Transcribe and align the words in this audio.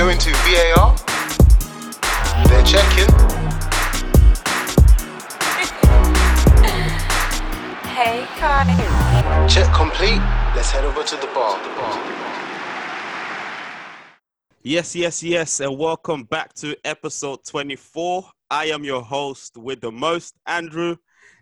going 0.00 0.16
to 0.16 0.30
VAR. 0.30 0.96
They're 2.48 2.64
checking. 2.64 3.12
Hey, 8.00 8.24
Kai. 8.38 9.46
Check 9.46 9.70
complete. 9.74 10.22
Let's 10.56 10.70
head 10.70 10.86
over 10.86 11.02
to 11.02 11.16
the 11.16 11.26
bar. 11.34 11.62
the 11.62 11.68
bar. 11.74 11.92
Yes, 14.62 14.96
yes, 14.96 15.22
yes, 15.22 15.60
and 15.60 15.76
welcome 15.76 16.24
back 16.24 16.54
to 16.54 16.74
episode 16.82 17.44
24. 17.44 18.24
I 18.50 18.66
am 18.66 18.84
your 18.84 19.02
host 19.02 19.58
with 19.58 19.82
the 19.82 19.92
most, 19.92 20.34
Andrew, 20.46 20.96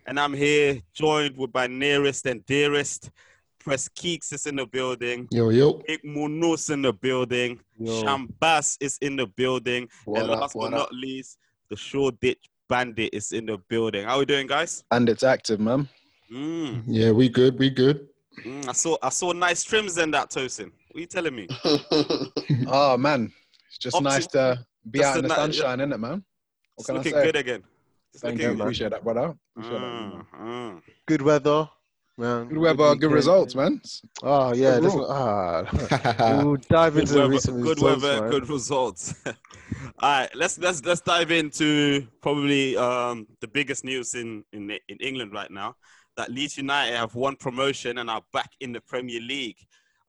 and 0.04 0.18
I'm 0.18 0.34
here 0.34 0.80
joined 0.93 1.36
with 1.36 1.54
my 1.54 1.68
nearest 1.68 2.27
and 2.27 2.45
dearest. 2.45 3.12
Press 3.61 3.88
Keeks 3.88 4.32
is 4.32 4.46
in 4.46 4.56
the 4.56 4.66
building. 4.66 5.29
Yo, 5.30 5.50
yo. 5.50 5.80
Big 5.86 6.00
Munoz 6.02 6.70
in 6.70 6.82
the 6.82 6.92
building. 6.92 7.60
Yo. 7.78 7.91
Shambas 8.02 8.77
is 8.80 8.98
in 9.00 9.16
the 9.16 9.27
building. 9.27 9.88
What 10.05 10.23
and 10.23 10.30
up, 10.32 10.41
last 10.41 10.55
what 10.56 10.70
but 10.70 10.74
up? 10.80 10.88
not 10.91 10.95
least, 10.95 11.38
the 11.70 11.77
Shoreditch 11.77 12.48
Bandit 12.68 13.10
is 13.12 13.32
in 13.32 13.46
the 13.46 13.59
building. 13.68 14.04
How 14.04 14.16
are 14.16 14.18
we 14.20 14.24
doing, 14.27 14.46
guys? 14.46 14.84
And 14.91 15.09
it's 15.09 15.23
active, 15.23 15.60
man. 15.60 15.88
Mm, 16.32 16.82
Yeah, 16.87 17.12
we 17.12 17.28
good. 17.28 17.59
We 17.59 17.70
good. 17.70 18.09
mm, 18.45 18.68
I 18.68 18.73
saw 18.73 18.96
I 19.02 19.09
saw 19.10 19.32
nice 19.32 19.62
trims 19.64 19.96
in 19.98 20.10
that 20.10 20.30
Tosin. 20.30 20.70
What 20.91 20.96
are 20.96 21.01
you 21.01 21.06
telling 21.06 21.34
me? 21.34 21.48
oh 22.66 22.96
man, 22.98 23.32
it's 23.68 23.79
just 23.79 23.96
Opti- 23.96 24.02
nice 24.02 24.26
to 24.29 24.59
be 24.90 25.02
out 25.02 25.16
in 25.16 25.23
the 25.23 25.29
ni- 25.29 25.34
sunshine, 25.34 25.80
isn't 25.80 25.92
it, 25.92 25.98
man? 25.98 26.23
What 26.74 26.82
It's 26.82 26.87
can 26.87 26.95
I 26.96 26.98
looking 26.98 27.12
say? 27.12 27.23
good 27.24 27.37
again. 27.37 27.62
It's 28.12 28.23
Thank 28.23 28.34
looking 28.34 28.51
you, 28.51 28.56
good. 28.56 28.62
appreciate 28.62 28.90
that, 28.90 29.04
brother. 29.04 29.34
Appreciate 29.56 29.80
that. 29.80 29.87
Mm, 29.87 30.26
mm. 30.40 30.82
good 31.06 31.23
weather, 31.23 31.68
man. 32.18 32.48
Good 32.48 32.58
weather, 32.58 32.77
good 32.77 32.95
weekend. 32.95 33.12
results, 33.14 33.54
man. 33.54 33.80
Oh 34.22 34.52
yeah, 34.52 34.80
that's 34.80 34.95
Overall. 34.95 35.66
ah. 36.18 36.42
we'll 36.42 36.56
dive 36.56 36.95
good 36.95 37.02
into 37.02 37.12
the 37.14 37.20
weather, 37.20 37.30
recent 37.30 37.62
good 37.62 37.76
results, 37.76 38.02
weather, 38.02 38.20
man. 38.22 38.30
good 38.30 38.48
results. 38.48 39.15
All 39.26 39.34
right, 40.01 40.28
let's 40.34 40.59
let's 40.59 40.84
let's 40.84 41.01
dive 41.01 41.30
into 41.30 42.06
probably 42.20 42.76
um, 42.76 43.26
the 43.40 43.48
biggest 43.48 43.84
news 43.84 44.15
in, 44.15 44.45
in 44.52 44.70
in 44.88 44.98
England 45.01 45.32
right 45.32 45.51
now. 45.51 45.76
That 46.16 46.32
Leeds 46.32 46.56
United 46.56 46.96
have 46.96 47.15
won 47.15 47.37
promotion 47.37 47.98
and 47.98 48.10
are 48.10 48.23
back 48.32 48.50
in 48.60 48.73
the 48.73 48.80
Premier 48.80 49.21
League. 49.21 49.59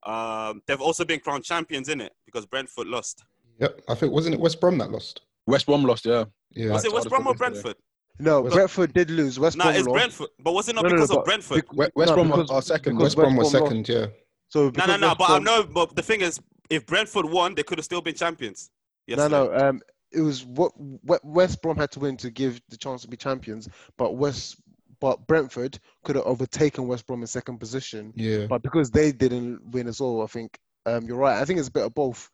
Um, 0.03 0.61
they've 0.65 0.81
also 0.81 1.05
been 1.05 1.19
crowned 1.19 1.43
champions 1.43 1.87
in 1.89 2.01
it 2.01 2.13
because 2.25 2.45
Brentford 2.45 2.87
lost. 2.87 3.23
yep. 3.59 3.79
I 3.87 3.93
think 3.93 4.11
wasn't 4.11 4.35
it 4.35 4.41
West 4.41 4.59
Brom 4.59 4.77
that 4.79 4.91
lost? 4.91 5.21
West 5.45 5.65
Brom 5.65 5.83
lost, 5.83 6.05
yeah. 6.05 6.25
Yeah. 6.51 6.71
Was 6.71 6.85
it 6.85 6.93
West 6.93 7.09
Brom 7.09 7.27
or. 7.27 7.35
Brentford? 7.35 7.75
No, 8.19 8.41
West- 8.41 8.55
Brentford 8.55 8.93
did 8.93 9.09
lose. 9.09 9.39
West 9.39 9.57
Brom. 9.57 9.67
No, 9.67 9.71
Brom 9.71 9.79
it's 9.79 9.87
lost. 9.87 9.95
Brentford. 9.95 10.27
But 10.43 10.51
was 10.53 10.69
it 10.69 10.75
not 10.75 10.83
No, 10.83 10.89
no, 10.89 10.95
no, 10.95 11.01
because 11.01 11.17
of 11.17 11.25
Brentford? 11.25 11.55
bec- 11.75 11.95
West 11.95 12.13
Brom 12.13 12.27
because- 12.27 12.51
are 12.51 12.61
second. 12.61 12.97
West 12.97 13.15
Brom 13.15 13.35
was 13.35 13.53
lost. 13.53 13.65
second. 13.65 13.87
Yeah. 13.89 14.07
So 14.49 14.71
No, 14.77 14.85
no, 14.85 14.97
no. 14.97 15.15
But 15.15 15.23
I 15.25 15.27
Brom- 15.39 15.43
know. 15.43 15.63
But 15.63 15.95
the 15.95 16.01
thing 16.01 16.21
is, 16.21 16.39
if 16.69 16.85
Brentford 16.85 17.25
won, 17.25 17.55
they 17.55 17.63
could 17.63 17.77
have 17.77 17.85
still 17.85 18.01
been 18.01 18.15
champions. 18.15 18.69
No, 19.07 19.15
yesterday. 19.15 19.57
no. 19.57 19.67
Um, 19.69 19.81
it 20.11 20.21
was 20.21 20.45
what 20.45 20.71
what 20.77 21.23
West 21.23 21.61
Brom 21.61 21.77
had 21.77 21.91
to 21.91 21.99
win 21.99 22.17
to 22.17 22.29
give 22.29 22.59
the 22.69 22.77
chance 22.77 23.01
to 23.03 23.07
be 23.07 23.15
champions, 23.17 23.69
but 23.97 24.15
West, 24.17 24.57
but 24.99 25.25
Brentford 25.27 25.79
could 26.03 26.15
have 26.15 26.25
overtaken 26.25 26.87
West 26.87 27.07
Brom 27.07 27.21
in 27.21 27.27
second 27.27 27.59
position, 27.59 28.11
Yeah. 28.15 28.47
but 28.47 28.61
because 28.63 28.89
they 28.91 29.11
didn't 29.11 29.63
win 29.71 29.87
as 29.87 30.01
well, 30.01 30.21
I 30.23 30.27
think 30.27 30.57
um, 30.85 31.05
you're 31.05 31.17
right. 31.17 31.39
I 31.39 31.45
think 31.45 31.59
it's 31.59 31.67
a 31.67 31.71
bit 31.71 31.83
of 31.85 31.93
both. 31.93 32.29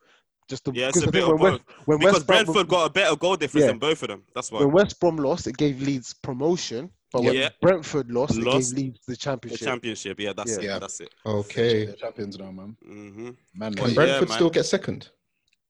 Just 0.48 0.64
the, 0.64 0.72
Yeah, 0.72 0.88
it's 0.88 0.98
because 1.00 1.10
bit 1.10 1.22
of 1.24 1.28
when 1.30 1.38
both. 1.38 1.52
West, 1.66 1.86
when 1.86 1.98
Because 1.98 2.12
West 2.14 2.26
Brom, 2.26 2.44
Brentford 2.44 2.68
got 2.68 2.86
a 2.86 2.90
better 2.90 3.16
goal 3.16 3.36
difference 3.36 3.62
Yeah. 3.62 3.68
than 3.72 3.78
both 3.78 4.02
of 4.02 4.08
them. 4.08 4.22
That's 4.34 4.52
why. 4.52 4.60
when 4.60 4.72
West 4.72 5.00
Brom 5.00 5.16
lost, 5.16 5.46
it 5.48 5.56
gave 5.56 5.80
Leeds 5.82 6.14
promotion, 6.14 6.90
but 7.12 7.24
when 7.24 7.34
Yeah. 7.34 7.48
Brentford 7.60 8.10
lost, 8.12 8.36
Lost 8.36 8.72
it 8.72 8.76
gave 8.76 8.84
Leeds 8.84 9.06
the 9.06 9.16
championship. 9.16 9.58
The 9.58 9.64
championship. 9.64 9.66
championship. 9.66 10.20
Yeah, 10.20 10.32
that's 10.34 10.50
Yeah. 10.52 10.56
it. 10.58 10.62
Yeah. 10.64 10.78
That's 10.78 11.00
it. 11.00 11.10
Okay. 11.24 11.86
They're 11.86 11.94
champions 11.96 12.38
now, 12.38 12.52
man. 12.52 12.76
hmm 12.84 13.30
Man, 13.54 13.74
Can 13.74 13.88
Yeah, 13.88 13.94
Brentford 13.94 14.28
man. 14.28 14.36
still 14.36 14.50
get 14.50 14.66
second? 14.66 15.10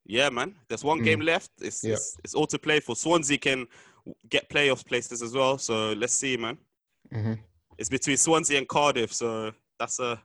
Yeah, 0.04 0.28
man. 0.28 0.54
There's 0.68 0.84
one 0.84 1.00
Mm. 1.00 1.04
game 1.04 1.20
left. 1.20 1.50
It's, 1.60 1.82
Yeah. 1.82 1.94
it's 1.94 2.16
it's 2.22 2.34
all 2.34 2.46
to 2.48 2.58
play 2.58 2.80
for. 2.80 2.94
Swansea 2.94 3.38
can 3.38 3.66
get 4.28 4.48
playoff 4.50 4.84
places 4.86 5.22
as 5.22 5.32
well. 5.32 5.56
So 5.58 5.92
let's 5.94 6.12
see, 6.12 6.36
man. 6.36 6.58
hmm 7.10 7.34
It's 7.78 7.88
between 7.88 8.16
Swansea 8.18 8.58
and 8.58 8.68
Cardiff. 8.68 9.12
So 9.12 9.52
that's 9.78 9.98
a 10.00 10.22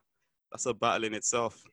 that's 0.52 0.66
a 0.66 0.74
battle 0.74 1.06
in 1.06 1.14
itself. 1.14 1.64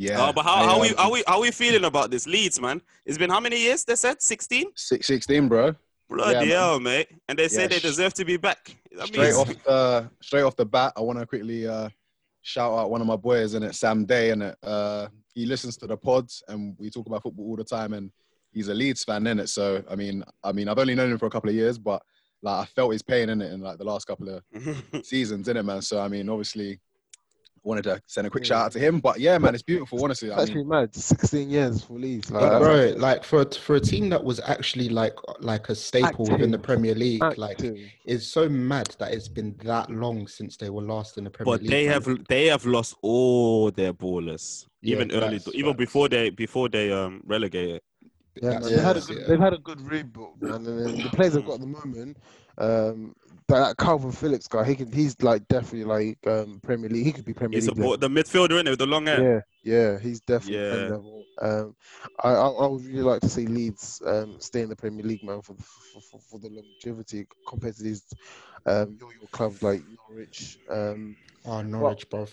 Yeah. 0.00 0.20
Uh, 0.22 0.32
but 0.32 0.44
how, 0.44 0.66
how 0.66 0.80
we 0.80 0.88
um, 0.90 0.94
how 0.96 1.10
we 1.12 1.22
how 1.26 1.40
we 1.42 1.50
feeling 1.50 1.84
about 1.84 2.10
this 2.10 2.26
Leeds, 2.26 2.60
man? 2.60 2.80
It's 3.04 3.18
been 3.18 3.30
how 3.30 3.40
many 3.40 3.58
years? 3.60 3.84
They 3.84 3.96
said 3.96 4.22
16. 4.22 4.66
six- 4.76 5.06
16, 5.06 5.48
bro. 5.48 5.74
Bloody 6.08 6.34
man. 6.40 6.48
hell, 6.48 6.80
mate! 6.80 7.08
And 7.28 7.38
they 7.38 7.46
say 7.48 7.62
Yeah, 7.62 7.68
they 7.68 7.78
deserve 7.78 8.14
to 8.14 8.24
be 8.24 8.36
back. 8.36 8.74
That 8.96 9.06
Straight 9.08 9.34
means- 9.34 9.36
off, 9.38 9.66
uh, 9.68 10.02
straight 10.20 10.42
off 10.42 10.56
the 10.56 10.64
bat, 10.66 10.92
I 10.96 11.00
want 11.02 11.18
to 11.20 11.26
quickly 11.26 11.68
uh, 11.68 11.88
shout 12.42 12.72
out 12.76 12.90
one 12.90 13.00
of 13.00 13.06
my 13.06 13.14
boys 13.16 13.54
in 13.54 13.62
it, 13.62 13.74
Sam 13.74 14.04
Day, 14.06 14.30
and 14.30 14.42
it. 14.42 14.56
Uh, 14.62 15.08
he 15.34 15.46
listens 15.46 15.76
to 15.76 15.86
the 15.86 15.96
pods, 15.96 16.42
and 16.48 16.74
we 16.78 16.90
talk 16.90 17.06
about 17.06 17.22
football 17.22 17.46
all 17.46 17.56
the 17.56 17.62
time, 17.62 17.92
and 17.92 18.10
he's 18.52 18.66
a 18.68 18.74
Leeds 18.74 19.04
fan 19.04 19.26
in 19.28 19.38
it. 19.38 19.48
So 19.48 19.84
I 19.88 19.94
mean, 19.94 20.24
I 20.42 20.50
mean, 20.52 20.66
I've 20.68 20.78
only 20.78 20.94
known 20.96 21.12
him 21.12 21.18
for 21.18 21.26
a 21.26 21.30
couple 21.30 21.50
of 21.50 21.54
years, 21.54 21.78
but 21.78 22.02
like 22.42 22.62
I 22.62 22.64
felt 22.74 22.92
his 22.92 23.02
pain 23.02 23.28
in 23.28 23.40
it 23.42 23.52
in 23.52 23.60
like 23.60 23.78
the 23.78 23.84
last 23.84 24.06
couple 24.06 24.28
of 24.30 24.42
seasons 25.04 25.46
in 25.46 25.56
it, 25.58 25.62
man. 25.62 25.82
So 25.82 26.00
I 26.00 26.08
mean, 26.08 26.28
obviously, 26.28 26.80
wanted 27.62 27.84
to 27.84 28.00
send 28.06 28.26
a 28.26 28.30
quick 28.30 28.44
shout 28.44 28.66
out 28.66 28.72
to 28.72 28.78
him. 28.78 29.00
But 29.00 29.20
yeah, 29.20 29.36
man, 29.38 29.54
it's 29.54 29.62
beautiful. 29.62 30.02
Honestly, 30.02 30.28
It's 30.28 30.38
I 30.38 30.42
actually 30.42 30.56
mean, 30.58 30.68
mad. 30.68 30.94
16 30.94 31.50
years 31.50 31.84
for 31.84 31.94
Leeds. 31.98 32.30
Like, 32.30 32.40
But, 32.42 32.50
that's 32.50 32.94
Bro, 32.94 33.00
like 33.02 33.24
for 33.24 33.44
for 33.50 33.76
a 33.76 33.80
team 33.80 34.08
that 34.10 34.22
was 34.22 34.40
actually 34.40 34.88
like 34.88 35.14
like 35.40 35.68
a 35.68 35.74
staple 35.74 36.26
within 36.26 36.50
the 36.50 36.58
Premier 36.58 36.94
League, 36.94 37.22
like 37.36 37.52
active. 37.58 37.76
it's 38.06 38.26
so 38.26 38.48
mad 38.48 38.94
that 38.98 39.12
it's 39.12 39.28
been 39.28 39.54
that 39.64 39.90
long 39.90 40.26
since 40.26 40.56
they 40.56 40.70
were 40.70 40.82
last 40.82 41.18
in 41.18 41.24
the 41.24 41.30
Premier 41.30 41.52
But 41.54 41.62
League. 41.62 41.70
they 41.70 41.84
man. 41.86 41.92
have 42.02 42.24
they 42.28 42.46
have 42.46 42.64
lost 42.66 42.96
all 43.02 43.70
their 43.70 43.92
ballers, 43.92 44.66
Yeah, 44.82 44.96
even 44.96 45.12
early, 45.12 45.38
facts, 45.38 45.54
even 45.54 45.70
facts. 45.72 45.78
before 45.78 46.08
they 46.08 46.30
before 46.30 46.68
they 46.68 46.90
um 46.92 47.22
relegated. 47.26 47.82
Yeah, 48.40 48.50
That's 48.50 48.64
man, 48.70 48.76
they've 48.76 48.84
had 48.84 48.96
a 48.96 49.00
good, 49.00 49.18
yeah. 49.18 49.26
they've 49.26 49.40
had 49.40 49.52
a 49.54 49.58
good 49.58 49.80
rebuild, 49.82 50.40
man. 50.40 50.52
And 50.54 50.66
then 50.66 50.96
the 51.02 51.10
players 51.10 51.32
they've 51.34 51.44
got 51.44 51.54
at 51.54 51.60
the 51.60 51.66
moment, 51.66 52.16
um, 52.58 53.14
that 53.58 53.76
Calvin 53.76 54.12
Phillips 54.12 54.48
guy, 54.48 54.64
he 54.64 54.74
can, 54.74 54.90
he's 54.92 55.20
like 55.22 55.46
definitely 55.48 55.84
like 55.84 56.18
um, 56.26 56.60
Premier 56.62 56.88
League. 56.88 57.04
He 57.06 57.12
could 57.12 57.24
be 57.24 57.34
Premier 57.34 57.56
He's 57.58 57.66
a 57.68 57.70
League. 57.72 57.80
ball, 57.80 57.90
level. 57.90 58.08
the 58.08 58.22
midfielder 58.22 58.58
in 58.60 58.66
it 58.66 58.70
with 58.70 58.78
the 58.78 58.86
long 58.86 59.06
hair. 59.06 59.44
Yeah, 59.64 59.72
yeah, 59.92 59.98
he's 59.98 60.20
definitely 60.20 60.62
Yeah. 60.64 60.70
Premier 60.70 60.90
level. 60.90 61.24
Um, 61.42 61.76
I, 62.22 62.28
I, 62.30 62.48
I 62.48 62.66
would 62.66 62.84
really 62.84 63.02
like 63.02 63.20
to 63.20 63.28
see 63.28 63.46
Leeds 63.46 64.02
um, 64.06 64.36
stay 64.40 64.62
in 64.62 64.68
the 64.68 64.76
Premier 64.76 65.04
League, 65.04 65.22
man, 65.24 65.40
for 65.42 65.54
the, 65.54 65.62
for, 65.62 66.00
for, 66.00 66.20
for 66.20 66.38
the 66.38 66.48
longevity 66.50 67.26
compared 67.48 67.76
to 67.76 67.82
these 67.82 68.02
um, 68.66 68.96
your, 69.00 69.12
your 69.14 69.28
clubs 69.32 69.62
like 69.62 69.82
Norwich. 70.08 70.58
Um, 70.70 71.16
Oh, 71.46 71.62
Norwich, 71.62 72.08
bruv. 72.10 72.28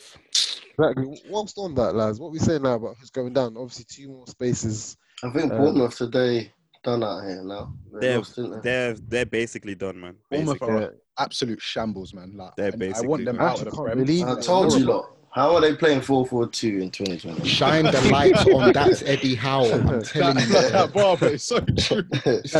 exactly. 0.77 1.22
Whilst 1.29 1.57
on 1.57 1.73
that, 1.75 1.95
lads, 1.95 2.19
what 2.19 2.31
we 2.33 2.39
saying 2.39 2.63
now 2.63 2.73
about 2.73 2.97
who's 3.00 3.09
going 3.09 3.31
down? 3.33 3.56
Obviously, 3.56 3.85
two 3.89 4.09
more 4.09 4.27
spaces. 4.27 4.97
I 5.23 5.29
think 5.29 5.51
Um, 5.51 5.57
Bournemouth 5.57 5.97
today 5.97 6.51
done 6.87 7.03
out 7.03 7.23
here 7.23 7.43
now. 7.43 7.73
They 7.93 7.99
They're 7.99 8.17
lost, 8.17 8.35
they? 8.37 8.59
they're 8.63 8.93
they're 8.93 9.25
basically 9.25 9.75
done, 9.75 9.99
man. 9.99 10.15
Bournemouth 10.31 10.59
Basically. 10.59 10.83
are 10.85 10.95
absolute 11.19 11.61
shambles, 11.61 12.13
man. 12.13 12.33
Like, 12.37 12.55
They're 12.55 12.69
and 12.73 12.95
I 12.95 13.01
want 13.01 13.25
them 13.25 13.39
out 13.39 13.59
of 13.59 13.65
the 13.65 13.67
Actually, 13.71 13.71
can't 13.77 13.85
Prem. 13.87 13.97
believe 14.05 14.25
I 14.27 14.39
told 14.39 14.65
you 14.73 14.85
Horrible. 14.85 14.93
lot. 14.93 15.13
How 15.31 15.53
are 15.55 15.61
they 15.61 15.75
playing 15.75 15.99
4-4-2 16.01 16.81
in 16.81 16.89
2020? 16.89 17.47
Shine 17.47 17.83
the 17.85 18.01
light 18.11 18.35
on 18.47 18.71
that 18.73 19.03
Eddie 19.05 19.35
Howe. 19.35 19.65
I'm 19.69 20.01
telling 20.03 20.39
you. 20.39 20.45
that, 20.47 20.71
yeah. 20.73 20.87
bar, 20.93 21.17
but 21.17 21.33
it's 21.33 21.43
so 21.43 21.59
true. 21.59 22.03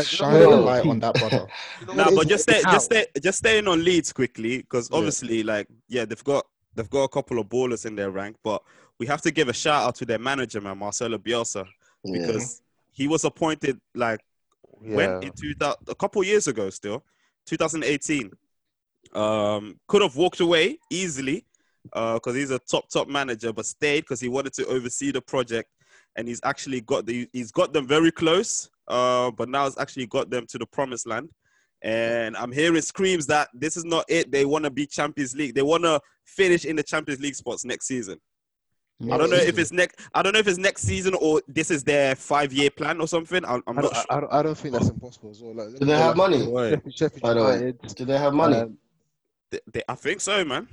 Shine 0.04 0.40
the 0.40 0.48
light 0.70 0.86
on 0.86 1.00
that 1.00 1.14
brother. 1.14 1.48
You 1.88 1.94
Nah, 1.96 2.10
but 2.14 2.28
just 2.28 2.42
stay, 2.44 2.60
just 2.62 2.84
stay, 2.84 3.06
just 3.20 3.38
staying 3.38 3.66
on 3.66 3.82
Leeds 3.82 4.12
quickly 4.12 4.58
because 4.58 4.90
Yeah. 4.92 4.96
obviously, 4.98 5.42
like, 5.42 5.66
yeah, 5.88 6.04
they've 6.04 6.22
got 6.22 6.46
they've 6.74 6.90
got 6.90 7.04
a 7.04 7.08
couple 7.08 7.38
of 7.40 7.48
ballers 7.48 7.84
in 7.86 7.96
their 7.96 8.10
rank, 8.10 8.36
but 8.44 8.62
we 9.00 9.06
have 9.06 9.22
to 9.22 9.30
give 9.32 9.48
a 9.48 9.52
shout 9.52 9.82
out 9.88 9.94
to 9.96 10.04
their 10.04 10.18
manager, 10.20 10.60
man, 10.60 10.78
Marcelo 10.78 11.18
Bielsa, 11.18 11.66
Yeah. 12.04 12.20
because 12.26 12.62
he 12.98 13.06
was 13.06 13.24
appointed 13.24 13.80
like 13.94 14.20
when 14.62 15.10
Yeah. 15.10 15.28
in 15.28 15.32
2000, 15.32 15.88
a 15.88 15.94
couple 15.94 16.22
years 16.24 16.48
ago, 16.48 16.68
still 16.70 17.04
2018. 17.46 18.32
Um, 19.14 19.78
could 19.86 20.02
have 20.02 20.16
walked 20.16 20.40
away 20.40 20.78
easily 20.90 21.46
because 21.84 22.34
he's 22.34 22.50
a 22.50 22.58
top 22.58 22.88
top 22.90 23.08
manager, 23.08 23.52
but 23.52 23.64
stayed 23.64 24.00
because 24.00 24.20
he 24.20 24.28
wanted 24.28 24.52
to 24.54 24.66
oversee 24.66 25.12
the 25.12 25.22
project, 25.22 25.70
and 26.16 26.28
he's 26.28 26.40
actually 26.42 26.80
got 26.82 27.06
the 27.06 27.28
he's 27.32 27.52
got 27.52 27.72
them 27.72 27.86
very 27.86 28.10
close. 28.10 28.68
Uh, 28.88 29.30
but 29.30 29.48
now 29.48 29.66
it's 29.66 29.78
actually 29.78 30.06
got 30.06 30.28
them 30.28 30.44
to 30.48 30.58
the 30.58 30.66
promised 30.66 31.06
land. 31.06 31.30
And 31.82 32.36
I'm 32.36 32.50
hearing 32.50 32.82
screams 32.82 33.26
that 33.28 33.48
this 33.54 33.76
is 33.76 33.84
not 33.84 34.04
it. 34.08 34.32
They 34.32 34.44
want 34.44 34.64
to 34.64 34.70
be 34.70 34.84
Champions 34.86 35.36
League. 35.36 35.54
They 35.54 35.62
want 35.62 35.84
to 35.84 36.00
finish 36.24 36.64
in 36.64 36.74
the 36.74 36.82
Champions 36.82 37.20
League 37.20 37.36
spots 37.36 37.64
next 37.64 37.86
season. 37.86 38.18
I 39.00 39.16
don't 39.16 39.30
know 39.30 39.36
if 39.36 39.58
it's 39.58 39.70
next. 39.70 40.00
I 40.12 40.22
don't 40.22 40.32
know 40.32 40.40
if 40.40 40.48
it's 40.48 40.58
next 40.58 40.82
season 40.82 41.14
or 41.20 41.40
this 41.46 41.70
is 41.70 41.84
their 41.84 42.16
five-year 42.16 42.70
plan 42.70 43.00
or 43.00 43.06
something. 43.06 43.44
I'm, 43.44 43.62
I'm 43.68 43.78
I 43.78 43.82
not 43.82 43.82
don't, 43.82 43.94
sure. 43.94 44.04
I, 44.10 44.20
don't, 44.20 44.32
I 44.32 44.42
don't 44.42 44.58
think 44.58 44.74
that's 44.74 44.88
impossible 44.88 45.30
as 45.30 45.40
well. 45.40 45.54
Like, 45.54 45.78
Do 45.78 45.86
they 45.86 45.96
have 45.96 46.16
money? 46.16 46.38
Sheffield, 46.40 46.94
Sheffield 46.96 47.22
By 47.22 47.34
the 47.34 47.44
way. 47.44 47.54
United. 47.58 47.94
Do 47.94 48.04
they 48.04 48.18
have 48.18 48.34
money? 48.34 48.56
um, 48.56 48.78
They- 49.50 49.60
they- 49.72 49.82
I 49.88 49.94
think 49.94 50.20
so, 50.20 50.44
man. 50.44 50.66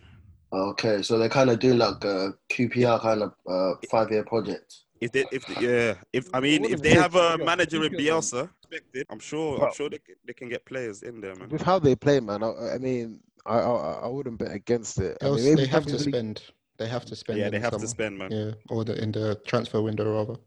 okay, 0.51 1.01
so 1.03 1.19
they're 1.19 1.29
kind 1.29 1.49
of 1.51 1.59
doing 1.59 1.77
like 1.77 2.03
a 2.03 2.33
QPR 2.49 2.99
kind 3.01 3.21
of 3.21 3.33
uh, 3.47 3.75
five-year 3.91 4.23
project. 4.23 4.73
If 5.01 5.11
they, 5.11 5.25
if 5.31 5.45
they, 5.45 5.61
yeah, 5.67 5.93
if 6.11 6.27
I 6.33 6.39
mean, 6.39 6.65
if 6.65 6.71
if 6.73 6.81
they 6.81 6.93
they- 6.95 6.99
have 6.99 7.13
a 7.15 7.37
manager 7.37 7.83
in 7.83 7.93
yeah. 7.93 7.99
Bielsa, 8.13 8.49
expected, 8.63 9.05
I'm 9.11 9.19
sure, 9.19 9.63
I'm 9.63 9.73
sure 9.73 9.87
they 9.89 9.99
can, 9.99 10.15
they 10.25 10.33
can 10.33 10.49
get 10.49 10.65
players 10.65 11.03
in 11.03 11.21
there, 11.21 11.35
man. 11.35 11.49
with 11.49 11.61
how 11.61 11.77
they 11.77 11.95
play, 11.95 12.19
man, 12.21 12.41
I, 12.41 12.73
I 12.73 12.77
mean, 12.79 13.19
I, 13.45 13.59
I 13.59 13.91
I 14.05 14.07
wouldn't 14.07 14.39
bet 14.39 14.51
against 14.51 14.99
it. 14.99 15.17
I 15.21 15.25
Else 15.25 15.41
mean, 15.43 15.53
maybe 15.55 15.65
they 15.65 15.67
have 15.67 15.85
to 15.85 15.97
League- 15.97 16.09
spend. 16.09 16.41
They 16.77 16.87
have 16.87 17.05
to 17.05 17.15
spend. 17.15 17.39
Yeah, 17.39 17.49
they 17.49 17.59
have 17.59 17.77
to 17.77 17.87
spend, 17.87 18.17
man. 18.17 18.31
Yeah, 18.31 18.51
or 18.69 18.83
the 18.83 19.01
in 19.01 19.11
the 19.11 19.39
transfer 19.45 19.81
window 19.81 20.13
rather. 20.13 20.39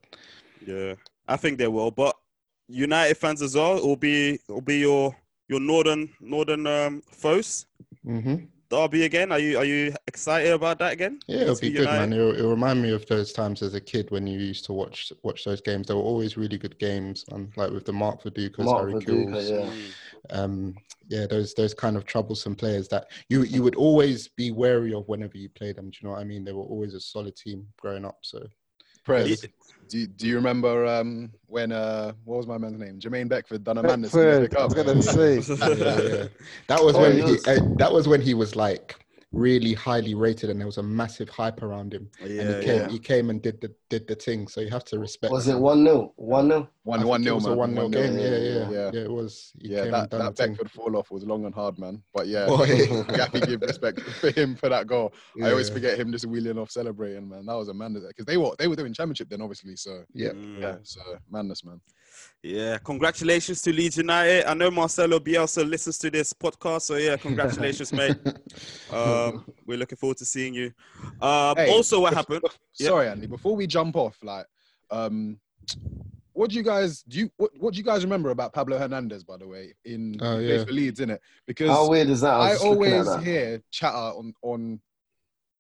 Yeah. 0.65 0.95
I 1.27 1.37
think 1.37 1.59
they 1.59 1.69
will. 1.69 1.91
But 1.91 2.17
United 2.69 3.17
fans 3.17 3.43
as 3.43 3.55
well 3.55 3.75
will 3.77 3.97
be 3.97 4.41
will 4.49 4.61
be 4.61 4.79
your 4.79 5.17
your 5.49 5.61
northern 5.61 6.11
northern 6.21 6.67
um, 6.67 7.03
foes. 7.11 7.67
hmm 8.05 8.37
Derby 8.71 9.05
again. 9.05 9.33
Are 9.33 9.39
you 9.39 9.57
are 9.57 9.65
you 9.65 9.95
excited 10.07 10.53
about 10.53 10.79
that 10.81 10.93
again? 10.93 11.21
Yeah, 11.27 11.37
it'll 11.37 11.57
Against 11.57 11.63
be 11.63 11.71
good, 11.71 11.87
man. 11.87 12.13
It'll, 12.13 12.35
it'll 12.35 12.51
remind 12.51 12.83
me 12.83 12.91
of 12.91 13.07
those 13.07 13.33
times 13.33 13.63
as 13.63 13.73
a 13.73 13.81
kid 13.81 14.11
when 14.11 14.27
you 14.27 14.39
used 14.39 14.67
to 14.67 14.75
watch 14.75 15.11
watch 15.23 15.45
those 15.47 15.63
games. 15.63 15.87
They 15.87 15.95
were 15.95 16.03
always 16.03 16.37
really 16.37 16.59
good 16.59 16.79
games, 16.79 17.25
and 17.31 17.51
like 17.57 17.71
with 17.71 17.87
the 17.87 17.95
Mark 17.95 18.23
Vidukas, 18.23 18.67
Mark 18.67 18.91
Harry 18.91 19.03
Viduka, 19.03 19.33
Kewells, 19.33 19.51
yeah. 19.51 19.93
Um, 20.31 20.75
yeah, 21.09 21.27
those 21.27 21.55
those 21.55 21.75
kind 21.75 21.97
of 21.97 22.05
troublesome 22.05 22.55
players 22.55 22.89
that 22.89 23.07
you 23.29 23.43
you 23.43 23.63
would 23.63 23.77
always 23.77 24.29
be 24.29 24.51
wary 24.51 24.93
of 24.95 25.09
whenever 25.09 25.39
you 25.39 25.49
play 25.49 25.73
them. 25.73 25.91
Do 25.91 25.99
you 26.01 26.09
know 26.09 26.15
what 26.15 26.21
I 26.21 26.25
mean? 26.25 26.45
They 26.45 26.53
were 26.53 26.63
always 26.65 26.95
a 26.95 27.01
solid 27.01 27.35
team 27.37 27.67
growing 27.81 28.05
up. 28.05 28.19
So 28.23 28.47
Prez, 29.05 29.47
do, 29.89 29.99
you- 29.99 30.07
do 30.07 30.27
you 30.27 30.35
remember 30.37 30.85
um, 30.85 31.33
when, 31.47 31.73
uh, 31.73 32.13
what 32.25 32.37
was 32.37 32.47
my 32.47 32.59
man's 32.59 32.79
name? 32.79 33.01
Jermaine 33.01 33.29
Beckford 33.29 33.65
done 33.65 33.79
a 33.79 33.83
madness 33.83 34.13
Beckford, 34.15 34.53
FA 34.53 34.61
I 34.61 34.65
was 34.65 34.75
gonna 34.75 35.03
say. 35.03 35.37
yeah, 35.79 36.03
yeah. 36.03 36.29
that 36.69 36.83
was 36.85 36.95
Oh, 36.97 37.01
when 37.01 37.17
he 37.17 37.37
he 37.37 37.39
uh, 37.47 37.61
that 37.79 37.91
was 37.93 38.07
when 38.07 38.21
he 38.21 38.35
was 38.35 38.55
like 38.55 38.97
really 39.33 39.75
highly 39.75 40.15
rated, 40.15 40.51
and 40.51 40.59
there 40.59 40.67
was 40.67 40.79
a 40.79 40.83
massive 40.83 41.29
hype 41.29 41.63
around 41.63 41.93
him. 41.93 42.11
Yeah, 42.25 42.43
and 42.43 42.55
he 42.57 42.67
came 42.67 42.81
yeah. 42.81 42.89
he 42.89 42.99
came 42.99 43.31
and 43.31 43.43
did 43.43 43.61
the 43.61 43.75
did 43.91 44.07
the 44.07 44.15
thing. 44.15 44.49
So 44.49 44.61
you 44.61 44.71
have 44.71 44.85
to 44.87 44.99
respect. 44.99 45.33
Was 45.33 45.47
that. 45.47 45.57
it 45.57 45.61
1 45.61 45.85
0? 45.85 46.13
1 46.17 46.49
0? 46.49 46.69
One, 46.85 47.07
one 47.07 47.21
think 47.21 47.29
it 47.29 47.35
was 47.35 47.45
man. 47.45 47.53
a 47.53 47.57
one 47.57 47.75
0 47.75 47.89
game. 47.91 48.19
yeah, 48.19 48.23
Yeah, 48.23 48.29
yeah, 48.29 48.39
yeah. 48.39 48.71
yeah. 48.71 48.91
Yeah, 48.95 49.01
it 49.01 49.11
was. 49.11 49.53
He 49.61 49.69
Yeah, 49.69 49.83
came 49.83 49.93
that, 49.93 50.11
that 50.11 50.19
the 50.19 50.33
thing. 50.33 50.53
Beckford 50.53 50.71
fall 50.71 50.97
off 50.97 51.11
was 51.11 51.25
long 51.25 51.45
and 51.45 51.55
hard, 51.55 51.79
man. 51.79 52.03
But 52.15 52.29
yeah, 52.29 52.47
Boy. 52.47 52.67
we 52.67 52.87
have 53.19 53.33
to 53.33 53.41
give 53.47 53.61
respect 53.61 54.01
for 54.21 54.31
him 54.31 54.57
for 54.57 54.69
that 54.71 54.87
goal. 54.87 55.13
I 55.43 55.51
always 55.51 55.69
forget 55.69 55.99
him 55.99 56.11
just 56.13 56.27
wheeling 56.27 56.59
off, 56.59 56.71
celebrating, 56.71 57.29
man. 57.29 57.45
That 57.47 57.55
was 57.57 57.69
a 57.69 57.75
madness 57.75 58.05
because 58.09 58.25
they 58.25 58.37
were 58.39 58.53
they 58.59 58.69
were 58.69 58.77
doing 58.77 58.95
championship 58.95 59.29
then, 59.29 59.43
obviously. 59.43 59.77
So 59.77 60.05
Yeah. 60.15 60.33
Yeah, 60.59 60.77
so 60.83 61.01
madness, 61.31 61.65
man. 61.65 61.81
Yeah, 62.43 62.79
congratulations 62.79 63.61
to 63.63 63.73
Leeds 63.73 63.97
United. 63.97 64.47
I 64.49 64.55
know 64.55 64.71
Marcelo 64.71 65.19
Bielsa 65.19 65.69
listens 65.69 65.99
to 65.99 66.11
this 66.11 66.33
podcast, 66.33 66.83
so 66.83 66.97
yeah, 66.97 67.17
congratulations, 67.17 67.93
mate. 67.93 68.17
Um, 68.93 69.45
we're 69.67 69.77
looking 69.77 69.99
forward 69.99 70.17
to 70.19 70.25
seeing 70.25 70.55
you. 70.55 70.73
Um, 71.21 71.57
Hey, 71.57 71.71
also, 71.71 72.01
what 72.01 72.13
bef- 72.13 72.17
happened? 72.17 72.43
bef- 72.43 72.57
Yeah. 72.79 72.87
Sorry, 72.89 73.09
Andy. 73.09 73.27
Before 73.27 73.55
we 73.55 73.67
jump 73.67 73.97
off, 73.97 74.17
like, 74.23 74.47
um, 74.91 75.39
what 76.33 76.49
do 76.51 76.57
you 76.57 76.63
guys 76.63 77.03
do? 77.03 77.19
You 77.19 77.31
what, 77.37 77.51
what 77.59 77.75
do 77.75 77.79
you 77.79 77.85
guys 77.85 78.03
remember 78.05 78.31
about 78.31 78.53
Pablo 78.55 78.79
Hernandez? 78.79 79.25
By 79.25 79.37
the 79.37 79.47
way, 79.47 79.75
in 79.85 80.17
Oh, 80.23 80.39
he 80.39 80.47
plays 80.47 80.59
yeah. 80.61 80.65
for 80.65 80.73
Leeds, 80.73 81.01
in 81.01 81.11
it 81.11 81.21
because 81.47 81.69
How 81.69 81.89
weird 81.89 82.09
is 82.09 82.21
that? 82.23 82.33
I, 82.35 82.37
I 82.37 82.39
was 82.39 82.53
just 82.53 82.65
looking 82.65 82.85
at 82.87 82.93
always 82.93 83.07
that. 83.09 83.25
hear 83.25 83.63
chatter 83.71 83.97
on 83.97 84.33
on 84.43 84.81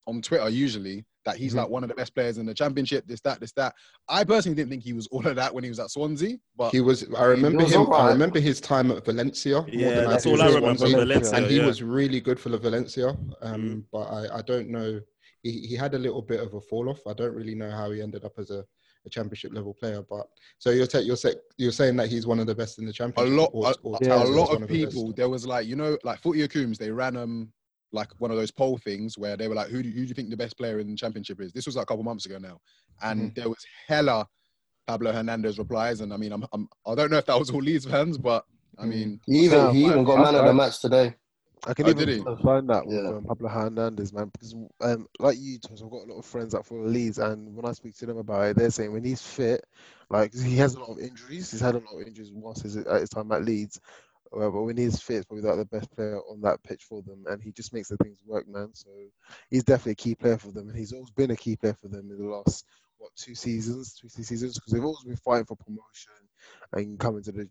on 0.06 0.22
Twitter 0.22 0.48
usually 0.48 1.04
that 1.24 1.36
he's 1.36 1.52
Mhm. 1.52 1.58
like 1.58 1.68
one 1.68 1.82
of 1.84 1.88
the 1.88 1.94
best 1.94 2.14
players 2.14 2.38
in 2.38 2.46
the 2.46 2.54
championship. 2.54 3.06
This, 3.06 3.20
that, 3.22 3.40
this, 3.40 3.52
that. 3.52 3.74
I 4.08 4.24
personally 4.24 4.54
didn't 4.56 4.70
think 4.70 4.82
he 4.84 4.92
was 4.92 5.06
all 5.08 5.26
of 5.26 5.36
that 5.36 5.52
when 5.54 5.64
he 5.64 5.70
was 5.70 5.78
at 5.80 5.90
Swansea, 5.90 6.36
but 6.56 6.70
He 6.70 6.80
was. 6.80 7.06
I 7.16 7.24
remember 7.24 7.64
was 7.64 7.74
him. 7.74 7.92
I 7.92 8.08
remember 8.10 8.40
his 8.40 8.60
time 8.60 8.90
at 8.90 9.04
Valencia. 9.04 9.60
more 9.60 9.68
Yeah, 9.68 9.90
than 10.02 10.10
that's 10.10 10.24
do 10.24 10.30
all 10.30 10.42
I 10.42 10.46
remember. 10.46 10.86
Valencia, 10.88 11.36
and 11.36 11.46
he 11.46 11.58
yeah. 11.58 11.66
was 11.66 11.82
really 11.82 12.20
good 12.20 12.38
for 12.38 12.48
the 12.50 12.58
Valencia. 12.58 13.08
Um, 13.42 13.62
Mhm. 13.62 13.84
but 13.92 14.04
I, 14.04 14.38
I 14.38 14.42
don't 14.42 14.68
know. 14.70 15.00
He, 15.42 15.52
he 15.66 15.74
had 15.76 15.94
a 15.94 15.98
little 15.98 16.22
bit 16.22 16.40
of 16.40 16.54
a 16.54 16.60
fall 16.60 16.88
off. 16.88 17.00
I 17.06 17.12
don't 17.14 17.34
really 17.34 17.54
know 17.54 17.70
how 17.70 17.90
he 17.90 18.00
ended 18.02 18.24
up 18.24 18.32
as 18.38 18.50
a, 18.50 18.64
a 19.06 19.10
championship 19.10 19.52
level 19.54 19.72
player. 19.74 20.02
But 20.08 20.26
so 20.58 20.70
you're 20.70 20.86
ta- 20.86 20.98
you're 20.98 21.16
say, 21.16 21.34
you're 21.56 21.72
saying 21.72 21.96
that 21.96 22.08
he's 22.08 22.26
one 22.26 22.40
of 22.40 22.46
the 22.46 22.54
best 22.54 22.78
in 22.78 22.84
the 22.84 22.90
a 22.90 22.92
championship. 22.94 23.36
lot, 23.38 23.50
or- 23.52 23.68
a, 23.70 23.74
or 23.82 23.96
a- 24.00 24.04
Yeah, 24.04 24.14
a 24.14 24.18
Towns 24.18 24.28
was 24.30 24.38
lot 24.38 24.52
of 24.54 24.60
the 24.62 24.66
people. 24.66 25.12
There 25.12 25.28
was 25.28 25.46
like 25.46 25.66
you 25.66 25.76
know, 25.76 25.96
like 26.04 26.20
Footy 26.20 26.46
Coombs. 26.48 26.78
They 26.78 26.90
ran 26.90 27.16
um 27.16 27.52
like 27.92 28.08
one 28.18 28.30
of 28.30 28.36
those 28.36 28.50
poll 28.50 28.78
things 28.78 29.16
where 29.16 29.36
they 29.36 29.48
were 29.48 29.54
like, 29.54 29.68
who 29.68 29.82
do, 29.82 29.88
who 29.88 30.02
do 30.02 30.06
you 30.06 30.14
think 30.14 30.30
the 30.30 30.36
best 30.36 30.56
player 30.56 30.78
in 30.78 30.88
the 30.90 30.96
championship 30.96 31.40
is? 31.40 31.52
This 31.52 31.66
was 31.66 31.76
like 31.76 31.84
a 31.84 31.86
couple 31.86 32.04
months 32.04 32.26
ago 32.26 32.38
now, 32.38 32.58
and 33.02 33.34
there 33.34 33.48
was 33.48 33.64
hella 33.86 34.26
Pablo 34.86 35.12
Hernandez 35.12 35.58
replies, 35.58 36.00
and 36.00 36.12
I 36.12 36.16
mean, 36.16 36.32
I'm, 36.32 36.44
I'm 36.52 36.68
I 36.86 36.94
don't 36.94 37.10
know 37.10 37.18
if 37.18 37.26
that 37.26 37.38
was 37.38 37.50
all 37.50 37.60
Leeds 37.60 37.84
fans, 37.84 38.16
but 38.18 38.44
I 38.78 38.84
Mm. 38.84 38.90
mean, 38.90 39.20
He 39.26 39.40
even, 39.40 39.58
Yeah, 39.58 39.72
he 39.72 39.84
even 39.84 40.04
got 40.04 40.20
man 40.20 40.34
of 40.34 40.46
the 40.46 40.54
match 40.54 40.80
today. 40.80 41.14
I 41.66 41.74
can 41.74 41.86
Oh, 41.86 41.90
even 41.90 42.36
find 42.38 42.70
that 42.70 42.86
Yeah. 42.86 42.96
with 43.08 43.16
um, 43.16 43.24
Pablo 43.24 43.48
Hernandez, 43.48 44.12
man, 44.12 44.30
because 44.32 44.54
um, 44.80 45.06
like 45.18 45.38
you, 45.38 45.58
Toz, 45.58 45.82
I've 45.82 45.90
got 45.90 46.04
a 46.04 46.10
lot 46.12 46.18
of 46.18 46.24
friends 46.24 46.52
that 46.52 46.64
follow 46.64 46.86
Leeds, 46.86 47.18
and 47.18 47.54
when 47.54 47.66
I 47.66 47.72
speak 47.72 47.96
to 47.96 48.06
them 48.06 48.16
about 48.18 48.46
it, 48.46 48.56
they're 48.56 48.70
saying 48.70 48.92
when 48.92 49.04
he's 49.04 49.20
fit, 49.20 49.64
like 50.08 50.32
he 50.34 50.56
has 50.56 50.74
a 50.74 50.80
lot 50.80 50.90
of 50.90 50.98
injuries. 50.98 51.50
He's 51.50 51.60
had 51.60 51.74
a 51.74 51.78
lot 51.78 52.00
of 52.00 52.06
injuries 52.06 52.30
once 52.32 52.62
his, 52.62 52.76
at 52.78 53.00
his 53.00 53.10
time 53.10 53.30
at 53.32 53.44
Leeds, 53.44 53.80
uh, 54.34 54.50
but 54.50 54.62
when 54.62 54.76
he's 54.76 55.00
fit, 55.00 55.26
probably 55.26 55.48
like 55.48 55.58
the 55.58 55.76
best 55.76 55.90
player 55.94 56.20
on 56.30 56.40
that 56.42 56.62
pitch 56.62 56.84
for 56.84 57.02
them, 57.02 57.24
and 57.28 57.42
he 57.42 57.52
just 57.52 57.72
makes 57.72 57.88
the 57.88 57.96
things 57.98 58.18
work, 58.26 58.46
man. 58.48 58.70
So 58.74 58.90
he's 59.50 59.64
definitely 59.64 59.92
a 59.92 59.96
key 59.96 60.14
player 60.14 60.38
for 60.38 60.50
them, 60.52 60.68
and 60.68 60.78
he's 60.78 60.92
always 60.92 61.10
been 61.10 61.30
a 61.30 61.36
key 61.36 61.56
player 61.56 61.74
for 61.74 61.88
them 61.88 62.10
in 62.10 62.18
the 62.18 62.24
last 62.24 62.64
what 62.98 63.14
two 63.16 63.34
seasons, 63.34 63.94
two 63.94 64.08
three 64.08 64.24
seasons, 64.24 64.54
because 64.54 64.72
they've 64.72 64.84
always 64.84 65.04
been 65.04 65.16
fighting 65.16 65.46
for 65.46 65.56
promotion 65.56 66.12
and 66.72 66.98
coming 66.98 67.22
to 67.22 67.32
the 67.32 67.48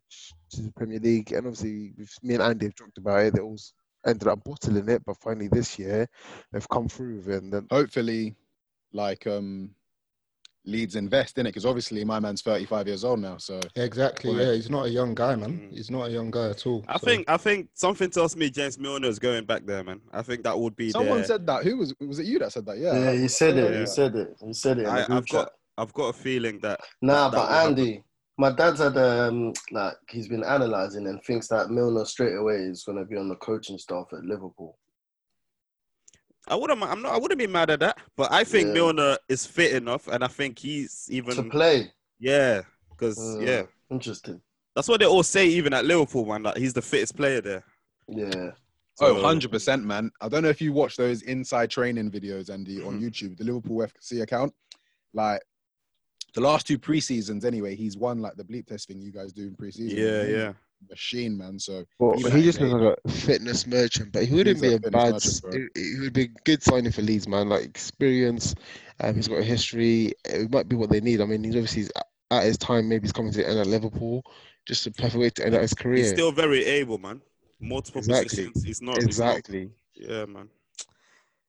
to 0.52 0.62
the 0.62 0.72
Premier 0.72 1.00
League, 1.00 1.32
and 1.32 1.48
obviously 1.48 1.94
me 2.22 2.34
and 2.36 2.44
Andy 2.44 2.66
have 2.68 2.76
talked 2.76 2.98
about 2.98 3.26
it. 3.26 3.34
They 3.34 3.42
always 3.42 3.74
ended 4.06 4.28
up 4.28 4.44
bottling 4.44 4.90
it, 4.90 5.04
but 5.06 5.18
finally 5.18 5.48
this 5.48 5.78
year 5.80 6.08
they've 6.52 6.70
come 6.70 6.88
through. 6.88 7.24
And 7.28 7.52
then 7.52 7.68
hopefully, 7.72 8.36
like 8.94 9.26
um, 9.28 9.72
Leeds 10.68 10.96
invest 10.96 11.38
in 11.38 11.46
it 11.46 11.50
because 11.50 11.66
obviously 11.66 12.04
my 12.04 12.20
man's 12.20 12.42
35 12.42 12.88
years 12.88 13.04
old 13.04 13.20
now, 13.22 13.38
so 13.38 13.60
Exactly. 13.76 14.36
Right. 14.36 14.46
Yeah, 14.48 14.54
he's 14.54 14.70
not 14.70 14.86
a 14.86 14.90
young 14.90 15.16
guy, 15.16 15.36
man. 15.36 15.70
Mm. 15.72 15.72
He's 15.76 15.90
not 15.90 16.08
a 16.08 16.12
young 16.12 16.30
guy 16.30 16.50
at 16.50 16.68
all. 16.68 16.84
I 16.88 16.98
so- 16.98 17.06
think 17.06 17.30
I 17.30 17.38
think 17.38 17.70
something 17.74 18.10
tells 18.10 18.36
me 18.36 18.50
James 18.50 18.78
Milner 18.78 19.08
is 19.08 19.18
going 19.20 19.46
back 19.46 19.66
there, 19.66 19.84
man. 19.84 20.02
I 20.12 20.22
think 20.22 20.44
that 20.44 20.60
would 20.60 20.76
be 20.76 20.92
someone 20.92 21.20
there. 21.20 21.26
said 21.26 21.48
that. 21.48 21.64
Who 21.64 21.78
was 21.78 21.94
was 22.00 22.20
it? 22.20 22.26
You 22.26 22.40
that 22.40 22.52
said 22.52 22.66
that? 22.66 22.78
Yeah, 22.78 22.94
Yeah, 23.00 23.14
he 23.14 23.28
said 23.28 23.58
it. 23.58 23.74
Yeah. 23.74 23.80
He 23.80 23.86
said 23.86 24.16
it. 24.16 24.36
He 24.46 24.54
said 24.54 24.80
it. 24.80 24.88
I, 24.88 25.06
I've 25.10 25.28
got. 25.28 25.52
I've 25.80 25.94
got 25.94 26.08
a 26.08 26.14
feeling 26.14 26.60
that 26.64 26.80
Nah, 27.02 27.30
that 27.30 27.38
but 27.38 27.42
will 27.50 27.56
happen. 27.56 27.70
Andy, 27.80 28.04
my 28.40 28.52
dad's 28.52 28.80
had 28.80 28.98
um 28.98 29.54
like 29.72 29.94
he's 30.10 30.28
been 30.28 30.44
analysing 30.44 31.08
and 31.08 31.24
thinks 31.24 31.48
that 31.50 31.70
Milner 31.70 32.04
straight 32.06 32.36
away 32.36 32.56
is 32.56 32.84
gonna 32.84 33.06
be 33.06 33.16
on 33.16 33.30
the 33.30 33.36
coaching 33.36 33.78
staff 33.78 34.08
at 34.12 34.24
Liverpool. 34.26 34.78
I 36.48 36.56
wouldn't 36.56 36.82
I'm 36.82 37.02
not 37.02 37.14
I 37.14 37.18
wouldn't 37.18 37.40
be 37.40 37.48
mad 37.48 37.70
at 37.70 37.80
that. 37.82 37.98
But 38.16 38.32
I 38.32 38.44
think 38.44 38.68
Yeah. 38.68 38.74
Milner 38.74 39.18
is 39.30 39.46
fit 39.46 39.74
enough, 39.74 40.08
and 40.08 40.24
I 40.24 40.28
think 40.28 40.60
he's 40.60 41.08
even 41.12 41.36
To 41.36 41.44
play. 41.44 41.92
yeah, 42.20 42.62
because 42.90 43.18
Uh, 43.20 43.40
yeah, 43.40 43.64
Interesting. 43.90 44.42
that's 44.76 44.88
what 44.88 45.00
they 45.00 45.06
all 45.06 45.24
say. 45.24 45.48
Even 45.48 45.74
at 45.74 45.86
Liverpool, 45.86 46.26
man, 46.26 46.44
that 46.44 46.58
he's 46.58 46.74
the 46.74 46.82
fittest 46.82 47.16
player 47.16 47.42
there. 47.42 47.64
Yeah. 48.08 48.52
Oh, 49.00 49.14
100%, 49.14 49.84
man. 49.84 50.10
I 50.22 50.28
don't 50.30 50.42
know 50.42 50.50
if 50.50 50.60
you 50.60 50.74
watch 50.74 50.96
those 50.98 51.22
inside 51.22 51.70
training 51.70 52.10
videos, 52.10 52.50
Andy, 52.50 52.82
on 52.82 53.00
Mhm. 53.00 53.04
YouTube, 53.04 53.38
the 53.38 53.44
Liverpool 53.44 53.84
FC 53.84 54.22
account. 54.22 54.56
Like, 55.14 55.42
the 56.34 56.42
last 56.42 56.66
two 56.66 56.80
pre-seasons, 56.80 57.46
anyway, 57.46 57.76
he's 57.76 57.96
won, 57.96 58.22
like, 58.22 58.36
the 58.38 58.44
bleep 58.44 58.66
test 58.66 58.88
thing 58.88 59.00
you 59.00 59.12
guys 59.12 59.34
do 59.34 59.44
in 59.44 59.56
pre-season. 59.56 59.96
Yeah, 59.98 60.24
yeah. 60.24 60.54
Machine, 60.90 61.38
man. 61.38 61.60
So, 61.60 61.86
Well, 62.00 62.20
Even 62.20 62.32
he 62.32 62.44
just 62.44 62.60
his 62.60 62.72
looks 62.72 62.84
like 63.06 63.14
a 63.14 63.18
fitness 63.18 63.66
merchant, 63.68 64.12
but 64.14 64.26
he 64.26 64.36
wouldn't 64.36 64.62
be 64.62 64.74
a 64.74 64.76
a 64.76 64.80
bad. 64.80 65.14
merchant. 65.14 65.42
It, 65.54 65.72
it 65.76 66.02
would 66.02 66.14
be 66.14 66.24
a 66.24 66.28
good 66.46 66.62
signing 66.64 66.92
for 66.92 67.02
Leeds, 67.02 67.28
man. 67.28 67.50
Like 67.50 67.64
experience, 67.64 68.54
um, 69.00 69.16
he's 69.16 69.28
got 69.28 69.40
a 69.40 69.44
history. 69.44 70.14
It 70.26 70.52
might 70.52 70.70
be 70.70 70.76
what 70.76 70.90
they 70.90 71.02
need. 71.02 71.20
I 71.22 71.26
mean, 71.26 71.44
he's 71.44 71.56
obviously 71.56 71.82
he's 71.84 71.92
at 72.32 72.44
his 72.44 72.58
time. 72.58 72.88
Maybe 72.88 73.04
he's 73.04 73.12
coming 73.12 73.32
to 73.32 73.38
the 73.40 73.48
end 73.50 73.60
at 73.60 73.68
Liverpool. 73.68 74.24
Just 74.68 74.86
a 74.86 74.92
perfect 74.92 75.16
way 75.16 75.30
to 75.32 75.46
end 75.46 75.56
out 75.56 75.62
his 75.62 75.74
career. 75.74 75.98
He's 75.98 76.10
still 76.12 76.32
very 76.32 76.64
able, 76.66 76.98
man. 76.98 77.22
Multiple 77.60 78.00
Exactly. 78.00 78.24
positions. 78.30 78.64
He's 78.64 78.82
not 78.82 78.96
he's 78.98 79.18
not- 79.20 79.38
exactly. 79.38 79.72
yeah, 79.96 80.26
man. 80.26 80.50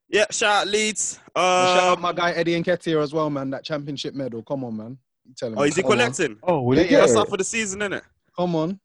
Yeah, 0.08 0.24
shout 0.30 0.62
out 0.62 0.68
Leeds. 0.68 1.18
And 1.36 1.68
shout 1.68 1.82
out 1.84 1.96
Um, 1.98 2.02
my 2.02 2.12
guy 2.14 2.30
Eddie 2.32 2.62
Nketiah 2.62 3.02
as 3.02 3.12
well, 3.12 3.28
man. 3.28 3.50
That 3.50 3.64
championship 3.64 4.14
medal. 4.14 4.42
Come 4.42 4.64
on, 4.64 4.76
man. 4.76 4.98
Tell 5.36 5.50
him. 5.52 5.58
oh, 5.58 5.62
is 5.64 5.76
he 5.76 5.82
come 5.82 5.92
on. 5.92 5.98
collecting? 5.98 6.38
Oh, 6.42 6.62
will 6.62 6.76
Yeah, 6.78 6.82
he 6.84 6.86
yeah, 6.86 6.90
get 6.92 7.00
That's 7.00 7.12
it? 7.12 7.18
up 7.18 7.28
for 7.28 7.36
the 7.36 7.44
season, 7.44 7.82
isn't 7.82 7.92
it? 7.92 8.04
Come 8.34 8.56
on. 8.56 8.80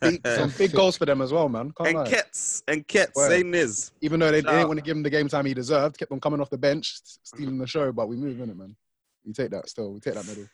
Big, 0.00 0.26
some 0.26 0.52
big 0.56 0.72
goals 0.72 0.96
for 0.96 1.06
them 1.06 1.20
as 1.22 1.32
well, 1.32 1.48
man. 1.48 1.72
Can't 1.76 1.88
And 1.90 1.98
lie. 1.98 2.04
Kets 2.10 2.62
and 2.68 2.86
Kets, 2.86 3.14
Word. 3.16 3.30
same 3.30 3.50
Niz. 3.52 3.92
Even 4.00 4.20
though 4.20 4.30
they, 4.30 4.40
they 4.40 4.50
didn't 4.50 4.68
want 4.68 4.78
to 4.78 4.84
give 4.84 4.96
him 4.96 5.02
the 5.02 5.10
game 5.10 5.28
time 5.28 5.46
he 5.46 5.54
deserved, 5.54 5.98
kept 5.98 6.12
on 6.12 6.20
coming 6.20 6.40
off 6.40 6.50
the 6.50 6.58
bench, 6.58 6.92
stealing 7.22 7.58
the 7.58 7.66
show, 7.66 7.92
but 7.92 8.08
we 8.08 8.16
move 8.16 8.40
in 8.40 8.50
it, 8.50 8.56
man. 8.56 8.74
We 9.24 9.32
take 9.32 9.50
that 9.50 9.68
still. 9.68 9.92
We 9.92 10.00
take 10.00 10.14
that 10.14 10.26
medal. 10.26 10.46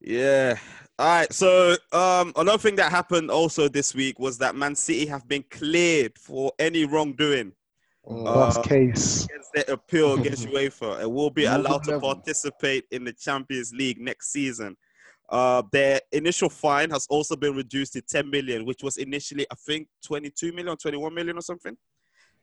Yeah. 0.00 0.56
All 0.98 1.06
right. 1.06 1.32
So 1.32 1.76
um, 1.92 2.32
another 2.36 2.58
thing 2.58 2.76
that 2.76 2.90
happened 2.90 3.30
also 3.30 3.68
this 3.68 3.94
week 3.94 4.18
was 4.18 4.38
that 4.38 4.54
Man 4.56 4.74
City 4.74 5.06
have 5.06 5.28
been 5.28 5.44
cleared 5.50 6.18
for 6.18 6.52
any 6.58 6.84
wrongdoing 6.84 7.52
Last 8.06 8.58
Uh, 8.58 8.62
case. 8.62 9.24
against 9.26 9.52
their 9.54 9.64
appeal 9.74 10.14
against 10.14 10.46
UEFA 10.48 11.00
and 11.00 11.12
will 11.12 11.28
be 11.30 11.44
allowed 11.44 11.84
to 11.84 12.00
participate 12.00 12.84
in 12.90 13.04
the 13.04 13.12
Champions 13.12 13.72
League 13.74 14.00
next 14.00 14.32
season. 14.32 14.74
Uh, 15.30 15.62
their 15.70 16.00
initial 16.10 16.48
fine 16.48 16.90
has 16.90 17.06
also 17.08 17.36
been 17.36 17.54
reduced 17.54 17.92
to 17.92 18.02
10 18.02 18.28
million, 18.28 18.64
which 18.64 18.82
was 18.82 18.96
initially, 18.96 19.46
I 19.50 19.54
think, 19.54 19.86
22 20.04 20.52
million, 20.52 20.76
21 20.76 21.14
million 21.14 21.38
or 21.38 21.42
something. 21.42 21.76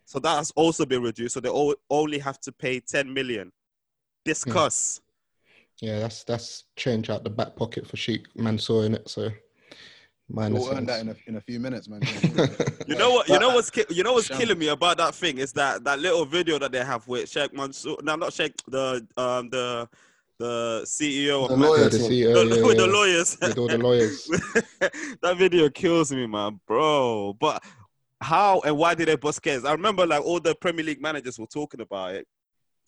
So 0.06 0.20
that 0.20 0.38
has 0.38 0.52
also 0.56 0.86
been 0.86 1.04
reduced. 1.04 1.34
So 1.34 1.42
they 1.42 1.50
all, 1.50 1.76
only 1.90 2.18
have 2.20 2.40
to 2.42 2.52
pay 2.54 2.80
10 2.80 3.14
million. 3.14 3.52
Discuss. 4.24 5.02
Yeah, 5.82 6.00
that's 6.00 6.24
that's 6.24 6.64
change 6.76 7.10
out 7.10 7.24
the 7.24 7.30
back 7.30 7.56
pocket 7.56 7.86
for 7.86 7.98
Sheikh 7.98 8.26
Mansour 8.36 8.86
in 8.86 8.96
it. 8.96 9.08
So 9.10 9.30
minus. 10.30 10.64
We'll 10.64 10.76
earn 10.76 10.86
that 10.86 11.02
in 11.02 11.10
a, 11.10 11.16
in 11.28 11.36
a 11.36 11.42
few 11.42 11.60
minutes, 11.60 11.88
man. 11.88 12.02
You 12.88 12.96
know 12.96 13.12
what? 13.12 13.28
You 13.28 13.38
know 13.38 13.50
what's 13.50 13.70
ki- 13.70 13.86
you 13.90 14.02
know 14.02 14.14
what's 14.14 14.30
killing 14.30 14.58
me 14.58 14.70
about 14.70 14.98
that 14.98 15.14
thing 15.14 15.40
is 15.40 15.52
that 15.54 15.84
that 15.84 16.00
little 16.00 16.24
video 16.24 16.58
that 16.58 16.72
they 16.72 16.86
have 16.86 17.06
with 17.06 17.30
Sheikh 17.30 17.54
Mansour. 17.54 17.96
No, 18.02 18.16
not 18.16 18.32
Sheikh. 18.32 18.54
The 18.66 19.06
um 19.18 19.50
the 19.50 19.90
the 20.40 20.82
CEO 20.86 21.44
of 21.44 21.50
The 21.50 21.58
Man- 21.58 21.70
lawyer 21.70 21.90
the. 21.90 21.98
CEO, 21.98 22.34
the- 22.50 22.56
yeah, 22.58 22.64
with 22.66 22.78
the 22.78 22.88
lawyers. 22.88 23.38
with 23.42 23.58
all 23.58 23.68
the 23.68 23.78
lawyers. 23.78 24.28
that 25.22 25.36
video 25.38 25.70
kills 25.70 26.12
me, 26.12 26.28
man, 26.28 26.60
bro. 26.68 27.34
But 27.40 27.64
how 28.22 28.62
and 28.62 28.78
why 28.78 28.96
did 28.96 29.08
they 29.08 29.16
bust 29.16 29.42
case? 29.42 29.66
I 29.66 29.72
remember 29.72 30.06
like 30.06 30.24
all 30.24 30.40
the 30.40 30.56
Premier 30.56 30.86
League 30.86 31.02
managers 31.02 31.40
were 31.40 31.48
talking 31.48 31.82
about 31.82 32.16
it, 32.16 32.28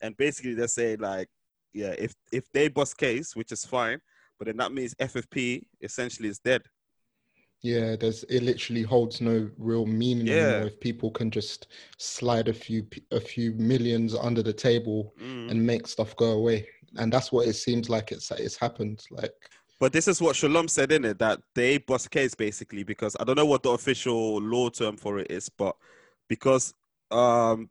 and 0.01 0.15
basically 0.17 0.53
they 0.53 0.67
say 0.67 0.95
like, 0.95 1.27
yeah, 1.73 1.93
if 1.97 2.13
if 2.31 2.45
they 2.53 2.67
bust 2.67 2.97
case, 2.97 3.35
which 3.35 3.51
is 3.51 3.65
fine, 3.65 3.99
but 4.37 4.45
then 4.47 4.57
that 4.57 4.71
means 4.71 4.93
FFP 4.95 5.63
essentially 5.81 6.29
is 6.29 6.39
dead. 6.39 6.61
Yeah, 7.61 7.97
there's 7.97 8.23
it 8.25 8.41
literally 8.43 8.83
holds 8.83 9.19
no 9.21 9.49
real 9.57 9.85
meaning 9.85 10.27
Yeah. 10.27 10.35
anymore 10.35 10.67
if 10.67 10.79
people 10.79 11.11
can 11.11 11.29
just 11.29 11.67
slide 11.97 12.47
a 12.47 12.53
few 12.53 12.87
a 13.11 13.19
few 13.19 13.51
millions 13.53 14.15
under 14.15 14.41
the 14.41 14.53
table 14.53 15.13
Mm. 15.21 15.51
and 15.51 15.65
make 15.65 15.85
stuff 15.87 16.15
go 16.15 16.31
away. 16.31 16.65
And 16.97 17.11
that's 17.11 17.31
what 17.31 17.47
it 17.47 17.53
seems 17.53 17.89
like 17.89 18.11
it's 18.11 18.31
it's 18.31 18.57
happened. 18.57 19.03
Like 19.11 19.33
But 19.79 19.93
this 19.93 20.07
is 20.07 20.21
what 20.21 20.35
Shalom 20.35 20.67
said 20.67 20.91
in 20.91 21.05
it 21.05 21.19
that 21.19 21.41
they 21.55 21.77
bust 21.77 22.11
case 22.11 22.35
basically 22.35 22.83
because 22.83 23.15
I 23.19 23.23
don't 23.23 23.37
know 23.37 23.45
what 23.45 23.63
the 23.63 23.69
official 23.71 24.41
law 24.41 24.69
term 24.69 24.97
for 24.97 25.19
it 25.19 25.31
is, 25.31 25.49
but 25.49 25.75
because 26.27 26.73
um 27.11 27.69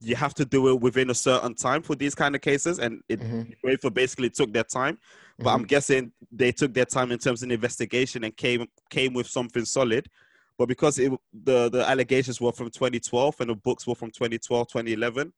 you 0.00 0.14
have 0.14 0.34
to 0.34 0.44
do 0.44 0.68
it 0.68 0.80
within 0.80 1.10
a 1.10 1.14
certain 1.14 1.54
time 1.54 1.82
for 1.82 1.96
these 1.96 2.14
kind 2.14 2.34
of 2.36 2.40
cases, 2.40 2.78
and 2.78 3.02
it 3.08 3.20
mhm, 3.20 3.52
UEFA 3.66 3.92
basically 3.92 4.30
took 4.30 4.52
their 4.52 4.62
time. 4.64 4.98
But 5.42 5.50
I'm 5.54 5.64
guessing 5.64 6.12
they 6.30 6.52
took 6.52 6.72
their 6.74 6.84
time 6.84 7.10
in 7.10 7.18
terms 7.18 7.42
of 7.42 7.50
investigation 7.50 8.22
and 8.24 8.36
came 8.36 8.66
came 8.90 9.14
with 9.14 9.26
something 9.26 9.64
solid. 9.64 10.08
But 10.56 10.68
because 10.68 10.98
it, 11.00 11.12
the 11.32 11.68
the 11.70 11.88
allegations 11.88 12.40
were 12.40 12.52
from 12.52 12.70
2012 12.70 13.40
and 13.40 13.50
the 13.50 13.54
books 13.56 13.86
were 13.86 13.96
from 13.96 14.10
2012, 14.12 14.68
2011, 14.68 15.32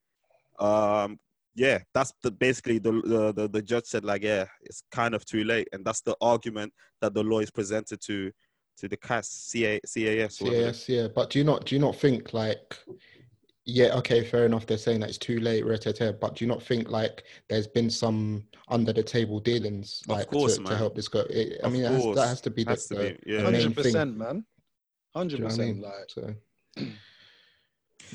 um, 0.59 1.19
yeah, 1.55 1.79
that's 1.93 2.13
the 2.23 2.31
basically 2.31 2.79
the, 2.79 2.91
the 3.05 3.33
the 3.33 3.47
the 3.49 3.61
judge 3.61 3.85
said 3.85 4.05
like, 4.05 4.23
yeah, 4.23 4.45
it's 4.61 4.83
kind 4.91 5.13
of 5.13 5.25
too 5.25 5.43
late, 5.43 5.67
and 5.73 5.83
that's 5.85 6.01
the 6.01 6.15
argument 6.21 6.73
that 7.01 7.13
the 7.13 7.23
lawyers 7.23 7.51
presented 7.51 7.99
to 8.01 8.31
to 8.77 8.87
the 8.87 8.97
CAS 8.97 9.29
CA, 9.29 9.79
CAS. 9.81 10.41
or 10.41 10.45
whatever. 10.45 10.65
Yes, 10.67 10.87
yeah. 10.89 11.07
But 11.13 11.29
do 11.29 11.39
you 11.39 11.45
not 11.45 11.65
do 11.65 11.75
you 11.75 11.81
not 11.81 11.95
think 11.95 12.33
like 12.33 12.77
yeah, 13.65 13.93
okay, 13.97 14.23
fair 14.25 14.45
enough. 14.47 14.65
They're 14.65 14.77
saying 14.77 15.01
that 15.01 15.09
it's 15.09 15.19
too 15.19 15.39
late, 15.39 15.63
rah-tah-tah, 15.65 16.13
but 16.13 16.35
do 16.35 16.43
you 16.43 16.49
not 16.49 16.63
think 16.63 16.89
like 16.89 17.23
there's 17.47 17.67
been 17.67 17.91
some 17.91 18.43
under 18.69 18.91
the 18.91 19.03
table 19.03 19.39
dealings 19.39 20.01
Of 20.09 20.17
like 20.17 20.27
course, 20.27 20.57
to, 20.57 20.63
to 20.63 20.75
help 20.75 20.95
this 20.95 21.07
go? 21.07 21.19
It, 21.29 21.59
I 21.63 21.67
Of 21.67 21.73
mean, 21.73 21.83
that 21.83 21.91
has, 21.91 22.15
that 22.15 22.27
has 22.27 22.41
to 22.41 22.49
be 22.49 22.63
the, 22.63 22.71
Has 22.71 22.87
to 22.87 22.95
the- 22.95 23.01
be, 23.23 23.31
yeah. 23.31 23.43
the 23.43 23.51
main 23.51 23.61
Hundred 23.61 23.75
thing. 23.75 23.83
percent, 23.83 24.17
man. 24.17 24.45
Hundred 25.15 25.39
you 25.39 25.39
know 25.41 25.45
what 25.45 25.53
I 25.53 25.57
percent. 25.57 25.75
mean? 25.75 25.83
Like 25.83 26.09
So, 26.09 26.35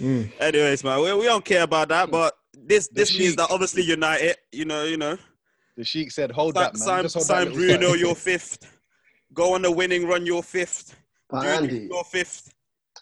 Mm. 0.00 0.31
Anyways, 0.40 0.85
man, 0.85 1.00
we, 1.00 1.12
we 1.14 1.25
don't 1.25 1.45
care 1.45 1.62
about 1.62 1.88
that, 1.88 2.11
but 2.11 2.35
this 2.64 2.88
The 2.88 2.94
this 2.94 3.18
means 3.18 3.30
Sheik. 3.30 3.38
that 3.38 3.50
obviously 3.50 3.82
United, 3.82 4.36
you 4.52 4.64
know, 4.64 4.84
you 4.84 4.96
know, 4.96 5.18
the 5.76 5.84
sheik 5.84 6.10
said, 6.10 6.30
"Hold 6.30 6.54
sign, 6.54 6.62
that, 6.64 6.72
man. 6.75 6.82
sign, 6.82 7.02
Just 7.02 7.14
hold 7.14 7.26
sign 7.26 7.44
that 7.46 7.54
Bruno, 7.54 7.92
your 7.92 8.14
fifth. 8.14 8.72
Go 9.34 9.54
on 9.54 9.62
the 9.62 9.70
winning 9.70 10.06
run, 10.06 10.25
your 10.25 10.42
fifth. 10.42 10.96
But 11.28 11.42
Dude, 11.42 11.50
Andy, 11.50 11.88
your 11.90 12.04
fifth. 12.04 12.54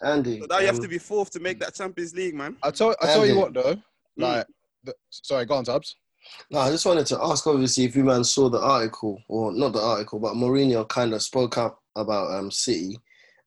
Andy, 0.03 0.41
So 0.41 0.47
now 0.49 0.59
you 0.59 0.65
have 0.65 0.75
um, 0.75 0.81
to 0.81 0.87
be 0.89 0.97
fourth 0.97 1.31
to 1.31 1.39
make 1.39 1.59
that 1.59 1.73
Champions 1.73 2.13
League, 2.13 2.35
man. 2.35 2.57
I 2.61 2.71
tell, 2.71 2.95
I 3.01 3.05
tell 3.05 3.25
you 3.25 3.37
what 3.37 3.53
though. 3.53 3.75
Mm. 3.75 3.81
Like, 4.17 4.47
the, 4.83 4.93
sorry, 5.09 5.45
go 5.45 5.55
on, 5.55 5.63
Tubbs. 5.63 5.95
No, 6.51 6.59
I 6.59 6.71
just 6.71 6.85
wanted 6.85 7.05
to 7.07 7.23
ask, 7.23 7.45
obviously, 7.47 7.85
if 7.85 7.95
you 7.95 8.03
man 8.03 8.23
saw 8.23 8.49
the 8.49 8.59
article, 8.59 9.21
or 9.29 9.53
not 9.53 9.73
the 9.73 9.81
article, 9.81 10.19
but 10.19 10.33
Mourinho 10.33 10.87
kind 10.89 11.13
of 11.13 11.21
spoke 11.21 11.57
up 11.57 11.79
about 11.95 12.31
um, 12.31 12.51
City, 12.51 12.97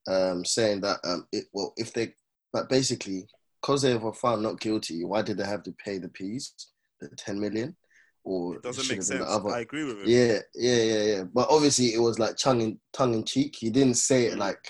um, 0.07 0.45
saying 0.45 0.81
that, 0.83 1.01
um, 1.05 1.27
it, 1.33 1.47
well, 1.53 1.75
if 1.77 1.93
they, 1.93 2.15
but 2.53 2.69
basically, 2.69 3.27
because 3.69 3.83
they 3.83 3.95
were 3.97 4.15
found 4.15 4.43
not 4.43 4.59
guilty, 4.61 5.05
why 5.05 5.21
did 5.21 5.37
they 5.37 5.45
have 5.45 5.63
to 5.63 5.73
pay 5.73 5.99
the 5.99 6.09
piece, 6.09 6.55
the 7.03 7.09
10 7.19 7.39
million? 7.39 7.77
Or 8.25 8.57
It 8.57 8.63
doesn't 8.63 8.83
should 8.85 8.91
make 8.93 8.99
have 9.01 9.09
been 9.09 9.19
sense. 9.19 9.25
the 9.29 9.31
other- 9.31 9.51
I 9.55 9.61
agree 9.61 9.85
with 9.85 9.99
him. 9.99 10.05
Yeah, 10.07 10.39
yeah, 10.55 10.83
yeah, 10.83 11.03
yeah. 11.05 11.23
But 11.25 11.49
obviously, 11.51 11.93
it 11.93 11.99
was 11.99 12.19
like 12.19 12.37
tongue 12.39 12.63
in 12.63 12.81
tongue 12.95 13.13
in 13.15 13.25
cheek. 13.25 13.57
He 13.59 13.69
didn't 13.71 13.95
say 13.97 14.25
it 14.27 14.35
Mm. 14.35 14.39
like, 14.39 14.63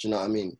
do 0.00 0.08
you 0.08 0.10
know 0.10 0.18
what 0.20 0.24
I 0.24 0.28
mean? 0.28 0.56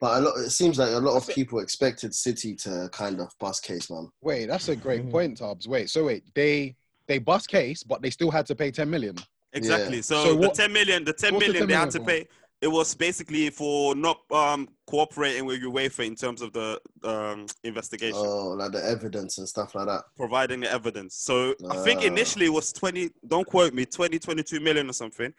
But 0.00 0.18
a 0.18 0.20
lot, 0.20 0.38
it 0.38 0.50
seems 0.50 0.78
like 0.78 0.90
a 0.92 0.98
lot 0.98 1.16
of 1.16 1.26
people 1.34 1.58
expected 1.58 2.14
City 2.14 2.54
to 2.56 2.88
kind 2.92 3.20
of 3.20 3.28
bust 3.40 3.64
case, 3.64 3.90
man. 3.90 4.08
Wait, 4.20 4.46
that's 4.46 4.68
a 4.68 4.76
great 4.86 5.10
point, 5.10 5.38
Tubbs. 5.38 5.66
Wait, 5.66 5.90
so 5.90 6.04
wait, 6.04 6.22
they 6.34 6.76
they 7.08 7.18
bust 7.18 7.48
case, 7.48 7.82
but 7.82 8.02
they 8.02 8.10
still 8.10 8.30
had 8.30 8.46
to 8.46 8.54
pay 8.54 8.70
ten 8.70 8.88
million. 8.88 9.16
Exactly. 9.52 9.96
Yeah. 9.96 10.02
So, 10.02 10.24
So 10.24 10.30
the 10.34 10.36
what- 10.36 10.54
10 10.54 10.72
million, 10.72 11.04
the 11.04 11.12
10 11.12 11.32
million, 11.34 11.52
the 11.52 11.52
million 11.52 11.68
10 11.68 11.68
they 11.68 11.74
had 11.74 11.90
to 11.92 11.98
for? 11.98 12.04
pay. 12.04 12.28
It 12.66 12.72
was 12.72 12.96
basically 12.96 13.48
for 13.50 13.94
not 13.94 14.22
um, 14.32 14.68
cooperating 14.88 15.44
with 15.46 15.62
UEFA 15.62 16.04
in 16.04 16.16
terms 16.16 16.42
of 16.42 16.52
the 16.52 16.80
um, 17.04 17.46
investigation, 17.62 18.16
Oh, 18.18 18.48
like 18.58 18.72
the 18.72 18.84
evidence 18.84 19.38
and 19.38 19.48
stuff 19.48 19.76
like 19.76 19.86
that. 19.86 20.02
providing 20.16 20.58
the 20.62 20.72
evidence. 20.72 21.14
So 21.14 21.54
I 21.70 21.76
think 21.84 22.00
Ah. 22.02 22.06
initially 22.06 22.46
it 22.46 22.52
was 22.52 22.72
20, 22.72 23.10
don't 23.28 23.46
quote 23.46 23.72
me, 23.72 23.86
20, 23.86 24.18
22 24.18 24.58
million 24.58 24.90
or 24.90 24.92
something, 24.94 25.32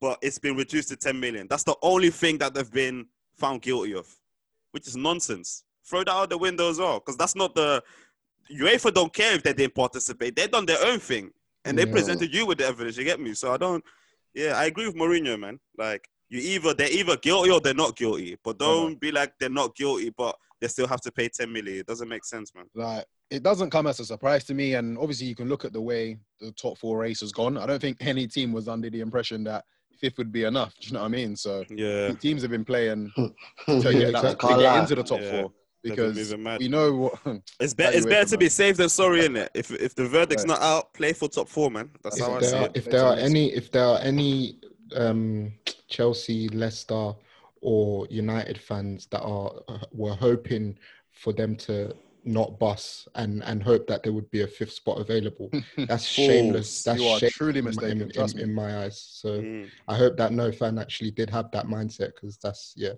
but 0.00 0.20
it's 0.22 0.38
been 0.38 0.56
reduced 0.56 0.88
to 0.90 0.96
10 0.96 1.18
million. 1.18 1.48
That's 1.50 1.64
the 1.64 1.74
only 1.82 2.10
thing 2.10 2.38
that 2.38 2.54
they've 2.54 2.70
been 2.70 3.06
found 3.36 3.60
guilty 3.62 3.94
of, 3.96 4.06
which 4.70 4.86
is 4.86 4.94
nonsense. 4.96 5.64
Throw 5.84 6.04
that 6.04 6.12
out 6.12 6.30
the 6.30 6.38
window 6.38 6.70
as 6.70 6.78
well, 6.78 7.00
because 7.00 7.16
that's 7.16 7.34
not 7.34 7.56
the 7.56 7.82
UEFA 8.52 8.94
don't 8.94 9.12
care 9.12 9.34
if 9.34 9.42
they 9.42 9.52
didn't 9.52 9.74
participate. 9.74 10.36
They've 10.36 10.48
done 10.48 10.66
their 10.66 10.84
own 10.86 11.00
thing, 11.00 11.32
and 11.64 11.76
they 11.76 11.86
Yeah. 11.86 11.90
presented 11.92 12.32
you 12.32 12.46
with 12.46 12.58
the 12.58 12.66
evidence. 12.66 12.96
You 12.96 13.02
get 13.02 13.18
me? 13.18 13.34
So 13.34 13.52
I 13.52 13.56
don't. 13.56 13.82
Yeah, 14.32 14.52
I 14.56 14.66
agree 14.66 14.86
with 14.86 14.94
Mourinho, 14.94 15.36
man. 15.40 15.58
Like 15.76 16.08
you 16.30 16.40
either 16.40 16.74
they're 16.74 16.90
either 16.90 17.16
guilty 17.16 17.50
or 17.50 17.60
they're 17.60 17.74
not 17.74 17.96
guilty, 17.96 18.36
but 18.44 18.58
don't 18.58 19.00
be 19.00 19.10
like 19.10 19.32
they're 19.38 19.48
not 19.48 19.74
guilty, 19.74 20.10
but 20.16 20.36
they 20.60 20.68
still 20.68 20.86
have 20.86 21.00
to 21.02 21.12
pay 21.12 21.28
10 21.28 21.52
million. 21.52 21.78
It 21.78 21.86
doesn't 21.86 22.08
make 22.08 22.24
sense, 22.24 22.54
man. 22.54 22.64
Like, 22.74 23.06
it 23.30 23.42
doesn't 23.42 23.70
come 23.70 23.86
as 23.86 24.00
a 24.00 24.04
surprise 24.04 24.44
to 24.44 24.54
me. 24.54 24.74
And 24.74 24.98
obviously, 24.98 25.26
you 25.26 25.36
can 25.36 25.48
look 25.48 25.64
at 25.64 25.72
the 25.72 25.80
way 25.80 26.18
the 26.40 26.50
top 26.52 26.78
four 26.78 26.98
race 26.98 27.20
has 27.20 27.32
gone. 27.32 27.56
I 27.56 27.66
don't 27.66 27.80
think 27.80 27.98
any 28.00 28.26
team 28.26 28.52
was 28.52 28.68
under 28.68 28.90
the 28.90 29.00
impression 29.00 29.44
that 29.44 29.64
fifth 30.00 30.18
would 30.18 30.32
be 30.32 30.44
enough. 30.44 30.74
Do 30.80 30.88
you 30.88 30.92
know 30.94 31.00
what 31.00 31.06
I 31.06 31.08
mean? 31.08 31.36
So 31.36 31.64
Yeah, 31.70 32.12
teams 32.14 32.42
have 32.42 32.50
been 32.50 32.64
playing 32.64 33.12
to 33.16 33.32
yeah, 33.66 33.92
get, 33.92 34.12
that, 34.12 34.40
to 34.40 34.46
get 34.58 34.76
into 34.80 34.94
the 34.96 35.04
top 35.04 35.20
Yeah. 35.22 35.30
four 35.30 35.52
because 35.82 36.16
moving 36.16 36.58
we 36.58 36.68
know 36.68 36.92
what. 36.94 37.18
It's 37.60 37.74
That 37.74 37.76
better. 37.76 37.96
It's 37.96 38.06
better 38.06 38.30
to 38.30 38.38
be 38.38 38.48
safe 38.48 38.76
than 38.76 38.88
sorry, 38.88 39.24
in 39.26 39.36
it. 39.36 39.50
If 39.54 39.70
if 39.70 39.94
the 39.94 40.06
verdict's 40.06 40.44
Right. 40.44 40.48
not 40.60 40.62
out, 40.62 40.94
play 40.94 41.12
for 41.12 41.28
top 41.28 41.48
four, 41.48 41.70
man. 41.70 41.90
That's 42.02 42.16
If 42.18 42.26
how 42.26 42.32
I 42.34 42.38
if 42.38 42.44
see 42.44 42.50
there 42.50 42.60
are, 42.60 42.66
it. 42.66 42.76
if 42.76 42.84
there 42.84 43.04
are 43.04 43.16
any 43.16 43.52
if 43.52 43.70
there 43.70 43.84
are 43.84 43.98
any 43.98 44.58
um 44.96 45.52
Chelsea, 45.88 46.48
Leicester, 46.48 47.14
or 47.60 48.06
United 48.10 48.58
fans 48.58 49.06
that 49.06 49.20
are 49.22 49.52
were 49.92 50.14
hoping 50.14 50.78
for 51.12 51.32
them 51.32 51.56
to 51.56 51.94
not 52.24 52.58
bus 52.58 53.08
and 53.14 53.42
and 53.44 53.62
hope 53.62 53.86
that 53.86 54.02
there 54.02 54.12
would 54.12 54.30
be 54.30 54.42
a 54.42 54.46
fifth 54.46 54.72
spot 54.72 54.98
available. 55.00 55.50
That's 55.88 56.04
shameless. 56.04 56.82
That's 56.84 57.00
You 57.00 57.08
are 57.08 57.18
shameless 57.18 57.32
truly 57.34 57.62
my- 57.62 57.70
mistaken, 57.70 58.10
in, 58.14 58.20
in, 58.30 58.38
in 58.40 58.54
my 58.54 58.84
eyes. 58.84 59.00
So 59.00 59.40
Mm. 59.42 59.70
I 59.86 59.94
hope 59.96 60.16
that 60.18 60.32
no 60.32 60.52
fan 60.52 60.78
actually 60.78 61.10
did 61.12 61.30
have 61.30 61.50
that 61.52 61.66
mindset 61.66 62.14
because 62.14 62.36
that's 62.38 62.74
yeah. 62.76 62.94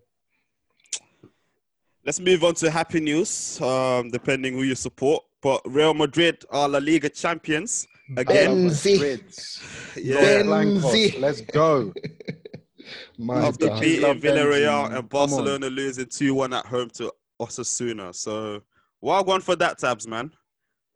Let's 2.04 2.18
move 2.18 2.42
on 2.44 2.54
to 2.54 2.70
happy 2.70 3.00
news. 3.00 3.60
Um, 3.60 4.10
depending 4.10 4.54
who 4.54 4.62
you 4.62 4.74
support, 4.74 5.22
but 5.42 5.60
Real 5.66 5.92
Madrid 5.94 6.44
are 6.50 6.68
La 6.68 6.78
Liga 6.78 7.08
champions 7.10 7.86
again. 7.86 7.89
Benzi. 8.14 9.96
Yeah, 9.96 10.42
Benzi. 10.42 11.20
Let's 11.20 11.40
go. 11.40 11.92
My 13.18 13.46
after 13.46 13.68
God. 13.68 13.80
beating 13.80 14.20
Villarreal 14.20 14.96
and 14.96 15.08
Barcelona 15.08 15.66
losing 15.68 16.06
two 16.06 16.34
one 16.34 16.52
at 16.52 16.66
home 16.66 16.90
to 16.94 17.12
Osasuna. 17.40 18.14
So, 18.14 18.62
well 19.00 19.22
gone 19.22 19.40
for 19.42 19.56
that, 19.56 19.78
tabs, 19.78 20.08
man. 20.08 20.32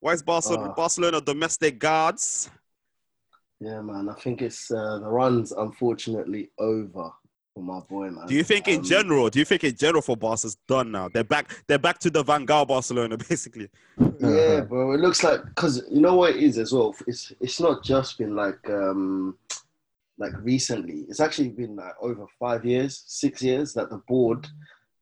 Why 0.00 0.12
is 0.12 0.23
Barcelona, 0.23 0.71
Ah. 0.71 0.75
Barcelona 0.75 1.21
domestic 1.21 1.78
guards? 1.78 2.50
Yeah, 3.61 3.80
man. 3.80 4.09
I 4.09 4.14
think 4.14 4.42
it's 4.42 4.71
uh, 4.71 4.99
the 4.99 5.09
run's 5.09 5.52
unfortunately 5.52 6.50
over 6.59 7.11
for 7.54 7.62
my 7.62 7.80
boy, 7.88 8.11
man. 8.11 8.26
Do 8.26 8.35
you 8.35 8.42
think 8.42 8.66
in 8.68 8.80
Um, 8.80 8.85
general? 8.85 9.30
Do 9.30 9.38
you 9.38 9.44
think 9.44 9.62
in 9.64 9.76
general 9.76 10.02
for 10.02 10.16
Barca's 10.16 10.56
done 10.66 10.90
now? 10.90 11.09
They're 11.09 11.25
back. 11.25 11.50
They're 11.68 11.78
back 11.78 11.99
to 12.00 12.11
the 12.11 12.23
Van 12.23 12.47
Gaal 12.47 12.66
Barcelona, 12.66 13.16
basically. 13.28 13.68
Yeah, 14.18 14.61
bro. 14.61 14.92
It 14.92 15.00
looks 15.00 15.23
like 15.23 15.44
because 15.44 15.83
you 15.90 16.00
know 16.00 16.14
what 16.14 16.30
it 16.30 16.42
is 16.42 16.59
as 16.59 16.73
well. 16.73 16.94
It's 17.06 17.33
it's 17.40 17.61
not 17.61 17.85
just 17.85 18.18
been 18.18 18.35
like 18.35 18.59
um 18.68 19.37
like 20.18 20.33
recently. 20.42 21.04
It's 21.09 21.21
actually 21.21 21.50
been 21.50 21.76
like 21.76 21.94
over 22.00 22.26
five 22.38 22.64
years, 22.64 23.04
six 23.06 23.42
years 23.42 23.73
that 23.75 23.90
the 23.90 24.02
board 24.09 24.47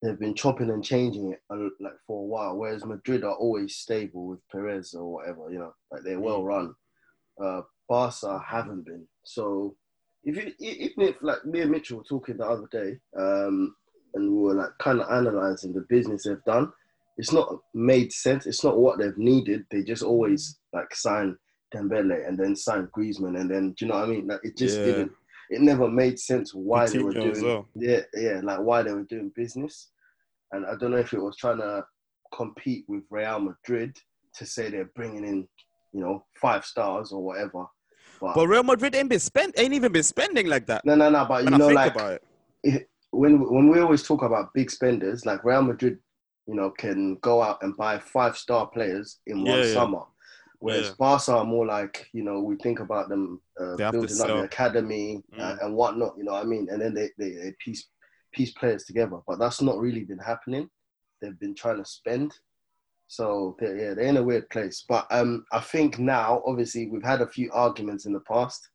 they've 0.02 0.18
been 0.18 0.34
chopping 0.34 0.70
and 0.70 0.84
changing 0.84 1.32
it 1.32 1.40
like 1.50 1.92
for 2.06 2.22
a 2.22 2.26
while. 2.26 2.56
Whereas 2.56 2.84
Madrid 2.84 3.24
are 3.24 3.34
always 3.34 3.76
stable 3.76 4.26
with 4.26 4.40
Perez 4.50 4.94
or 4.94 5.12
whatever. 5.12 5.50
You 5.50 5.58
know, 5.58 5.74
like 5.90 6.02
they're 6.04 6.20
well 6.20 6.44
run. 6.44 6.74
Uh, 7.42 7.62
Barca 7.88 8.42
haven't 8.44 8.86
been. 8.86 9.06
So 9.24 9.76
if 10.24 10.36
you 10.36 10.52
even 10.58 11.02
if 11.02 11.16
like 11.22 11.44
me 11.44 11.60
and 11.60 11.70
Mitchell 11.70 11.98
were 11.98 12.04
talking 12.04 12.36
the 12.36 12.46
other 12.46 12.68
day, 12.70 12.98
um, 13.18 13.74
and 14.14 14.30
we 14.30 14.42
were 14.42 14.54
like 14.54 14.70
kind 14.78 15.00
of 15.00 15.10
analyzing 15.10 15.72
the 15.72 15.84
business 15.88 16.24
they've 16.24 16.44
done 16.44 16.72
it's 17.18 17.32
not 17.32 17.58
made 17.74 18.12
sense. 18.12 18.46
It's 18.46 18.64
not 18.64 18.78
what 18.78 18.98
they've 18.98 19.16
needed. 19.18 19.64
They 19.70 19.82
just 19.82 20.02
always 20.02 20.58
like 20.72 20.94
sign 20.94 21.36
Dembele 21.74 22.26
and 22.26 22.38
then 22.38 22.56
sign 22.56 22.88
Griezmann 22.96 23.38
and 23.40 23.50
then 23.50 23.70
do 23.76 23.84
you 23.84 23.90
know 23.92 23.98
what 23.98 24.08
I 24.08 24.12
mean? 24.12 24.26
Like 24.26 24.40
it 24.42 24.56
just 24.56 24.78
Yeah. 24.78 24.84
didn't. 24.84 25.12
It 25.50 25.60
never 25.60 25.88
made 25.90 26.18
sense 26.18 26.54
why 26.54 26.88
they 26.88 27.00
were 27.00 27.12
doing. 27.12 27.44
well. 27.44 27.68
Yeah, 27.74 28.00
yeah, 28.14 28.40
like 28.42 28.60
why 28.60 28.82
they 28.82 28.92
were 28.92 29.04
doing 29.04 29.30
business. 29.34 29.90
And 30.52 30.64
I 30.66 30.76
don't 30.76 30.90
know 30.92 30.96
if 30.98 31.12
it 31.12 31.20
was 31.20 31.36
trying 31.36 31.58
to 31.58 31.84
compete 32.34 32.84
with 32.88 33.02
Real 33.10 33.38
Madrid 33.40 33.96
to 34.36 34.46
say 34.46 34.70
they're 34.70 34.90
bringing 34.96 35.24
in, 35.26 35.46
you 35.92 36.00
know, 36.00 36.24
five 36.40 36.64
stars 36.64 37.12
or 37.12 37.22
whatever. 37.22 37.66
But, 38.20 38.34
But 38.34 38.46
Real 38.46 38.62
Madrid 38.62 38.94
ain't 38.94 39.10
been 39.10 39.20
spent, 39.20 39.54
ain't 39.58 39.74
even 39.74 39.92
been 39.92 40.02
spending 40.02 40.46
like 40.46 40.66
that. 40.66 40.84
no, 40.86 40.94
no, 40.94 41.10
no. 41.10 41.26
But 41.26 41.44
you 41.44 41.50
know, 41.50 41.68
like 41.68 41.94
about 41.94 42.20
it, 42.62 42.88
when 43.10 43.40
when 43.52 43.68
we 43.68 43.80
always 43.80 44.02
talk 44.02 44.22
about 44.22 44.54
big 44.54 44.70
spenders, 44.70 45.26
like 45.26 45.44
Real 45.44 45.62
Madrid, 45.62 45.98
you 46.46 46.54
know, 46.54 46.70
can 46.70 47.16
go 47.16 47.42
out 47.42 47.62
and 47.62 47.76
buy 47.76 47.98
five 47.98 48.36
star 48.36 48.66
players 48.66 49.18
in 49.26 49.44
Yeah, 49.44 49.52
one 49.52 49.62
yeah. 49.64 49.74
summer. 49.74 50.02
Whereas 50.58 50.88
Yeah. 50.88 50.94
Barca 50.98 51.32
are 51.38 51.44
more 51.44 51.66
like, 51.66 52.08
you 52.12 52.22
know, 52.22 52.40
we 52.40 52.56
think 52.56 52.80
about 52.80 53.08
them 53.08 53.40
uh, 53.60 53.76
They 53.76 53.84
have 53.84 53.92
to 53.92 53.98
building 53.98 54.20
up 54.20 54.28
the 54.28 54.44
academy 54.44 55.22
uh, 55.38 55.54
Mm. 55.54 55.64
and 55.64 55.76
whatnot, 55.76 56.14
you 56.16 56.24
know 56.24 56.32
what 56.32 56.42
I 56.42 56.46
mean? 56.46 56.68
And 56.70 56.80
then 56.80 56.94
they, 56.94 57.10
they, 57.18 57.30
they 57.30 57.54
piece, 57.58 57.88
piece 58.32 58.52
players 58.52 58.84
together. 58.84 59.18
But 59.26 59.38
that's 59.38 59.60
not 59.60 59.78
really 59.78 60.04
been 60.04 60.18
happening. 60.18 60.70
They've 61.20 61.38
been 61.38 61.54
trying 61.54 61.78
to 61.78 61.84
spend. 61.84 62.32
So 63.08 63.56
they're, 63.58 63.76
yeah, 63.76 63.94
they're 63.94 64.06
in 64.06 64.16
a 64.16 64.22
weird 64.22 64.48
place. 64.50 64.84
But 64.88 65.06
um, 65.10 65.44
I 65.52 65.60
think 65.60 65.98
now, 65.98 66.42
obviously, 66.46 66.88
we've 66.88 67.04
had 67.04 67.20
a 67.20 67.26
few 67.28 67.50
arguments 67.52 68.06
in 68.06 68.12
the 68.12 68.20
past. 68.20 68.68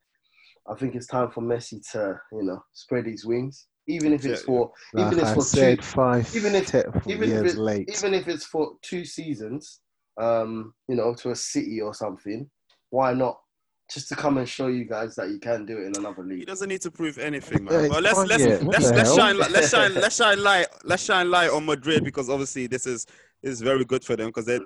I 0.70 0.76
think 0.76 0.94
it's 0.96 1.08
time 1.08 1.32
for 1.32 1.42
Messi 1.42 1.80
to, 1.94 2.20
you 2.34 2.44
know, 2.44 2.62
spread 2.74 3.06
his 3.08 3.26
wings, 3.26 3.68
even 3.88 4.14
if 4.14 4.26
it's 4.26 4.42
for, 4.44 4.72
Like 4.94 5.08
even 5.08 5.20
if 5.20 5.26
I 5.26 5.34
for 5.34 5.42
said, 5.42 5.78
two, 5.80 5.84
five 5.84 6.36
even 6.36 6.56
if- 6.56 6.68
te- 6.72 6.84
even 7.08 7.32
if 7.32 7.46
it- 7.54 7.58
late. 7.58 7.90
even 7.98 8.14
if 8.14 8.28
it's 8.28 8.46
for 8.46 8.74
two 8.82 9.06
seasons, 9.06 9.80
um, 10.20 10.74
you 10.88 10.96
know, 10.96 11.14
to 11.16 11.32
a 11.32 11.36
city 11.36 11.80
or 11.82 11.94
something. 11.94 12.50
Why 12.90 13.14
not? 13.14 13.40
Just 13.94 14.10
to 14.10 14.16
come 14.16 14.38
and 14.38 14.48
show 14.48 14.68
you 14.68 14.84
guys 14.84 15.16
that 15.16 15.30
you 15.30 15.40
can 15.40 15.66
do 15.66 15.78
it 15.78 15.86
in 15.88 15.96
another 15.98 16.22
league. 16.24 16.40
he 16.40 16.46
doesn't 16.46 16.68
need 16.68 16.82
to 16.82 16.92
prove 16.92 17.18
anything, 17.18 17.64
man. 17.64 17.86
it's 17.86 17.94
but 17.94 18.04
let's 18.04 18.18
let's 18.26 18.44
yeah. 18.44 18.58
What 18.64 18.74
let's 18.82 18.92
let's 18.92 19.16
shine 19.16 19.38
let's 19.38 19.70
shine 19.76 19.94
let's 19.94 20.16
shine 20.18 20.44
light 20.44 20.68
let's 20.84 21.04
shine 21.04 21.32
light 21.32 21.50
on 21.52 21.66
Madrid 21.66 22.04
because 22.04 22.30
obviously 22.30 22.68
this 22.68 22.86
is 22.86 23.06
this 23.42 23.54
is 23.54 23.62
very 23.62 23.86
good 23.86 24.04
for 24.04 24.18
them 24.18 24.28
because 24.28 24.46
they 24.46 24.60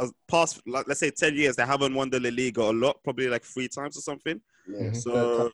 as 0.00 0.12
past 0.26 0.60
like 0.66 0.88
let's 0.88 0.98
say 0.98 1.10
ten 1.10 1.36
years 1.36 1.54
they 1.54 1.64
haven't 1.64 1.94
won 1.94 2.10
the 2.10 2.18
La 2.18 2.30
Liga 2.30 2.62
a 2.62 2.72
lot, 2.72 2.96
probably 3.04 3.28
like 3.28 3.44
three 3.44 3.68
times 3.68 3.96
or 3.96 4.00
something. 4.00 4.40
Yeah. 4.68 4.88
Mhm. 4.88 4.96
So, 4.96 5.50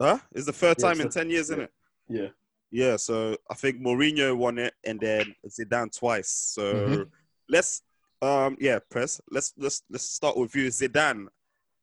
huh? 0.00 0.18
It's 0.32 0.46
the 0.46 0.52
third 0.52 0.76
Yeah, 0.80 0.88
time 0.88 1.00
in 1.00 1.10
so- 1.12 1.20
ten 1.20 1.30
years, 1.30 1.50
isn't 1.50 1.60
it? 1.60 1.70
Yeah. 2.08 2.28
Yeah, 2.70 2.96
so 2.96 3.36
I 3.50 3.54
think 3.54 3.80
Mourinho 3.80 4.36
won 4.36 4.58
it 4.58 4.74
and 4.84 4.98
then 4.98 5.34
Zidane 5.46 5.96
twice. 5.96 6.28
So 6.30 6.62
Mhm. 6.62 7.10
let's 7.48 7.82
um 8.22 8.56
yeah, 8.60 8.78
press. 8.90 9.20
Let's 9.30 9.52
let's 9.58 9.82
let's 9.90 10.04
start 10.04 10.36
with 10.36 10.54
you, 10.54 10.68
Zidane. 10.68 11.28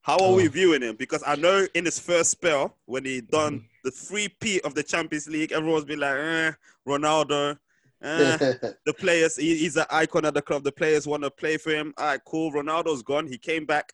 How 0.02 0.18
are 0.18 0.34
we 0.34 0.48
Oh. 0.48 0.50
viewing 0.52 0.82
him? 0.82 0.96
Because 0.96 1.22
I 1.28 1.36
know 1.36 1.68
in 1.76 1.86
his 1.86 2.00
first 2.00 2.32
spell 2.32 2.78
when 2.86 3.06
he 3.06 3.22
done 3.22 3.60
Mhm. 3.60 3.66
the 3.84 3.92
three-peat 3.92 4.64
of 4.66 4.74
the 4.74 4.82
Champions 4.82 5.28
League, 5.28 5.52
everyone's 5.52 5.86
been 5.86 6.00
like, 6.00 6.16
eh, 6.18 6.52
Ronaldo, 6.88 7.60
eh, 8.02 8.38
the 8.86 8.94
players, 8.98 9.36
he, 9.36 9.58
he's 9.58 9.76
an 9.78 9.86
icon 9.92 10.26
at 10.26 10.34
the 10.34 10.42
club. 10.42 10.64
The 10.64 10.72
players 10.72 11.06
want 11.06 11.22
to 11.24 11.30
play 11.30 11.58
for 11.58 11.72
him. 11.72 11.94
All 11.98 12.06
right, 12.06 12.22
cool. 12.26 12.52
Ronaldo's 12.52 13.04
gone. 13.04 13.28
He 13.28 13.38
came 13.38 13.66
back. 13.66 13.94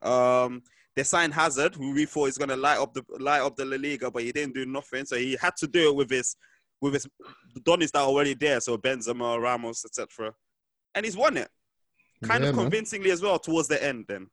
Um, 0.00 0.62
they 1.00 1.04
signed 1.04 1.32
Hazard, 1.32 1.74
who 1.76 1.94
we 1.94 2.04
thought 2.04 2.28
is 2.28 2.36
gonna 2.36 2.56
light 2.56 2.76
up 2.76 2.92
the 2.92 3.02
light 3.18 3.40
up 3.40 3.56
the 3.56 3.64
La 3.64 3.78
Liga, 3.78 4.10
but 4.10 4.22
he 4.22 4.32
didn't 4.32 4.54
do 4.54 4.66
nothing. 4.66 5.06
So 5.06 5.16
he 5.16 5.34
had 5.40 5.56
to 5.56 5.66
do 5.66 5.88
it 5.88 5.96
with 5.96 6.10
his 6.10 6.36
with 6.82 6.92
his 6.92 7.06
Donnies 7.60 7.90
that 7.92 8.00
are 8.00 8.06
already 8.06 8.34
there. 8.34 8.60
So 8.60 8.76
Benzema, 8.76 9.40
Ramos, 9.40 9.86
etc. 9.86 10.34
And 10.94 11.06
he's 11.06 11.16
won 11.16 11.38
it, 11.38 11.48
kind 12.22 12.42
Yeah, 12.44 12.50
of 12.50 12.56
man. 12.56 12.64
convincingly 12.66 13.10
as 13.12 13.22
well 13.22 13.38
towards 13.38 13.66
the 13.68 13.82
end. 13.82 14.04
Then, 14.08 14.26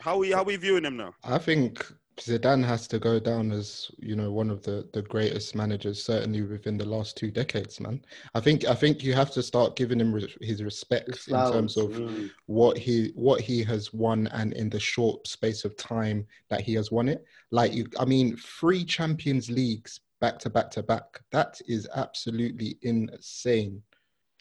how 0.00 0.16
we 0.16 0.30
how 0.30 0.42
we 0.42 0.56
viewing 0.56 0.86
him 0.86 0.96
now? 0.96 1.12
I 1.22 1.36
think 1.36 1.86
Zidane 2.18 2.64
has 2.64 2.88
to 2.88 2.98
go 2.98 3.18
down 3.18 3.52
as 3.52 3.90
you 3.98 4.16
know 4.16 4.32
one 4.32 4.48
of 4.48 4.62
the 4.62 4.88
the 4.94 5.02
greatest 5.02 5.54
managers, 5.54 6.02
certainly 6.02 6.40
within 6.42 6.78
the 6.78 6.88
last 6.88 7.16
two 7.16 7.30
decades, 7.30 7.78
man. 7.78 8.02
I 8.34 8.40
think 8.40 8.64
I 8.64 8.74
think 8.74 9.04
you 9.04 9.12
have 9.12 9.30
to 9.32 9.42
start 9.42 9.76
giving 9.76 10.00
him 10.00 10.12
re- 10.12 10.34
his 10.40 10.62
respect 10.62 11.28
in 11.28 11.34
terms 11.34 11.76
of 11.76 11.90
mm. 11.90 12.30
what 12.46 12.78
he 12.78 13.12
what 13.14 13.40
he 13.42 13.62
has 13.64 13.92
won 13.92 14.28
and 14.28 14.54
in 14.54 14.70
the 14.70 14.80
short 14.80 15.26
space 15.28 15.64
of 15.64 15.76
time 15.76 16.26
that 16.48 16.62
he 16.62 16.72
has 16.74 16.90
won 16.90 17.08
it. 17.08 17.24
Like 17.50 17.74
you, 17.74 17.86
I 17.98 18.06
mean, 18.06 18.36
three 18.36 18.84
Champions 18.84 19.50
Leagues 19.50 20.00
back 20.20 20.38
to 20.40 20.50
back 20.50 20.70
to 20.72 20.82
back. 20.82 21.20
That 21.32 21.60
is 21.68 21.86
absolutely 21.94 22.78
insane. 22.80 23.82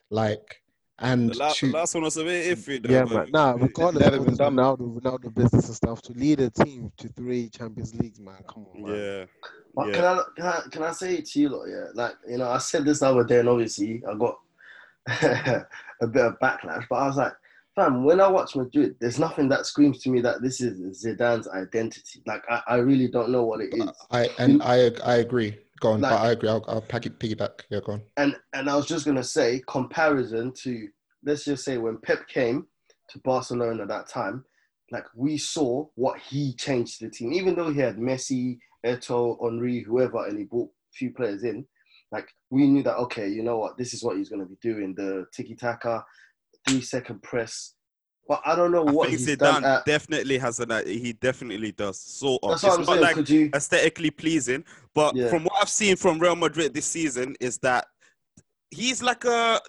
Like 0.09 0.61
and 0.99 1.29
The, 1.29 1.38
la- 1.38 1.53
the 1.60 1.71
last 1.71 1.93
one 1.93 2.03
was 2.03 2.17
a 2.17 2.23
bit 2.23 2.58
iffy. 2.58 2.81
Though, 2.81 2.93
Yeah, 2.93 3.03
but- 3.05 3.13
man. 3.13 3.31
Nah, 3.31 3.51
regardless 3.60 4.03
never 4.03 4.17
of 4.17 4.25
been 4.25 4.36
done. 4.36 4.55
Ronaldo, 4.55 4.99
Ronaldo 5.01 5.34
business 5.34 5.67
and 5.67 5.75
stuff, 5.75 6.01
to 6.03 6.13
lead 6.13 6.39
a 6.39 6.49
team 6.49 6.91
to 6.97 7.08
three 7.10 7.49
Champions 7.49 7.93
Leagues, 7.95 8.19
man. 8.19 8.43
Come 8.47 8.65
on, 8.73 8.81
man. 8.84 8.95
Yeah, 8.95 9.25
But 9.75 9.88
Yeah. 9.89 9.93
can 9.95 10.03
I 10.05 10.21
can 10.38 10.45
I 10.45 10.62
can 10.71 10.84
I 10.84 10.91
say 10.91 11.15
it 11.15 11.25
to 11.27 11.39
you, 11.41 11.49
lot, 11.49 11.65
yeah? 11.67 11.86
Like 11.93 12.13
you 12.29 12.38
know, 12.38 12.49
I 12.49 12.58
said 12.60 12.86
this 12.86 12.99
the 12.99 13.08
other 13.08 13.23
day, 13.23 13.39
and 13.39 13.49
obviously 13.49 14.01
I 14.10 14.15
got 14.15 14.38
a 16.01 16.08
bit 16.08 16.25
of 16.25 16.39
backlash. 16.39 16.86
But 16.89 16.95
I 16.95 17.08
was 17.08 17.17
like, 17.17 17.34
fam, 17.75 18.03
when 18.05 18.21
I 18.21 18.27
watch 18.27 18.55
Madrid, 18.55 18.95
there's 18.99 19.19
nothing 19.19 19.49
that 19.49 19.65
screams 19.65 19.99
to 20.03 20.10
me 20.10 20.21
that 20.21 20.41
this 20.41 20.62
is 20.62 21.03
Zidane's 21.05 21.47
identity. 21.49 22.23
Like 22.25 22.43
I, 22.49 22.62
I 22.67 22.75
really 22.77 23.08
don't 23.08 23.29
know 23.29 23.43
what 23.43 23.62
it 23.62 23.73
is. 23.73 23.89
I 24.12 24.29
and 24.39 24.63
I 24.63 24.91
I 25.05 25.15
agree. 25.15 25.58
Go 25.81 25.91
on, 25.91 26.01
Like- 26.01 26.11
but 26.11 26.21
I 26.21 26.31
agree. 26.31 26.49
I'll, 26.49 26.63
I'll 26.67 26.81
pack 26.81 27.05
it, 27.05 27.19
piggyback. 27.19 27.61
Yeah, 27.69 27.79
go 27.85 27.93
on. 27.93 28.01
And 28.17 28.35
and 28.53 28.69
I 28.69 28.75
was 28.75 28.85
just 28.85 29.05
gonna 29.05 29.23
say, 29.23 29.61
comparison 29.67 30.53
to 30.63 30.88
let's 31.23 31.45
just 31.45 31.65
say 31.65 31.77
when 31.77 31.97
Pep 31.97 32.27
came 32.27 32.67
to 33.09 33.19
Barcelona 33.19 33.81
at 33.83 33.88
that 33.89 34.07
time, 34.07 34.45
like 34.91 35.05
we 35.15 35.38
saw 35.38 35.85
what 35.95 36.19
he 36.19 36.53
changed 36.55 36.99
to 36.99 37.05
the 37.05 37.11
team. 37.11 37.33
Even 37.33 37.55
though 37.55 37.71
he 37.71 37.79
had 37.79 37.97
Messi, 37.97 38.57
Eto'o, 38.85 39.38
Henry, 39.43 39.81
whoever, 39.81 40.25
and 40.27 40.38
he 40.38 40.45
brought 40.45 40.69
a 40.69 40.93
few 40.93 41.11
players 41.11 41.43
in, 41.43 41.65
like 42.11 42.27
we 42.49 42.67
knew 42.67 42.83
that 42.83 42.97
okay, 42.97 43.27
you 43.27 43.43
know 43.43 43.57
what, 43.57 43.77
this 43.77 43.93
is 43.93 44.03
what 44.03 44.17
he's 44.17 44.29
gonna 44.29 44.45
be 44.45 44.57
doing: 44.61 44.93
the 44.95 45.25
tiki 45.33 45.55
taka, 45.55 46.03
three 46.67 46.81
second 46.81 47.21
press. 47.21 47.73
But 48.27 48.41
I 48.45 48.55
don't 48.55 48.71
know 48.71 48.88
I 48.88 48.91
what 48.91 49.09
he's 49.09 49.35
done. 49.38 49.63
At, 49.63 49.85
definitely 49.85 50.38
has 50.39 50.59
an. 50.59 50.71
He 50.88 51.13
definitely 51.13 51.71
does. 51.71 51.99
Sort 51.99 52.43
of. 52.43 52.51
that's 52.51 52.63
It's 52.63 52.69
what 52.71 52.79
I'm 52.79 52.85
not 53.01 53.05
saying. 53.13 53.17
like 53.17 53.29
you? 53.29 53.49
aesthetically 53.53 54.09
pleasing. 54.11 54.63
But 54.93 55.15
Yeah. 55.15 55.29
from 55.29 55.43
what 55.43 55.53
I've 55.61 55.69
seen 55.69 55.95
from 55.95 56.17
Real 56.19 56.35
Madrid 56.35 56.73
this 56.73 56.85
season 56.88 57.35
is 57.39 57.59
that 57.59 57.85
he's 58.71 59.03
like 59.03 59.25
a 59.25 59.61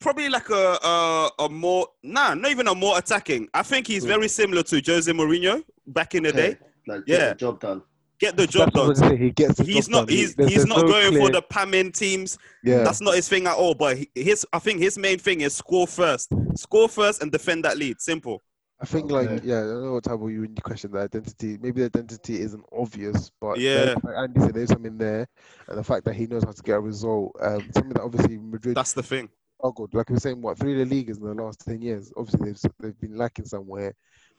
probably 0.00 0.28
like 0.28 0.48
a 0.50 0.78
a, 0.82 1.30
a 1.40 1.48
more 1.48 1.86
nah, 2.02 2.34
not 2.34 2.50
even 2.50 2.66
a 2.68 2.74
more 2.74 2.98
attacking. 2.98 3.48
I 3.54 3.62
think 3.62 3.86
he's 3.86 4.04
Mm. 4.04 4.08
very 4.08 4.28
similar 4.28 4.62
to 4.64 4.82
Jose 4.84 5.10
Mourinho 5.12 5.62
back 5.86 6.14
in 6.16 6.24
the 6.24 6.32
day. 6.32 6.58
Like 6.86 7.02
Yeah. 7.06 7.34
job 7.34 7.60
done. 7.60 7.82
Get 8.20 8.36
the 8.36 8.46
job 8.46 8.72
That's 8.72 8.74
what 8.74 8.80
I 8.80 8.84
done. 8.84 8.88
was 8.88 9.00
gonna 9.00 9.12
say, 9.12 9.16
He 9.24 9.30
gets 9.30 9.54
the 9.58 9.64
He's 9.64 9.86
job 9.86 9.92
not 9.92 10.08
done. 10.08 10.16
He's 10.16 10.34
there's- 10.34 10.50
he's 10.52 10.58
there's 10.64 10.68
not 10.68 10.82
no 10.86 10.88
going 10.88 11.16
for 11.16 11.30
the 11.30 11.42
pamming 11.42 11.92
teams. 11.92 12.36
Yeah, 12.64 12.82
That's 12.82 13.00
not 13.00 13.14
his 13.14 13.28
thing 13.28 13.46
at 13.46 13.54
all. 13.56 13.74
But 13.74 13.98
his 14.14 14.44
I 14.52 14.58
think 14.58 14.80
his 14.80 14.98
main 14.98 15.18
thing 15.18 15.42
is 15.42 15.54
score 15.54 15.86
first, 15.86 16.32
score 16.56 16.88
first, 16.88 17.22
and 17.22 17.30
defend 17.30 17.64
that 17.64 17.78
lead. 17.78 18.00
Simple. 18.00 18.42
I 18.80 18.86
think 18.86 19.10
Okay. 19.10 19.32
like 19.34 19.42
yeah, 19.44 19.58
I 19.58 19.62
don't 19.62 19.84
know 19.84 19.92
what 19.94 20.04
type 20.04 20.20
of 20.20 20.30
you 20.30 20.40
when 20.42 20.50
you 20.50 20.62
question 20.62 20.90
the 20.92 21.00
identity. 21.00 21.58
Maybe 21.60 21.80
the 21.80 21.86
identity 21.86 22.40
isn't 22.40 22.64
obvious, 22.72 23.30
but 23.40 23.58
Yeah. 23.58 23.94
like 24.02 24.14
Andy 24.16 24.40
said, 24.40 24.54
there's 24.54 24.68
something 24.70 24.96
there, 24.98 25.26
and 25.68 25.78
the 25.78 25.84
fact 25.84 26.04
that 26.06 26.14
he 26.14 26.26
knows 26.26 26.44
how 26.44 26.52
to 26.52 26.62
get 26.62 26.74
a 26.76 26.80
result. 26.80 27.36
Um, 27.40 27.62
something 27.74 27.90
that 27.94 28.02
obviously 28.02 28.38
Madrid 28.38 28.76
That's 28.76 28.92
the 28.94 29.02
thing. 29.02 29.28
struggled. 29.60 29.94
Like 29.94 30.08
we 30.10 30.14
were 30.14 30.20
saying, 30.20 30.40
what 30.42 30.58
three 30.58 30.74
La 30.76 30.84
Ligas 30.84 31.18
in 31.20 31.24
the 31.24 31.34
last 31.42 31.60
ten 31.64 31.82
years? 31.82 32.12
Obviously, 32.16 32.50
they've 32.52 32.72
they've 32.80 33.00
been 33.00 33.16
lacking 33.16 33.46
somewhere. 33.46 33.94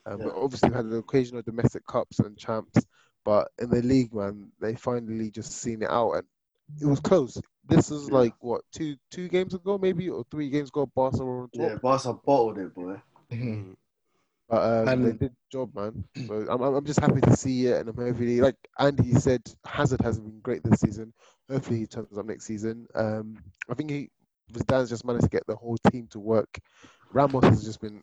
Um, 0.05 0.19
Yeah. 0.19 0.25
but 0.27 0.35
Obviously, 0.35 0.71
had 0.71 0.89
the 0.89 0.97
occasional 0.97 1.41
domestic 1.41 1.85
cups 1.85 2.19
and 2.19 2.37
champs, 2.37 2.85
but 3.25 3.49
in 3.59 3.69
the 3.69 3.81
league, 3.81 4.13
man, 4.13 4.51
they 4.59 4.75
finally 4.75 5.31
just 5.31 5.51
seen 5.53 5.81
it 5.81 5.89
out, 5.89 6.11
and 6.13 6.23
it 6.81 6.85
was 6.85 6.99
close. 6.99 7.39
This 7.67 7.91
is 7.91 8.07
Yeah. 8.09 8.15
like 8.17 8.33
what 8.39 8.61
two 8.71 8.95
two 9.11 9.27
games 9.27 9.53
ago, 9.53 9.77
maybe 9.77 10.09
or 10.09 10.23
three 10.31 10.49
games 10.49 10.69
ago. 10.69 10.85
Barca 10.95 11.23
were 11.23 11.43
on 11.43 11.49
top. 11.49 11.69
Yeah, 11.69 11.75
Barca 11.75 12.13
bottled 12.13 12.57
it, 12.57 12.73
boy. 12.73 13.01
Mhm. 13.31 13.75
But 14.49 14.89
um, 14.89 15.03
they 15.03 15.11
did 15.11 15.19
the 15.19 15.31
job, 15.51 15.75
man. 15.75 16.03
So 16.25 16.33
I'm, 16.49 16.59
I'm 16.63 16.73
I'm 16.77 16.85
just 16.85 16.99
happy 16.99 17.21
to 17.21 17.37
see 17.37 17.67
it, 17.67 17.81
and 17.81 17.89
I'm 17.89 17.95
hopefully, 17.95 18.41
like 18.41 18.55
Andy 18.79 19.13
said, 19.13 19.43
Hazard 19.63 20.01
hasn't 20.01 20.25
been 20.25 20.39
great 20.39 20.63
this 20.63 20.79
season. 20.79 21.13
Hopefully, 21.51 21.77
he 21.77 21.85
turns 21.85 22.17
up 22.17 22.25
next 22.25 22.45
season. 22.45 22.87
Um, 22.95 23.37
I 23.69 23.75
think 23.75 23.91
he 23.91 24.09
Zidane's 24.51 24.89
just 24.89 25.05
managed 25.05 25.25
to 25.25 25.29
get 25.29 25.45
the 25.45 25.55
whole 25.55 25.77
team 25.91 26.07
to 26.07 26.19
work. 26.19 26.49
Ramos 27.13 27.43
has 27.43 27.63
just 27.63 27.79
been 27.79 28.01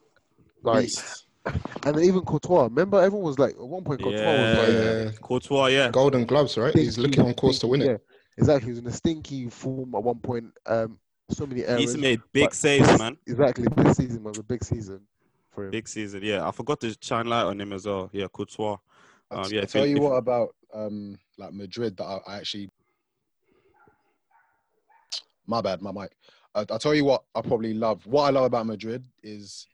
like, 0.62 0.82
Beast. 0.84 1.25
and 1.86 1.98
even 2.00 2.22
Courtois. 2.22 2.64
Remember, 2.64 3.00
everyone 3.00 3.26
was 3.26 3.38
like, 3.38 3.52
at 3.52 3.60
one 3.60 3.84
point, 3.84 4.02
Courtois 4.02 4.18
was 4.20 4.58
like, 4.58 4.68
Yeah, 4.68 5.10
Courtois. 5.22 5.66
Yeah. 5.66 5.90
Golden 5.90 6.24
gloves, 6.26 6.56
right? 6.58 6.74
He's 6.74 6.98
looking 6.98 7.24
on 7.24 7.34
course 7.34 7.58
to 7.60 7.66
win 7.66 7.82
it. 7.82 7.86
Yeah, 7.86 7.96
exactly. 8.38 8.66
He 8.66 8.70
was 8.70 8.78
in 8.80 8.86
a 8.86 8.92
stinky 8.92 9.48
form 9.48 9.94
at 9.94 10.02
one 10.02 10.18
point. 10.18 10.46
Um, 10.66 10.98
so 11.30 11.46
many 11.46 11.64
errors. 11.64 11.80
He's 11.80 11.96
made 11.96 12.20
big 12.32 12.44
but 12.44 12.54
saves, 12.54 12.86
this- 12.88 12.98
man. 12.98 13.16
Exactly. 13.26 13.66
This 13.76 13.96
season 13.96 14.22
was 14.22 14.38
a 14.38 14.42
big 14.42 14.62
season 14.64 15.00
for 15.50 15.64
him. 15.64 15.70
Big 15.70 15.88
season, 15.88 16.20
yeah. 16.22 16.46
I 16.46 16.50
forgot 16.52 16.80
to 16.80 16.96
shine 17.00 17.26
light 17.26 17.44
on 17.44 17.60
him 17.60 17.72
as 17.72 17.86
well. 17.86 18.10
Yeah, 18.12 18.26
Courtois. 18.32 18.76
Um, 19.30 19.44
yeah, 19.50 19.58
I'll 19.58 19.64
if 19.64 19.72
tell 19.72 19.84
you- 19.86 19.90
you 19.90 19.96
if- 19.96 20.02
what 20.02 20.16
about 20.16 20.54
um 20.74 21.18
like 21.38 21.52
Madrid 21.52 21.96
that 21.96 22.04
I, 22.04 22.18
I 22.26 22.36
actually. 22.38 22.70
My 25.46 25.60
bad, 25.60 25.80
my 25.80 25.92
mic. 25.92 26.10
I, 26.54 26.64
I'll 26.70 26.78
tell 26.78 26.94
you 26.94 27.04
what 27.04 27.24
I 27.34 27.40
probably 27.40 27.74
love. 27.74 28.04
What 28.06 28.22
I 28.24 28.30
love 28.30 28.44
about 28.44 28.66
Madrid 28.66 29.04
is 29.22 29.66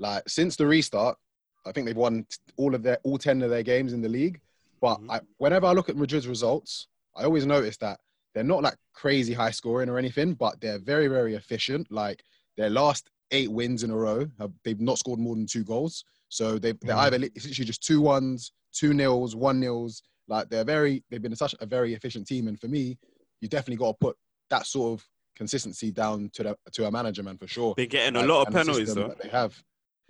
like 0.00 0.28
since 0.28 0.56
the 0.56 0.66
restart, 0.66 1.16
I 1.64 1.72
think 1.72 1.86
they've 1.86 1.96
won 1.96 2.26
all 2.56 2.74
of 2.74 2.82
their 2.82 2.98
all 3.04 3.18
ten 3.18 3.42
of 3.42 3.50
their 3.50 3.62
games 3.62 3.92
in 3.92 4.00
the 4.02 4.08
league. 4.08 4.40
But 4.80 4.98
Mhm. 4.98 5.10
I, 5.10 5.20
whenever 5.36 5.66
I 5.66 5.72
look 5.72 5.88
at 5.90 5.96
Madrid's 5.96 6.26
results, 6.26 6.88
I 7.14 7.24
always 7.24 7.44
notice 7.46 7.76
that 7.78 8.00
they're 8.34 8.42
not 8.42 8.62
like 8.62 8.76
crazy 8.94 9.34
high 9.34 9.50
scoring 9.50 9.88
or 9.90 9.98
anything, 9.98 10.34
but 10.34 10.60
they're 10.60 10.78
very 10.78 11.06
very 11.06 11.34
efficient. 11.34 11.92
Like 11.92 12.24
their 12.56 12.70
last 12.70 13.10
eight 13.30 13.50
wins 13.52 13.84
in 13.84 13.90
a 13.90 13.96
row, 13.96 14.26
have, 14.38 14.52
they've 14.64 14.80
not 14.80 14.98
scored 14.98 15.20
more 15.20 15.36
than 15.36 15.46
two 15.46 15.62
goals. 15.64 16.02
So 16.30 16.58
they 16.58 16.72
they're 16.72 16.96
Mhm. 16.96 16.98
either 17.04 17.16
it's 17.34 17.46
literally 17.46 17.66
just 17.66 17.82
two 17.82 18.00
ones, 18.00 18.52
two 18.72 18.94
nils, 18.94 19.36
one 19.36 19.60
nils. 19.60 20.02
Like 20.28 20.48
they're 20.48 20.64
very, 20.64 21.04
they've 21.10 21.20
been 21.20 21.36
such 21.36 21.54
a 21.60 21.66
very 21.66 21.92
efficient 21.92 22.26
team. 22.26 22.48
And 22.48 22.58
for 22.58 22.68
me, 22.68 22.96
you 23.40 23.48
definitely 23.48 23.76
got 23.76 23.92
to 23.92 23.98
put 24.00 24.16
that 24.48 24.64
sort 24.66 24.98
of 25.00 25.06
consistency 25.36 25.90
down 25.90 26.30
to 26.34 26.42
the 26.42 26.56
to 26.72 26.86
a 26.86 26.90
manager, 26.90 27.22
man, 27.22 27.36
for 27.36 27.46
sure. 27.48 27.74
They're 27.76 27.86
getting 27.86 28.16
a 28.16 28.20
Like, 28.20 28.28
lot 28.28 28.46
of 28.48 28.54
penalties 28.54 28.94
though. 28.94 29.14
They 29.22 29.28
have. 29.28 29.62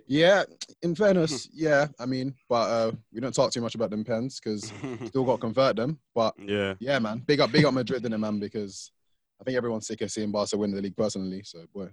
Yeah, 0.06 0.44
in 0.82 0.94
fairness, 0.94 1.48
yeah. 1.52 1.86
I 1.98 2.06
mean, 2.06 2.34
but 2.48 2.70
uh, 2.70 2.92
we 3.12 3.20
don't 3.20 3.34
talk 3.34 3.52
too 3.52 3.60
much 3.60 3.74
about 3.74 3.90
them 3.90 4.04
pens 4.04 4.40
because 4.40 4.72
still 5.06 5.24
got 5.24 5.36
to 5.36 5.40
convert 5.40 5.76
them. 5.76 5.98
But 6.14 6.34
yeah. 6.38 6.74
yeah, 6.80 6.98
man, 6.98 7.22
big 7.26 7.40
up, 7.40 7.52
big 7.52 7.64
up 7.64 7.74
Madrid, 7.74 8.04
in 8.04 8.12
it, 8.12 8.18
man, 8.18 8.38
because 8.38 8.92
I 9.40 9.44
think 9.44 9.56
everyone's 9.56 9.86
sick 9.86 10.00
of 10.02 10.10
seeing 10.10 10.30
Barca 10.30 10.56
win 10.56 10.72
the 10.72 10.82
league 10.82 10.96
personally. 10.96 11.42
So, 11.44 11.64
boy, 11.74 11.88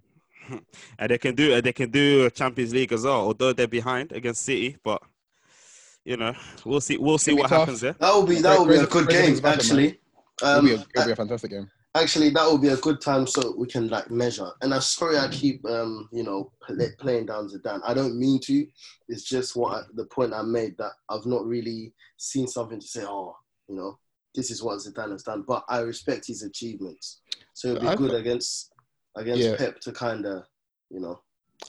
and 1.00 1.10
they 1.10 1.18
can 1.18 1.36
do 1.36 1.62
they 1.62 1.74
can 1.74 1.90
do 1.90 2.30
Champions 2.30 2.74
League 2.74 2.94
as 2.94 3.04
well, 3.04 3.22
although 3.22 3.54
they're 3.54 3.68
behind 3.68 4.12
against 4.12 4.44
City. 4.44 4.78
But 4.84 5.02
you 6.04 6.18
know, 6.18 6.34
we'll 6.66 6.82
see. 6.82 6.98
We'll 6.98 7.18
see 7.18 7.34
what 7.34 7.50
tough. 7.50 7.60
happens 7.60 7.82
there. 7.82 7.96
That 8.00 8.14
will 8.14 8.26
be 8.26 8.42
that 8.42 8.58
will 8.58 8.66
be 8.66 8.76
a 8.76 8.86
good 8.86 9.10
game 9.10 9.26
things 9.26 9.42
back, 9.42 9.58
man. 9.58 9.60
actually. 9.60 10.00
it'll, 10.42 10.62
be 10.62 10.72
a, 10.72 10.76
Um, 10.76 10.86
it'll 10.96 11.06
be 11.06 11.12
a 11.12 11.16
fantastic 11.16 11.52
game. 11.52 11.70
Actually, 11.98 12.30
that 12.32 12.50
would 12.50 12.62
be 12.62 12.70
a 12.70 12.78
good 12.78 13.02
time 13.02 13.28
so 13.28 13.54
we 13.58 13.68
can 13.68 13.88
like 13.88 14.10
measure. 14.10 14.50
And 14.62 14.74
I'm 14.74 14.82
sorry 14.82 15.18
I 15.18 15.28
keep 15.28 15.66
um 15.66 16.10
you 16.12 16.24
know 16.24 16.52
pl- 16.62 16.96
playing 17.00 17.28
down 17.28 17.50
Zidane. 17.50 17.82
I 17.86 17.94
don't 17.94 18.18
mean 18.18 18.40
to. 18.42 18.68
It's 19.10 19.24
just 19.24 19.56
what 19.56 19.74
I, 19.74 19.82
the 19.94 20.06
point 20.06 20.34
I 20.34 20.42
made 20.42 20.78
that 20.78 20.92
I've 21.10 21.26
not 21.26 21.46
really 21.46 21.94
seen 22.18 22.48
something 22.48 22.80
to 22.80 22.88
say. 22.88 23.04
Oh, 23.06 23.36
you 23.68 23.76
know, 23.76 24.00
this 24.36 24.52
is 24.52 24.64
what 24.64 24.80
Zidane 24.80 25.12
has 25.12 25.24
done. 25.24 25.44
But 25.48 25.64
I 25.70 25.80
respect 25.80 26.28
his 26.28 26.44
achievements. 26.44 27.22
So 27.54 27.70
it'd 27.70 27.82
be 27.82 27.88
I 27.88 27.96
good 27.96 28.14
against 28.14 28.72
against 29.16 29.42
Yeah. 29.42 29.56
Pep 29.56 29.80
to 29.82 29.92
kind 29.92 30.26
of 30.26 30.46
you 30.90 31.00
know. 31.00 31.20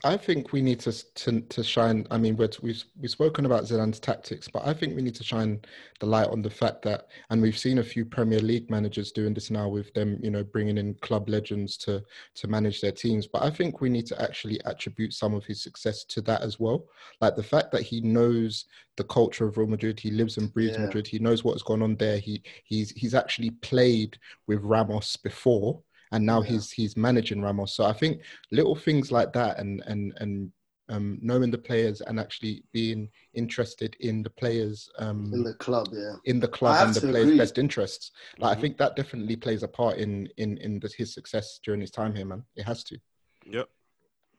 I 0.05 0.17
think 0.17 0.53
we 0.53 0.61
need 0.63 0.81
to 0.81 0.93
to, 0.93 1.41
to 1.41 1.65
shine. 1.65 2.07
I 2.11 2.19
mean, 2.19 2.37
we're, 2.37 2.51
we've 2.63 2.85
we've 3.01 3.11
spoken 3.11 3.47
about 3.47 3.65
Zidane's 3.65 3.99
tactics, 3.99 4.47
but 4.47 4.65
I 4.67 4.73
think 4.73 4.95
we 4.95 5.03
need 5.03 5.15
to 5.17 5.25
shine 5.25 5.61
the 5.99 6.07
light 6.07 6.29
on 6.29 6.41
the 6.43 6.51
fact 6.51 6.83
that, 6.83 7.09
and 7.31 7.43
we've 7.43 7.59
seen 7.59 7.79
a 7.79 7.83
few 7.83 8.05
Premier 8.05 8.39
League 8.39 8.71
managers 8.71 9.11
doing 9.13 9.35
this 9.35 9.51
now 9.51 9.69
with 9.69 9.93
them, 9.95 10.19
you 10.23 10.31
know, 10.31 10.45
bringing 10.45 10.79
in 10.79 10.95
club 10.95 11.29
legends 11.29 11.77
to 11.79 12.03
to 12.37 12.49
manage 12.49 12.81
their 12.81 12.93
teams. 12.93 13.27
But 13.27 13.43
I 13.43 13.51
think 13.51 13.81
we 13.81 13.89
need 13.89 14.07
to 14.07 14.23
actually 14.23 14.61
attribute 14.67 15.15
some 15.15 15.35
of 15.35 15.45
his 15.45 15.63
success 15.63 16.05
to 16.05 16.21
that 16.23 16.43
as 16.43 16.61
well. 16.61 16.85
Like 17.21 17.35
the 17.35 17.43
fact 17.43 17.73
that 17.73 17.83
he 17.83 18.01
knows 18.01 18.67
the 18.97 19.05
culture 19.05 19.47
of 19.47 19.57
Real 19.57 19.69
Madrid, 19.69 19.99
he 19.99 20.11
lives 20.11 20.37
and 20.37 20.53
breathes 20.53 20.77
Yeah. 20.77 20.85
Madrid, 20.85 21.07
he 21.07 21.19
knows 21.19 21.43
what's 21.45 21.63
gone 21.63 21.83
on 21.83 21.97
there. 21.97 22.19
He 22.19 22.43
he's 22.65 22.91
he's 22.91 23.15
actually 23.15 23.51
played 23.51 24.17
with 24.47 24.61
Ramos 24.63 25.17
before. 25.17 25.83
And 26.13 26.25
now 26.25 26.43
Yeah. 26.43 26.51
he's 26.51 26.71
he's 26.71 26.97
managing 26.97 27.41
Ramos. 27.41 27.73
So 27.75 27.85
I 27.85 27.93
think 27.93 28.23
little 28.51 28.75
things 28.77 29.13
like 29.13 29.33
that 29.35 29.59
and 29.59 29.83
and 29.87 30.13
and 30.19 30.53
um, 30.91 31.19
knowing 31.21 31.51
the 31.51 31.59
players 31.59 32.01
and 32.01 32.19
actually 32.19 32.65
being 32.73 33.11
interested 33.35 33.95
in 34.01 34.23
the 34.23 34.31
players 34.31 34.89
um, 34.99 35.31
In 35.35 35.43
the 35.43 35.53
club, 35.53 35.89
yeah. 35.93 36.15
in 36.25 36.41
the 36.41 36.49
club 36.49 36.77
and 36.87 36.95
the 36.95 37.01
players' 37.03 37.27
agree. 37.27 37.37
best 37.37 37.59
interests. 37.59 38.11
Like 38.39 38.57
I 38.57 38.59
Mhm. 38.59 38.63
think 38.63 38.79
that 38.79 38.97
definitely 38.97 39.37
plays 39.37 39.63
a 39.63 39.69
part 39.69 39.99
in 39.99 40.29
in 40.39 40.57
in 40.59 40.81
the, 40.81 40.89
his 40.97 41.13
success 41.13 41.61
during 41.63 41.83
his 41.83 41.91
time 41.91 42.15
here, 42.15 42.25
man. 42.25 42.43
It 42.57 42.63
has 42.63 42.85
to. 42.85 42.99
Yep. 43.45 43.69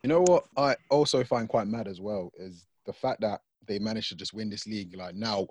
You 0.03 0.08
know 0.08 0.21
what 0.21 0.45
I 0.58 0.75
also 0.89 1.23
find 1.23 1.47
quite 1.47 1.67
mad 1.67 1.88
as 1.88 2.01
well 2.01 2.32
is 2.38 2.65
the 2.88 2.93
fact 2.93 3.21
that 3.21 3.41
they 3.67 3.77
managed 3.77 4.10
to 4.10 4.15
just 4.15 4.34
win 4.34 4.49
this 4.49 4.65
league 4.65 4.95
like 4.95 5.13
now 5.13 5.45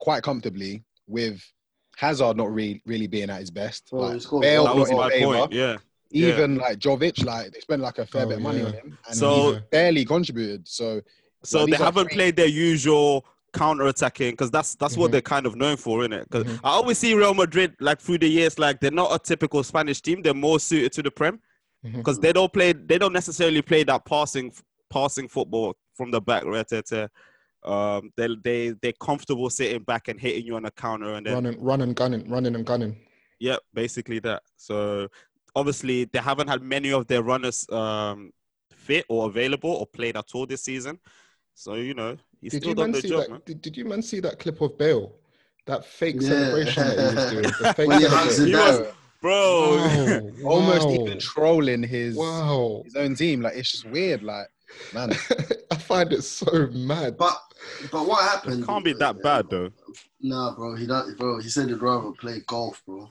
quite 0.00 0.22
comfortably 0.24 0.84
with 1.06 1.40
Hazard 1.98 2.36
not 2.36 2.52
really 2.54 2.80
really 2.86 3.08
being 3.08 3.28
at 3.28 3.40
his 3.40 3.50
best. 3.50 3.88
Well, 3.90 4.12
like, 4.16 4.22
Bale. 4.40 4.64
That 4.64 4.76
was 4.76 4.92
my 4.92 5.10
favour. 5.10 5.24
point. 5.34 5.52
Yeah. 5.52 5.76
Even 6.12 6.56
like 6.56 6.78
Jovic, 6.78 7.24
like 7.24 7.50
they 7.52 7.58
spent 7.60 7.82
like 7.82 7.98
a 7.98 8.06
fair 8.06 8.24
Oh, 8.24 8.28
bit 8.28 8.36
of 8.36 8.42
money 8.42 8.60
yeah. 8.60 8.66
on 8.66 8.72
him, 8.72 8.98
and 9.08 9.16
So- 9.16 9.54
he 9.54 9.60
barely 9.72 10.04
contributed. 10.04 10.66
So 10.68 11.02
So 11.44 11.58
Well, 11.58 11.66
they 11.68 11.76
haven't 11.76 12.06
three- 12.06 12.14
played 12.14 12.36
their 12.36 12.46
usual 12.48 13.24
counter 13.52 13.86
attacking 13.86 14.32
because 14.32 14.50
that's 14.50 14.74
that's 14.76 14.96
what 14.96 15.08
Mhm. 15.08 15.12
they're 15.12 15.20
kind 15.34 15.46
of 15.46 15.54
known 15.56 15.76
for, 15.76 16.00
isn't 16.00 16.12
it? 16.12 16.28
Because 16.30 16.44
Mhm. 16.44 16.60
I 16.64 16.70
always 16.70 16.98
see 16.98 17.14
Real 17.14 17.32
Madrid 17.34 17.74
like 17.80 18.00
through 18.00 18.18
the 18.18 18.28
years, 18.28 18.58
like 18.58 18.80
they're 18.80 18.90
not 18.90 19.12
a 19.14 19.18
typical 19.18 19.62
Spanish 19.64 20.00
team. 20.00 20.22
They're 20.22 20.34
more 20.34 20.58
suited 20.60 20.92
to 20.92 21.02
the 21.02 21.10
Prem 21.12 21.40
because 21.82 22.18
they 22.20 22.32
don't 22.32 22.52
play. 22.52 22.72
They 22.72 22.98
don't 22.98 23.12
necessarily 23.12 23.62
play 23.62 23.82
that 23.84 24.04
passing 24.04 24.52
passing 24.90 25.28
football 25.28 25.76
from 25.94 26.10
the 26.10 26.20
back, 26.20 26.44
right? 26.44 26.66
To, 27.64 27.68
to, 27.68 27.72
um, 27.74 28.10
they 28.16 28.28
they 28.42 28.74
they're 28.82 28.92
comfortable 29.00 29.50
sitting 29.50 29.82
back 29.82 30.08
and 30.08 30.20
hitting 30.20 30.44
you 30.44 30.56
on 30.56 30.64
a 30.64 30.70
counter, 30.70 31.14
and 31.14 31.26
then 31.26 31.34
Running, 31.34 31.60
running, 31.62 31.92
gunning, 31.94 32.28
running 32.30 32.54
and 32.54 32.64
gunning. 32.66 32.96
yeah, 33.40 33.56
basically 33.74 34.18
that. 34.20 34.42
So 34.56 35.08
obviously 35.54 36.04
they 36.04 36.18
haven't 36.18 36.48
had 36.48 36.62
many 36.62 36.92
of 36.92 37.06
their 37.06 37.22
runners 37.22 37.68
um, 37.70 38.32
fit 38.70 39.04
or 39.08 39.26
available 39.26 39.70
or 39.70 39.86
played 39.86 40.16
at 40.16 40.26
all 40.34 40.46
this 40.46 40.62
season. 40.62 40.98
So 41.54 41.74
you 41.74 41.94
know 41.94 42.16
he's 42.40 42.52
Did 42.52 42.62
still 42.62 42.68
you 42.70 42.74
done 42.76 42.84
man 42.86 42.92
the 42.92 43.00
see 43.02 43.08
job, 43.08 43.20
that? 43.22 43.30
man. 43.30 43.42
Did, 43.44 43.62
did 43.62 43.76
you 43.76 43.84
man 43.84 44.02
see 44.02 44.20
that 44.20 44.38
clip 44.38 44.60
of 44.60 44.78
Bale? 44.78 45.12
That 45.66 45.84
fake 45.84 46.16
Yeah. 46.20 46.28
celebration 46.28 46.86
that 46.88 46.98
he 46.98 47.14
was 47.16 47.30
doing. 47.30 47.42
The 47.44 47.74
fake 47.76 47.88
When 47.88 48.00
celebration. 48.00 48.46
He 48.46 48.54
was- 48.54 48.94
Bro, 49.20 49.78
Wow, 49.78 50.30
almost 50.44 50.86
wow, 50.86 50.94
even 50.94 51.18
trolling 51.18 51.82
his 51.82 52.16
Wow. 52.16 52.82
his 52.84 52.94
own 52.94 53.16
team. 53.16 53.40
Like 53.40 53.56
it's 53.56 53.72
just 53.72 53.84
weird. 53.84 54.22
Like 54.22 54.46
man, 54.92 55.10
I 55.70 55.76
find 55.76 56.12
it 56.12 56.22
so 56.22 56.68
mad. 56.72 57.16
But 57.16 57.36
but 57.92 58.06
what 58.06 58.22
happened? 58.28 58.62
it 58.62 58.66
can't 58.66 58.84
be 58.84 58.92
that 58.94 59.22
bad 59.22 59.46
though. 59.50 59.70
Nah, 60.20 60.54
bro. 60.54 60.74
He 60.76 60.86
don't, 60.86 61.16
bro. 61.18 61.38
He 61.40 61.48
said 61.48 61.68
he'd 61.68 61.80
rather 61.82 62.12
play 62.12 62.40
golf, 62.46 62.82
bro. 62.86 63.08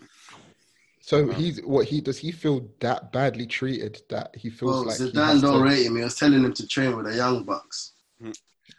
So 1.02 1.30
he's 1.30 1.60
what 1.63 1.86
he 1.88 2.02
does. 2.02 2.17
He 2.17 2.32
feel 2.32 2.67
that 2.82 3.13
badly 3.13 3.46
treated 3.46 4.02
that 4.10 4.36
he 4.36 4.50
feels 4.50 4.72
Well, 4.72 4.86
like 4.88 4.98
he 4.98 5.06
Zidane 5.06 5.26
has 5.28 5.41
don't 5.41 5.60
to- 5.60 5.63
rate 5.63 5.86
him. 5.86 5.96
He 5.96 6.04
was 6.04 6.15
telling 6.15 6.43
him 6.43 6.54
to 6.54 6.67
train 6.67 6.96
with 6.98 7.06
the 7.06 7.15
young 7.15 7.43
bucks. 7.43 7.93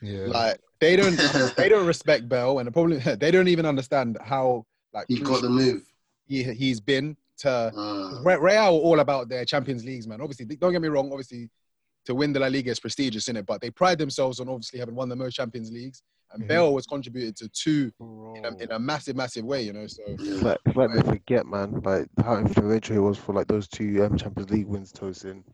Yeah. 0.02 0.26
like 0.26 0.60
they 0.80 0.94
don't 0.96 1.16
they 1.56 1.68
don't 1.68 1.86
respect 1.86 2.28
Bale, 2.28 2.58
and 2.58 2.66
the 2.68 2.72
problem 2.72 3.00
they 3.18 3.30
don't 3.30 3.48
even 3.48 3.64
understand 3.66 4.18
how 4.22 4.66
like 4.92 5.06
He 5.08 5.18
got 5.20 5.40
the 5.42 5.48
move. 5.48 5.82
he 6.26 6.42
he's 6.42 6.80
been 6.80 7.16
to 7.38 7.50
Uh, 7.74 8.20
Real 8.38 8.76
all 8.76 9.00
about 9.00 9.28
their 9.28 9.44
Champions 9.44 9.84
Leagues, 9.84 10.06
man. 10.06 10.20
Obviously, 10.20 10.44
don't 10.44 10.72
get 10.72 10.82
me 10.82 10.88
wrong. 10.88 11.10
Obviously, 11.10 11.48
to 12.08 12.14
win 12.14 12.32
the 12.32 12.40
La 12.40 12.46
Liga 12.46 12.70
is 12.70 12.80
prestigious 12.80 13.28
in 13.28 13.36
it, 13.36 13.44
but 13.44 13.60
they 13.60 13.70
pride 13.70 13.98
themselves 13.98 14.40
on 14.40 14.48
obviously 14.48 14.78
having 14.78 14.94
won 14.94 15.10
the 15.10 15.14
most 15.16 15.34
Champions 15.34 15.70
Leagues. 15.70 16.02
And 16.32 16.42
Mhm. 16.42 16.48
Bale 16.48 16.72
was 16.72 16.86
contributed 16.86 17.36
to 17.36 17.48
two 17.50 17.92
in 18.34 18.44
a, 18.46 18.56
in 18.62 18.72
a 18.72 18.78
massive, 18.78 19.14
massive 19.14 19.44
way. 19.44 19.60
You 19.62 19.74
know, 19.74 19.86
so 19.86 20.02
It's 20.06 20.24
yeah. 20.26 20.48
like, 20.48 20.58
it's 20.64 20.76
like 20.76 20.90
they 20.94 21.02
forget, 21.02 21.44
man, 21.46 21.82
like 21.82 22.08
how 22.18 22.38
influential 22.38 22.94
he 22.94 22.98
was 22.98 23.18
for 23.18 23.34
like 23.34 23.46
those 23.46 23.68
two 23.68 24.02
um, 24.04 24.16
Champions 24.16 24.50
League 24.50 24.66
wins, 24.66 24.90
Tosin. 24.90 25.44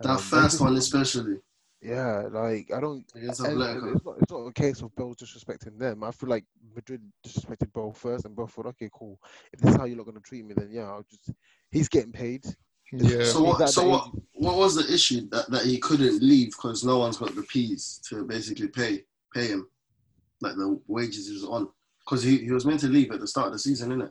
That 0.00 0.10
Um, 0.12 0.18
first 0.18 0.62
one, 0.62 0.76
especially 0.76 1.40
Yeah, 1.82 2.28
like 2.32 2.70
I 2.74 2.80
don't. 2.80 3.04
against 3.14 3.40
and- 3.40 3.60
and 3.62 3.94
it's, 3.94 4.04
not, 4.04 4.16
it's 4.22 4.32
not 4.32 4.46
a 4.46 4.52
case 4.52 4.80
of 4.80 4.94
Bale 4.96 5.14
disrespecting 5.14 5.78
them. 5.78 6.02
I 6.02 6.10
feel 6.10 6.30
like 6.30 6.46
Madrid 6.74 7.02
disrespected 7.26 7.70
Bale 7.74 7.92
first, 7.92 8.24
and 8.24 8.34
Bale 8.34 8.46
thought, 8.46 8.66
okay, 8.66 8.88
cool. 8.94 9.20
If 9.52 9.60
this 9.60 9.72
is 9.72 9.76
how 9.76 9.84
you're 9.84 9.96
not 9.98 10.06
going 10.06 10.16
to 10.16 10.22
treat 10.22 10.44
me, 10.46 10.54
then 10.54 10.70
yeah, 10.70 10.84
I'll 10.84 11.04
just. 11.10 11.30
He's 11.70 11.88
getting 11.90 12.12
paid. 12.12 12.46
Yeah. 12.92 13.24
So 13.24 13.42
what? 13.42 13.68
So 13.68 13.88
what? 13.88 14.10
What 14.32 14.56
was 14.56 14.74
the 14.76 14.92
issue 14.92 15.28
that, 15.30 15.50
that 15.50 15.64
he 15.64 15.78
couldn't 15.78 16.22
leave 16.22 16.50
because 16.52 16.84
no 16.84 16.98
one's 16.98 17.16
got 17.16 17.34
the 17.34 17.42
peas 17.42 18.00
to 18.08 18.24
basically 18.24 18.68
pay 18.68 19.02
pay 19.34 19.48
him, 19.48 19.68
like 20.40 20.54
the 20.56 20.80
wages 20.86 21.26
he 21.28 21.34
was 21.34 21.44
on? 21.44 21.68
Because 22.04 22.22
he, 22.22 22.38
he 22.38 22.50
was 22.52 22.64
meant 22.64 22.80
to 22.80 22.86
leave 22.88 23.10
at 23.12 23.20
the 23.20 23.26
start 23.26 23.48
of 23.48 23.52
the 23.54 23.58
season, 23.58 23.90
innit? 23.90 24.10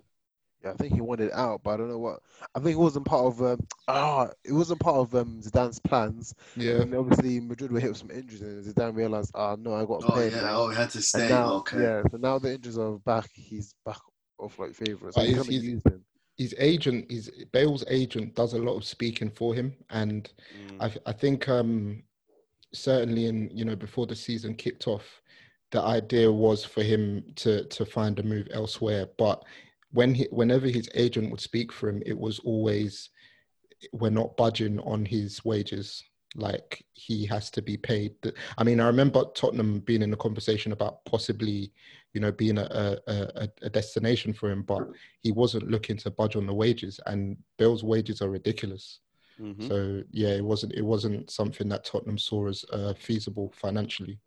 Yeah, 0.64 0.72
I 0.72 0.74
think 0.74 0.94
he 0.94 1.02
wanted 1.02 1.32
out, 1.34 1.62
but 1.64 1.72
I 1.72 1.78
don't 1.78 1.90
know 1.90 2.00
what. 2.00 2.20
I 2.56 2.60
think 2.60 2.76
it 2.76 2.80
wasn't 2.80 3.06
part 3.06 3.26
of. 3.26 3.42
Um, 3.42 3.60
ah, 3.88 4.28
it 4.44 4.52
wasn't 4.52 4.80
part 4.80 4.98
of 4.98 5.16
um, 5.16 5.40
Zidane's 5.42 5.80
plans. 5.80 6.34
Yeah. 6.56 6.82
And 6.82 6.94
obviously 6.96 7.40
Madrid 7.40 7.72
were 7.72 7.80
hit 7.80 7.90
with 7.90 7.98
some 8.00 8.12
injuries, 8.12 8.42
and 8.42 8.66
Zidane 8.66 8.96
realized, 8.96 9.32
ah, 9.36 9.56
no, 9.60 9.74
I 9.76 9.86
got 9.86 10.02
to 10.02 10.08
Oh 10.08 10.12
play 10.12 10.28
him 10.30 10.36
yeah. 10.36 10.42
now. 10.42 10.62
Oh, 10.62 10.70
he 10.70 10.76
had 10.76 10.90
to 10.92 11.02
stay. 11.02 11.30
now, 11.30 11.54
okay. 11.58 11.82
yeah, 11.82 12.02
so 12.12 12.18
now 12.18 12.38
the 12.40 12.54
injuries 12.56 12.78
are 12.78 12.98
back. 13.00 13.30
He's 13.34 13.74
back 13.86 14.00
off 14.40 14.58
like 14.60 14.74
favourites. 14.74 15.16
So 15.16 15.22
But 15.22 15.28
he's 15.28 15.36
he's- 15.38 15.48
gonna 15.48 15.66
use 15.66 15.82
him. 15.86 16.04
His 16.38 16.54
agent, 16.60 17.10
his 17.12 17.32
Bale's 17.52 17.84
agent, 17.90 18.36
does 18.36 18.54
a 18.54 18.60
lot 18.60 18.76
of 18.76 18.86
speaking 18.86 19.32
for 19.32 19.54
him, 19.54 19.76
and 19.90 20.30
Mm. 20.80 20.84
I, 21.06 21.10
I 21.10 21.14
think 21.14 21.50
um, 21.50 22.04
certainly 22.74 23.26
in 23.26 23.50
you 23.54 23.66
know 23.66 23.76
before 23.76 24.06
the 24.06 24.16
season 24.16 24.54
kicked 24.56 24.88
off, 24.88 25.22
the 25.72 25.82
idea 25.82 26.32
was 26.32 26.64
for 26.64 26.84
him 26.84 27.24
to 27.38 27.66
to 27.66 27.86
find 27.86 28.20
a 28.20 28.24
move 28.24 28.48
elsewhere. 28.52 29.08
But 29.18 29.44
when 29.92 30.14
he, 30.14 30.28
whenever 30.32 30.68
his 30.68 30.90
agent 30.94 31.32
would 31.32 31.42
speak 31.42 31.72
for 31.72 31.90
him, 31.90 32.04
it 32.06 32.18
was 32.18 32.40
always 32.40 33.10
we're 33.94 34.10
not 34.10 34.38
budging 34.38 34.80
on 34.82 35.06
his 35.06 35.44
wages. 35.46 36.04
Like 36.36 36.86
he 36.94 37.26
has 37.26 37.50
to 37.52 37.62
be 37.62 37.78
paid. 37.78 38.14
I 38.58 38.64
mean, 38.64 38.80
I 38.80 38.88
remember 38.88 39.24
Tottenham 39.34 39.80
being 39.80 40.02
in 40.04 40.14
a 40.14 40.18
conversation 40.18 40.72
about 40.72 41.04
possibly, 41.06 41.72
you 42.18 42.22
know, 42.22 42.32
being 42.32 42.58
a, 42.58 42.98
a, 43.06 43.48
a, 43.62 43.70
destination 43.70 44.34
for 44.34 44.50
him, 44.50 44.64
but 44.64 44.90
he 45.22 45.32
wasn't 45.32 45.70
looking 45.70 45.98
to 45.98 46.10
budge 46.10 46.36
on 46.36 46.48
the 46.48 46.54
wages. 46.54 47.00
And 47.06 47.38
Bale's 47.60 47.84
wages 47.84 48.24
are 48.24 48.30
ridiculous. 48.32 49.02
Mhm. 49.40 49.68
So 49.68 50.02
yeah, 50.10 50.30
it 50.30 50.44
wasn't 50.44 50.74
it 50.74 50.82
wasn't 50.82 51.30
something 51.30 51.70
that 51.70 51.86
Tottenham 51.86 52.18
saw 52.18 52.48
as 52.48 52.66
uh, 52.74 52.96
feasible 52.96 53.54
financially. 53.56 54.18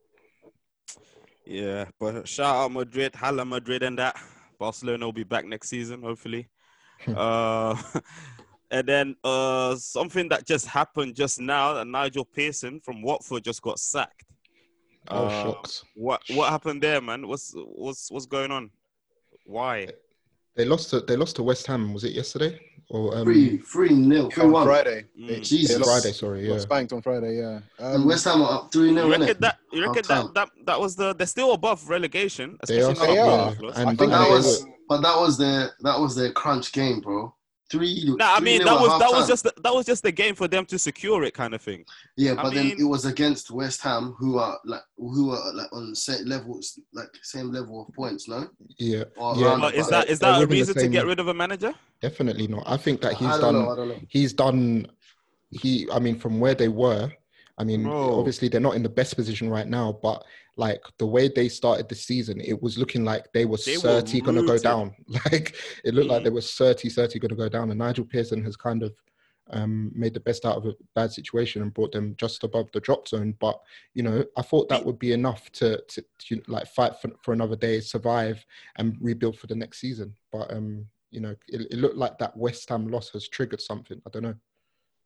Yeah, 1.45 1.87
but 1.99 2.29
shout 2.29 2.55
out 2.55 2.71
Madrid, 2.71 3.17
Hala 3.17 3.45
Madrid, 3.45 3.83
and 3.83 3.99
that 3.99 4.17
Barcelona 4.57 5.05
will 5.07 5.13
be 5.13 5.25
back 5.25 5.45
next 5.45 5.69
season, 5.69 6.01
hopefully. 6.01 6.49
uh, 7.17 7.75
and 8.71 8.87
then 8.87 9.17
uh, 9.25 9.75
something 9.75 10.29
that 10.29 10.47
just 10.47 10.67
happened 10.69 11.17
just 11.17 11.41
now, 11.41 11.75
that 11.75 11.89
Nigel 11.89 12.25
Pearson 12.25 12.79
from 12.79 13.03
Watford 13.03 13.43
just 13.43 13.63
got 13.63 13.81
sacked. 13.81 14.30
I 15.11 15.21
was 15.21 15.33
Uh, 15.33 15.43
shocked. 15.45 15.85
What 15.95 16.21
what 16.31 16.51
happened 16.51 16.83
there, 16.83 17.01
man? 17.01 17.27
What's 17.27 17.53
what's 17.55 18.11
what's 18.11 18.27
going 18.27 18.51
on? 18.51 18.71
Why? 19.45 19.89
They 20.57 20.65
lost 20.65 20.91
to 20.91 21.01
they 21.01 21.17
lost 21.17 21.37
to 21.37 21.43
West 21.43 21.67
Ham. 21.67 21.93
Was 21.95 22.05
it 22.05 22.13
yesterday 22.13 22.61
or 22.91 23.17
um, 23.17 23.25
Three, 23.25 23.59
three 23.59 23.91
nil, 23.91 24.31
three 24.31 24.45
on 24.45 24.53
one. 24.53 24.67
Friday. 24.67 25.05
Mm. 25.19 25.29
They- 25.29 25.41
Jesus. 25.41 25.79
lost- 25.79 25.91
Friday? 26.03 26.13
Sorry, 26.13 26.47
got 26.47 26.55
yeah. 26.55 26.59
spanked 26.61 26.93
on 26.93 27.03
Friday. 27.03 27.39
Yeah. 27.39 27.61
And 27.79 27.97
Um, 28.03 28.07
West 28.09 28.25
Ham 28.25 28.43
are 28.43 28.53
up 28.53 28.73
three 28.73 28.89
You 28.89 28.95
0 28.95 29.09
reckon 29.11 29.27
innit? 29.29 29.39
that? 29.41 29.59
You 29.73 29.87
reckon 29.87 30.03
that, 30.09 30.35
that 30.35 30.49
that 30.67 30.81
was 30.81 30.97
the? 30.97 31.15
They're 31.15 31.27
still 31.27 31.53
above 31.53 31.89
relegation. 31.89 32.59
They 32.67 32.83
are, 32.83 32.95
They 32.95 33.19
are. 33.19 33.49
And 33.51 33.67
I 33.77 33.85
think 33.85 33.99
But 33.99 34.09
that 34.11 34.29
was, 34.29 34.67
but 34.89 35.01
that 35.03 35.17
was 35.19 35.39
their 35.39 35.71
that 35.81 35.99
was 36.01 36.15
their 36.17 36.33
crunch 36.33 36.73
game, 36.73 37.01
bro. 37.01 37.35
Three. 37.71 38.05
Nah, 38.19 38.35
I 38.35 38.41
mean 38.41 38.65
that 38.65 38.75
was 38.81 38.99
that 39.01 39.11
was 39.13 39.29
just 39.29 39.45
the, 39.45 39.53
that 39.63 39.73
was 39.73 39.87
just 39.87 40.03
the 40.03 40.11
game 40.11 40.35
for 40.35 40.49
them 40.49 40.67
to 40.67 40.79
secure 40.79 41.23
it, 41.23 41.35
kind 41.35 41.55
of 41.55 41.63
thing. 41.63 41.85
Yeah, 42.17 42.33
I 42.33 42.43
but 42.43 42.55
then 42.55 42.69
mean- 42.69 42.81
it 42.81 42.85
was 42.85 43.05
against 43.05 43.51
West 43.51 43.81
Ham, 43.83 44.15
who 44.19 44.39
are 44.39 44.59
like 44.65 44.83
who 44.97 45.31
are 45.31 45.53
like 45.55 45.73
on 45.73 45.95
same 45.95 46.25
levels, 46.27 46.79
like 46.93 47.09
same 47.23 47.53
level 47.53 47.87
of 47.87 47.95
points, 47.95 48.29
no? 48.29 48.49
yeah, 48.79 49.05
Or 49.17 49.37
yeah. 49.37 49.57
But 49.61 49.75
is 49.75 49.89
that 49.89 50.09
is 50.09 50.19
that 50.19 50.43
a 50.43 50.47
reason 50.47 50.75
to 50.75 50.89
get 50.89 51.07
rid 51.07 51.21
of 51.21 51.29
a 51.29 51.35
manager? 51.35 51.73
Definitely 52.03 52.49
not. 52.49 52.65
I 52.67 52.77
think 52.77 53.01
that 53.03 53.15
he's 53.15 53.29
I 53.29 53.41
done. 53.41 53.55
don't 53.55 53.65
know. 53.65 53.71
I 53.73 53.77
don't 53.77 53.89
know. 53.89 54.01
he's 54.09 54.33
done 54.33 54.87
he 55.53 55.89
i 55.93 55.99
mean 55.99 56.17
from 56.17 56.39
where 56.39 56.55
they 56.55 56.69
were 56.69 57.11
i 57.59 57.65
mean 57.65 57.83
Bro. 57.83 58.19
obviously 58.21 58.47
they're 58.47 58.61
not 58.61 58.77
in 58.77 58.85
the 58.85 58.89
best 58.89 59.17
position 59.17 59.51
right 59.51 59.67
now 59.67 59.99
but 60.01 60.25
like 60.61 60.83
the 60.99 61.07
way 61.07 61.29
they 61.29 61.49
started 61.49 61.89
the 61.89 61.95
season 61.95 62.41
it 62.41 62.61
was 62.63 62.77
looking 62.79 63.05
like 63.05 63.33
they 63.33 63.47
were 63.47 63.57
They 63.57 63.77
30 63.77 64.21
going 64.21 64.37
to 64.37 64.43
go 64.43 64.59
down. 64.59 64.95
Like 65.25 65.57
it 65.85 65.95
looked 65.95 66.09
like 66.09 66.21
Mhm. 66.21 66.25
they 66.25 66.31
were 66.31 66.41
30 66.43 66.89
30 66.91 67.19
going 67.19 67.31
to 67.31 67.35
go 67.45 67.49
down. 67.49 67.71
And 67.71 67.79
nigel 67.79 68.05
pearson 68.05 68.45
has 68.45 68.57
kind 68.57 68.83
of 68.83 68.93
um, 69.53 69.91
made 69.95 70.15
the 70.15 70.21
best 70.21 70.45
out 70.47 70.57
of 70.59 70.67
a 70.67 70.75
bad 70.95 71.11
situation 71.13 71.63
and 71.63 71.75
brought 71.75 71.91
them 71.91 72.15
just 72.17 72.45
above 72.45 72.69
the 72.73 72.81
drop 72.81 73.09
zone. 73.09 73.35
But 73.41 73.59
you 73.95 74.03
know 74.05 74.25
i 74.37 74.43
thought 74.43 74.69
that 74.69 74.85
would 74.85 74.99
be 74.99 75.13
enough 75.13 75.51
to, 75.53 75.83
to, 75.89 76.05
to 76.27 76.43
like 76.47 76.69
fight 76.69 76.95
for, 77.01 77.11
for 77.23 77.33
another 77.33 77.57
day 77.57 77.81
survive 77.81 78.45
and 78.77 78.97
rebuild 79.01 79.39
for 79.39 79.49
the 79.49 79.57
next 79.57 79.81
season. 79.81 80.15
But 80.31 80.53
um 80.53 80.87
you 81.11 81.21
know 81.21 81.35
it, 81.49 81.63
it 81.73 81.79
looked 81.79 81.97
like 82.05 82.19
that 82.19 82.37
west 82.37 82.69
ham 82.69 82.87
loss 82.89 83.11
has 83.11 83.29
triggered 83.29 83.61
something. 83.61 84.01
I 84.07 84.11
don't 84.11 84.23
know 84.23 84.35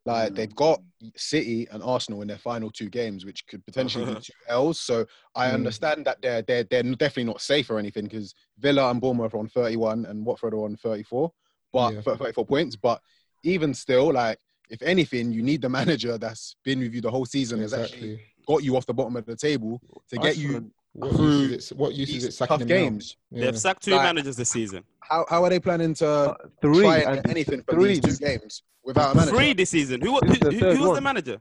Like 0.07 0.35
they've 0.35 0.55
got 0.55 0.81
City 1.17 1.67
and 1.71 1.83
Arsenal 1.83 2.23
in 2.23 2.29
their 2.29 2.39
final 2.39 2.71
two 2.71 2.89
games, 2.89 3.25
which 3.25 3.47
could 3.47 3.65
potentially 3.65 4.05
be 4.05 4.15
two 4.21 4.33
L's. 4.49 4.81
So 4.81 5.07
I 5.35 5.49
Mm. 5.49 5.55
understand 5.55 6.05
that 6.07 6.21
they're 6.21 6.43
they're 6.43 6.65
they're 6.65 6.83
definitely 6.83 7.25
not 7.25 7.41
safe 7.41 7.71
or 7.71 7.79
anything 7.79 8.05
because 8.05 8.35
Villa 8.59 8.91
and 8.91 9.01
Bournemouth 9.01 9.35
are 9.35 9.39
on 9.39 9.49
31 9.49 10.05
and 10.07 10.25
Watford 10.27 10.55
are 10.55 10.65
on 10.65 10.77
34, 10.77 11.33
but 11.73 11.95
Yeah. 11.95 12.01
34 12.03 12.45
points. 12.47 12.77
But 12.77 13.01
even 13.43 13.73
still, 13.75 14.13
like 14.13 14.39
if 14.71 14.83
anything, 14.83 15.33
you 15.33 15.43
need 15.43 15.63
the 15.63 15.69
manager 15.81 16.19
that's 16.19 16.57
been 16.65 16.81
with 16.81 16.95
you 16.95 17.01
the 17.01 17.11
whole 17.11 17.27
season 17.27 17.61
has 17.61 17.73
actually 17.75 18.19
got 18.47 18.63
you 18.63 18.77
off 18.77 18.87
the 18.87 18.95
bottom 18.95 19.17
of 19.17 19.25
the 19.25 19.37
table 19.37 19.81
to 20.11 20.19
get 20.19 20.37
you 20.37 20.49
Iceland. 20.49 20.73
What 20.95 21.17
through 21.17 21.27
use 21.39 21.51
is 21.53 21.71
it? 21.73 21.77
What 21.79 21.95
use 21.95 22.11
is 22.15 22.25
it 22.25 22.33
sacking 22.35 22.59
tough 22.61 22.69
games. 22.69 23.17
Yeah. 23.31 23.47
They've 23.47 23.59
sacked 23.59 23.83
two 23.83 23.93
Like- 23.93 24.03
managers 24.03 24.37
this 24.37 24.49
season. 24.51 24.85
How 25.01 25.27
how 25.29 25.45
are 25.45 25.51
they 25.51 25.61
planning 25.61 25.93
to 25.95 26.07
Uh, 26.09 26.35
three 26.63 26.79
try 26.85 26.99
and 26.99 27.07
and 27.17 27.23
get 27.25 27.31
anything 27.31 27.63
from 27.63 27.75
three. 27.81 27.99
these 28.01 28.19
two 28.19 28.25
games 28.25 28.63
without 28.85 29.13
a 29.13 29.17
manager? 29.17 29.37
Three 29.37 29.53
this 29.55 29.71
season. 29.71 30.01
Who, 30.01 30.13
wa- 30.13 30.21
This 30.21 30.37
is 30.39 30.43
who, 30.43 30.51
who, 30.51 30.75
who 30.77 30.89
was 30.89 30.97
the 30.99 31.01
manager? 31.03 31.39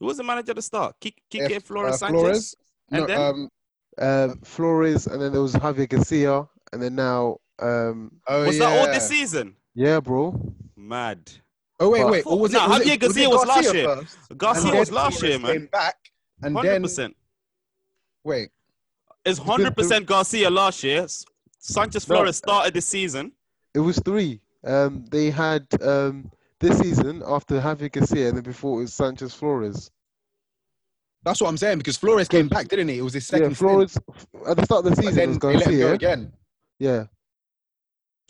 Who 0.00 0.06
was 0.06 0.16
the 0.16 0.24
manager 0.24 0.50
at 0.50 0.56
the 0.56 0.62
start? 0.62 0.96
Quique, 1.00 1.22
If, 1.30 1.46
Quique 1.46 1.62
Flores 1.62 1.94
uh, 1.94 1.96
Sanchez. 1.98 2.20
Flores, 2.20 2.54
And 2.90 3.00
no, 3.02 3.06
then? 3.06 3.20
um, 3.20 3.48
Um, 4.32 4.40
Flores, 4.42 5.06
and 5.06 5.22
then 5.22 5.30
there 5.32 5.40
was 5.42 5.54
Javier 5.54 5.88
Gracia, 5.88 6.48
and 6.72 6.82
then 6.82 6.94
now, 6.96 7.36
um, 7.60 8.10
oh 8.26 8.46
was 8.46 8.58
yeah. 8.58 8.70
that 8.70 8.78
all 8.88 8.92
this 8.92 9.06
season? 9.08 9.54
yeah, 9.74 10.00
bro. 10.00 10.52
Mad. 10.76 11.30
Oh 11.78 11.90
wait, 11.90 12.02
But- 12.02 12.10
wait. 12.12 12.26
Or 12.26 12.38
was 12.40 12.50
No, 12.52 12.64
it, 12.64 12.68
was 12.70 12.78
Javier 12.80 12.94
it, 12.94 13.00
Gracia 13.00 13.28
was, 13.28 13.38
was 13.38 13.46
last 13.48 13.74
year. 13.74 13.84
first? 13.96 14.16
Gracia 14.38 14.74
was 14.74 14.90
last 14.90 15.18
Flores 15.20 15.22
year, 15.30 15.38
man. 15.38 15.52
Came 15.52 15.66
back 15.66 15.96
and 16.42 16.56
Hundred 16.56 16.70
then 16.70 16.82
percent. 16.82 17.16
Wait. 18.24 18.48
It's 19.24 19.38
hundred 19.38 19.76
percent 19.76 20.06
Gracia 20.06 20.50
last 20.50 20.82
year. 20.82 21.02
S- 21.02 21.24
Sanchez 21.58 22.08
No. 22.08 22.16
Flores 22.16 22.36
started 22.36 22.74
this 22.74 22.86
season. 22.86 23.32
It 23.74 23.80
was 23.80 23.98
three. 23.98 24.40
Um, 24.64 25.04
they 25.10 25.30
had 25.30 25.66
um 25.82 26.30
this 26.60 26.78
season 26.78 27.22
after 27.26 27.60
Javier 27.60 27.92
Gracia, 27.92 28.28
and 28.28 28.36
then 28.36 28.42
before 28.42 28.78
it 28.78 28.82
was 28.84 28.94
Sanchez 28.94 29.34
Flores. 29.34 29.90
That's 31.22 31.40
what 31.40 31.48
I'm 31.48 31.56
saying 31.56 31.78
because 31.78 31.96
Flores 31.96 32.28
came 32.28 32.48
back, 32.48 32.68
didn't 32.68 32.88
he? 32.88 32.98
It 32.98 33.02
was 33.02 33.14
his 33.14 33.26
second. 33.26 33.50
yeah, 33.50 33.54
Flores 33.56 33.96
at 34.46 34.56
the 34.58 34.64
start 34.64 34.84
of 34.84 34.94
the 34.94 35.02
season 35.02 35.04
but 35.04 35.10
it 35.10 35.14
then 35.14 35.28
was 35.28 35.38
they 35.38 35.56
let 35.56 35.66
him 35.66 35.80
go 35.80 35.92
again. 35.92 36.32
Yeah. 36.78 37.04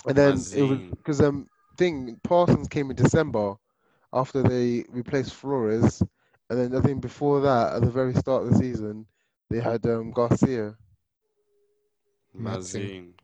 And 0.06 0.16
then 0.16 0.32
it 0.54 0.62
was 0.62 0.78
because 0.96 1.20
um 1.20 1.48
thing 1.76 2.20
Parsons 2.22 2.68
came 2.68 2.90
in 2.90 2.96
December 2.96 3.54
after 4.12 4.42
they 4.42 4.84
replaced 4.90 5.34
Flores, 5.34 6.02
and 6.50 6.58
then 6.58 6.76
I 6.76 6.80
think 6.80 7.00
before 7.00 7.40
that 7.40 7.74
at 7.74 7.82
the 7.82 7.90
very 7.90 8.14
start 8.14 8.44
of 8.44 8.50
the 8.50 8.58
season 8.58 9.06
they 9.50 9.60
had 9.60 9.84
um 9.86 10.10
Gracia. 10.10 10.76
Mad 12.36 12.56
Mazin. 12.56 13.14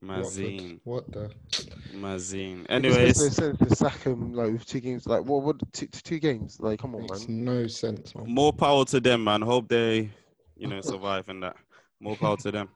Mazin. 0.00 0.80
What 0.84 1.10
the? 1.10 1.30
Mazin. 1.94 2.66
It 2.68 2.82
makes 2.82 2.94
no 2.94 3.00
Anyways, 3.00 3.34
sense 3.34 3.58
to 3.58 3.76
sack 3.76 4.02
him 4.02 4.34
like 4.34 4.52
with 4.52 4.66
two 4.66 4.80
games. 4.80 5.06
Like 5.06 5.24
what? 5.24 5.42
What? 5.42 5.72
Two, 5.72 5.86
two 5.86 6.18
games? 6.18 6.58
Like 6.60 6.80
come 6.80 6.94
on, 6.94 7.02
Makes 7.02 7.28
man. 7.28 7.44
no 7.44 7.66
sense, 7.66 8.14
man. 8.14 8.26
more 8.32 8.52
power 8.52 8.84
to 8.86 9.00
them, 9.00 9.24
man. 9.24 9.42
Hope 9.42 9.68
they, 9.68 10.10
you 10.56 10.68
know, 10.68 10.80
survive 10.80 11.28
in 11.28 11.40
that. 11.40 11.56
More 11.98 12.14
power 12.16 12.36
to 12.38 12.52
them. 12.52 12.68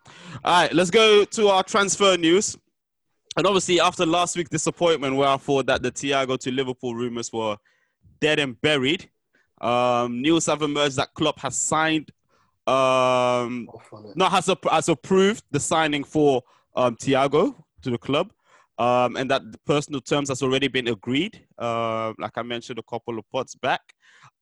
All 0.45 0.63
right, 0.63 0.73
let's 0.73 0.91
go 0.91 1.25
to 1.25 1.49
our 1.49 1.63
transfer 1.63 2.17
news. 2.17 2.57
And 3.37 3.47
obviously, 3.47 3.79
after 3.79 4.05
last 4.07 4.37
week's 4.37 4.51
disappointment, 4.51 5.15
where 5.15 5.29
I 5.29 5.37
thought 5.37 5.67
that 5.67 5.83
the 5.83 5.93
Thiago 5.93 6.39
to 6.41 6.51
Liverpool 6.51 6.95
rumors 6.95 7.33
were 7.33 7.57
dead 8.21 8.39
and 8.41 8.61
buried, 8.61 9.09
um, 9.61 10.21
news 10.23 10.47
have 10.47 10.63
emerged 10.63 10.97
that 10.97 11.15
Klopp 11.15 11.39
has 11.41 11.57
signed, 11.57 12.11
um, 12.71 13.69
Off 13.73 13.93
on 13.93 14.07
it. 14.07 14.17
no, 14.17 14.27
has, 14.27 14.49
ap- 14.49 14.71
has 14.71 14.89
approved 14.89 15.45
the 15.51 15.61
signing 15.61 16.05
for 16.05 16.43
um, 16.77 16.97
Thiago 16.97 17.55
to 17.83 17.91
the 17.91 17.99
club, 17.99 18.33
um, 18.79 19.17
and 19.17 19.31
that 19.31 19.43
the 19.51 19.59
personal 19.67 20.01
terms 20.01 20.29
has 20.29 20.43
already 20.43 20.69
been 20.69 20.89
agreed. 20.89 21.47
Uh, 21.59 22.13
like 22.19 22.37
I 22.37 22.43
mentioned 22.43 22.79
a 22.79 22.83
couple 22.83 23.19
of 23.19 23.29
pods 23.31 23.55
back, 23.57 23.81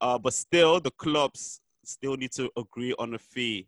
uh, 0.00 0.18
but 0.18 0.34
still 0.34 0.80
the 0.80 0.90
clubs 0.92 1.60
still 1.84 2.16
need 2.16 2.32
to 2.32 2.50
agree 2.56 2.94
on 2.98 3.14
a 3.14 3.18
fee. 3.18 3.66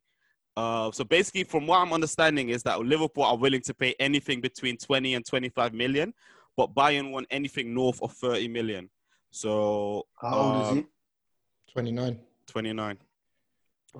Uh, 0.56 0.90
so 0.90 1.04
basically, 1.04 1.44
from 1.44 1.66
what 1.66 1.78
I'm 1.78 1.92
understanding, 1.92 2.50
is 2.50 2.62
that 2.64 2.80
Liverpool 2.80 3.24
are 3.24 3.36
willing 3.36 3.62
to 3.62 3.72
pay 3.72 3.94
anything 3.98 4.40
between 4.40 4.76
20 4.76 5.14
and 5.14 5.24
25 5.24 5.72
million, 5.72 6.12
but 6.56 6.74
Bayern 6.74 7.12
want 7.12 7.26
anything 7.30 7.72
north 7.72 8.02
of 8.02 8.12
30 8.12 8.48
million. 8.48 8.90
So 9.30 10.06
How 10.20 10.34
old 10.38 10.56
is 10.56 10.68
um, 10.70 10.76
he? 10.78 11.72
29. 11.72 12.18
29. 12.48 12.98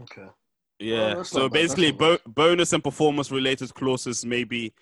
Okay. 0.03 0.27
Yeah. 0.81 1.15
that's 1.15 1.29
so 1.31 1.43
not 1.43 1.53
bad, 1.53 1.63
that's 1.63 1.75
basically, 1.75 1.93
bo- 1.93 2.19
bonus 2.27 2.73
and 2.73 2.83
performance-related 2.83 3.73
clauses 3.75 4.25
may 4.25 4.45
be 4.45 4.73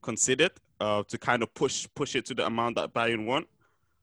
considered 0.00 0.52
uh, 0.80 1.02
to 1.08 1.18
kind 1.18 1.42
of 1.42 1.52
push 1.54 1.86
push 1.94 2.14
it 2.14 2.24
to 2.26 2.34
the 2.34 2.46
amount 2.46 2.76
that 2.76 2.94
Bayern 2.94 3.26
want. 3.26 3.46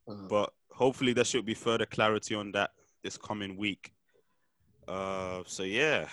Uh, 0.08 0.16
But 0.30 0.54
hopefully, 0.72 1.14
there 1.14 1.24
should 1.26 1.46
be 1.46 1.54
further 1.54 1.86
clarity 1.86 2.36
on 2.36 2.52
that 2.52 2.72
this 3.04 3.18
coming 3.18 3.56
week. 3.58 3.94
Uh, 4.88 5.42
so 5.48 5.64
yeah, 5.64 6.08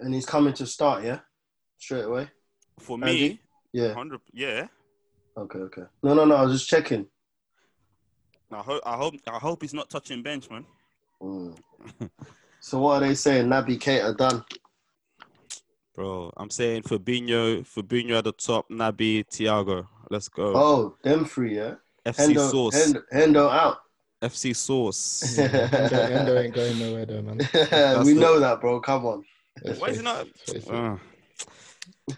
and 0.00 0.12
he's 0.14 0.26
coming 0.26 0.54
to 0.54 0.66
start, 0.66 1.04
yeah, 1.04 1.20
straight 1.78 2.04
away. 2.04 2.28
for 2.80 2.98
Andy? 3.02 3.28
me, 3.28 3.40
Yeah. 3.72 3.92
hundred. 3.94 4.20
Yeah. 4.32 4.66
Okay. 5.36 5.58
Okay. 5.58 5.82
No, 6.02 6.14
no, 6.14 6.24
no. 6.24 6.34
I 6.34 6.42
was 6.42 6.52
just 6.58 6.68
checking. 6.68 7.06
I 8.50 8.62
hope. 8.62 8.82
I 8.86 8.96
hope. 8.96 9.14
I 9.26 9.38
hope 9.38 9.60
he's 9.62 9.74
not 9.74 9.90
touching 9.90 10.22
bench, 10.22 10.48
man. 10.50 10.64
Mm. 11.20 11.56
so 12.66 12.80
what 12.80 13.00
are 13.00 13.06
they 13.06 13.14
saying? 13.14 13.46
Naby 13.46 13.78
Keita 13.78 14.16
done. 14.16 14.44
Bro, 15.94 16.32
I'm 16.36 16.50
saying 16.50 16.82
Fabinho, 16.82 17.64
Fabinho 17.64 18.18
at 18.18 18.24
the 18.24 18.32
top, 18.32 18.68
Naby, 18.68 19.24
Thiago. 19.28 19.86
Let's 20.10 20.28
go. 20.28 20.52
Oh, 20.52 20.96
them 21.04 21.24
three, 21.24 21.54
yeah. 21.54 21.76
FC 22.04 22.34
Hendo, 22.34 22.50
Sauce. 22.50 22.74
Hendo, 22.74 23.02
Hendo 23.14 23.48
out. 23.50 23.78
FC 24.20 24.56
Sauce. 24.56 25.38
Endo, 25.38 25.96
Endo 25.96 26.38
ain't 26.38 26.54
going 26.54 26.78
nowhere 26.80 27.06
though, 27.06 27.22
man. 27.22 27.36
we 28.04 28.14
the- 28.14 28.20
know 28.20 28.40
that, 28.40 28.60
bro. 28.60 28.80
Come 28.80 29.06
on. 29.06 29.24
Why 29.62 29.70
is 29.70 29.78
face- 29.78 29.96
he 29.98 30.02
not? 30.02 30.26
face 30.38 30.66
it. 30.66 30.68
Uh, 30.68 30.96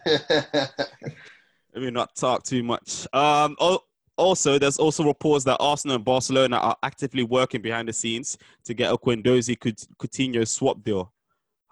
let 1.74 1.82
me 1.82 1.90
not 1.90 2.16
talk 2.16 2.42
too 2.44 2.62
much. 2.62 3.06
Um, 3.12 3.54
al- 3.60 3.84
also, 4.18 4.58
there's 4.58 4.78
also 4.78 5.04
reports 5.04 5.44
that 5.44 5.56
Arsenal 5.60 5.96
and 5.96 6.04
Barcelona 6.04 6.56
are 6.56 6.76
actively 6.82 7.22
working 7.22 7.62
behind 7.62 7.88
the 7.88 7.92
scenes 7.92 8.36
to 8.64 8.74
get 8.74 8.92
a 8.92 8.96
Guendouzi 8.96 9.58
Couti- 9.58 9.86
Coutinho 9.98 10.46
swap 10.46 10.82
deal. 10.82 11.12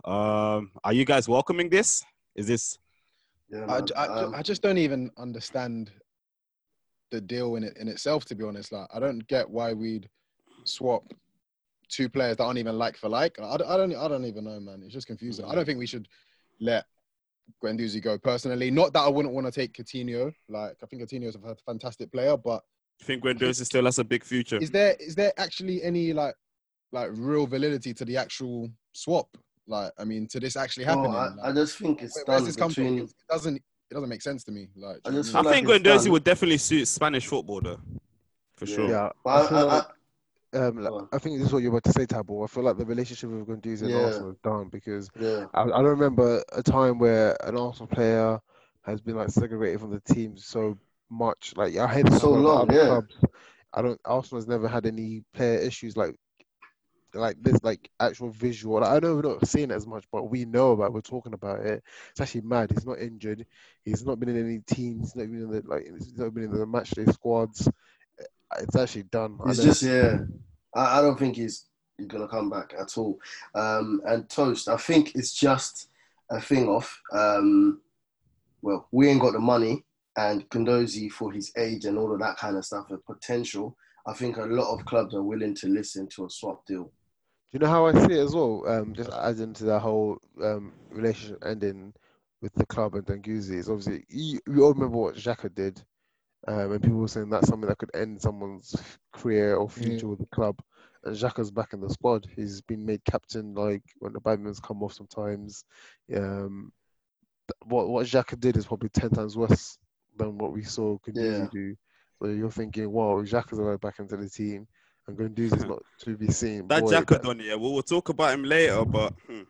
Um, 0.04 0.70
are 0.84 0.92
you 0.92 1.04
guys 1.04 1.28
welcoming 1.28 1.68
this? 1.68 2.04
Is 2.34 2.46
this 2.46 2.78
yeah, 3.48 3.66
I. 3.68 3.80
I, 4.00 4.06
Um, 4.06 4.34
I 4.34 4.42
just 4.42 4.62
don't 4.62 4.78
even 4.78 5.10
understand 5.18 5.90
the 7.10 7.20
deal 7.20 7.56
in 7.56 7.64
it 7.64 7.76
in 7.76 7.88
itself. 7.88 8.24
To 8.26 8.34
be 8.34 8.44
honest, 8.44 8.72
like 8.72 8.88
I 8.92 9.00
don't 9.00 9.26
get 9.28 9.48
why 9.48 9.72
we'd 9.72 10.08
swap 10.64 11.04
two 11.88 12.08
players 12.08 12.36
that 12.36 12.44
aren't 12.44 12.58
even 12.58 12.78
like 12.78 12.96
for 12.96 13.08
like. 13.08 13.38
I, 13.40 13.54
I 13.54 13.56
don't. 13.56 13.94
I 13.94 14.08
don't 14.08 14.24
even 14.24 14.44
know, 14.44 14.60
man. 14.60 14.82
It's 14.84 14.94
just 14.94 15.06
confusing. 15.06 15.44
I 15.44 15.54
don't 15.54 15.64
think 15.64 15.78
we 15.78 15.86
should 15.86 16.08
let 16.60 16.86
Guendouzi 17.62 18.02
go 18.02 18.18
personally. 18.18 18.70
Not 18.70 18.92
that 18.92 19.00
I 19.00 19.08
wouldn't 19.08 19.34
want 19.34 19.46
to 19.46 19.52
take 19.52 19.72
Coutinho. 19.72 20.32
Like 20.48 20.76
I 20.82 20.86
think 20.86 21.02
Coutinho 21.02 21.24
is 21.28 21.36
a 21.36 21.56
fantastic 21.64 22.10
player, 22.12 22.36
but 22.36 22.62
you 23.00 23.06
think 23.06 23.22
Guendouzi 23.24 23.64
still 23.64 23.84
has 23.84 23.98
a 23.98 24.04
big 24.04 24.24
future? 24.24 24.56
is 24.56 24.70
there 24.70 24.94
is 25.00 25.14
there 25.14 25.32
actually 25.38 25.82
any 25.82 26.12
like 26.12 26.34
like 26.92 27.10
real 27.14 27.46
validity 27.46 27.92
to 27.94 28.04
the 28.04 28.16
actual 28.16 28.70
swap? 28.92 29.28
Like, 29.68 29.90
I 29.98 30.04
mean, 30.04 30.28
to 30.28 30.38
this 30.38 30.56
actually 30.56 30.84
Oh, 30.84 30.88
happening. 30.90 31.14
I, 31.14 31.26
like, 31.28 31.38
I 31.42 31.52
just 31.52 31.76
think 31.78 32.00
it's 32.02 32.14
where- 32.24 32.36
done 32.38 32.44
this 32.46 32.54
come 32.56 32.70
from? 32.72 32.84
between. 32.84 32.98
It 33.04 33.10
doesn't. 33.28 33.56
It 33.56 33.94
doesn't 33.94 34.08
make 34.08 34.22
sense 34.22 34.44
to 34.44 34.52
me. 34.52 34.68
Like, 34.76 34.98
I 35.04 35.10
just 35.10 35.34
I 35.34 35.38
what 35.38 35.44
feel 35.46 35.52
think 35.52 35.68
like 35.68 35.82
Guendouzi 35.82 36.04
done. 36.04 36.12
would 36.12 36.24
definitely 36.24 36.58
suit 36.58 36.86
Spanish 36.86 37.26
football, 37.26 37.60
though, 37.60 37.80
for 38.56 38.64
Yeah. 38.66 38.74
sure. 38.76 38.88
Yeah, 38.88 39.10
But 39.24 39.52
I 39.52 39.84
um, 40.54 40.76
like. 40.78 40.92
I 41.12 41.18
think 41.18 41.38
this 41.38 41.48
is 41.48 41.52
what 41.52 41.62
you're 41.62 41.70
about 41.72 41.84
to 41.84 41.92
say, 41.92 42.06
Tabo. 42.06 42.44
I 42.44 42.46
feel 42.46 42.62
like 42.64 42.78
the 42.78 42.84
relationship 42.86 43.30
with 43.30 43.46
Guendouzi 43.46 43.82
and 43.82 43.90
Yeah. 43.90 44.04
Arsenal 44.04 44.30
is 44.30 44.38
done 44.38 44.68
because 44.70 45.08
yeah, 45.18 45.46
I, 45.54 45.62
I 45.62 45.66
don't 45.66 45.84
remember 45.84 46.42
a 46.52 46.62
time 46.62 46.98
where 46.98 47.36
an 47.46 47.56
Arsenal 47.56 47.88
player 47.88 48.40
has 48.82 49.00
been 49.00 49.16
like 49.16 49.30
segregated 49.30 49.80
from 49.80 49.90
the 49.90 50.00
team 50.14 50.36
so 50.36 50.78
much. 51.10 51.52
Like 51.56 51.76
I 51.76 51.86
hate 51.86 52.10
So 52.14 52.30
long, 52.30 52.72
yeah. 52.72 52.86
clubs. 52.86 53.16
I 53.74 53.82
don't. 53.82 54.00
Arsenal 54.04 54.40
has 54.40 54.48
never 54.48 54.68
had 54.68 54.86
any 54.86 55.24
player 55.34 55.58
issues 55.58 55.96
like 55.96 56.14
like 57.14 57.36
this, 57.42 57.58
like 57.62 57.90
actual 58.00 58.30
visual. 58.30 58.80
Like, 58.80 58.90
I 58.90 58.98
know 58.98 59.16
we're 59.16 59.22
not 59.22 59.46
seeing 59.48 59.70
it 59.70 59.74
as 59.74 59.86
much, 59.86 60.04
but 60.12 60.24
we 60.24 60.44
know 60.44 60.72
about. 60.72 60.86
it, 60.86 60.92
We're 60.92 61.00
talking 61.00 61.32
about 61.32 61.60
it. 61.60 61.82
It's 62.10 62.20
actually 62.20 62.42
mad. 62.42 62.70
He's 62.70 62.86
not 62.86 62.98
injured. 62.98 63.46
He's 63.84 64.04
not 64.04 64.20
been 64.20 64.28
in 64.28 64.44
any 64.44 64.58
teams. 64.66 65.16
Not 65.16 65.26
been 65.30 65.42
in 65.42 65.50
the 65.50 65.62
like. 65.66 65.86
He's 65.98 66.16
not 66.16 66.34
been 66.34 66.44
in 66.44 66.50
the 66.52 66.66
matchday 66.66 67.10
squads. 67.12 67.68
It's 68.58 68.76
actually 68.76 69.04
done. 69.04 69.38
I 69.44 69.48
He's 69.48 69.62
just 69.62 69.82
yeah. 69.82 70.18
I, 70.74 70.98
I 70.98 71.02
don't 71.02 71.18
think 71.18 71.36
he's 71.36 71.66
he's 71.98 72.06
gonna 72.06 72.28
come 72.28 72.50
back 72.50 72.74
at 72.78 72.96
all. 72.96 73.18
Um, 73.54 74.00
and 74.06 74.28
toast, 74.28 74.68
I 74.68 74.76
think 74.76 75.14
it's 75.14 75.32
just 75.32 75.88
a 76.30 76.40
thing 76.40 76.68
of 76.68 77.02
um, 77.12 77.80
well, 78.62 78.88
we 78.92 79.08
ain't 79.08 79.20
got 79.20 79.32
the 79.32 79.40
money, 79.40 79.84
and 80.16 80.48
Guendouzi 80.50 81.10
for 81.10 81.32
his 81.32 81.52
age 81.56 81.84
and 81.84 81.98
all 81.98 82.12
of 82.12 82.20
that 82.20 82.36
kind 82.36 82.56
of 82.56 82.64
stuff, 82.64 82.90
and 82.90 83.04
potential. 83.04 83.76
I 84.06 84.12
think 84.12 84.36
a 84.36 84.42
lot 84.42 84.72
of 84.72 84.86
clubs 84.86 85.14
are 85.14 85.22
willing 85.22 85.54
to 85.56 85.66
listen 85.66 86.06
to 86.10 86.26
a 86.26 86.30
swap 86.30 86.64
deal. 86.66 86.84
Do 86.84 86.90
you 87.52 87.58
know 87.60 87.68
how 87.68 87.86
I 87.86 87.92
see 87.92 88.14
it 88.14 88.24
as 88.24 88.34
well? 88.34 88.62
Um, 88.68 88.94
just 88.94 89.10
adding 89.12 89.42
into 89.42 89.64
the 89.64 89.78
whole 89.78 90.18
um, 90.42 90.72
relationship 90.90 91.42
ending 91.44 91.92
with 92.42 92.52
the 92.54 92.66
club 92.66 92.94
and 92.94 93.06
Guendouzi 93.06 93.56
is 93.56 93.68
obviously 93.68 94.04
you, 94.08 94.38
we 94.46 94.60
all 94.60 94.72
remember 94.72 94.98
what 94.98 95.16
Xhaka 95.16 95.52
did, 95.54 95.82
um, 96.48 96.72
and 96.72 96.82
people 96.82 96.98
were 96.98 97.08
saying 97.08 97.30
that's 97.30 97.48
something 97.48 97.68
that 97.68 97.78
could 97.78 97.94
end 97.94 98.20
someone's 98.20 98.74
career 99.12 99.56
or 99.56 99.68
future 99.68 100.08
with 100.08 100.18
the 100.20 100.26
club. 100.26 100.58
And 101.04 101.14
Xhaka's 101.16 101.50
back 101.50 101.72
in 101.72 101.80
the 101.80 101.88
squad. 101.90 102.26
He's 102.34 102.60
been 102.62 102.84
made 102.84 103.04
captain 103.04 103.54
like 103.54 103.82
when 103.98 104.12
the 104.12 104.20
badminton's 104.20 104.60
come 104.60 104.82
off 104.82 104.92
sometimes. 104.92 105.64
Um, 106.14 106.72
what 107.64 107.88
what 107.88 108.06
Xhaka 108.06 108.38
did 108.38 108.56
is 108.56 108.66
probably 108.66 108.88
ten 108.88 109.10
times 109.10 109.36
worse 109.36 109.78
than 110.16 110.38
what 110.38 110.52
we 110.52 110.62
saw 110.62 110.98
Guendouzi 110.98 111.40
Yeah. 111.40 111.46
do. 111.52 111.76
So 112.20 112.28
you're 112.28 112.50
thinking, 112.50 112.90
wow, 112.90 113.22
Xhaka's 113.22 113.58
allowed 113.58 113.80
back 113.82 113.98
into 113.98 114.16
the 114.16 114.28
team, 114.28 114.66
and 115.06 115.16
Guendouzi's 115.16 115.64
not 115.64 115.82
to 116.00 116.16
be 116.16 116.30
seen. 116.32 116.66
That 116.68 116.80
Boy, 116.82 116.90
Jack 116.90 117.06
that- 117.08 117.22
done, 117.22 117.40
yeah. 117.40 117.54
Well, 117.54 117.72
we'll 117.74 117.82
talk 117.82 118.08
about 118.08 118.32
him 118.34 118.42
later, 118.44 118.84
but 118.84 119.12
hmm, 119.28 119.42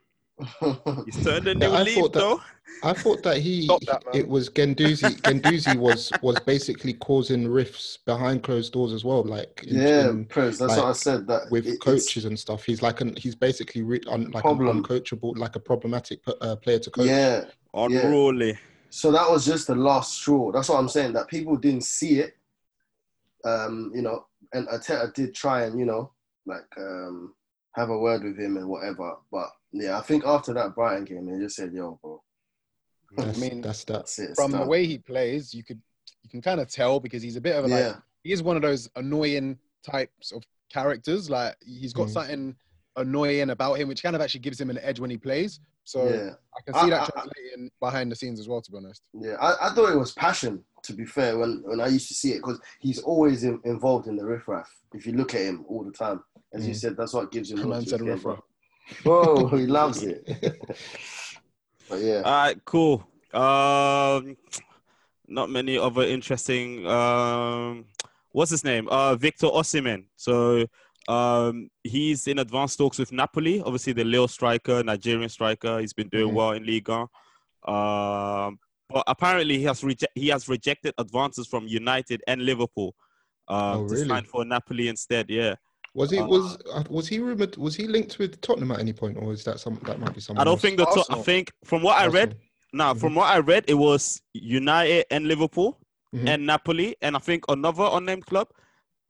he's 1.06 1.24
turned 1.24 1.46
a 1.48 1.52
Yeah, 1.52 1.68
new 1.68 1.72
I 1.74 1.82
leaf, 1.82 1.94
thought 1.98 2.12
that- 2.12 2.18
though. 2.20 2.40
I 2.82 2.92
thought 2.92 3.22
that 3.22 3.38
he 3.38 3.66
that, 3.86 4.02
it 4.12 4.28
was 4.28 4.50
Guendouzi. 4.50 5.18
Guendouzi 5.22 5.76
was 5.78 6.12
was 6.20 6.38
basically 6.40 6.92
causing 6.92 7.48
rifts 7.48 7.96
behind 8.04 8.42
closed 8.42 8.74
doors 8.74 8.92
as 8.92 9.02
well, 9.02 9.24
like 9.24 9.64
in- 9.66 9.78
yeah, 9.78 10.10
in- 10.10 10.26
Prez, 10.26 10.58
that's 10.58 10.76
what 10.76 10.84
I 10.84 10.92
said. 10.92 11.26
That 11.26 11.50
with 11.50 11.66
it- 11.66 11.80
coaches 11.80 12.26
and 12.26 12.38
stuff. 12.38 12.64
He's 12.64 12.82
like 12.82 13.00
an 13.00 13.16
he's 13.16 13.34
basically 13.34 13.80
re, 13.82 14.00
un, 14.08 14.30
like 14.32 14.42
Problem. 14.42 14.76
an 14.76 14.82
uncoachable, 14.82 15.38
like 15.38 15.56
a 15.56 15.60
problematic 15.60 16.20
uh, 16.42 16.56
player 16.56 16.78
to 16.80 16.90
coach. 16.90 17.06
Yeah, 17.06 17.44
Unruly. 17.72 18.58
So 18.90 19.10
that 19.10 19.30
was 19.30 19.46
just 19.46 19.68
the 19.68 19.74
last 19.74 20.12
straw. 20.14 20.52
That's 20.52 20.68
what 20.68 20.78
I'm 20.78 20.88
saying. 20.90 21.14
That 21.14 21.28
people 21.28 21.56
didn't 21.56 21.84
see 21.84 22.20
it. 22.20 22.36
Um, 23.44 23.90
you 23.94 24.02
know, 24.02 24.26
and 24.52 24.68
Arteta 24.68 25.14
did 25.14 25.34
try 25.34 25.62
and 25.64 25.78
you 25.78 25.86
know, 25.86 26.10
like 26.44 26.66
um, 26.76 27.34
have 27.74 27.88
a 27.88 27.98
word 27.98 28.22
with 28.22 28.38
him 28.38 28.58
and 28.58 28.68
whatever. 28.68 29.16
But 29.32 29.48
yeah, 29.72 29.98
I 29.98 30.02
think 30.02 30.24
after 30.24 30.52
that 30.54 30.74
Brighton 30.74 31.04
game, 31.04 31.26
they 31.26 31.38
just 31.42 31.56
said, 31.56 31.72
"Yo, 31.72 31.98
bro, 32.02 32.22
That's, 33.16 33.38
I 33.38 33.40
mean, 33.40 33.60
that's 33.60 33.84
that. 33.84 33.92
that's 33.94 34.18
it." 34.18 34.30
it's 34.30 34.40
from 34.40 34.52
the 34.52 34.64
way 34.66 34.86
he 34.86 34.98
plays, 34.98 35.52
you 35.54 35.64
could 35.64 35.80
you 36.22 36.30
can 36.30 36.42
kind 36.42 36.60
of 36.60 36.68
tell 36.68 37.00
because 37.00 37.22
he's 37.22 37.36
a 37.36 37.40
bit 37.40 37.56
of 37.56 37.64
a 37.64 37.68
like 37.68 37.80
yeah, 37.84 37.96
he 38.22 38.32
is 38.32 38.42
one 38.42 38.56
of 38.56 38.62
those 38.62 38.88
annoying 38.96 39.58
types 39.84 40.32
of 40.32 40.42
characters. 40.72 41.30
Like 41.30 41.56
he's 41.64 41.92
got 41.92 42.08
Mm. 42.08 42.12
something 42.12 42.56
annoying 42.96 43.50
about 43.50 43.74
him, 43.78 43.88
which 43.88 44.02
kind 44.02 44.16
of 44.16 44.22
actually 44.22 44.40
gives 44.40 44.60
him 44.60 44.70
an 44.70 44.78
edge 44.82 44.98
when 45.00 45.10
he 45.10 45.16
plays. 45.18 45.60
So 45.84 46.08
yeah, 46.08 46.30
I 46.56 46.60
can 46.64 46.74
see 46.74 46.80
I- 46.80 46.90
that 46.90 47.00
I- 47.00 47.04
I- 47.04 47.10
translating 47.10 47.70
behind 47.80 48.10
the 48.10 48.16
scenes 48.16 48.40
as 48.40 48.48
well. 48.48 48.60
To 48.60 48.70
be 48.72 48.76
honest, 48.78 49.02
yeah. 49.14 49.34
I, 49.34 49.68
I 49.68 49.74
thought 49.74 49.92
it 49.92 49.98
was 49.98 50.12
passion. 50.12 50.64
To 50.82 50.92
be 50.92 51.04
fair, 51.04 51.36
when 51.38 51.62
when 51.64 51.80
I 51.80 51.88
used 51.88 52.08
to 52.08 52.14
see 52.14 52.32
it, 52.32 52.38
because 52.38 52.60
he's 52.80 53.00
always 53.00 53.44
in, 53.44 53.60
involved 53.64 54.06
in 54.08 54.16
the 54.16 54.24
riffraff. 54.24 54.68
If 54.94 55.06
you 55.06 55.12
look 55.12 55.34
at 55.34 55.40
him 55.42 55.64
all 55.68 55.84
the 55.84 55.90
time, 55.92 56.22
as 56.52 56.66
you 56.66 56.74
Mm. 56.74 56.76
said, 56.76 56.96
that's 56.96 57.12
what 57.12 57.30
gives 57.32 57.50
him. 57.50 57.58
Man 57.58 57.68
more 57.68 57.74
said 57.80 57.84
his 57.84 57.92
game, 58.00 58.08
riffraff. 58.08 58.40
Whoa, 59.04 59.48
he 59.48 59.66
loves 59.78 60.02
it. 60.02 60.22
But 61.88 62.00
yeah, 62.00 62.22
All 62.24 62.32
right, 62.32 62.64
cool. 62.64 63.06
Um, 63.32 64.36
not 65.28 65.50
many 65.50 65.78
other 65.78 66.02
interesting. 66.02 66.84
Um, 66.84 67.84
what's 68.32 68.50
his 68.50 68.64
name? 68.64 68.88
Uh, 68.88 69.14
Victor 69.14 69.46
Osimhen. 69.46 70.06
So, 70.16 70.66
um, 71.06 71.70
he's 71.84 72.26
in 72.26 72.40
advanced 72.40 72.78
talks 72.78 72.98
with 72.98 73.12
Napoli. 73.12 73.60
Obviously, 73.62 73.92
the 73.92 74.02
Lille 74.02 74.26
striker, 74.26 74.82
Nigerian 74.82 75.28
striker. 75.28 75.78
He's 75.78 75.92
been 75.92 76.08
doing 76.08 76.32
Mhm. 76.32 76.34
well 76.34 76.50
in 76.52 76.66
Liga. 76.66 77.06
Um, 77.70 78.58
but 78.88 79.04
apparently, 79.06 79.58
he 79.58 79.64
has 79.64 79.82
reje- 79.82 80.10
he 80.16 80.26
has 80.28 80.48
rejected 80.48 80.92
advances 80.98 81.46
from 81.46 81.68
United 81.68 82.20
and 82.26 82.44
Liverpool. 82.44 82.96
Um, 83.46 83.58
Oh, 83.58 83.88
to 83.88 83.94
really? 83.94 84.08
sign 84.08 84.24
for 84.24 84.44
Napoli 84.44 84.88
instead. 84.88 85.30
Yeah. 85.30 85.54
Was 85.96 86.10
he 86.10 86.18
Uh, 86.18 86.26
was 86.26 86.58
uh, 86.70 86.84
was 86.90 87.08
he 87.08 87.18
rumored? 87.20 87.56
Was 87.56 87.74
he 87.74 87.86
linked 87.86 88.18
with 88.18 88.38
Tottenham 88.42 88.70
at 88.70 88.80
any 88.80 88.92
point, 88.92 89.16
or 89.16 89.32
is 89.32 89.42
that 89.44 89.58
some 89.58 89.80
that 89.86 89.98
might 89.98 90.14
be 90.14 90.20
someone? 90.20 90.42
I 90.42 90.44
don't 90.44 90.52
else? 90.52 90.60
think 90.60 90.76
the 90.76 90.84
top. 90.84 91.06
I 91.08 91.22
think 91.22 91.50
from 91.64 91.82
what 91.82 91.96
I 91.98 92.06
read, 92.06 92.28
Arsenal. 92.28 92.42
Now, 92.74 92.92
Mhm. 92.92 93.00
from 93.00 93.14
what 93.14 93.28
I 93.34 93.38
read, 93.38 93.64
it 93.66 93.74
was 93.74 94.20
United 94.34 95.06
and 95.10 95.26
Liverpool 95.26 95.80
Mhm. 96.14 96.28
and 96.28 96.46
Napoli, 96.46 96.96
and 97.00 97.16
I 97.16 97.18
think 97.18 97.44
another 97.48 97.88
unnamed 97.92 98.26
club 98.26 98.48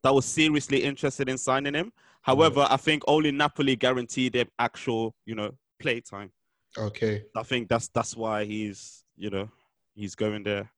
that 0.03 0.13
was 0.13 0.25
seriously 0.25 0.81
interested 0.83 1.27
in 1.27 1.37
signing 1.37 1.73
him. 1.73 1.91
However, 2.21 2.65
I 2.69 2.77
think 2.77 3.03
only 3.05 3.31
Napoli 3.33 3.75
guaranteed 3.75 4.35
him 4.35 4.47
actual, 4.57 5.13
you 5.25 5.35
know, 5.35 5.57
play 5.79 5.99
time. 5.99 6.31
Okay. 6.77 7.25
I 7.35 7.43
think 7.43 7.67
that's 7.67 7.89
that's 7.89 8.15
why 8.15 8.45
he's, 8.45 9.03
you 9.17 9.29
know, 9.29 9.49
he's 9.93 10.15
going 10.15 10.43
there. 10.43 10.71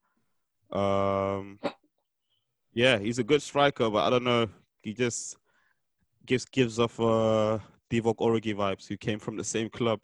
Um, 0.71 1.59
yeah, 2.73 2.97
he's 2.97 3.19
a 3.19 3.23
good 3.23 3.43
striker, 3.43 3.91
but 3.91 4.07
I 4.07 4.09
don't 4.09 4.23
know. 4.23 4.47
He 4.81 4.93
just 4.93 5.37
gives 6.25 6.45
gives 6.45 6.79
off 6.79 6.99
uh, 6.99 7.59
Divock 7.89 8.17
Origi 8.17 8.55
vibes, 8.55 8.87
who 8.87 8.97
came 8.97 9.19
from 9.19 9.37
the 9.37 9.43
same 9.43 9.69
club. 9.69 9.99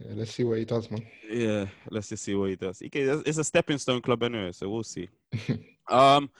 Yeah, 0.00 0.12
let's 0.14 0.32
see 0.32 0.44
what 0.44 0.58
he 0.58 0.64
does, 0.64 0.90
man. 0.90 1.04
Yeah, 1.28 1.66
let's 1.90 2.08
just 2.08 2.22
see 2.24 2.34
what 2.34 2.50
he 2.50 2.56
does. 2.56 2.78
He 2.78 2.88
it's 2.92 3.38
a 3.38 3.44
stepping 3.44 3.78
stone 3.78 4.00
club 4.00 4.22
anyway, 4.22 4.52
so 4.52 4.68
we'll 4.68 4.84
see. 4.84 5.08
um, 5.90 6.30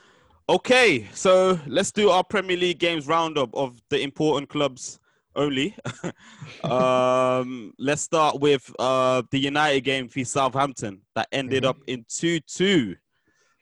okay, 0.48 1.06
so 1.12 1.58
let's 1.66 1.90
do 1.92 2.10
our 2.10 2.22
Premier 2.24 2.56
League 2.56 2.78
games 2.78 3.06
roundup 3.06 3.54
of 3.54 3.80
the 3.90 4.00
important 4.00 4.48
clubs 4.48 5.00
only. 5.34 5.76
um, 6.64 7.72
let's 7.78 8.02
start 8.02 8.40
with 8.40 8.70
uh, 8.78 9.22
the 9.30 9.38
United 9.38 9.82
game 9.82 10.08
for 10.08 10.24
Southampton 10.24 11.00
that 11.14 11.28
ended 11.32 11.64
Mhm. 11.64 11.68
up 11.68 11.76
in 11.86 12.04
two-two. 12.08 12.96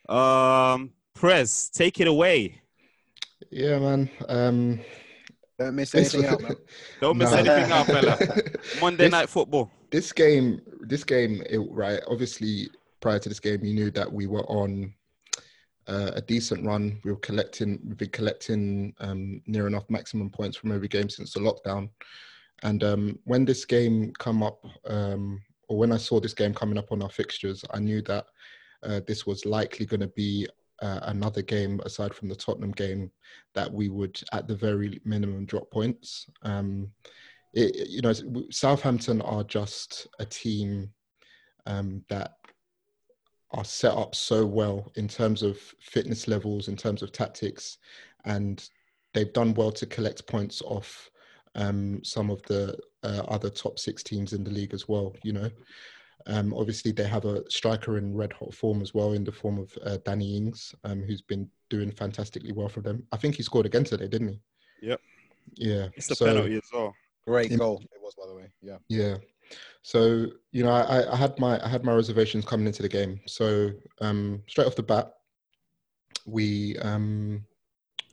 Um, 0.08 0.92
Prez, 1.14 1.70
take 1.70 2.00
it 2.00 2.06
away. 2.06 2.60
Yeah, 3.50 3.78
man. 3.78 4.10
Um, 4.28 4.80
don't 5.58 5.74
miss 5.74 5.94
anything 5.94 6.26
out, 6.26 6.42
man. 6.42 6.56
Don't 7.00 7.16
miss 7.16 7.30
No. 7.30 7.38
anything 7.38 7.72
out, 7.72 7.86
fella. 7.86 8.18
Monday 8.80 9.04
This- 9.04 9.12
Night 9.12 9.28
Football. 9.30 9.70
this 9.90 10.12
game, 10.12 10.60
this 10.80 11.02
game, 11.04 11.42
it, 11.48 11.58
right? 11.70 12.00
Obviously, 12.08 12.68
prior 13.00 13.18
to 13.18 13.28
this 13.28 13.40
game, 13.40 13.64
you 13.64 13.72
knew 13.72 13.90
that 13.92 14.12
we 14.12 14.26
were 14.26 14.44
on 14.50 14.92
uh, 15.86 16.10
a 16.14 16.20
decent 16.20 16.66
run. 16.66 17.00
We 17.04 17.10
were 17.12 17.18
collecting, 17.18 17.78
we've 17.86 17.96
been 17.96 18.10
collecting 18.10 18.92
um, 19.00 19.40
near 19.46 19.66
enough 19.66 19.88
maximum 19.88 20.28
points 20.28 20.56
from 20.58 20.72
every 20.72 20.88
game 20.88 21.08
since 21.08 21.32
the 21.32 21.40
lockdown. 21.40 21.88
And 22.62 22.82
um, 22.84 23.18
when 23.24 23.44
this 23.46 23.64
game 23.64 24.12
come 24.18 24.42
up, 24.42 24.62
um, 24.86 25.40
or 25.68 25.78
when 25.78 25.92
I 25.92 25.96
saw 25.96 26.20
this 26.20 26.34
game 26.34 26.52
coming 26.52 26.76
up 26.78 26.92
on 26.92 27.02
our 27.02 27.10
fixtures, 27.10 27.64
I 27.70 27.78
knew 27.78 28.02
that 28.02 28.26
uh, 28.82 29.00
this 29.06 29.24
was 29.26 29.46
likely 29.46 29.86
going 29.86 30.00
to 30.00 30.08
be 30.08 30.46
uh, 30.82 31.00
another 31.04 31.42
game 31.42 31.80
aside 31.84 32.14
from 32.14 32.28
the 32.28 32.36
Tottenham 32.36 32.72
game 32.72 33.10
that 33.54 33.72
we 33.72 33.88
would, 33.88 34.20
at 34.32 34.46
the 34.46 34.56
very 34.56 35.00
minimum, 35.04 35.44
drop 35.44 35.70
points. 35.70 36.26
Um, 36.42 36.90
it, 37.54 37.88
you 37.88 38.02
know, 38.02 38.12
Southampton 38.50 39.22
are 39.22 39.44
just 39.44 40.06
a 40.18 40.24
team 40.24 40.90
um, 41.66 42.02
that 42.08 42.32
are 43.52 43.64
set 43.64 43.94
up 43.94 44.14
so 44.14 44.44
well 44.44 44.92
in 44.96 45.08
terms 45.08 45.42
of 45.42 45.58
fitness 45.80 46.28
levels, 46.28 46.68
in 46.68 46.76
terms 46.76 47.02
of 47.02 47.12
tactics, 47.12 47.78
and 48.24 48.68
they've 49.14 49.32
done 49.32 49.54
well 49.54 49.72
to 49.72 49.86
collect 49.86 50.26
points 50.26 50.60
off 50.62 51.10
um, 51.54 52.00
some 52.04 52.30
of 52.30 52.42
the 52.42 52.76
uh, 53.02 53.22
other 53.28 53.48
top 53.48 53.78
six 53.78 54.02
teams 54.02 54.32
in 54.32 54.44
the 54.44 54.50
league 54.50 54.74
as 54.74 54.88
well. 54.88 55.14
You 55.22 55.32
know, 55.32 55.50
um, 56.26 56.52
obviously 56.54 56.92
they 56.92 57.06
have 57.06 57.24
a 57.24 57.48
striker 57.50 57.98
in 57.98 58.16
red 58.16 58.32
hot 58.32 58.54
form 58.54 58.82
as 58.82 58.92
well, 58.92 59.12
in 59.12 59.24
the 59.24 59.32
form 59.32 59.58
of 59.58 59.76
uh, 59.84 59.98
Danny 60.04 60.36
Ings, 60.36 60.74
um, 60.84 61.02
who's 61.02 61.22
been 61.22 61.48
doing 61.70 61.90
fantastically 61.90 62.52
well 62.52 62.68
for 62.68 62.80
them. 62.80 63.04
I 63.12 63.16
think 63.16 63.36
he 63.36 63.42
scored 63.42 63.66
again 63.66 63.84
today, 63.84 64.08
didn't 64.08 64.28
he? 64.28 64.40
Yep. 64.82 65.00
Yeah. 65.54 65.88
It's 65.94 66.10
a 66.10 66.14
so- 66.14 66.26
penalty 66.26 66.56
as 66.56 66.68
well. 66.72 66.94
Great 67.26 67.50
In- 67.50 67.58
goal 67.58 67.82
it 67.82 68.00
was, 68.00 68.14
by 68.14 68.26
the 68.28 68.34
way. 68.34 68.50
Yeah. 68.62 68.78
Yeah. 68.88 69.16
So 69.82 70.26
you 70.52 70.64
know, 70.64 70.70
I, 70.70 71.12
I 71.12 71.16
had 71.16 71.38
my 71.38 71.64
I 71.64 71.68
had 71.68 71.84
my 71.84 71.92
reservations 71.94 72.44
coming 72.44 72.66
into 72.66 72.82
the 72.82 72.88
game. 72.88 73.20
So 73.26 73.70
um, 74.00 74.42
straight 74.48 74.66
off 74.66 74.76
the 74.76 74.82
bat, 74.82 75.12
we 76.24 76.76
um, 76.78 77.44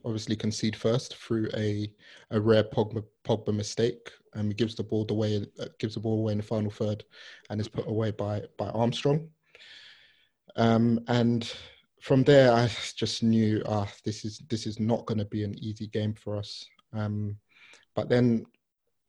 obviously 0.06 0.36
concede 0.36 0.76
first 0.76 1.16
through 1.18 1.50
a 1.56 1.92
a 2.32 2.40
rare 2.40 2.64
Pogba 2.64 3.04
Pogba 3.24 3.54
mistake. 3.54 4.12
Um, 4.36 4.48
he 4.48 4.54
gives 4.54 4.76
the 4.76 4.84
ball 4.84 5.06
away 5.10 5.46
uh, 5.60 5.66
gives 5.80 5.96
the 5.96 6.00
ball 6.00 6.20
away 6.20 6.32
in 6.34 6.40
the 6.40 6.44
final 6.44 6.72
third, 6.72 7.04
and 7.50 7.60
is 7.62 7.68
put 7.68 7.88
away 7.88 8.12
by 8.12 8.44
by 8.58 8.70
Armstrong. 8.70 9.30
Um, 10.56 11.00
and 11.08 11.52
from 12.02 12.24
there, 12.24 12.52
I 12.52 12.70
just 12.96 13.24
knew, 13.24 13.64
ah, 13.66 13.88
this 14.04 14.26
is 14.26 14.42
this 14.50 14.68
is 14.68 14.80
not 14.80 15.06
going 15.06 15.20
to 15.20 15.26
be 15.26 15.44
an 15.44 15.58
easy 15.60 15.88
game 15.88 16.14
for 16.14 16.36
us. 16.38 16.66
Um, 16.94 17.38
but 17.96 18.10
then, 18.10 18.46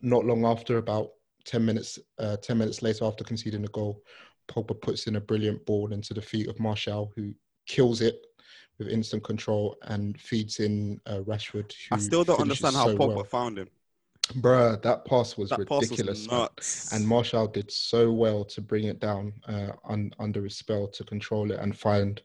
not 0.01 0.25
long 0.25 0.45
after, 0.45 0.79
about 0.79 1.11
ten 1.45 1.65
minutes, 1.65 1.99
uh, 2.19 2.37
ten 2.37 2.59
minutes 2.59 2.83
later, 2.83 3.05
after 3.05 3.25
conceding 3.25 3.63
the 3.63 3.69
goal, 3.69 4.03
Pogba 4.49 4.81
puts 4.81 5.07
in 5.07 5.17
a 5.17 5.21
brilliant 5.21 5.65
ball 5.67 5.93
into 5.93 6.15
the 6.15 6.23
feet 6.23 6.49
of 6.49 6.61
Martial, 6.61 7.13
who 7.17 7.33
kills 7.67 8.01
it 8.01 8.27
with 8.79 8.89
instant 8.89 9.23
control 9.25 9.77
and 9.83 10.21
feeds 10.21 10.61
in 10.61 11.01
uh, 11.07 11.21
Rashford. 11.21 11.73
I 11.91 11.99
still 11.99 12.25
don't 12.25 12.41
understand 12.41 12.77
how 12.77 12.87
so 12.87 12.97
Pogba 12.97 13.17
well. 13.17 13.25
found 13.25 13.59
him. 13.59 13.69
Bruh, 14.33 14.81
that 14.83 15.05
pass 15.05 15.37
was 15.37 15.51
That 15.51 15.69
pass 15.69 15.83
ridiculous. 15.83 16.21
was 16.21 16.31
nuts. 16.31 16.93
And 16.93 17.07
Martial 17.07 17.47
did 17.47 17.71
so 17.71 18.11
well 18.13 18.45
to 18.47 18.61
bring 18.61 18.85
it 18.85 18.99
down 19.01 19.33
uh, 19.47 19.73
un, 19.89 20.13
under 20.19 20.45
his 20.45 20.57
spell 20.57 20.89
to 20.89 21.05
control 21.05 21.51
it 21.51 21.61
and 21.61 21.77
find 21.77 22.21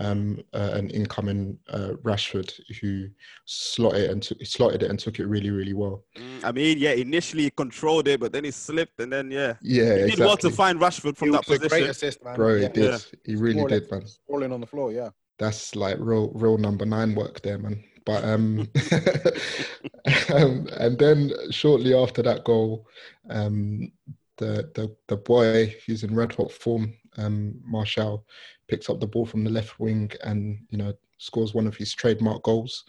um, 0.00 0.42
uh, 0.54 0.70
an 0.74 0.90
incoming 0.90 1.58
uh, 1.68 1.92
Rashford 2.02 2.52
who 2.80 3.08
slotted 3.44 4.10
and 4.10 4.22
took, 4.22 4.38
slotted 4.44 4.82
it 4.82 4.90
and 4.90 4.98
took 4.98 5.18
it 5.18 5.26
really, 5.26 5.50
really 5.50 5.74
well. 5.74 6.04
Mm, 6.16 6.44
I 6.44 6.52
mean, 6.52 6.78
yeah, 6.78 6.92
initially 6.92 7.44
he 7.44 7.50
controlled 7.50 8.08
it, 8.08 8.20
but 8.20 8.32
then 8.32 8.44
he 8.44 8.50
slipped, 8.50 8.98
and 9.00 9.12
then 9.12 9.30
yeah, 9.30 9.54
Yeah, 9.60 10.06
he 10.06 10.10
did 10.12 10.18
well 10.18 10.36
to 10.38 10.50
find 10.50 10.78
Rashford 10.80 11.16
from 11.16 11.28
It 11.28 11.32
that 11.32 11.48
was 11.48 11.62
a 11.62 11.68
great 11.68 11.88
assist, 11.88 12.24
man. 12.24 12.34
Bro, 12.34 12.56
he 12.60 12.68
did. 12.68 12.76
Yeah. 12.76 12.98
He 13.24 13.36
really 13.36 13.60
More 13.60 13.68
did, 13.68 13.90
man. 13.90 14.04
Rolling 14.28 14.52
on 14.52 14.60
the 14.60 14.66
floor, 14.66 14.90
yeah. 14.92 15.10
That's 15.38 15.74
like 15.74 15.96
real, 15.98 16.30
real 16.34 16.58
number 16.58 16.84
nine 16.86 17.14
work 17.14 17.40
there, 17.42 17.58
man. 17.58 17.82
But 18.06 18.24
um, 18.24 18.68
um, 20.34 20.68
and 20.78 20.98
then 20.98 21.30
shortly 21.50 21.94
after 21.94 22.22
that 22.22 22.44
goal, 22.44 22.86
um, 23.28 23.92
the 24.38 24.70
the 24.74 24.94
the 25.08 25.16
boy 25.16 25.74
who's 25.86 26.02
in 26.02 26.14
red 26.14 26.32
hot 26.32 26.50
form, 26.50 26.94
um, 27.18 27.54
Martial, 27.64 28.24
picks 28.68 28.88
up 28.88 29.00
the 29.00 29.06
ball 29.06 29.26
from 29.26 29.44
the 29.44 29.50
left 29.50 29.78
wing 29.78 30.10
and 30.24 30.58
you 30.70 30.78
know 30.78 30.92
scores 31.18 31.54
one 31.54 31.66
of 31.66 31.76
his 31.76 31.92
trademark 31.92 32.42
goals. 32.42 32.84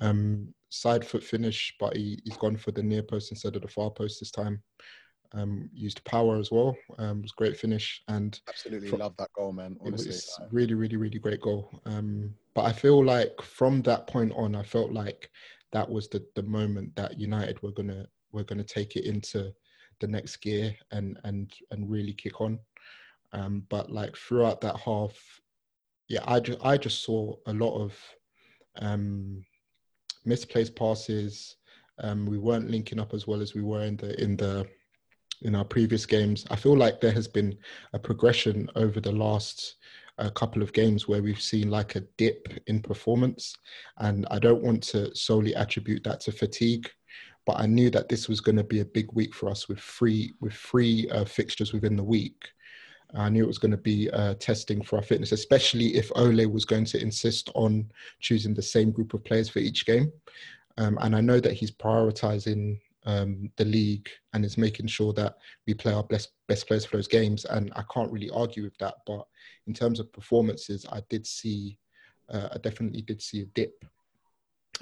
Um, 0.00 0.54
side 0.70 1.04
foot 1.04 1.22
finish, 1.22 1.74
but 1.78 1.96
he, 1.96 2.18
he's 2.24 2.36
gone 2.36 2.56
for 2.56 2.70
the 2.70 2.82
near 2.82 3.02
post 3.02 3.30
instead 3.30 3.56
of 3.56 3.62
the 3.62 3.68
far 3.68 3.90
post 3.90 4.20
this 4.20 4.30
time. 4.30 4.62
Um, 5.32 5.70
used 5.72 6.02
power 6.04 6.38
as 6.38 6.50
well. 6.50 6.76
Um, 6.98 7.22
was 7.22 7.32
great 7.32 7.56
finish 7.56 8.02
and 8.08 8.40
Absolutely 8.48 8.90
love 8.90 9.14
that 9.18 9.32
goal, 9.32 9.52
man. 9.52 9.76
it 9.80 9.86
Honestly. 9.86 10.08
was 10.08 10.36
like, 10.40 10.48
really, 10.52 10.74
really, 10.74 10.96
really 10.96 11.18
great 11.18 11.40
goal. 11.40 11.70
Um, 11.86 12.34
but 12.54 12.64
I 12.64 12.72
feel 12.72 13.04
like 13.04 13.40
from 13.42 13.82
that 13.82 14.06
point 14.06 14.32
on, 14.36 14.54
I 14.54 14.62
felt 14.62 14.92
like 14.92 15.30
that 15.72 15.88
was 15.88 16.08
the 16.08 16.24
the 16.34 16.42
moment 16.42 16.94
that 16.96 17.18
United 17.18 17.62
were 17.62 17.72
gonna 17.72 18.06
were 18.32 18.44
gonna 18.44 18.64
take 18.64 18.96
it 18.96 19.04
into 19.04 19.52
the 20.00 20.06
next 20.06 20.36
gear 20.38 20.74
and 20.90 21.18
and 21.24 21.52
and 21.70 21.90
really 21.90 22.12
kick 22.12 22.40
on. 22.40 22.58
Um, 23.32 23.64
but 23.68 23.90
like 23.90 24.16
throughout 24.16 24.60
that 24.62 24.76
half, 24.76 25.12
yeah, 26.08 26.24
I 26.26 26.40
just 26.40 26.58
I 26.64 26.76
just 26.76 27.04
saw 27.04 27.36
a 27.46 27.52
lot 27.52 27.80
of 27.80 27.96
um, 28.80 29.44
misplaced 30.24 30.74
passes. 30.74 31.56
Um, 32.02 32.26
we 32.26 32.38
weren't 32.38 32.70
linking 32.70 32.98
up 32.98 33.14
as 33.14 33.26
well 33.26 33.40
as 33.40 33.54
we 33.54 33.62
were 33.62 33.82
in 33.82 33.96
the 33.96 34.20
in 34.20 34.36
the 34.36 34.66
in 35.42 35.54
our 35.54 35.64
previous 35.64 36.06
games. 36.06 36.46
I 36.50 36.56
feel 36.56 36.76
like 36.76 37.00
there 37.00 37.12
has 37.12 37.28
been 37.28 37.56
a 37.92 37.98
progression 37.98 38.68
over 38.74 39.00
the 39.00 39.12
last 39.12 39.76
uh, 40.20 40.30
couple 40.30 40.62
of 40.62 40.72
games 40.72 41.08
where 41.08 41.22
we've 41.22 41.40
seen 41.40 41.70
like 41.70 41.96
a 41.96 42.00
dip 42.16 42.48
in 42.66 42.80
performance, 42.80 43.56
and 43.98 44.26
I 44.30 44.38
don't 44.38 44.62
want 44.62 44.82
to 44.84 45.14
solely 45.14 45.54
attribute 45.54 46.04
that 46.04 46.20
to 46.22 46.32
fatigue. 46.32 46.90
But 47.46 47.58
I 47.58 47.66
knew 47.66 47.90
that 47.90 48.08
this 48.08 48.28
was 48.28 48.40
going 48.40 48.56
to 48.56 48.64
be 48.64 48.80
a 48.80 48.84
big 48.84 49.10
week 49.12 49.34
for 49.34 49.48
us 49.48 49.68
with 49.68 49.80
three 49.80 50.34
with 50.40 50.52
three 50.52 51.08
uh, 51.10 51.24
fixtures 51.24 51.72
within 51.72 51.96
the 51.96 52.04
week. 52.04 52.48
I 53.14 53.28
knew 53.28 53.42
it 53.42 53.48
was 53.48 53.58
going 53.58 53.72
to 53.72 53.76
be 53.76 54.08
uh, 54.10 54.34
testing 54.34 54.82
for 54.82 54.96
our 54.96 55.02
fitness, 55.02 55.32
especially 55.32 55.96
if 55.96 56.12
Ole 56.14 56.46
was 56.46 56.64
going 56.64 56.84
to 56.86 57.02
insist 57.02 57.50
on 57.54 57.90
choosing 58.20 58.54
the 58.54 58.62
same 58.62 58.92
group 58.92 59.14
of 59.14 59.24
players 59.24 59.48
for 59.48 59.58
each 59.58 59.84
game. 59.84 60.12
Um, 60.78 60.96
and 61.00 61.16
I 61.16 61.20
know 61.20 61.40
that 61.40 61.54
he's 61.54 61.72
prioritizing 61.72 62.78
um, 63.06 63.50
the 63.56 63.64
league 63.64 64.08
and 64.32 64.44
is 64.44 64.58
making 64.58 64.86
sure 64.86 65.12
that 65.14 65.36
we 65.66 65.74
play 65.74 65.92
our 65.92 66.04
best 66.04 66.32
best 66.48 66.66
players 66.66 66.84
for 66.84 66.96
those 66.96 67.08
games. 67.08 67.44
And 67.44 67.72
I 67.76 67.82
can't 67.92 68.10
really 68.10 68.30
argue 68.30 68.64
with 68.64 68.76
that. 68.78 68.94
But 69.06 69.26
in 69.66 69.74
terms 69.74 70.00
of 70.00 70.12
performances, 70.12 70.86
I 70.90 71.02
did 71.08 71.26
see, 71.26 71.78
uh, 72.28 72.48
I 72.52 72.58
definitely 72.58 73.02
did 73.02 73.22
see 73.22 73.42
a 73.42 73.46
dip. 73.46 73.84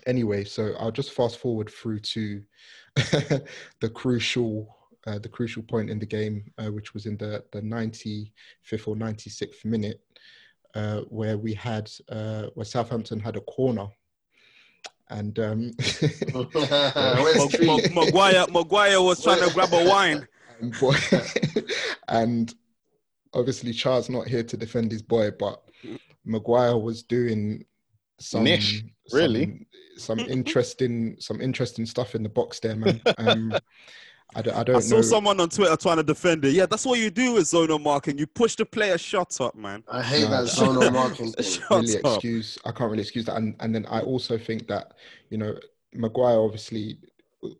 Anyway, 0.07 0.45
so 0.45 0.75
I'll 0.79 0.93
just 0.93 1.12
fast 1.12 1.39
forward 1.39 1.71
through 1.71 2.01
to 2.01 2.43
the 2.97 3.91
crucial. 3.95 4.75
Uh, 5.07 5.19
the 5.19 5.29
crucial 5.29 5.62
point 5.62 5.89
in 5.89 5.99
the 5.99 6.05
game, 6.05 6.53
uh, 6.59 6.71
which 6.71 6.93
was 6.93 7.07
in 7.07 7.16
the, 7.16 7.43
the 7.53 7.62
95th 7.62 8.29
or 8.89 8.95
96th 8.95 9.64
minute, 9.64 10.03
uh, 10.75 11.01
where 11.09 11.39
we 11.39 11.55
had 11.55 11.91
uh, 12.11 12.47
where 12.55 12.66
Southampton 12.66 13.19
had 13.19 13.37
a 13.37 13.41
corner, 13.43 13.87
and 15.11 15.39
um, 15.39 15.73
Where's 16.01 17.39
Mag- 17.39 17.51
Tree? 17.51 17.67
Mag- 17.67 17.95
Maguire, 17.95 18.47
Maguire 18.51 19.01
was 19.01 19.23
trying 19.23 19.47
to 19.47 19.53
grab 19.55 19.73
a 19.73 19.89
wine. 19.89 20.27
and, 20.61 20.79
boy, 20.79 20.95
and 22.09 22.55
obviously 23.35 23.73
Charles 23.73 24.09
not 24.09 24.27
here 24.27 24.43
to 24.43 24.57
defend 24.57 24.93
his 24.93 25.03
boy, 25.03 25.31
but 25.31 25.63
Maguire 26.25 26.77
was 26.77 27.03
doing 27.03 27.65
some 28.19 28.45
Niche, 28.45 28.85
really? 29.13 29.67
some, 29.97 30.19
some 30.19 30.29
interesting 30.29 31.17
some 31.19 31.41
interesting 31.41 31.87
stuff 31.87 32.15
in 32.15 32.23
the 32.23 32.29
box 32.29 32.61
there, 32.61 32.77
man. 32.77 33.01
Um, 33.19 33.53
I 34.39 34.43
don't, 34.43 34.57
I 34.57 34.62
don't 34.62 34.76
I 34.76 34.80
saw 34.80 34.97
know. 34.97 35.03
someone 35.03 35.41
on 35.41 35.49
Twitter 35.49 35.76
trying 35.76 35.97
to 35.97 36.05
defend 36.05 36.45
it. 36.45 36.53
Yeah, 36.53 36.66
that's 36.66 36.86
what 36.86 37.01
you 37.01 37.11
do 37.11 37.32
with 37.34 37.45
zonal 37.45 37.82
marking. 37.82 38.18
You 38.18 38.26
push 38.28 38.55
the 38.55 38.64
player 38.64 38.97
shot 38.97 39.41
up, 39.41 39.57
man. 39.57 39.82
I 39.91 40.01
hate 40.01 40.22
No, 40.22 40.30
that 40.30 40.43
that- 40.45 40.51
zonal 40.55 40.93
marking. 40.93 41.34
Shut 41.43 41.68
really 41.70 41.99
up. 42.05 42.14
excuse. 42.14 42.57
I 42.64 42.70
can't 42.70 42.89
really 42.91 43.03
excuse 43.03 43.24
that. 43.24 43.36
And 43.36 43.57
and 43.59 43.74
then 43.74 43.84
I 43.86 44.01
also 44.01 44.39
think 44.39 44.68
that 44.68 44.95
you 45.30 45.39
know 45.39 45.59
Maguire 45.93 46.39
obviously 46.39 46.99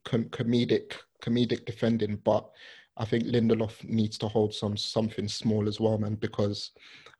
com- 0.05 0.27
comedic 0.27 0.93
comedic 1.21 1.65
defending, 1.65 2.15
but 2.25 2.49
I 2.97 3.05
think 3.05 3.25
Lindelof 3.25 3.83
needs 3.85 4.17
to 4.19 4.29
hold 4.29 4.55
some 4.55 4.77
something 4.77 5.27
small 5.27 5.67
as 5.67 5.81
well, 5.81 5.99
man, 5.99 6.15
because 6.15 6.71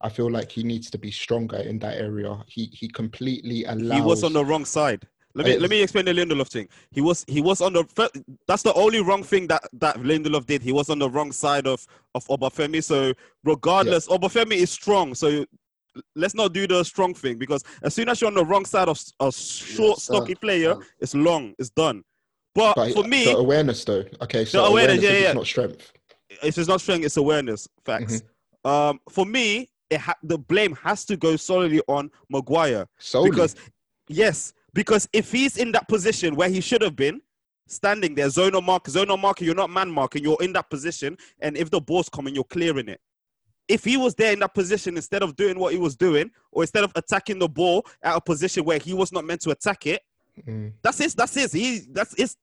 I 0.03 0.09
feel 0.09 0.31
like 0.31 0.53
he 0.53 0.63
needs 0.63 0.89
to 0.91 0.99
be 0.99 1.11
stronger 1.11 1.57
in 1.59 1.81
that 1.81 1.97
area. 1.99 2.39
He 2.47 2.67
he 2.73 2.87
completely 2.87 3.65
allows. 3.65 3.99
He 4.01 4.07
was 4.07 4.23
on 4.23 4.35
the 4.35 4.45
wrong 4.45 4.65
side. 4.65 5.09
Let 5.35 5.47
me 5.47 5.57
Uh, 5.57 5.61
let 5.61 5.71
me 5.71 5.83
explain 5.83 6.05
the 6.07 6.13
Lindelof 6.13 6.49
thing. 6.49 6.69
He 6.91 7.01
was 7.01 7.25
he 7.29 7.41
was 7.41 7.61
on 7.61 7.73
the 7.75 7.85
that's 8.47 8.63
the 8.63 8.73
only 8.75 9.01
wrong 9.03 9.23
thing 9.23 9.47
that 9.49 9.63
that 9.75 9.97
Lindelof 9.97 10.47
did. 10.47 10.63
He 10.63 10.73
was 10.73 10.89
on 10.91 10.99
the 10.99 11.09
wrong 11.11 11.33
side 11.33 11.67
of 11.67 11.87
of 12.15 12.27
Obafemi. 12.29 12.83
So 12.83 13.13
regardless, 13.45 14.09
Obafemi 14.09 14.57
is 14.57 14.71
strong. 14.71 15.15
So 15.15 15.45
let's 16.15 16.35
not 16.35 16.53
do 16.53 16.67
the 16.67 16.83
strong 16.85 17.15
thing 17.15 17.39
because 17.39 17.63
as 17.83 17.95
soon 17.95 18.09
as 18.09 18.21
you're 18.21 18.29
on 18.29 18.35
the 18.35 18.45
wrong 18.45 18.65
side 18.65 18.89
of 18.89 19.01
a 19.21 19.31
short, 19.33 19.97
Yes, 19.99 20.03
stocky 20.05 20.35
done, 20.35 20.41
player, 20.41 20.75
done. 20.75 20.83
it's 21.01 21.15
long, 21.15 21.55
it's 21.59 21.71
done. 21.71 22.03
But, 22.55 22.75
But 22.77 22.93
for 22.93 23.05
me, 23.05 23.31
awareness 23.31 23.85
though. 23.85 24.05
Okay, 24.23 24.45
so 24.45 24.65
awareness, 24.65 24.99
awareness, 24.99 25.21
yeah, 25.23 25.29
yeah. 25.29 25.33
not 25.35 25.47
strength. 25.47 25.93
if 26.43 26.57
it's 26.59 26.69
not 26.69 26.81
strength, 26.81 27.05
it's 27.05 27.17
awareness. 27.17 27.69
Facts. 27.85 28.23
Mm-hmm. 28.65 28.71
Um, 28.71 29.01
for 29.11 29.25
me, 29.27 29.69
it 29.91 30.01
ha- 30.01 30.17
the 30.23 30.39
blame 30.39 30.75
has 30.77 31.05
to 31.07 31.17
go 31.17 31.37
solely 31.37 31.81
on 31.87 32.11
Maguire. 32.31 32.87
Solely. 32.99 33.31
Because 33.31 33.55
yes, 34.09 34.53
because 34.75 35.09
if 35.13 35.33
he's 35.33 35.57
in 35.57 35.73
that 35.73 35.89
position 35.89 36.35
where 36.37 36.49
he 36.49 36.61
should 36.61 36.83
have 36.83 36.97
been, 36.97 37.21
standing 37.67 38.15
there, 38.15 38.29
zonal 38.29 38.65
mark, 38.65 38.85
zonal 38.85 39.19
marker, 39.21 39.45
you're 39.45 39.55
not 39.55 39.71
man 39.71 39.91
marking, 39.91 40.23
you're 40.23 40.39
in 40.41 40.53
that 40.55 40.71
position, 40.71 41.17
and 41.41 41.57
if 41.57 41.71
the 41.71 41.81
ball's 41.81 42.09
coming, 42.09 42.35
you're 42.35 42.45
clearing 42.45 42.89
it. 42.89 43.01
If 43.69 43.85
he 43.85 43.99
was 43.99 44.15
there 44.15 44.33
in 44.33 44.39
that 44.39 44.55
position 44.55 44.97
instead 44.97 45.23
of 45.23 45.37
doing 45.37 45.59
what 45.59 45.75
he 45.75 45.79
was 45.79 45.95
doing, 45.95 46.31
or 46.53 46.63
instead 46.63 46.85
of 46.85 46.93
attacking 46.95 47.39
the 47.39 47.49
ball 47.49 47.85
at 48.03 48.17
a 48.17 48.21
position 48.21 48.65
where 48.65 48.79
he 48.79 48.95
was 48.95 49.13
not 49.13 49.25
meant 49.25 49.43
to 49.43 49.51
attack 49.51 49.87
it, 49.87 50.03
Mm. 50.47 50.73
that's 50.83 51.01
it. 51.01 51.15
That's 51.17 51.37
it. 51.37 51.53
He 51.53 51.83
that's 51.91 52.15
it's 52.17 52.37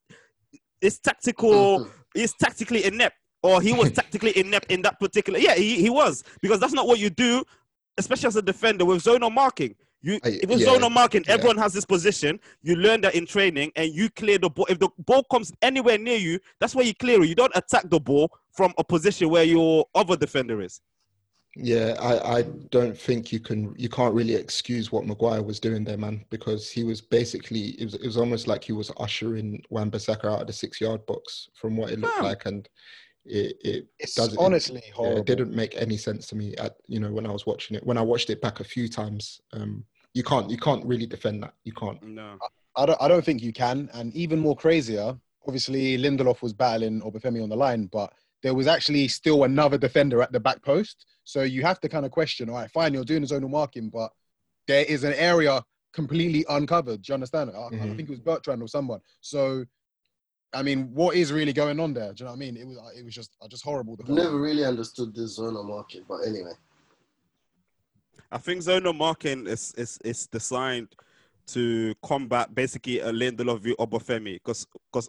it's 0.81 0.99
tactical. 0.99 1.87
He's 2.13 2.33
tactically 2.33 2.83
inept, 2.83 3.15
or 3.41 3.61
he 3.61 3.71
was 3.73 3.91
tactically 3.99 4.37
inept 4.37 4.69
in 4.71 4.81
that 4.81 4.99
particular. 4.99 5.39
Yeah, 5.39 5.55
he, 5.55 5.79
he 5.81 5.89
was 5.89 6.23
because 6.41 6.59
that's 6.59 6.73
not 6.73 6.87
what 6.87 6.99
you 6.99 7.09
do, 7.09 7.43
especially 7.97 8.27
as 8.27 8.35
a 8.35 8.41
defender 8.41 8.83
with 8.85 9.03
zonal 9.03 9.31
marking. 9.31 9.75
You 10.05 10.19
I- 10.23 10.29
if 10.43 10.43
it's 10.51 10.61
yeah, 10.61 10.67
zonal 10.67 10.91
marking, 10.91 11.23
yeah. 11.27 11.33
everyone 11.33 11.57
has 11.57 11.73
this 11.73 11.83
position. 11.83 12.39
You 12.61 12.75
learn 12.75 13.01
that 13.01 13.15
in 13.15 13.25
training, 13.25 13.71
and 13.75 13.91
you 13.91 14.07
clear 14.11 14.37
the 14.37 14.49
ball. 14.51 14.67
If 14.69 14.77
the 14.77 14.89
ball 14.99 15.23
comes 15.31 15.51
anywhere 15.63 15.97
near 15.97 16.17
you, 16.17 16.39
that's 16.59 16.75
where 16.75 16.85
you 16.85 16.93
clear 16.93 17.23
it. 17.23 17.27
You 17.27 17.33
don't 17.33 17.51
attack 17.55 17.89
the 17.89 17.99
ball 17.99 18.31
from 18.51 18.71
a 18.77 18.83
position 18.83 19.29
where 19.29 19.43
your 19.43 19.85
other 19.95 20.15
defender 20.15 20.61
is. 20.61 20.79
Yeah, 21.57 21.95
I, 21.99 22.37
I 22.37 22.41
don't 22.69 22.95
think 22.95 23.31
you 23.31 23.39
can 23.39 23.73
you 23.77 23.89
can't 23.89 24.13
really 24.13 24.35
excuse 24.35 24.91
what 24.91 25.07
Maguire 25.07 25.41
was 25.41 25.59
doing 25.59 25.83
there, 25.83 25.97
man, 25.97 26.23
because 26.29 26.69
he 26.69 26.83
was 26.83 27.01
basically 27.01 27.69
it 27.81 27.85
was 27.85 27.95
it 27.95 28.05
was 28.05 28.17
almost 28.17 28.45
like 28.47 28.63
he 28.63 28.73
was 28.73 28.91
ushering 28.97 29.59
Wan 29.71 29.89
Bissaka 29.89 30.25
out 30.25 30.41
of 30.41 30.47
the 30.47 30.53
six 30.53 30.79
yard 30.79 31.03
box 31.07 31.49
from 31.55 31.77
what 31.77 31.89
it 31.91 31.99
looked 31.99 32.13
Fam. 32.15 32.25
like, 32.25 32.45
and 32.45 32.69
it 33.25 33.55
it 33.63 33.87
It's 33.97 34.13
does 34.13 34.33
it- 34.33 34.39
honestly 34.39 34.83
yeah, 34.85 34.93
horrible. 34.93 35.21
it 35.21 35.25
didn't 35.25 35.55
make 35.55 35.73
any 35.75 35.97
sense 35.97 36.27
to 36.27 36.35
me 36.35 36.53
at 36.57 36.75
you 36.87 36.99
know 36.99 37.11
when 37.11 37.25
I 37.25 37.31
was 37.31 37.47
watching 37.47 37.75
it 37.75 37.83
when 37.83 37.97
I 37.97 38.01
watched 38.03 38.29
it 38.29 38.39
back 38.41 38.59
a 38.59 38.63
few 38.65 38.87
times. 38.87 39.41
Um, 39.53 39.83
you 40.15 40.23
can't 40.23 40.49
you 40.49 40.57
can't 40.57 40.83
really 40.85 41.05
defend 41.05 41.43
that. 41.43 41.53
You 41.65 41.73
can't. 41.73 42.01
No. 42.01 42.39
I 42.77 42.85
don't, 42.85 43.01
I 43.01 43.07
don't 43.07 43.23
think 43.23 43.41
you 43.41 43.53
can. 43.53 43.89
And 43.93 44.13
even 44.15 44.39
more 44.39 44.55
crazier, 44.55 45.15
obviously 45.45 45.97
Lindelof 45.97 46.41
was 46.41 46.51
battling 46.53 47.01
Obafemi 47.01 47.41
on 47.43 47.49
the 47.49 47.55
line, 47.55 47.85
but 47.85 48.11
there 48.43 48.53
was 48.53 48.67
actually 48.67 49.07
still 49.07 49.43
another 49.43 49.77
defender 49.77 50.21
at 50.21 50.31
the 50.31 50.39
back 50.39 50.61
post. 50.61 51.05
So 51.23 51.43
you 51.43 51.61
have 51.63 51.79
to 51.81 51.89
kind 51.89 52.05
of 52.05 52.11
question, 52.11 52.49
all 52.49 52.55
right, 52.55 52.71
fine, 52.71 52.93
you're 52.93 53.05
doing 53.05 53.21
the 53.21 53.27
zonal 53.27 53.49
marking, 53.49 53.89
but 53.89 54.11
there 54.67 54.83
is 54.85 55.03
an 55.05 55.13
area 55.13 55.63
completely 55.93 56.45
uncovered. 56.49 57.01
Do 57.01 57.11
you 57.11 57.13
understand? 57.13 57.51
I, 57.55 57.67
I 57.67 57.71
Mhm. 57.71 57.95
think 57.95 58.09
it 58.09 58.11
was 58.11 58.19
Bertrand 58.19 58.61
or 58.61 58.67
someone. 58.67 58.99
So, 59.21 59.65
I 60.53 60.61
mean, 60.63 60.93
what 60.93 61.15
is 61.15 61.31
really 61.31 61.53
going 61.53 61.79
on 61.79 61.93
there? 61.93 62.11
Do 62.13 62.23
you 62.23 62.25
know 62.25 62.31
what 62.31 62.37
I 62.37 62.39
mean? 62.39 62.57
It 62.57 62.67
was, 62.67 62.77
it 62.97 63.05
was 63.05 63.13
just, 63.13 63.31
uh, 63.41 63.47
just 63.47 63.63
horrible. 63.63 63.97
I've 64.01 64.09
never 64.09 64.37
really 64.39 64.65
understood 64.65 65.15
this 65.15 65.39
zonal 65.39 65.65
market, 65.65 66.03
but 66.09 66.17
anyway. 66.27 66.53
I 68.31 68.37
think 68.37 68.61
zonal 68.61 68.95
marking 68.95 69.47
is 69.47 69.73
is 69.77 69.99
is 70.03 70.27
designed 70.27 70.95
to 71.47 71.93
combat 72.03 72.53
basically 72.55 72.99
a 72.99 73.11
Lindelof 73.11 73.59
view 73.61 73.75
Obafemi 73.79 74.33
because 74.33 74.65
because 74.91 75.07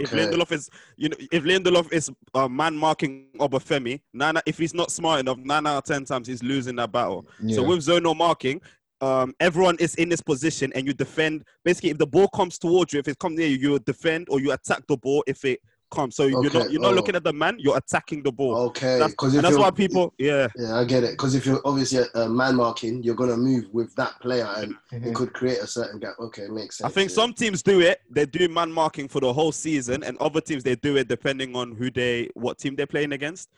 if 0.00 0.10
Lindelof 0.10 0.52
is 0.52 0.70
you 0.96 1.08
know 1.10 1.16
if 1.30 1.44
Lindelof 1.44 1.92
is 1.92 2.10
uh, 2.34 2.48
man 2.48 2.74
marking 2.76 3.26
Obafemi, 3.38 4.00
nine 4.14 4.36
if 4.46 4.58
he's 4.58 4.74
not 4.74 4.90
smart 4.90 5.20
enough, 5.20 5.38
nine 5.38 5.66
out 5.66 5.78
of 5.78 5.84
ten 5.84 6.04
times 6.04 6.28
he's 6.28 6.42
losing 6.42 6.76
that 6.76 6.92
battle. 6.92 7.26
So 7.54 7.62
with 7.62 7.80
zonal 7.80 8.16
marking, 8.16 8.60
um, 9.02 9.34
everyone 9.40 9.76
is 9.78 9.94
in 9.96 10.08
this 10.08 10.22
position 10.22 10.72
and 10.74 10.86
you 10.86 10.94
defend. 10.94 11.44
Basically, 11.64 11.90
if 11.90 11.98
the 11.98 12.06
ball 12.06 12.28
comes 12.28 12.58
towards 12.58 12.92
you, 12.94 12.98
if 12.98 13.08
it 13.08 13.18
comes 13.18 13.38
near 13.38 13.48
you, 13.48 13.56
you 13.72 13.78
defend 13.80 14.28
or 14.30 14.40
you 14.40 14.52
attack 14.52 14.82
the 14.88 14.96
ball 14.96 15.22
if 15.26 15.44
it 15.44 15.60
comes. 15.90 16.16
So 16.16 16.26
you're 16.26 16.52
not 16.52 16.70
you're 16.70 16.80
not 16.80 16.92
oh. 16.92 16.94
looking 16.94 17.14
at 17.14 17.24
the 17.24 17.32
man, 17.32 17.56
you're 17.58 17.76
attacking 17.76 18.22
the 18.22 18.32
ball. 18.32 18.56
Okay, 18.68 18.98
That's- 18.98 19.10
because 19.10 19.34
and 19.34 19.44
that's 19.44 19.56
why 19.56 19.70
people, 19.70 20.14
yeah, 20.18 20.48
yeah, 20.56 20.78
I 20.78 20.84
get 20.84 21.04
it. 21.04 21.12
Because 21.12 21.34
if 21.34 21.46
you're 21.46 21.60
obviously 21.64 22.04
uh, 22.14 22.28
man 22.28 22.56
marking, 22.56 23.02
you're 23.02 23.14
gonna 23.14 23.36
move 23.36 23.66
with 23.72 23.94
that 23.96 24.20
player, 24.20 24.48
and 24.56 24.74
Mhm. 24.92 25.06
it 25.06 25.14
could 25.14 25.32
create 25.32 25.58
a 25.58 25.66
certain 25.66 25.98
gap. 26.00 26.14
Okay, 26.18 26.46
makes 26.48 26.78
sense. 26.78 26.90
I 26.90 26.94
think 26.94 27.10
yeah. 27.10 27.16
some 27.16 27.32
teams 27.32 27.62
do 27.62 27.80
it. 27.80 28.00
They 28.10 28.26
do 28.26 28.48
man 28.48 28.70
marking 28.72 29.08
for 29.08 29.20
the 29.20 29.32
whole 29.32 29.52
season, 29.52 30.02
and 30.02 30.16
other 30.18 30.40
teams 30.40 30.62
they 30.62 30.76
do 30.76 30.96
it 30.96 31.08
depending 31.08 31.56
on 31.56 31.72
who 31.72 31.90
they, 31.90 32.30
what 32.34 32.58
team 32.58 32.76
they're 32.76 32.86
playing 32.86 33.12
against. 33.12 33.48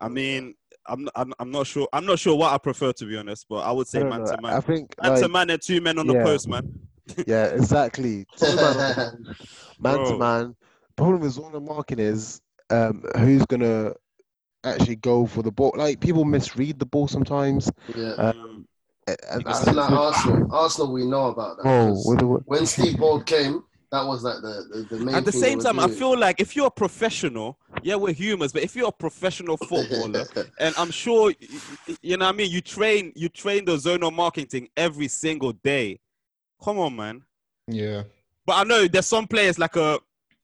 I 0.00 0.08
mean, 0.08 0.54
I'm, 0.88 1.08
I'm, 1.14 1.32
I'm 1.38 1.50
not 1.50 1.66
sure. 1.66 1.88
I'm 1.92 2.06
not 2.06 2.18
sure 2.18 2.36
what 2.36 2.52
I 2.52 2.58
prefer 2.58 2.92
to 2.92 3.04
be 3.06 3.16
honest, 3.16 3.46
but 3.48 3.58
I 3.58 3.72
would 3.72 3.86
say 3.86 4.00
don't 4.00 4.10
man 4.10 4.24
know. 4.24 4.36
to 4.36 4.42
man. 4.42 4.52
I 4.52 4.60
think 4.60 4.94
man 5.02 5.20
to 5.20 5.28
man, 5.28 5.50
and 5.50 5.62
two 5.62 5.80
men 5.80 5.98
on 5.98 6.06
the 6.06 6.14
post, 6.14 6.48
man. 6.48 6.80
yeah, 7.26 7.46
exactly. 7.46 8.26
Two 8.36 8.46
man, 8.56 8.58
on 8.58 8.76
the 8.76 9.34
post, 9.38 9.80
man 9.80 10.04
to 10.04 10.18
man. 10.18 10.56
Problem 10.96 11.20
with 11.20 11.36
zonal 11.36 11.62
marking 11.66 11.98
is 11.98 12.40
um, 12.70 13.04
who's 13.18 13.44
gonna 13.46 13.92
actually 14.64 14.96
go 14.96 15.26
for 15.26 15.42
the 15.42 15.52
ball. 15.52 15.72
Like 15.76 16.00
people 16.00 16.24
misread 16.24 16.78
the 16.78 16.86
ball 16.86 17.08
sometimes. 17.08 17.70
Yeah, 17.94 18.12
Um, 18.14 18.66
and 19.06 19.16
it's 19.40 19.44
that's 19.60 19.72
like 19.72 19.90
Arsenal. 19.90 20.48
Arsenal, 20.52 20.92
we 20.92 21.06
know 21.06 21.26
about 21.26 21.58
that. 21.58 21.66
Oh, 21.66 22.02
with 22.06 22.18
the, 22.18 22.26
when 22.26 22.66
Steve 22.66 22.98
Bould 22.98 23.26
came, 23.26 23.62
that 23.92 24.04
was 24.04 24.24
like 24.24 24.36
the 24.42 24.86
the, 24.88 24.96
the 24.96 25.04
main. 25.04 25.14
At 25.14 25.24
the 25.24 25.32
thing 25.32 25.40
same 25.40 25.58
time, 25.60 25.76
were 25.76 25.84
I 25.84 25.88
feel 25.88 26.18
like 26.18 26.40
if 26.40 26.56
you're 26.56 26.66
a 26.66 26.70
professional, 26.70 27.58
yeah, 27.82 27.94
we're 27.94 28.12
humans, 28.12 28.52
but 28.52 28.62
if 28.62 28.74
you're 28.74 28.88
a 28.88 28.92
professional 28.92 29.56
footballer, 29.68 30.26
and 30.58 30.74
I'm 30.76 30.90
sure 30.90 31.32
y- 31.40 31.60
y- 31.88 31.96
you 32.02 32.16
know 32.16 32.26
what 32.26 32.34
I 32.34 32.38
mean. 32.38 32.50
You 32.50 32.60
train, 32.60 33.12
you 33.14 33.28
train 33.28 33.64
the 33.64 33.76
zonal 33.76 34.12
marking 34.12 34.46
thing 34.46 34.68
every 34.76 35.08
single 35.08 35.52
day. 35.52 36.00
Come 36.62 36.78
on, 36.78 36.96
man. 36.96 37.22
Yeah. 37.68 38.04
But 38.46 38.54
I 38.54 38.64
know 38.64 38.86
there's 38.88 39.06
some 39.06 39.26
players 39.26 39.58
like 39.58 39.76
a 39.76 39.98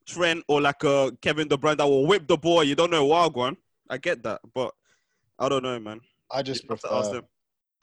Trent 0.06 0.44
or 0.48 0.60
like 0.60 0.82
a 0.84 1.12
Kevin 1.20 1.48
De 1.48 1.56
Bruyne 1.56 1.76
that 1.78 1.86
will 1.86 2.06
whip 2.06 2.26
the 2.26 2.36
ball. 2.36 2.64
You 2.64 2.74
don't 2.74 2.90
know 2.90 3.04
wild 3.04 3.34
one. 3.34 3.56
I 3.90 3.98
get 3.98 4.22
that, 4.22 4.40
but 4.54 4.72
I 5.38 5.48
don't 5.48 5.62
know, 5.62 5.78
man. 5.78 6.00
I 6.30 6.42
just 6.42 6.62
You 6.64 6.70
have 6.70 6.80
to 6.80 6.92
ask 6.92 7.10
prefer 7.10 7.14
them. 7.20 7.24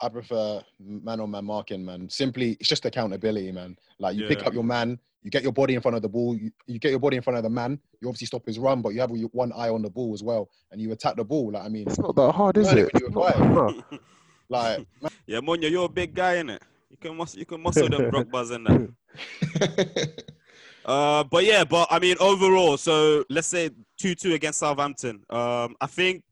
I 0.02 0.08
prefer 0.08 0.62
man 0.80 1.20
on 1.20 1.30
man 1.30 1.44
marking, 1.44 1.84
man. 1.84 2.08
Simply, 2.08 2.56
it's 2.58 2.68
just 2.68 2.84
accountability, 2.86 3.52
man. 3.52 3.76
Like 3.98 4.16
you 4.16 4.26
pick 4.26 4.46
up 4.46 4.54
your 4.54 4.64
man, 4.64 4.98
you 5.22 5.30
get 5.30 5.42
your 5.42 5.52
body 5.52 5.74
in 5.74 5.82
front 5.82 5.94
of 5.96 6.02
the 6.02 6.08
ball, 6.08 6.34
you, 6.34 6.50
you 6.66 6.78
get 6.78 6.90
your 6.90 6.98
body 7.00 7.16
in 7.18 7.22
front 7.22 7.36
of 7.36 7.42
the 7.42 7.50
man. 7.50 7.78
You 8.00 8.08
obviously 8.08 8.26
stop 8.26 8.46
his 8.46 8.58
run, 8.58 8.80
but 8.80 8.90
you 8.94 9.00
have 9.00 9.10
your 9.10 9.28
one 9.32 9.52
eye 9.52 9.68
on 9.68 9.82
the 9.82 9.90
ball 9.90 10.14
as 10.14 10.22
well, 10.22 10.48
and 10.72 10.80
you 10.80 10.90
attack 10.92 11.16
the 11.16 11.24
ball. 11.24 11.52
Like 11.52 11.64
I 11.64 11.68
mean, 11.68 11.86
it's 11.86 11.98
not 11.98 12.16
that 12.16 12.32
hard, 12.32 12.56
is 12.56 12.68
Learn 12.68 12.78
it 12.78 12.80
it? 12.86 12.92
when 12.94 13.02
you 13.02 13.06
It's 13.08 13.16
were 13.16 13.54
not- 13.54 13.90
five. 13.90 14.00
like 14.48 14.78
man, 15.02 15.10
Yeah, 15.26 15.38
Munya, 15.40 15.70
you're 15.70 15.84
a 15.84 15.88
big 15.88 16.14
guy, 16.14 16.36
innit? 16.36 16.60
You 16.90 16.96
can 16.96 17.16
muscle, 17.16 17.38
you 17.38 17.44
can 17.46 17.62
muscle 17.62 17.88
them 17.88 18.00
Drogba's 18.10 18.50
and 18.50 18.66
that. 18.66 20.24
Uh, 20.90 21.22
but 21.22 21.44
yeah, 21.44 21.62
but 21.62 21.86
I 21.88 22.00
mean, 22.00 22.16
overall, 22.18 22.76
so 22.76 23.24
let's 23.30 23.46
say 23.46 23.70
two-two 23.96 24.34
against 24.34 24.58
Southampton. 24.58 25.22
Um, 25.30 25.76
I 25.80 25.86
think 25.86 26.24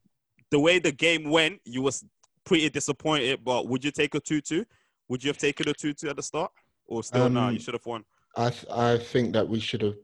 the 0.51 0.59
way 0.59 0.81
the 0.81 0.91
game 0.91 1.31
went, 1.31 1.61
you 1.65 1.81
was 1.81 2.05
pretty 2.45 2.69
disappointed. 2.69 3.45
But 3.45 3.69
would 3.69 3.85
you 3.85 3.93
take 3.93 4.17
a 4.17 4.21
two-two? 4.21 4.65
Would 5.09 5.23
you 5.23 5.29
have 5.29 5.39
taken 5.39 5.69
a 5.69 5.73
two-two 5.73 6.09
at 6.09 6.17
the 6.17 6.25
start, 6.25 6.51
or 6.87 7.05
still? 7.05 7.37
Um, 7.39 7.53
You 7.55 7.61
should 7.61 7.75
have 7.75 7.87
won. 7.87 8.03
I 8.37 8.51
th- 8.51 8.67
I 8.69 8.99
think 8.99 9.33
that 9.35 9.49
we 9.49 9.61
should 9.61 9.83
have 9.83 9.95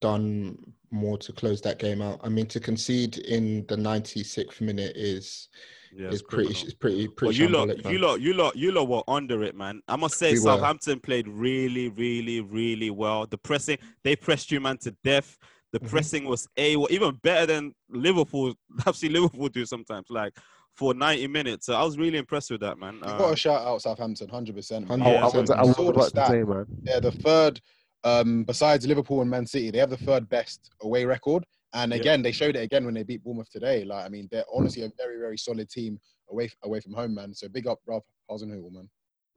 done 0.00 0.58
more 0.92 1.18
to 1.18 1.32
close 1.32 1.60
that 1.62 1.78
game 1.78 2.02
out. 2.02 2.20
I 2.22 2.28
mean, 2.28 2.46
to 2.46 2.60
concede 2.60 3.18
in 3.18 3.66
the 3.66 3.76
96th 3.76 4.60
minute 4.60 4.96
is 4.96 5.48
Yeah, 5.94 6.10
is 6.10 6.22
pretty 6.22 6.50
is 6.50 6.74
pretty 6.74 7.08
pretty. 7.08 7.42
Well, 7.42 7.48
you 7.48 7.48
lot, 7.48 7.84
you 7.90 7.98
lot, 7.98 8.20
you 8.20 8.32
lot, 8.34 8.56
you 8.56 8.72
lot 8.72 8.88
were 8.88 9.02
under 9.08 9.42
it, 9.42 9.54
man. 9.56 9.82
I 9.88 9.96
must 9.96 10.18
say, 10.18 10.32
We 10.34 10.40
were. 10.40 10.44
Southampton 10.44 11.00
played 11.00 11.26
really, 11.28 11.88
really, 11.88 12.40
really 12.40 12.90
well. 12.90 13.26
The 13.26 13.38
pressing, 13.38 13.78
they 14.04 14.16
pressed 14.16 14.50
you, 14.50 14.60
man, 14.60 14.78
to 14.78 14.94
death. 15.02 15.38
The 15.72 15.80
Mhm. 15.80 15.88
pressing 15.88 16.24
was 16.26 16.46
a 16.58 16.76
even 16.90 17.14
better 17.22 17.46
than 17.46 17.74
Liverpool. 17.88 18.54
I've 18.86 18.96
seen 18.96 19.12
Liverpool 19.14 19.48
do 19.48 19.64
sometimes, 19.64 20.08
like 20.10 20.36
for 20.74 20.92
90 20.94 21.26
minutes. 21.28 21.66
So 21.66 21.74
I 21.74 21.82
was 21.82 21.96
really 21.98 22.18
impressed 22.18 22.50
with 22.50 22.60
that, 22.60 22.78
man. 22.78 22.96
you 22.96 23.02
Um, 23.10 23.18
got 23.18 23.30
to 23.30 23.36
shout 23.36 23.62
out 23.66 23.80
Southampton, 23.80 24.28
hundred 24.28 24.54
percent. 24.56 24.90
I, 24.90 24.96
Yeah, 24.96 25.04
I 25.26 25.28
was, 25.28 25.50
I 25.50 25.62
was 25.62 25.76
saw 25.76 25.84
the 25.84 25.90
about 25.90 26.14
to 26.14 26.26
say, 26.26 26.42
man. 26.44 26.66
They're 26.82 27.00
the 27.00 27.12
third, 27.12 27.60
um, 28.04 28.44
besides 28.44 28.86
Liverpool 28.86 29.20
and 29.20 29.30
Man 29.30 29.46
City, 29.46 29.70
they 29.70 29.78
have 29.78 29.90
the 29.90 29.96
third 29.96 30.28
best 30.28 30.70
away 30.82 31.04
record. 31.04 31.44
And 31.74 31.92
Yeah. 31.92 32.00
again, 32.00 32.20
they 32.22 32.32
showed 32.32 32.56
it 32.56 32.60
again 32.62 32.84
when 32.84 32.94
they 32.94 33.02
beat 33.02 33.22
Bournemouth 33.24 33.50
today. 33.50 33.84
Like 33.84 34.04
I 34.04 34.08
mean, 34.08 34.28
they're 34.30 34.44
honestly 34.52 34.82
a 34.82 34.90
very 34.96 35.18
very 35.18 35.38
solid 35.38 35.68
team 35.70 35.98
away 36.30 36.50
away 36.62 36.80
from 36.80 36.92
home, 36.92 37.14
man. 37.14 37.32
So 37.34 37.48
big 37.48 37.66
up, 37.66 37.80
Ralph 37.86 38.04
Hasenhüttl, 38.30 38.70
man. 38.72 38.90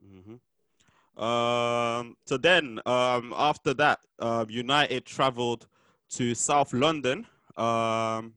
Mhm. 0.03 0.39
Um, 1.18 2.18
so 2.26 2.36
then, 2.38 2.82
um, 2.86 3.34
after 3.38 3.74
that, 3.76 3.99
um, 4.20 4.49
United 4.49 5.05
travelled 5.05 5.68
to 6.09 6.36
South 6.36 6.74
London 6.74 7.26
um, 7.55 8.36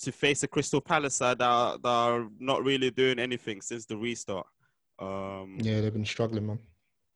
to 0.00 0.10
face 0.10 0.42
a 0.42 0.48
Crystal 0.48 0.80
Palace 0.80 1.14
side 1.14 1.38
that 1.38 1.48
are, 1.48 1.78
that 1.78 1.88
are 1.88 2.28
not 2.40 2.64
really 2.64 2.90
doing 2.90 3.20
anything 3.20 3.62
since 3.62 3.86
the 3.86 3.96
restart. 3.96 4.46
Um, 4.98 5.58
Yeah, 5.62 5.80
they've 5.80 5.92
been 5.92 6.04
struggling, 6.04 6.46
man. 6.46 6.58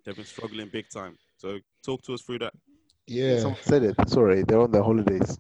They've 0.05 0.15
been 0.15 0.25
struggling 0.25 0.69
big 0.69 0.89
time. 0.89 1.19
So 1.37 1.59
talk 1.85 2.03
to 2.03 2.15
us 2.15 2.23
through 2.23 2.41
that. 2.41 2.53
Yeah, 3.07 3.39
Someone 3.41 3.59
said 3.63 3.83
it. 3.83 3.95
Sorry, 4.09 4.43
they're 4.43 4.61
on 4.61 4.71
their 4.71 4.83
holidays. 4.83 5.39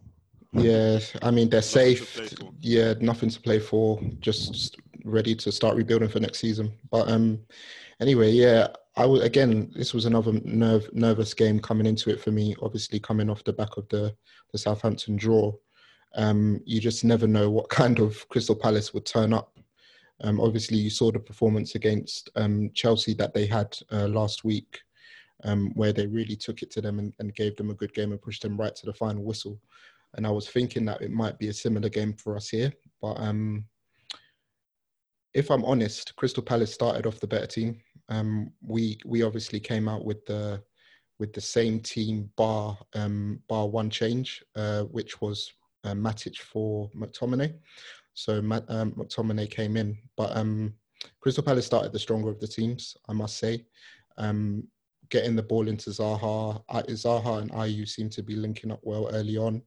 yeah. 0.52 0.98
I 1.22 1.30
mean, 1.30 1.48
they're 1.48 1.58
Nothing 1.60 1.96
safe. 1.96 2.14
play. 2.36 2.48
Yeah, 2.60 2.94
nothing 3.00 3.30
to 3.30 3.40
play 3.40 3.58
for. 3.60 4.00
Just 4.20 4.76
ready 5.04 5.34
to 5.36 5.52
start 5.52 5.76
rebuilding 5.76 6.08
for 6.08 6.20
next 6.20 6.38
season. 6.40 6.72
But 6.90 7.08
um, 7.08 7.40
anyway, 8.00 8.30
yeah. 8.32 8.68
I 8.96 9.06
would 9.06 9.22
again. 9.22 9.70
This 9.74 9.94
was 9.94 10.04
another 10.04 10.32
nerve 10.44 10.92
nervous 10.92 11.32
game 11.32 11.60
coming 11.60 11.86
into 11.86 12.10
it 12.10 12.20
for 12.20 12.32
me. 12.32 12.56
Obviously, 12.60 12.98
coming 12.98 13.30
off 13.30 13.44
the 13.44 13.52
back 13.52 13.76
of 13.76 13.88
the 13.88 14.14
the 14.52 14.58
Southampton 14.58 15.16
draw. 15.16 15.52
Um, 16.16 16.60
you 16.66 16.80
just 16.80 17.04
never 17.04 17.28
know 17.28 17.48
what 17.50 17.68
kind 17.80 18.00
of 18.00 18.28
Crystal 18.30 18.56
Palace 18.56 18.92
would 18.92 19.06
turn 19.06 19.32
up. 19.32 19.56
Um, 20.22 20.40
obviously, 20.40 20.76
you 20.76 20.90
saw 20.90 21.12
the 21.12 21.20
performance 21.20 21.76
against 21.76 22.30
um, 22.34 22.70
Chelsea 22.74 23.14
that 23.14 23.32
they 23.32 23.46
had 23.46 23.78
uh, 23.92 24.08
last 24.08 24.42
week, 24.44 24.80
um, 25.44 25.72
where 25.74 25.92
they 25.92 26.06
really 26.06 26.36
took 26.36 26.62
it 26.62 26.70
to 26.72 26.80
them 26.80 26.98
and, 26.98 27.12
and 27.18 27.34
gave 27.34 27.56
them 27.56 27.70
a 27.70 27.74
good 27.74 27.92
game 27.94 28.12
and 28.12 28.22
pushed 28.22 28.42
them 28.42 28.56
right 28.56 28.74
to 28.76 28.86
the 28.86 28.94
final 28.94 29.22
whistle. 29.22 29.60
And 30.16 30.26
I 30.26 30.30
was 30.30 30.48
thinking 30.48 30.84
that 30.86 31.02
it 31.02 31.10
might 31.10 31.38
be 31.38 31.48
a 31.48 31.52
similar 31.52 31.88
game 31.88 32.14
for 32.14 32.36
us 32.36 32.48
here, 32.48 32.72
but 33.00 33.18
um, 33.20 33.64
if 35.34 35.50
I'm 35.50 35.64
honest, 35.64 36.14
Crystal 36.16 36.42
Palace 36.42 36.72
started 36.72 37.06
off 37.06 37.20
the 37.20 37.26
better 37.26 37.46
team. 37.46 37.80
Um, 38.08 38.52
we 38.60 38.98
we 39.06 39.22
obviously 39.22 39.60
came 39.60 39.88
out 39.88 40.04
with 40.04 40.24
the 40.26 40.62
with 41.18 41.32
the 41.32 41.40
same 41.40 41.80
team 41.80 42.30
bar 42.36 42.76
um, 42.94 43.40
bar 43.48 43.68
one 43.68 43.90
change, 43.90 44.42
uh, 44.56 44.82
which 44.84 45.20
was 45.20 45.52
uh, 45.84 45.92
Matic 45.92 46.38
for 46.38 46.90
McTominay. 46.96 47.54
So 48.14 48.42
Matt, 48.42 48.64
um, 48.68 48.92
McTominay 48.92 49.50
came 49.50 49.76
in, 49.76 49.96
but 50.16 50.36
um, 50.36 50.74
Crystal 51.20 51.44
Palace 51.44 51.66
started 51.66 51.92
the 51.92 51.98
stronger 51.98 52.30
of 52.30 52.40
the 52.40 52.48
teams, 52.48 52.96
I 53.08 53.12
must 53.12 53.38
say. 53.38 53.64
Getting 55.10 55.36
the 55.36 55.42
ball 55.42 55.68
into 55.68 55.90
Zaha, 55.90 56.62
Zaha 56.70 57.42
and 57.42 57.50
Ayew 57.50 57.88
seem 57.88 58.08
to 58.10 58.22
be 58.22 58.36
linking 58.36 58.70
up 58.70 58.80
well 58.82 59.08
early 59.12 59.36
on. 59.36 59.62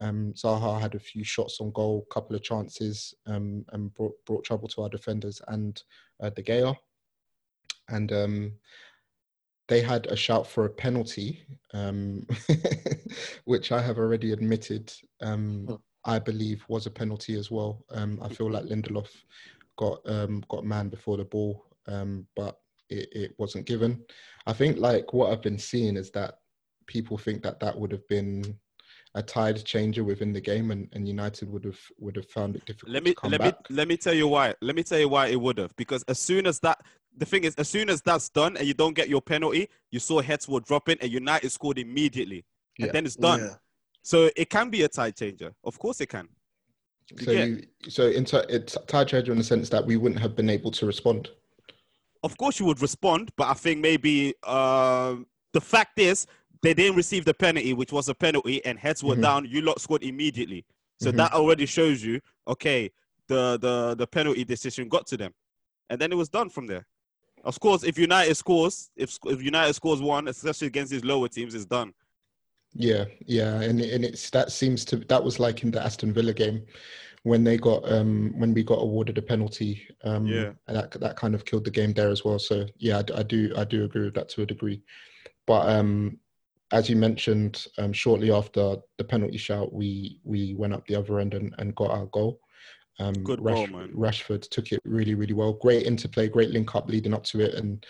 Um, 0.00 0.34
Zaha 0.36 0.80
had 0.80 0.94
a 0.94 0.98
few 0.98 1.24
shots 1.24 1.60
on 1.60 1.70
goal, 1.72 2.06
couple 2.10 2.36
of 2.36 2.42
chances, 2.42 3.14
um, 3.26 3.64
and 3.72 3.92
brought, 3.94 4.12
brought 4.26 4.44
trouble 4.44 4.68
to 4.68 4.82
our 4.82 4.88
defenders 4.88 5.40
and 5.48 5.82
uh, 6.20 6.30
De 6.30 6.42
Gea. 6.42 6.76
And 7.88 8.12
um, 8.12 8.52
they 9.68 9.80
had 9.80 10.06
a 10.06 10.16
shout 10.16 10.46
for 10.46 10.66
a 10.66 10.70
penalty, 10.70 11.42
um, 11.72 12.26
which 13.44 13.72
I 13.72 13.80
have 13.80 13.98
already 13.98 14.32
admitted. 14.32 14.92
Um, 15.22 15.66
Hmm. 15.68 15.74
I 16.06 16.18
believe 16.18 16.64
was 16.68 16.84
a 16.86 16.90
penalty 16.90 17.38
as 17.38 17.50
well. 17.50 17.82
Um, 17.90 18.18
I 18.20 18.28
feel 18.28 18.50
like 18.50 18.64
Lindelof 18.64 19.08
got 19.78 20.00
um, 20.04 20.44
got 20.50 20.64
man 20.64 20.90
before 20.90 21.16
the 21.16 21.24
ball, 21.24 21.64
um, 21.86 22.26
but 22.36 22.58
it, 22.90 23.08
it 23.12 23.34
wasn't 23.38 23.66
given. 23.66 24.02
I 24.46 24.52
think 24.52 24.78
like 24.78 25.12
what 25.12 25.32
I've 25.32 25.42
been 25.42 25.58
seeing 25.58 25.96
is 25.96 26.10
that 26.12 26.38
people 26.86 27.16
think 27.16 27.42
that 27.42 27.60
that 27.60 27.78
would 27.78 27.92
have 27.92 28.06
been 28.08 28.58
a 29.16 29.22
tide 29.22 29.64
changer 29.64 30.02
within 30.02 30.32
the 30.32 30.40
game, 30.40 30.70
and, 30.70 30.88
and 30.92 31.06
United 31.06 31.50
would 31.50 31.64
have 31.64 31.78
would 31.98 32.16
have 32.16 32.28
found 32.28 32.56
it 32.56 32.64
difficult 32.66 32.92
Let 32.92 33.04
me 33.04 33.10
to 33.10 33.16
come 33.16 33.30
let 33.30 33.40
back. 33.40 33.70
me 33.70 33.76
let 33.76 33.88
me 33.88 33.96
tell 33.96 34.14
you 34.14 34.26
why. 34.28 34.54
Let 34.60 34.74
me 34.74 34.82
tell 34.82 34.98
you 34.98 35.08
why 35.08 35.28
it 35.28 35.40
would 35.40 35.58
have. 35.58 35.74
Because 35.76 36.02
as 36.08 36.18
soon 36.18 36.46
as 36.46 36.58
that, 36.60 36.80
the 37.16 37.24
thing 37.24 37.44
is, 37.44 37.54
as 37.54 37.68
soon 37.68 37.88
as 37.88 38.02
that's 38.02 38.28
done 38.28 38.56
and 38.56 38.66
you 38.66 38.74
don't 38.74 38.94
get 38.94 39.08
your 39.08 39.22
penalty, 39.22 39.68
you 39.90 40.00
saw 40.00 40.20
heads 40.20 40.48
were 40.48 40.60
dropping 40.60 40.98
and 41.00 41.10
United 41.12 41.50
scored 41.50 41.78
immediately, 41.78 42.44
Yeah. 42.78 42.86
and 42.86 42.94
then 42.94 43.06
it's 43.06 43.16
done. 43.16 43.40
Yeah. 43.40 43.54
So 44.02 44.30
it 44.36 44.50
can 44.50 44.68
be 44.68 44.82
a 44.82 44.88
tide 44.88 45.16
changer. 45.16 45.54
Of 45.62 45.78
course, 45.78 46.00
it 46.00 46.08
can. 46.08 46.28
So 47.22 47.30
Yeah. 47.30 47.44
you, 47.44 47.62
so 47.88 48.08
into 48.08 48.44
it's 48.48 48.76
tide 48.88 49.08
changer 49.08 49.30
in 49.30 49.38
the 49.38 49.44
sense 49.44 49.68
that 49.68 49.86
we 49.86 49.96
wouldn't 49.96 50.20
have 50.20 50.34
been 50.34 50.50
able 50.50 50.72
to 50.72 50.86
respond. 50.86 51.30
Of 52.24 52.38
course, 52.38 52.58
you 52.58 52.64
would 52.64 52.80
respond, 52.80 53.30
but 53.36 53.48
I 53.48 53.54
think 53.54 53.80
maybe 53.80 54.34
um 54.44 55.26
the 55.52 55.60
fact 55.60 55.98
is 55.98 56.26
they 56.62 56.72
didn't 56.72 56.96
receive 56.96 57.26
the 57.26 57.34
penalty, 57.34 57.74
which 57.74 57.92
was 57.92 58.08
a 58.08 58.14
penalty, 58.14 58.64
and 58.64 58.78
heads 58.78 59.04
were 59.04 59.14
Mhm. 59.14 59.22
down. 59.22 59.44
You 59.44 59.60
lot 59.60 59.78
scored 59.80 60.02
immediately. 60.02 60.64
So 61.02 61.12
Mhm. 61.12 61.16
that 61.18 61.32
already 61.34 61.66
shows 61.66 62.02
you, 62.02 62.20
okay, 62.48 62.90
the 63.28 63.58
the 63.60 63.94
the 63.94 64.06
penalty 64.06 64.42
decision 64.44 64.88
got 64.88 65.06
to 65.08 65.18
them, 65.18 65.34
and 65.90 66.00
then 66.00 66.10
it 66.12 66.16
was 66.16 66.30
done 66.30 66.48
from 66.48 66.66
there. 66.66 66.86
Of 67.44 67.60
course, 67.60 67.84
if 67.84 67.98
United 67.98 68.34
scores, 68.36 68.90
if 68.96 69.18
if 69.26 69.42
United 69.42 69.74
scores 69.74 70.00
one, 70.00 70.26
especially 70.28 70.68
against 70.68 70.92
these 70.92 71.04
lower 71.04 71.28
teams, 71.28 71.54
it's 71.54 71.66
done. 71.66 71.92
Yeah, 72.72 73.04
yeah, 73.26 73.60
and 73.60 73.82
and 73.82 74.02
it's 74.02 74.30
that 74.30 74.50
seems 74.50 74.86
to 74.86 74.96
that 75.12 75.22
was 75.22 75.38
like 75.38 75.62
in 75.62 75.70
the 75.70 75.82
Aston 75.82 76.12
Villa 76.14 76.32
game 76.32 76.64
when 77.24 77.42
they 77.42 77.56
got 77.56 77.90
um 77.90 78.32
when 78.38 78.54
we 78.54 78.62
got 78.62 78.82
awarded 78.82 79.18
a 79.18 79.22
penalty. 79.22 79.86
Um, 80.04 80.28
Yeah. 80.28 80.52
that 80.68 80.92
that 80.92 81.16
kind 81.16 81.34
of 81.34 81.44
killed 81.44 81.64
the 81.64 81.70
game 81.70 81.92
there 81.92 82.10
as 82.10 82.24
well. 82.24 82.38
So 82.38 82.66
yeah, 82.76 82.98
I, 82.98 83.20
I 83.20 83.22
do 83.24 83.52
I 83.56 83.64
do 83.64 83.84
agree 83.84 84.04
with 84.04 84.14
that 84.14 84.28
to 84.30 84.42
a 84.42 84.46
degree, 84.46 84.82
but 85.46 85.68
um 85.68 86.20
as 86.72 86.88
you 86.88 86.96
mentioned, 86.96 87.66
um, 87.78 87.92
shortly 87.92 88.32
after 88.32 88.76
the 88.98 89.04
penalty 89.04 89.38
shout, 89.38 89.72
we 89.72 90.18
we 90.24 90.54
went 90.54 90.72
up 90.72 90.86
the 90.86 90.96
other 90.96 91.20
end 91.20 91.34
and, 91.34 91.54
and 91.58 91.74
got 91.74 91.90
our 91.90 92.06
goal. 92.06 92.40
Um, 92.98 93.12
Good 93.12 93.42
goal, 93.42 93.66
man. 93.66 93.92
Rashford 93.92 94.48
took 94.50 94.72
it 94.72 94.80
really, 94.84 95.14
really 95.14 95.34
well. 95.34 95.52
Great 95.52 95.86
interplay, 95.86 96.28
great 96.28 96.50
link 96.50 96.74
up 96.74 96.88
leading 96.88 97.14
up 97.14 97.24
to 97.24 97.40
it, 97.40 97.54
and 97.54 97.84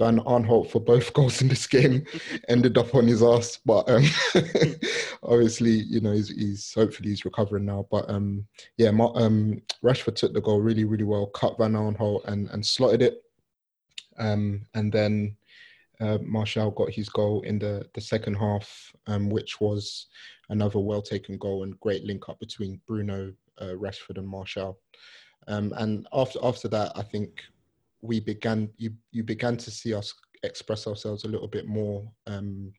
Van 0.00 0.18
Aanholt 0.20 0.70
for 0.70 0.80
both 0.80 1.12
goals 1.18 1.42
in 1.42 1.48
this 1.48 1.66
game 1.66 2.04
ended 2.48 2.78
up 2.78 2.94
on 2.94 3.06
his 3.06 3.22
ass. 3.22 3.60
But 3.64 3.88
um, 3.88 4.04
obviously, 5.22 5.70
you 5.70 6.00
know, 6.00 6.12
he's, 6.12 6.30
he's 6.30 6.72
hopefully 6.74 7.10
he's 7.10 7.26
recovering 7.26 7.66
now. 7.66 7.86
But 7.90 8.08
um, 8.08 8.46
yeah, 8.78 8.90
Ma- 8.90 9.12
um, 9.14 9.60
Rashford 9.84 10.16
took 10.16 10.32
the 10.32 10.40
goal 10.40 10.60
really, 10.60 10.84
really 10.84 11.04
well. 11.04 11.26
Cut 11.26 11.58
Van 11.58 11.74
Aanholt 11.74 12.24
and 12.24 12.48
and 12.50 12.64
slotted 12.64 13.02
it. 13.02 13.22
Um, 14.18 14.62
and 14.74 14.90
then 14.90 15.36
uh, 16.00 16.18
Martial 16.22 16.70
got 16.70 16.90
his 16.90 17.10
goal 17.10 17.42
in 17.42 17.58
the 17.58 17.86
the 17.94 18.00
second 18.00 18.34
half, 18.34 18.92
um, 19.06 19.28
which 19.28 19.60
was 19.60 20.06
another 20.48 20.78
well 20.78 21.02
taken 21.02 21.36
goal 21.36 21.62
and 21.62 21.78
great 21.80 22.04
link 22.04 22.28
up 22.30 22.40
between 22.40 22.80
Bruno, 22.86 23.34
uh, 23.60 23.74
Rashford, 23.74 24.16
and 24.16 24.26
Martial. 24.26 24.78
Um, 25.46 25.74
and 25.76 26.08
after 26.14 26.38
after 26.42 26.68
that, 26.68 26.92
I 26.96 27.02
think 27.02 27.42
we 28.02 28.20
began 28.20 28.70
you 28.76 28.92
you 29.12 29.22
began 29.22 29.56
to 29.56 29.70
see 29.70 29.94
us 29.94 30.14
express 30.42 30.86
ourselves 30.86 31.24
a 31.24 31.28
little 31.28 31.48
bit 31.48 31.66
more. 31.66 32.10
Um, 32.26 32.72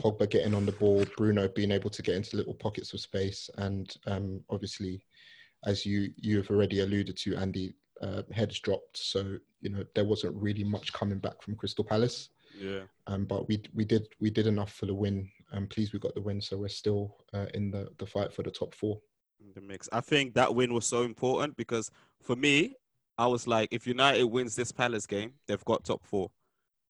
Pogba 0.00 0.30
getting 0.30 0.54
on 0.54 0.64
the 0.64 0.72
ball, 0.72 1.04
Bruno 1.16 1.48
being 1.48 1.70
able 1.70 1.90
to 1.90 2.02
get 2.02 2.14
into 2.14 2.36
little 2.36 2.54
pockets 2.54 2.94
of 2.94 3.00
space, 3.00 3.50
and 3.58 3.94
um, 4.06 4.40
obviously, 4.48 5.04
as 5.66 5.84
you 5.84 6.10
you 6.16 6.38
have 6.38 6.50
already 6.50 6.80
alluded 6.80 7.16
to, 7.18 7.36
Andy, 7.36 7.74
uh, 8.00 8.22
heads 8.32 8.58
dropped. 8.60 8.96
So 8.96 9.36
you 9.60 9.70
know 9.70 9.84
there 9.94 10.04
wasn't 10.04 10.36
really 10.36 10.64
much 10.64 10.92
coming 10.92 11.18
back 11.18 11.42
from 11.42 11.56
Crystal 11.56 11.84
Palace. 11.84 12.30
Yeah. 12.58 12.82
Um, 13.06 13.24
but 13.24 13.48
we 13.48 13.62
we 13.74 13.84
did 13.84 14.06
we 14.20 14.30
did 14.30 14.46
enough 14.46 14.72
for 14.72 14.86
the 14.86 14.94
win. 14.94 15.28
I'm 15.52 15.66
pleased 15.66 15.92
we 15.92 15.98
got 15.98 16.14
the 16.14 16.22
win, 16.22 16.40
so 16.40 16.56
we're 16.56 16.68
still 16.68 17.16
uh, 17.34 17.46
in 17.54 17.70
the 17.70 17.88
the 17.98 18.06
fight 18.06 18.32
for 18.32 18.42
the 18.42 18.50
top 18.50 18.74
four. 18.74 18.98
in 19.40 19.52
the 19.54 19.60
mix. 19.60 19.88
I 19.92 20.00
think 20.00 20.34
that 20.34 20.54
win 20.54 20.72
was 20.72 20.86
so 20.86 21.02
important 21.02 21.56
because 21.56 21.90
for 22.22 22.36
me, 22.36 22.76
I 23.18 23.26
was 23.26 23.46
like, 23.46 23.68
if 23.72 23.86
United 23.86 24.24
wins 24.24 24.56
this 24.56 24.72
Palace 24.72 25.06
game, 25.06 25.34
they've 25.46 25.64
got 25.64 25.84
top 25.84 26.04
four. 26.04 26.30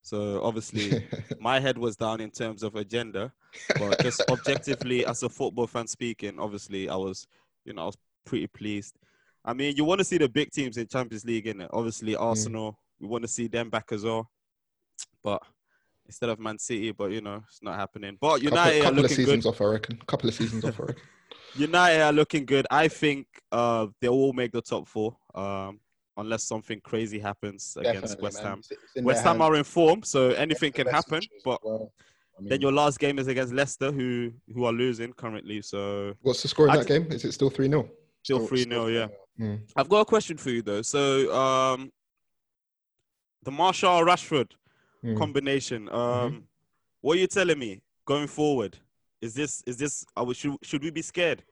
So 0.03 0.43
obviously, 0.43 1.07
my 1.41 1.61
head 1.61 1.79
was 1.79 1.97
down 1.97 2.21
in 2.21 2.31
terms 2.31 2.63
of 2.63 2.75
agenda, 2.77 3.33
but 3.79 4.01
just 4.03 4.23
objectively, 4.31 5.07
as 5.07 5.23
a 5.23 5.29
football 5.29 5.67
fan 5.67 5.87
speaking, 5.87 6.39
obviously, 6.39 6.89
I 6.89 6.97
was, 6.97 7.27
you 7.65 7.73
know, 7.73 7.83
I 7.83 7.87
was 7.87 7.97
pretty 8.25 8.47
pleased. 8.47 8.97
I 9.45 9.53
mean, 9.55 9.77
you 9.77 9.85
want 9.85 9.99
to 9.99 10.05
see 10.05 10.19
the 10.19 10.29
big 10.29 10.51
teams 10.51 10.77
in 10.77 10.87
Champions 10.87 11.25
League, 11.25 11.47
innit? 11.47 11.69
Obviously, 11.73 12.15
Arsenal, 12.15 12.79
we 13.01 13.09
want 13.09 13.23
to 13.23 13.29
see 13.29 13.49
them 13.49 13.71
back 13.71 13.91
as 13.91 14.05
well. 14.05 14.31
But 15.23 15.43
instead 16.07 16.29
of 16.29 16.39
Man 16.39 16.59
City, 16.59 16.93
but 16.93 17.11
you 17.11 17.21
know, 17.21 17.43
it's 17.49 17.63
not 17.63 17.77
happening. 17.77 18.17
But 18.21 18.35
couple, 18.35 18.45
United 18.45 18.79
are 18.79 18.83
couple 18.83 18.99
of 18.99 19.03
looking 19.03 19.17
good. 19.17 19.27
seasons 19.27 19.47
off, 19.47 19.61
I 19.61 19.65
reckon. 19.65 19.99
Couple 20.07 20.29
of 20.29 20.35
seasons 20.35 20.65
off, 20.65 20.81
I 20.81 20.83
reckon. 20.85 21.03
United 21.57 22.01
are 22.03 22.13
looking 22.13 22.45
good. 22.45 22.67
I 22.71 22.89
think 22.89 23.27
uh, 23.51 23.89
they 24.01 24.09
will 24.09 24.33
make 24.33 24.53
the 24.53 24.63
top 24.63 24.89
four, 24.89 25.17
um, 25.35 25.81
unless 26.17 26.45
something 26.45 26.81
crazy 26.81 27.19
happens 27.19 27.77
against 27.81 28.03
Definitely, 28.03 28.23
West 28.23 28.37
man. 28.43 28.47
Ham. 28.47 28.59
It's- 28.61 28.79
it's 28.85 28.97
in 28.97 29.05
West 29.05 29.25
Ham 29.25 29.41
are 29.41 29.55
in 29.57 29.65
form, 29.65 30.03
so 30.03 30.31
anything 30.31 30.73
can 30.73 30.87
happen. 30.87 31.23
But 31.45 31.65
well. 31.65 31.93
I 32.39 32.41
mean, 32.41 32.49
then 32.51 32.61
your 32.61 32.73
last 32.73 32.99
game 32.99 33.19
is 33.19 33.27
against 33.29 33.53
Leicester, 33.53 33.91
who 33.93 34.33
who 34.55 34.65
are 34.65 34.73
losing 34.73 35.13
currently. 35.13 35.63
So 35.63 36.15
What's 36.23 36.43
the 36.43 36.49
score 36.49 36.67
in 36.69 36.75
that 36.75 36.87
game? 36.87 37.11
Is 37.13 37.25
it 37.25 37.33
still 37.33 37.51
three 37.51 37.69
0 37.69 37.89
still 38.23 38.47
three 38.47 38.65
0 38.65 38.87
yeah. 38.87 39.09
3-0. 39.41 39.61
I've 39.77 39.89
got 39.89 40.01
a 40.01 40.05
question 40.05 40.37
for 40.37 40.51
you 40.51 40.63
though. 40.63 40.83
So 40.83 41.35
um, 41.35 41.93
the 43.43 43.51
Martial 43.51 44.01
Rashford 44.05 44.53
Hmm. 45.03 45.17
combination. 45.17 45.89
Um, 45.89 45.97
Mm-hmm. 45.99 46.39
what 47.01 47.17
are 47.17 47.21
you 47.21 47.27
telling 47.27 47.59
me 47.59 47.83
going 48.05 48.29
forward? 48.29 48.79
Is 49.21 49.35
this 49.35 49.63
is 49.67 49.77
this? 49.77 50.05
Are 50.17 50.25
we, 50.25 50.35
should 50.35 50.57
should 50.63 50.83
we 50.85 50.91
be 50.91 51.03
scared? 51.03 51.43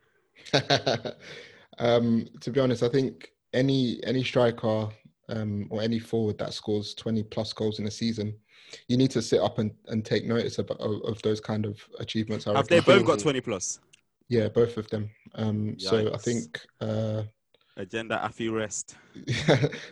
um, 1.78 2.26
to 2.40 2.50
be 2.50 2.60
honest, 2.60 2.82
I 2.82 2.88
think 2.88 3.32
any 3.52 4.00
any 4.04 4.22
striker 4.24 4.88
um, 5.28 5.66
or 5.70 5.82
any 5.82 5.98
forward 5.98 6.38
that 6.38 6.54
scores 6.54 6.94
twenty 6.94 7.22
plus 7.22 7.52
goals 7.52 7.78
in 7.78 7.86
a 7.86 7.90
season, 7.90 8.34
you 8.88 8.96
need 8.96 9.10
to 9.12 9.22
sit 9.22 9.40
up 9.40 9.58
and, 9.58 9.72
and 9.88 10.04
take 10.04 10.24
notice 10.26 10.58
of, 10.58 10.70
of, 10.72 11.02
of 11.02 11.22
those 11.22 11.40
kind 11.40 11.66
of 11.66 11.80
achievements. 11.98 12.46
I 12.46 12.56
Have 12.56 12.68
they 12.68 12.80
both 12.80 13.04
got 13.04 13.18
twenty 13.18 13.40
plus? 13.40 13.80
Yeah, 14.28 14.48
both 14.48 14.76
of 14.76 14.88
them. 14.90 15.10
Um, 15.34 15.78
so 15.78 16.12
I 16.12 16.16
think. 16.18 16.60
Uh, 16.80 17.24
Agenda 17.76 18.20
Afi 18.22 18.52
rest. 18.52 18.96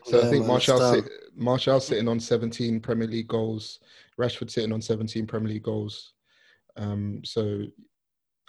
so 0.05 0.21
I 0.21 0.31
think 0.31 0.45
Marshall, 0.47 0.79
Martial 0.79 1.03
sit, 1.03 1.13
Martial 1.35 1.81
sitting 1.81 2.09
on 2.09 2.21
17 2.21 2.81
Premier 2.81 3.09
League 3.09 3.29
goals, 3.29 3.81
Rashford 4.21 4.51
sitting 4.51 4.73
on 4.73 4.83
17 4.83 5.27
Premier 5.27 5.55
League 5.55 5.63
goals. 5.63 6.13
Um, 6.77 7.23
so, 7.25 7.65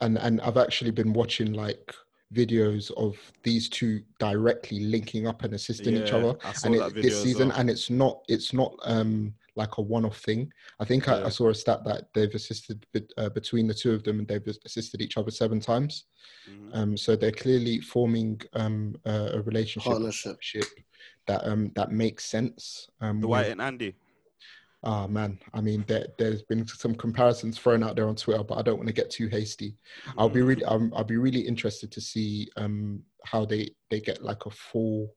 and 0.01 0.17
and 0.17 0.41
I've 0.41 0.57
actually 0.57 0.91
been 0.91 1.13
watching 1.13 1.53
like 1.53 1.93
videos 2.33 2.91
of 2.91 3.17
these 3.43 3.69
two 3.69 4.01
directly 4.19 4.79
linking 4.81 5.27
up 5.27 5.43
and 5.43 5.53
assisting 5.53 5.95
each 5.97 6.11
other, 6.13 6.35
and 6.63 6.75
it, 6.75 6.93
this 6.95 7.21
season, 7.23 7.49
well. 7.49 7.57
and 7.59 7.69
it's 7.69 7.89
not 7.89 8.21
it's 8.27 8.53
not 8.53 8.75
um 8.83 9.33
like 9.55 9.77
a 9.77 9.81
one-off 9.81 10.17
thing. 10.19 10.49
I 10.79 10.85
think 10.85 11.09
I, 11.09 11.19
Yeah. 11.19 11.25
I 11.25 11.29
saw 11.29 11.49
a 11.49 11.55
stat 11.55 11.83
that 11.83 12.07
they've 12.13 12.33
assisted 12.33 12.85
bet- 12.93 13.11
uh, 13.17 13.27
between 13.29 13.67
the 13.67 13.73
two 13.73 13.91
of 13.91 14.03
them, 14.03 14.19
and 14.19 14.27
they've 14.27 14.47
assisted 14.63 15.01
each 15.01 15.17
other 15.17 15.31
seven 15.31 15.59
times. 15.59 16.05
Mhm. 16.49 16.69
Um, 16.77 16.97
so 16.97 17.15
they're 17.15 17.31
clearly 17.31 17.81
forming 17.81 18.39
um, 18.53 18.95
a, 19.05 19.31
a 19.33 19.41
relationship, 19.41 19.91
Partnership. 19.91 20.31
partnership 20.31 20.65
that 21.27 21.45
um, 21.45 21.71
that 21.75 21.91
makes 21.91 22.23
sense. 22.25 22.87
Um, 23.01 23.19
The 23.21 23.27
White 23.27 23.47
and 23.49 23.61
Andy. 23.61 23.95
Ah 24.83 25.07
man, 25.07 25.37
I 25.53 25.59
mean, 25.59 25.83
there, 25.87 26.07
there's 26.17 26.41
been 26.43 26.65
some 26.65 26.95
comparisons 26.95 27.59
thrown 27.59 27.83
out 27.83 27.97
there 27.97 28.07
on 28.07 28.15
Twitter, 28.15 28.43
but 28.43 28.57
I 28.57 28.61
don't 28.61 28.77
want 28.77 28.87
to 28.87 28.93
get 28.93 29.09
too 29.09 29.27
hasty. 29.27 29.75
I'll 30.17 30.29
be 30.29 30.39
Mhm. 30.39 30.47
really, 30.47 30.63
um, 30.65 30.93
I'll 30.95 31.03
be 31.03 31.17
really 31.17 31.41
interested 31.41 31.91
to 31.91 32.01
see 32.01 32.49
um, 32.55 33.03
how 33.25 33.43
they 33.43 33.71
they 33.89 33.99
get 33.99 34.23
like 34.23 34.45
a 34.45 34.51
full 34.51 35.13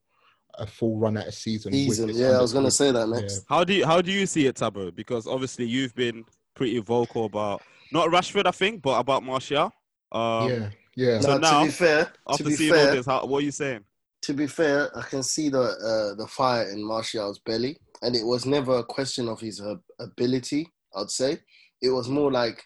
a 0.58 0.66
full 0.66 0.98
run 0.98 1.16
at 1.16 1.28
a 1.28 1.32
season. 1.32 1.72
with 1.72 1.82
Season. 1.96 2.08
Yeah, 2.10 2.38
I 2.38 2.40
was 2.40 2.52
gonna 2.52 2.70
say 2.72 2.90
that 2.90 3.08
yeah. 3.08 3.20
next. 3.20 3.44
How 3.48 3.62
do 3.62 3.72
you 3.72 3.86
how 3.86 4.02
do 4.02 4.10
you 4.10 4.26
see 4.26 4.46
it, 4.46 4.56
Tabo? 4.56 4.92
Because 4.94 5.26
obviously 5.28 5.64
you've 5.66 5.94
been 5.94 6.24
pretty 6.54 6.78
vocal 6.80 7.24
about 7.26 7.62
not 7.92 8.08
Rashford, 8.08 8.46
I 8.46 8.50
think, 8.50 8.82
but 8.82 8.98
about 8.98 9.22
Martial. 9.22 9.72
Um, 10.10 10.50
yeah, 10.50 10.68
yeah, 10.96 11.20
So 11.20 11.38
now, 11.38 11.38
now, 11.38 11.60
to 11.60 11.66
be 11.66 11.70
fair, 11.70 12.04
to 12.06 12.12
After 12.28 12.44
be 12.44 12.56
seeing 12.56 12.74
all 12.74 12.86
this, 12.86 13.06
how, 13.06 13.24
what 13.26 13.38
are 13.38 13.44
you 13.44 13.52
saying? 13.52 13.84
to 14.22 14.34
be 14.34 14.46
fair, 14.46 14.96
I 14.96 15.02
can 15.02 15.22
see 15.22 15.48
the 15.48 15.60
uh, 15.60 16.14
the 16.16 16.26
fire 16.26 16.68
in 16.70 16.84
Martial's 16.84 17.38
belly, 17.40 17.78
and 18.02 18.14
it 18.16 18.24
was 18.26 18.44
never 18.46 18.78
a 18.78 18.84
question 18.84 19.28
of 19.28 19.40
his 19.40 19.60
uh, 19.60 19.76
ability. 20.00 20.68
I'd 20.94 21.10
say 21.10 21.38
it 21.80 21.90
was 21.90 22.08
more 22.08 22.30
like 22.30 22.62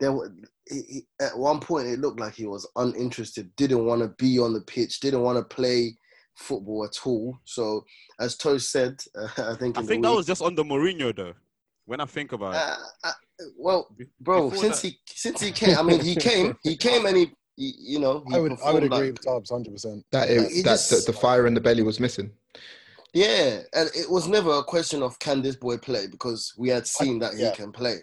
there. 0.00 0.12
were- 0.12 0.32
he, 0.68 0.82
he- 0.88 1.06
at 1.20 1.36
one 1.36 1.58
point 1.60 1.88
it 1.88 1.98
looked 1.98 2.20
like 2.20 2.34
he 2.34 2.46
was 2.46 2.68
uninterested, 2.76 3.50
didn't 3.56 3.84
want 3.84 4.00
to 4.02 4.08
be 4.18 4.38
on 4.38 4.52
the 4.52 4.60
pitch, 4.60 5.00
didn't 5.00 5.22
want 5.22 5.36
to 5.38 5.54
play 5.56 5.96
football 6.36 6.84
at 6.84 6.96
all. 7.04 7.36
So, 7.44 7.84
as 8.20 8.36
Toast 8.36 8.70
said, 8.70 9.00
uh, 9.18 9.26
I 9.38 9.54
think 9.56 9.76
I 9.76 9.80
in 9.80 9.86
the 9.86 9.88
think 9.88 10.02
that 10.02 10.10
week- 10.10 10.16
was 10.18 10.26
just 10.26 10.42
under 10.42 10.62
Mourinho 10.62 11.14
though. 11.14 11.34
When 11.84 12.00
I 12.00 12.04
think 12.04 12.30
about 12.32 12.54
it, 12.54 12.58
Uh, 13.04 13.08
uh, 13.08 13.12
well, 13.58 13.88
bro, 14.20 14.50
before 14.50 14.62
since 14.64 14.82
that- 14.82 14.88
he 14.88 14.98
since 15.06 15.40
he 15.40 15.50
came, 15.50 15.76
I 15.76 15.82
mean, 15.82 16.00
he 16.00 16.14
came, 16.14 16.56
he 16.62 16.76
came, 16.86 17.06
and 17.06 17.16
he, 17.16 17.32
he 17.56 17.74
you 17.80 17.98
know, 17.98 18.24
he 18.28 18.36
I 18.36 18.38
would 18.40 18.52
I 18.64 18.72
would 18.72 18.84
agree 18.84 18.98
like- 18.98 19.12
with 19.14 19.24
Tubbs 19.24 19.50
hundred 19.50 19.72
percent. 19.72 20.04
That 20.12 20.30
it, 20.30 20.62
that 20.64 20.64
just- 20.64 20.90
the, 21.06 21.12
the 21.12 21.18
fire 21.18 21.46
in 21.48 21.54
the 21.54 21.60
belly 21.60 21.82
was 21.82 21.98
missing. 21.98 22.30
Yeah, 23.12 23.60
and 23.74 23.90
it 23.94 24.10
was 24.10 24.26
never 24.26 24.50
a 24.52 24.64
question 24.64 25.02
of 25.02 25.18
can 25.18 25.42
this 25.42 25.56
boy 25.56 25.76
play 25.76 26.06
because 26.06 26.54
we 26.56 26.68
had 26.70 26.86
seen 26.86 27.18
that 27.18 27.34
he 27.34 27.40
yeah. 27.42 27.52
can 27.52 27.72
play. 27.72 27.98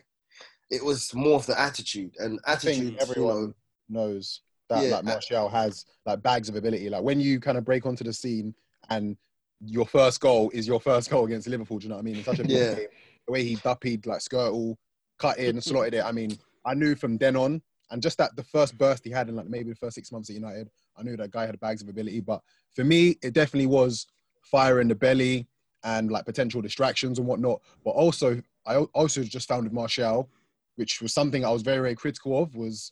It 0.70 0.84
was 0.86 1.14
more 1.16 1.36
of 1.36 1.48
the 1.48 1.60
attitude 1.60 2.16
and 2.20 2.40
attitude. 2.46 2.76
think 2.76 2.94
you 2.94 2.98
everyone 3.00 3.36
know, 3.36 3.54
knows 3.90 4.42
that 4.70 4.84
Yeah, 4.84 4.96
like 4.96 5.06
Martial 5.06 5.50
has 5.50 5.86
like 6.06 6.22
bags 6.22 6.48
of 6.48 6.56
ability. 6.56 6.90
Like 6.90 7.02
when 7.02 7.20
you 7.20 7.40
kind 7.40 7.58
of 7.58 7.66
break 7.66 7.88
onto 7.88 8.04
the 8.04 8.14
scene 8.14 8.54
and 8.90 9.18
your 9.66 9.86
first 9.86 10.20
goal 10.20 10.52
is 10.54 10.68
your 10.68 10.80
first 10.80 11.10
goal 11.10 11.26
against 11.26 11.48
Liverpool. 11.48 11.80
Do 11.80 11.86
you 11.86 11.90
know 11.90 11.96
what 11.96 12.02
I 12.02 12.06
mean? 12.06 12.18
In 12.18 12.24
such 12.24 12.40
a 12.40 12.44
big 12.44 12.52
Yeah. 12.52 12.76
game, 12.76 12.88
the 13.28 13.34
way 13.34 13.44
he 13.44 13.56
duppied 13.56 14.06
like 14.06 14.20
Skrtel, 14.20 14.76
cut 15.18 15.38
in, 15.38 15.60
slotted 15.62 15.96
it. 15.96 16.06
I 16.06 16.12
mean, 16.12 16.38
I 16.66 16.74
knew 16.74 16.96
from 16.96 17.18
then 17.18 17.36
on, 17.36 17.62
and 17.92 18.02
just 18.02 18.18
that 18.20 18.36
the 18.36 18.44
first 18.44 18.78
burst 18.78 19.04
he 19.04 19.10
had 19.10 19.28
in 19.28 19.36
like 19.36 19.48
maybe 19.48 19.72
the 19.72 19.76
first 19.76 19.96
six 19.96 20.12
months 20.12 20.30
at 20.30 20.36
United, 20.36 20.70
I 20.96 21.04
knew 21.04 21.18
that 21.18 21.32
guy 21.32 21.46
had 21.46 21.60
bags 21.60 21.82
of 21.82 21.90
ability. 21.90 22.22
But 22.22 22.42
for 22.76 22.84
me, 22.84 23.18
it 23.24 23.34
definitely 23.34 23.66
was 23.68 24.06
fire 24.50 24.82
in 24.82 24.88
the 24.88 24.96
belly 24.96 25.48
and 25.84 26.12
like 26.12 26.26
potential 26.26 26.62
distractions 26.62 27.20
and 27.20 27.28
whatnot. 27.28 27.62
But 27.84 27.92
also, 27.92 28.42
I 28.66 28.78
also 28.78 29.24
just 29.24 29.48
found 29.48 29.64
with 29.64 29.74
Martial, 29.74 30.30
which 30.76 31.02
was 31.02 31.14
something 31.14 31.46
I 31.46 31.52
was 31.52 31.62
very 31.62 31.80
very 31.80 31.96
critical 31.96 32.42
of, 32.42 32.56
was 32.56 32.92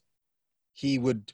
he 0.73 0.99
would 0.99 1.33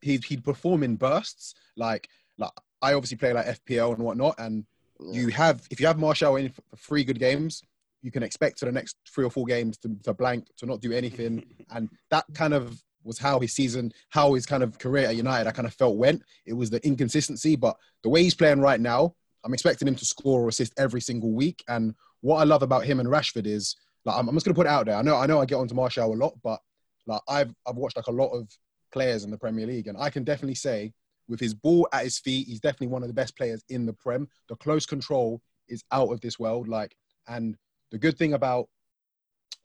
he'd, 0.00 0.24
he'd 0.24 0.44
perform 0.44 0.82
in 0.82 0.96
bursts. 0.96 1.54
Like 1.76 2.08
like 2.38 2.52
I 2.80 2.94
obviously 2.94 3.16
play 3.16 3.32
like 3.32 3.46
FPL 3.46 3.94
and 3.94 4.04
whatnot, 4.04 4.34
and 4.38 4.64
yeah. 5.00 5.20
you 5.20 5.28
have 5.28 5.66
if 5.70 5.80
you 5.80 5.86
have 5.86 5.98
Martial 5.98 6.36
in 6.36 6.50
for 6.50 6.62
three 6.76 7.04
good 7.04 7.18
games, 7.18 7.62
you 8.02 8.10
can 8.10 8.22
expect 8.22 8.58
for 8.58 8.66
the 8.66 8.72
next 8.72 8.96
three 9.08 9.24
or 9.24 9.30
four 9.30 9.46
games 9.46 9.78
to, 9.78 9.94
to 10.02 10.14
blank 10.14 10.46
to 10.58 10.66
not 10.66 10.80
do 10.80 10.92
anything, 10.92 11.44
and 11.70 11.88
that 12.10 12.24
kind 12.34 12.54
of 12.54 12.82
was 13.04 13.18
how 13.18 13.40
his 13.40 13.52
season, 13.52 13.92
how 14.10 14.34
his 14.34 14.46
kind 14.46 14.62
of 14.62 14.78
career 14.78 15.06
at 15.06 15.16
United, 15.16 15.48
I 15.48 15.52
kind 15.52 15.66
of 15.66 15.74
felt 15.74 15.96
went. 15.96 16.22
It 16.46 16.52
was 16.52 16.70
the 16.70 16.84
inconsistency, 16.86 17.56
but 17.56 17.76
the 18.02 18.08
way 18.08 18.22
he's 18.22 18.34
playing 18.34 18.60
right 18.60 18.80
now, 18.80 19.16
I'm 19.44 19.54
expecting 19.54 19.88
him 19.88 19.96
to 19.96 20.04
score 20.04 20.42
or 20.42 20.48
assist 20.48 20.72
every 20.78 21.00
single 21.00 21.32
week. 21.32 21.62
And 21.68 21.94
what 22.20 22.36
I 22.36 22.44
love 22.44 22.62
about 22.62 22.84
him 22.84 23.00
and 23.00 23.08
Rashford 23.08 23.46
is, 23.46 23.76
like, 24.04 24.16
I'm, 24.16 24.28
I'm 24.28 24.34
just 24.34 24.46
gonna 24.46 24.54
put 24.54 24.66
it 24.66 24.70
out 24.70 24.86
there. 24.86 24.96
I 24.96 25.02
know, 25.02 25.16
I 25.16 25.26
know, 25.26 25.40
I 25.40 25.46
get 25.46 25.56
onto 25.56 25.74
Martial 25.74 26.12
a 26.12 26.14
lot, 26.14 26.34
but 26.42 26.60
like, 27.06 27.20
I've 27.28 27.52
I've 27.66 27.76
watched 27.76 27.96
like 27.96 28.06
a 28.06 28.12
lot 28.12 28.30
of 28.30 28.48
players 28.92 29.24
in 29.24 29.30
the 29.30 29.38
Premier 29.38 29.66
League, 29.66 29.88
and 29.88 29.98
I 29.98 30.10
can 30.10 30.24
definitely 30.24 30.54
say, 30.54 30.92
with 31.28 31.40
his 31.40 31.54
ball 31.54 31.88
at 31.92 32.04
his 32.04 32.18
feet, 32.18 32.46
he's 32.46 32.60
definitely 32.60 32.88
one 32.88 33.02
of 33.02 33.08
the 33.08 33.14
best 33.14 33.36
players 33.36 33.64
in 33.68 33.86
the 33.86 33.92
Prem. 33.92 34.28
The 34.48 34.56
close 34.56 34.86
control 34.86 35.40
is 35.68 35.84
out 35.92 36.12
of 36.12 36.20
this 36.20 36.38
world. 36.38 36.68
Like, 36.68 36.96
and 37.28 37.56
the 37.90 37.98
good 37.98 38.18
thing 38.18 38.34
about 38.34 38.68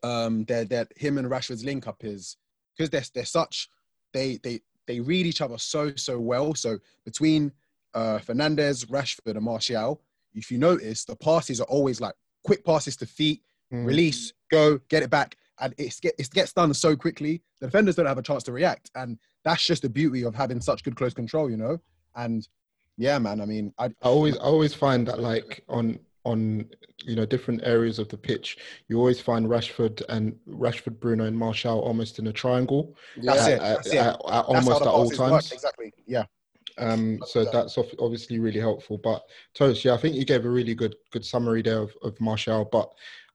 um 0.04 0.46
that 0.46 0.70
that 0.70 0.88
him 0.96 1.18
and 1.18 1.30
Rashford's 1.30 1.66
link 1.66 1.88
up 1.88 2.04
is 2.04 2.38
because 2.76 2.90
they're 2.90 3.04
they're 3.14 3.26
such 3.26 3.68
they 4.14 4.40
they 4.44 4.62
they 4.86 5.00
read 5.00 5.26
each 5.26 5.42
other 5.42 5.58
so 5.58 5.96
so 5.96 6.20
well. 6.20 6.54
So 6.56 6.78
between 7.06 7.52
uh 7.98 8.20
Fernandes, 8.20 8.86
Rashford, 8.96 9.36
and 9.36 9.42
Martial, 9.42 10.02
if 10.34 10.52
you 10.52 10.58
notice, 10.70 11.04
the 11.06 11.16
passes 11.16 11.60
are 11.60 11.68
always 11.76 12.00
like 12.00 12.16
quick 12.44 12.64
passes 12.64 12.96
to 12.98 13.06
feet, 13.06 13.42
Mm. 13.74 13.86
release, 13.86 14.32
go, 14.50 14.80
get 14.88 15.04
it 15.04 15.10
back, 15.10 15.36
and 15.60 15.74
it's 15.78 16.00
get 16.00 16.16
it 16.18 16.30
gets 16.32 16.54
done 16.54 16.74
so 16.74 16.96
quickly. 16.96 17.42
The 17.60 17.68
defenders 17.68 17.96
don't 17.98 18.06
have 18.06 18.18
a 18.18 18.22
chance 18.30 18.44
to 18.44 18.54
react, 18.54 18.90
and 18.96 19.18
that's 19.44 19.66
just 19.66 19.82
the 19.82 19.90
beauty 19.90 20.24
of 20.24 20.34
having 20.36 20.62
such 20.62 20.84
good 20.86 20.96
close 20.96 21.14
control, 21.14 21.50
you 21.52 21.58
know. 21.58 21.76
And 22.16 22.48
yeah, 22.98 23.20
man, 23.20 23.42
I 23.42 23.46
mean, 23.46 23.74
I 23.78 23.86
I 23.88 23.92
always 24.16 24.38
I 24.38 24.44
always 24.56 24.74
find 24.74 25.06
that 25.10 25.20
like 25.20 25.66
on 25.68 26.00
on 26.24 26.42
you 27.04 27.16
know 27.18 27.26
different 27.26 27.60
areas 27.66 28.00
of 28.00 28.08
the 28.08 28.18
pitch, 28.18 28.58
you 28.88 28.98
always 29.00 29.20
find 29.20 29.48
Rashford 29.48 30.02
and 30.08 30.34
Rashford, 30.48 30.98
Bruno, 31.02 31.26
and 31.26 31.38
Martial 31.38 31.80
almost 31.90 32.20
in 32.20 32.28
a 32.28 32.34
triangle 32.44 32.96
that's 33.18 33.48
Yeah. 33.50 33.56
it. 33.56 33.62
at, 33.62 33.86
it. 33.88 33.94
at- 33.96 34.08
at 34.08 34.20
That's 34.26 34.48
almost 34.48 34.82
at 34.82 34.88
all 34.88 35.04
passes 35.10 35.20
work. 35.20 35.30
times. 35.32 35.52
Exactly. 35.52 35.94
Yeah. 36.06 36.26
Um, 36.78 37.20
so 37.26 37.46
that's 37.46 37.78
obviously 38.00 38.40
really 38.40 38.60
helpful. 38.60 38.98
But 38.98 39.24
Toast, 39.56 39.84
yeah, 39.84 39.94
I 39.94 39.98
think 39.98 40.16
you 40.16 40.26
gave 40.26 40.46
a 40.46 40.50
really 40.50 40.76
good 40.76 40.96
good 41.12 41.26
summary 41.26 41.62
there 41.62 41.80
of, 41.80 41.94
of 42.04 42.20
Martial. 42.20 42.66
But 42.72 42.92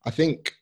I 0.06 0.10
think 0.10 0.54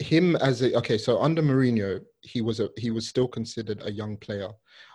him 0.00 0.36
as 0.36 0.62
a 0.62 0.76
okay, 0.78 0.98
so 0.98 1.20
under 1.20 1.42
Mourinho, 1.42 2.00
he 2.22 2.40
was 2.40 2.60
a 2.60 2.68
he 2.76 2.90
was 2.90 3.08
still 3.08 3.28
considered 3.28 3.82
a 3.84 3.92
young 3.92 4.16
player. 4.16 4.48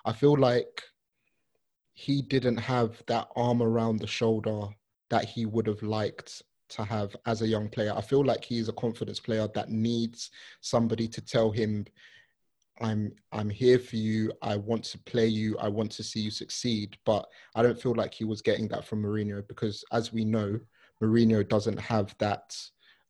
I 0.05 0.13
feel 0.13 0.37
like 0.37 0.83
he 1.93 2.21
didn't 2.21 2.57
have 2.57 3.01
that 3.07 3.27
arm 3.35 3.61
around 3.61 3.99
the 3.99 4.07
shoulder 4.07 4.67
that 5.09 5.25
he 5.25 5.45
would 5.45 5.67
have 5.67 5.83
liked 5.83 6.41
to 6.69 6.83
have 6.85 7.15
as 7.25 7.41
a 7.41 7.47
young 7.47 7.67
player. 7.67 7.93
I 7.95 8.01
feel 8.01 8.23
like 8.23 8.45
he 8.45 8.59
is 8.59 8.69
a 8.69 8.73
confidence 8.73 9.19
player 9.19 9.47
that 9.53 9.69
needs 9.69 10.29
somebody 10.61 11.07
to 11.09 11.21
tell 11.21 11.51
him 11.51 11.85
I'm 12.81 13.11
I'm 13.31 13.49
here 13.49 13.79
for 13.79 13.95
you. 13.95 14.31
I 14.41 14.55
want 14.57 14.83
to 14.85 14.97
play 14.99 15.27
you. 15.27 15.57
I 15.57 15.67
want 15.67 15.91
to 15.93 16.03
see 16.03 16.19
you 16.19 16.31
succeed. 16.31 16.97
But 17.05 17.27
I 17.55 17.61
don't 17.61 17.79
feel 17.81 17.95
like 17.95 18.13
he 18.13 18.25
was 18.25 18.41
getting 18.41 18.67
that 18.69 18.85
from 18.85 19.03
Mourinho 19.03 19.47
because, 19.47 19.83
as 19.91 20.13
we 20.13 20.25
know, 20.25 20.59
Mourinho 21.01 21.47
doesn't 21.47 21.79
have 21.79 22.15
that 22.19 22.55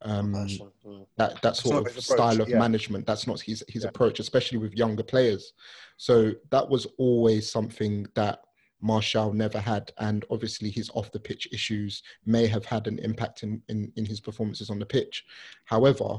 um, 0.03 0.34
mm. 0.34 1.07
that 1.17 1.41
that 1.41 1.57
sort 1.57 1.76
of 1.76 1.88
approach, 1.88 2.03
style 2.03 2.41
of 2.41 2.49
yeah. 2.49 2.59
management. 2.59 3.05
That's 3.05 3.28
not 3.28 3.41
his 3.41 3.63
his 3.67 3.84
Yeah. 3.84 3.89
approach, 3.89 4.20
especially 4.20 4.57
with 4.57 4.74
younger 4.74 5.03
players. 5.03 5.53
So 5.97 6.34
that 6.51 6.67
was 6.70 6.88
always 6.97 7.51
something 7.51 8.07
that 8.15 8.39
Martial 8.82 9.34
never 9.34 9.59
had, 9.59 9.91
and 9.97 10.24
obviously 10.30 10.70
his 10.70 10.89
off 10.93 11.11
the 11.11 11.20
pitch 11.20 11.47
issues 11.51 12.01
may 12.26 12.47
have 12.47 12.65
had 12.65 12.88
an 12.88 12.99
impact 12.99 13.43
in, 13.43 13.61
in 13.67 13.91
in 13.97 14.05
his 14.05 14.22
performances 14.22 14.70
on 14.70 14.80
the 14.80 14.86
pitch. 14.86 15.26
However, 15.65 16.17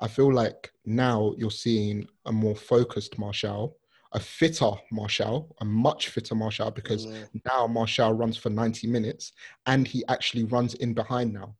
I 0.00 0.08
feel 0.08 0.32
like 0.32 0.72
now 0.84 1.34
you're 1.36 1.50
seeing 1.50 2.06
a 2.26 2.32
more 2.32 2.56
focused 2.56 3.18
Martial, 3.18 3.76
a 4.12 4.20
fitter 4.20 4.70
Martial, 4.90 5.54
a 5.60 5.64
much 5.64 6.08
fitter 6.08 6.34
Martial, 6.34 6.70
because 6.70 7.06
Yeah. 7.06 7.24
now 7.44 7.66
Martial 7.66 8.12
runs 8.12 8.36
for 8.36 8.50
90 8.50 8.86
minutes 8.86 9.32
and 9.66 9.86
he 9.86 10.04
actually 10.08 10.44
runs 10.44 10.74
in 10.74 10.94
behind 10.94 11.32
now. 11.32 11.56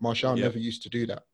Martial 0.00 0.36
Yeah. 0.36 0.42
never 0.42 0.58
used 0.58 0.82
to 0.82 0.88
do 0.88 1.06
that. 1.06 1.24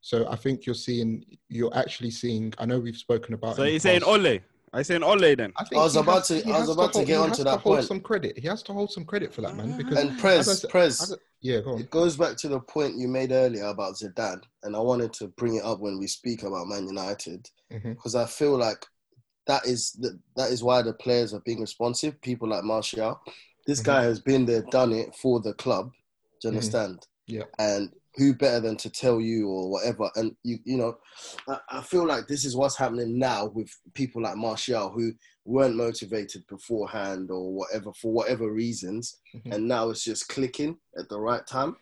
So 0.00 0.28
I 0.28 0.36
think 0.36 0.66
you're 0.66 0.74
seeing, 0.74 1.24
you're 1.48 1.76
actually 1.76 2.10
seeing, 2.10 2.52
I 2.58 2.66
know 2.66 2.78
we've 2.78 2.96
spoken 2.96 3.34
about. 3.34 3.56
So 3.56 3.64
you're 3.64 3.80
saying 3.80 4.02
Ole? 4.04 4.40
I 4.72 4.82
saying 4.82 5.02
Ole 5.02 5.34
then? 5.34 5.52
I, 5.56 5.64
think 5.64 5.80
I 5.80 5.84
was 5.84 5.96
about 5.96 6.28
has- 6.28 6.42
to- 6.42 6.50
I 6.50 6.58
was 6.60 6.68
about 6.68 6.92
to 6.92 6.98
hold- 6.98 7.06
get 7.06 7.14
he 7.14 7.18
onto 7.18 7.28
has 7.28 7.36
to 7.38 7.44
that 7.44 7.60
hold 7.60 7.76
point. 7.76 7.86
some 7.88 8.00
credit. 8.00 8.38
He 8.38 8.46
has 8.48 8.62
to 8.64 8.72
hold 8.72 8.90
some 8.92 9.04
credit 9.04 9.32
for 9.32 9.40
that, 9.42 9.56
man. 9.56 9.76
Because 9.76 9.98
And 9.98 10.10
as 10.10 10.16
I 10.16 10.20
Prez, 10.20 10.60
said- 10.60 10.70
Prez, 10.70 11.00
as 11.02 11.16
yeah, 11.40 11.60
go 11.60 11.72
on. 11.74 11.80
it 11.80 11.90
goes 11.90 12.16
back 12.16 12.36
to 12.38 12.48
the 12.48 12.60
point 12.60 12.96
you 12.98 13.08
made 13.08 13.32
earlier 13.32 13.64
about 13.64 13.94
Zidane, 13.94 14.42
and 14.62 14.76
I 14.76 14.80
wanted 14.80 15.12
to 15.14 15.28
bring 15.28 15.56
it 15.56 15.64
up 15.64 15.80
when 15.80 15.98
we 15.98 16.06
speak 16.06 16.42
about 16.42 16.66
Man 16.68 16.86
United 16.86 17.48
because 17.70 18.14
I 18.14 18.26
feel 18.26 18.56
like 18.56 18.84
that 19.46 19.64
is 19.66 19.92
the, 19.92 20.18
that 20.36 20.50
is 20.50 20.62
why 20.62 20.82
the 20.82 20.92
players 20.92 21.32
are 21.32 21.40
being 21.40 21.60
responsive. 21.60 22.20
People 22.20 22.48
like 22.48 22.64
Martial, 22.64 23.18
this 23.66 23.80
Mhm. 23.80 23.84
guy 23.84 24.02
has 24.02 24.20
been 24.20 24.44
there, 24.44 24.62
done 24.70 24.92
it 24.92 25.14
for 25.14 25.40
the 25.40 25.54
club. 25.54 25.90
Do 26.40 26.48
you 26.48 26.52
Mhm. 26.52 26.56
understand? 26.56 27.06
Yeah. 27.26 27.44
And 27.58 27.92
who 28.18 28.34
better 28.34 28.60
than 28.60 28.76
to 28.76 28.90
tell 28.90 29.20
you 29.20 29.48
or 29.48 29.70
whatever? 29.70 30.10
And 30.16 30.34
you, 30.42 30.58
you 30.64 30.76
know, 30.76 30.96
I, 31.48 31.58
I 31.70 31.82
feel 31.82 32.04
like 32.06 32.26
this 32.26 32.44
is 32.44 32.56
what's 32.56 32.76
happening 32.76 33.18
now 33.18 33.46
with 33.46 33.70
people 33.94 34.20
like 34.22 34.36
Martial 34.36 34.90
who 34.90 35.12
weren't 35.44 35.76
motivated 35.76 36.44
beforehand 36.48 37.30
or 37.30 37.52
whatever 37.54 37.92
for 37.94 38.12
whatever 38.12 38.52
reasons, 38.52 39.20
Mhm. 39.34 39.54
and 39.54 39.68
now 39.68 39.88
it's 39.90 40.04
just 40.04 40.28
clicking 40.28 40.76
at 40.98 41.08
the 41.08 41.18
right 41.18 41.46
time. 41.46 41.76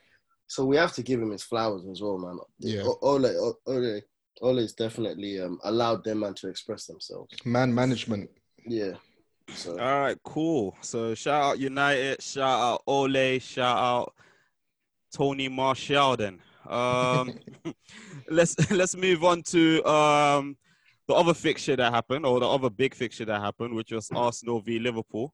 So 0.47 0.65
we 0.65 0.77
have 0.77 0.93
to 0.93 1.03
give 1.03 1.21
him 1.21 1.31
his 1.33 1.43
flowers 1.43 1.83
as 1.91 2.01
well, 2.01 2.19
man. 2.19 2.39
Yeah. 2.61 2.83
O- 2.85 2.99
Ole, 3.03 3.57
Ole, 3.67 4.01
Ole's 4.43 4.75
definitely 4.75 5.41
um, 5.41 5.59
allowed 5.65 6.05
them 6.05 6.21
man 6.21 6.35
to 6.35 6.49
express 6.49 6.87
themselves. 6.87 7.35
Man 7.45 7.75
management. 7.75 8.31
Yeah. 8.67 8.93
So 9.55 9.73
All 9.79 10.01
right, 10.01 10.19
cool. 10.25 10.77
So 10.83 11.15
shout 11.15 11.43
out 11.43 11.59
United, 11.59 12.21
shout 12.23 12.61
out 12.61 12.83
Ole, 12.87 13.39
shout 13.41 13.77
out 13.79 14.15
Tony 15.13 15.49
Martial. 15.49 16.17
Then 16.17 16.41
um, 16.69 17.39
let's 18.31 18.71
let's 18.71 18.97
move 18.97 19.25
on 19.25 19.43
to 19.45 19.85
um, 19.85 20.57
the 21.09 21.15
other 21.15 21.35
fixture 21.35 21.77
that 21.77 21.93
happened, 21.93 22.27
or 22.27 22.41
the 22.41 22.49
other 22.49 22.71
big 22.71 22.95
fixture 22.95 23.25
that 23.25 23.41
happened, 23.41 23.75
which 23.75 23.93
was 23.93 24.11
Arsenal 24.15 24.61
v 24.61 24.79
Liverpool. 24.79 25.33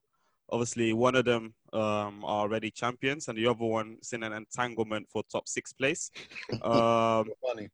Obviously, 0.49 0.93
one 0.93 1.15
of 1.15 1.25
them 1.25 1.53
um, 1.71 2.23
are 2.23 2.41
already 2.41 2.69
champions, 2.69 3.27
and 3.27 3.37
the 3.37 3.47
other 3.47 3.65
one 3.65 3.97
is 4.01 4.13
in 4.13 4.23
an 4.23 4.33
entanglement 4.33 5.07
for 5.11 5.23
top 5.31 5.47
six 5.47 5.73
place. 5.73 6.11
Um, 6.61 7.29
Funny. 7.41 7.69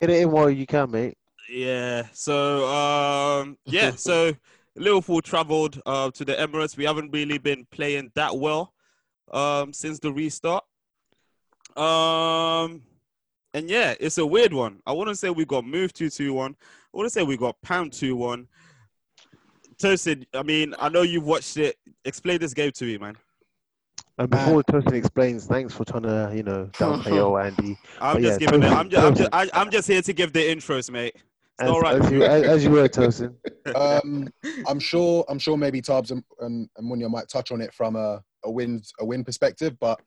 Get 0.00 0.10
it 0.10 0.22
in 0.22 0.30
while 0.30 0.50
you 0.50 0.66
can, 0.66 0.90
mate. 0.90 1.16
Yeah. 1.50 2.06
So 2.12 2.68
um, 2.68 3.56
yeah. 3.64 3.92
So 3.92 4.32
Liverpool 4.76 5.20
travelled 5.20 5.80
uh, 5.84 6.10
to 6.12 6.24
the 6.24 6.34
Emirates. 6.34 6.76
We 6.76 6.84
haven't 6.84 7.10
really 7.12 7.38
been 7.38 7.66
playing 7.70 8.10
that 8.14 8.36
well 8.36 8.72
um, 9.32 9.72
since 9.72 9.98
the 9.98 10.12
restart. 10.12 10.64
Um, 11.76 12.82
and 13.54 13.68
yeah, 13.68 13.94
it's 14.00 14.18
a 14.18 14.26
weird 14.26 14.52
one. 14.52 14.80
I 14.86 14.92
wouldn't 14.92 15.18
say 15.18 15.30
we 15.30 15.44
got 15.44 15.64
moved 15.64 15.96
two 15.96 16.10
two 16.10 16.32
one, 16.32 16.56
want 16.92 17.06
to 17.06 17.10
say 17.10 17.22
we 17.22 17.36
got 17.36 17.60
pound 17.62 17.92
two 17.92 18.16
one. 18.16 18.48
Tosin, 19.78 20.24
I 20.34 20.42
mean, 20.42 20.74
I 20.78 20.88
know 20.88 21.02
you've 21.02 21.24
watched 21.24 21.56
it. 21.56 21.76
Explain 22.04 22.38
this 22.38 22.54
game 22.54 22.70
to 22.72 22.84
me, 22.84 22.98
man. 22.98 23.16
And 24.18 24.30
before 24.30 24.62
Tosin 24.62 24.92
explains, 24.92 25.46
thanks 25.46 25.74
for 25.74 25.84
trying 25.84 26.04
to, 26.04 26.30
you 26.34 26.42
know, 26.42 26.68
downplay 26.74 27.14
your 27.14 27.40
Andy. 27.44 27.76
I'm 28.00 28.16
But 28.16 28.22
just 28.22 28.40
yeah, 28.40 28.46
giving 28.46 28.62
it. 28.62 28.70
I'm 28.72 28.88
just, 28.88 29.04
I'm 29.04 29.14
just, 29.14 29.30
I, 29.32 29.50
I'm 29.52 29.70
just 29.70 29.88
here 29.88 30.02
to 30.02 30.12
give 30.12 30.32
the 30.32 30.40
intros, 30.40 30.90
mate. 30.90 31.16
As, 31.58 31.68
all 31.68 31.80
right. 31.80 32.00
as, 32.00 32.10
you, 32.10 32.22
as, 32.22 32.42
as 32.44 32.64
you 32.64 32.70
were, 32.70 32.88
Tosin. 32.88 33.34
Um, 33.76 34.28
I'm 34.66 34.80
sure. 34.80 35.24
I'm 35.28 35.38
sure 35.38 35.56
maybe 35.56 35.80
Tubbs 35.80 36.10
and, 36.10 36.24
and, 36.40 36.68
and 36.76 36.90
Munya 36.90 37.08
might 37.08 37.28
touch 37.28 37.52
on 37.52 37.60
it 37.60 37.72
from 37.72 37.94
a, 37.94 38.20
a 38.44 38.50
win 38.50 38.82
a 38.98 39.04
win 39.04 39.22
perspective, 39.24 39.78
but 39.78 40.00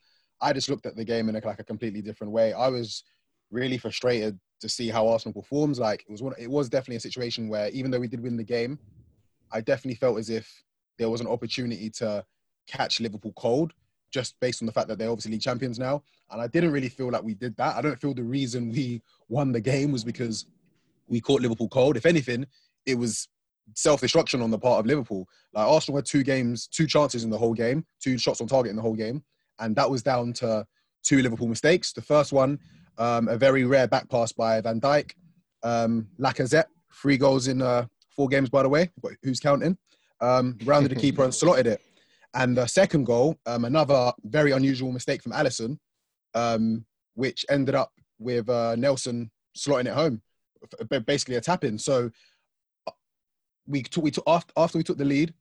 I 0.46 0.54
just 0.54 0.70
looked 0.70 0.86
at 0.86 0.96
the 0.96 1.04
game 1.04 1.28
in 1.28 1.36
a, 1.36 1.42
like 1.44 1.60
a 1.60 1.64
completely 1.64 2.04
different 2.04 2.32
way. 2.32 2.54
I 2.54 2.68
was 2.68 3.04
really 3.50 3.80
frustrated 3.80 4.40
to 4.62 4.70
see 4.70 4.90
how 4.90 5.08
Arsenal 5.08 5.34
performs. 5.34 5.80
Like 5.80 6.02
it 6.08 6.12
was 6.12 6.22
one. 6.22 6.34
It 6.38 6.50
was 6.50 6.70
definitely 6.70 6.98
a 6.98 7.08
situation 7.10 7.50
where 7.50 7.70
even 7.70 7.90
though 7.90 8.00
we 8.00 8.08
did 8.08 8.22
win 8.22 8.38
the 8.38 8.44
game, 8.44 8.78
I 9.52 9.62
definitely 9.62 9.96
felt 9.96 10.20
as 10.20 10.30
if 10.30 10.64
there 11.00 11.10
was 11.10 11.20
an 11.20 11.28
opportunity 11.28 11.90
to 12.02 12.24
catch 12.68 13.00
Liverpool 13.00 13.34
cold, 13.36 13.74
just 14.12 14.40
based 14.40 14.62
on 14.62 14.68
the 14.68 14.72
fact 14.72 14.88
that 14.88 15.00
they're 15.00 15.10
obviously 15.10 15.32
league 15.32 15.42
champions 15.42 15.80
now. 15.80 16.04
And 16.30 16.40
I 16.40 16.48
didn't 16.48 16.72
really 16.72 16.90
feel 16.90 17.10
like 17.10 17.24
we 17.24 17.34
did 17.34 17.58
that. 17.58 17.76
I 17.76 17.82
don't 17.82 18.00
feel 18.00 18.14
the 18.14 18.24
reason 18.24 18.72
we 18.72 19.02
won 19.30 19.52
the 19.52 19.60
game 19.60 19.92
was 19.92 20.04
because 20.04 20.46
we 21.08 21.20
caught 21.22 21.42
Liverpool 21.42 21.70
cold. 21.70 21.98
If 21.98 22.06
anything, 22.06 22.46
it 22.86 22.96
was 22.96 23.28
self-destruction 23.74 24.44
on 24.44 24.52
the 24.52 24.60
part 24.60 24.80
of 24.80 24.86
Liverpool. 24.86 25.28
Like 25.54 25.68
Arsenal 25.68 25.98
had 25.98 26.06
two 26.06 26.24
games, 26.24 26.68
two 26.68 26.86
chances 26.86 27.24
in 27.24 27.32
the 27.32 27.38
whole 27.38 27.56
game, 27.56 27.84
two 28.00 28.20
shots 28.20 28.42
on 28.42 28.48
target 28.48 28.70
in 28.70 28.76
the 28.76 28.82
whole 28.82 28.96
game, 28.96 29.24
and 29.60 29.76
that 29.76 29.90
was 29.90 30.04
down 30.04 30.34
to 30.34 30.66
two 31.04 31.22
Liverpool 31.22 31.48
mistakes. 31.48 31.94
The 31.94 32.02
first 32.02 32.34
one, 32.34 32.60
um, 32.98 33.28
a 33.28 33.38
very 33.38 33.64
rare 33.64 33.88
back 33.88 34.10
pass 34.10 34.32
by 34.32 34.60
Van 34.62 34.80
Dijk. 34.80 35.12
Um, 35.64 36.08
Lacazette, 36.20 36.66
three 36.94 37.18
goals 37.18 37.48
in 37.48 37.62
uh, 37.62 37.86
four 38.16 38.28
games, 38.28 38.50
by 38.50 38.64
the 38.64 38.70
way. 38.70 38.92
But 39.02 39.14
who's 39.24 39.40
counting? 39.40 39.78
Um, 40.22 40.58
rounded 40.66 40.92
the 40.92 40.96
keeper 40.96 41.24
and 41.24 41.34
slotted 41.36 41.68
it. 41.68 41.82
And 42.34 42.58
the 42.58 42.66
second 42.68 43.06
goal, 43.06 43.38
um, 43.46 43.66
another 43.66 44.12
very 44.26 44.52
unusual 44.52 44.92
mistake 44.92 45.22
from 45.22 45.32
Alisson, 45.32 45.78
um, 46.34 46.86
which 47.14 47.46
ended 47.50 47.76
up 47.76 47.92
with 48.20 48.50
uh, 48.50 48.76
Nelson 48.76 49.32
slotting 49.58 49.88
it 49.88 49.94
home, 49.94 50.22
basically 51.06 51.36
a 51.36 51.42
tap 51.42 51.64
in. 51.64 51.78
So 51.80 52.10
uh, 52.88 52.92
we 53.68 53.84
took, 53.84 54.04
we 54.04 54.12
took 54.12 54.26
after, 54.28 54.52
after 54.58 54.78
we 54.78 54.84
took 54.84 54.98
the 54.98 55.06
lead, 55.06 55.34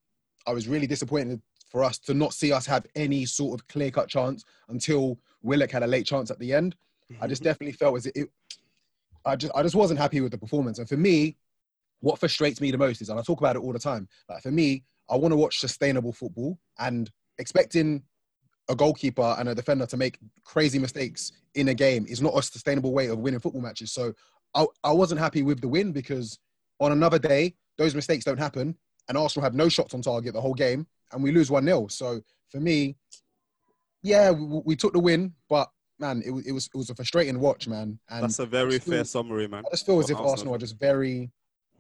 I 0.47 0.53
was 0.53 0.69
really 0.69 0.87
disappointed 0.87 1.41
for 1.75 1.83
us 1.83 1.99
to 1.99 2.15
not 2.15 2.33
see 2.33 2.53
us 2.53 2.67
have 2.67 2.87
any 2.95 3.25
sort 3.25 3.61
of 3.61 3.67
clear 3.67 3.91
cut 3.91 4.09
chance 4.09 4.45
until 4.69 5.19
Willock 5.43 5.73
had 5.73 5.83
a 5.83 5.87
late 5.89 6.07
chance 6.07 6.31
at 6.31 6.39
the 6.39 6.53
end. 6.53 6.77
I 7.21 7.27
just 7.27 7.43
definitely 7.49 7.73
felt 7.73 7.97
as 7.97 8.07
it, 8.07 8.13
it 8.15 8.29
I 9.27 9.35
just 9.35 9.53
I 9.57 9.65
just 9.65 9.75
wasn't 9.75 9.99
happy 9.99 10.21
with 10.21 10.31
the 10.31 10.39
performance. 10.39 10.79
And 10.79 10.89
for 10.89 10.97
me, 10.97 11.37
what 11.99 12.21
frustrates 12.21 12.61
me 12.61 12.71
the 12.71 12.79
most 12.79 13.03
is, 13.03 13.09
and 13.09 13.19
I 13.19 13.25
talk 13.25 13.41
about 13.41 13.57
it 13.57 13.59
all 13.59 13.73
the 13.73 13.81
time. 13.81 14.07
Like 14.29 14.41
for 14.41 14.53
me, 14.53 14.85
I 15.11 15.17
want 15.17 15.33
to 15.33 15.37
watch 15.37 15.59
sustainable 15.59 16.13
football, 16.13 16.61
and 16.79 17.11
expecting 17.39 18.05
a 18.69 18.77
goalkeeper 18.77 19.35
and 19.37 19.49
a 19.49 19.55
defender 19.55 19.85
to 19.87 19.97
make 19.97 20.21
crazy 20.45 20.79
mistakes 20.79 21.33
in 21.57 21.69
a 21.69 21.75
game 21.75 22.07
is 22.09 22.23
not 22.23 22.39
a 22.39 22.43
sustainable 22.43 22.93
way 22.93 23.09
of 23.09 23.19
winning 23.19 23.41
football 23.41 23.63
matches. 23.63 23.91
So 23.91 24.15
I, 24.55 24.65
I 24.85 24.93
wasn't 24.93 25.21
happy 25.21 25.43
with 25.43 25.61
the 25.61 25.69
win 25.69 25.91
because 25.91 26.39
on 26.79 26.93
another 26.93 27.19
day, 27.19 27.57
those 27.79 27.97
mistakes 27.97 28.25
don't 28.25 28.39
happen, 28.39 28.77
and 29.09 29.19
Arsenal 29.19 29.43
have 29.43 29.55
no 29.55 29.69
shots 29.69 29.93
on 29.93 30.03
target 30.03 30.35
the 30.35 30.41
whole 30.41 30.55
game, 30.55 30.87
and 31.15 31.23
we 31.23 31.33
lose 31.33 31.51
1 31.51 31.65
0. 31.65 31.87
So 31.89 32.21
for 32.51 32.61
me, 32.61 32.97
yeah, 34.03 34.31
we, 34.31 34.61
we 34.65 34.77
took 34.77 34.93
the 34.93 34.99
win, 34.99 35.33
but 35.49 35.69
man, 35.99 36.23
it, 36.25 36.31
was- 36.31 36.47
it 36.47 36.53
was 36.53 36.67
it 36.75 36.77
was 36.77 36.91
a 36.91 36.95
frustrating 36.95 37.41
watch, 37.41 37.67
man. 37.69 37.99
And 38.11 38.25
That's 38.25 38.39
a 38.41 38.47
very 38.47 38.79
still- 38.81 38.95
fair 38.95 39.05
summary, 39.05 39.49
man. 39.49 39.65
I 39.67 39.71
just 39.71 39.87
feel 39.87 39.99
as 40.01 40.11
if 40.11 40.17
Arsenal. 40.17 40.31
Arsenal 40.31 40.55
are 40.55 40.59
just 40.59 40.79
very. 40.79 41.31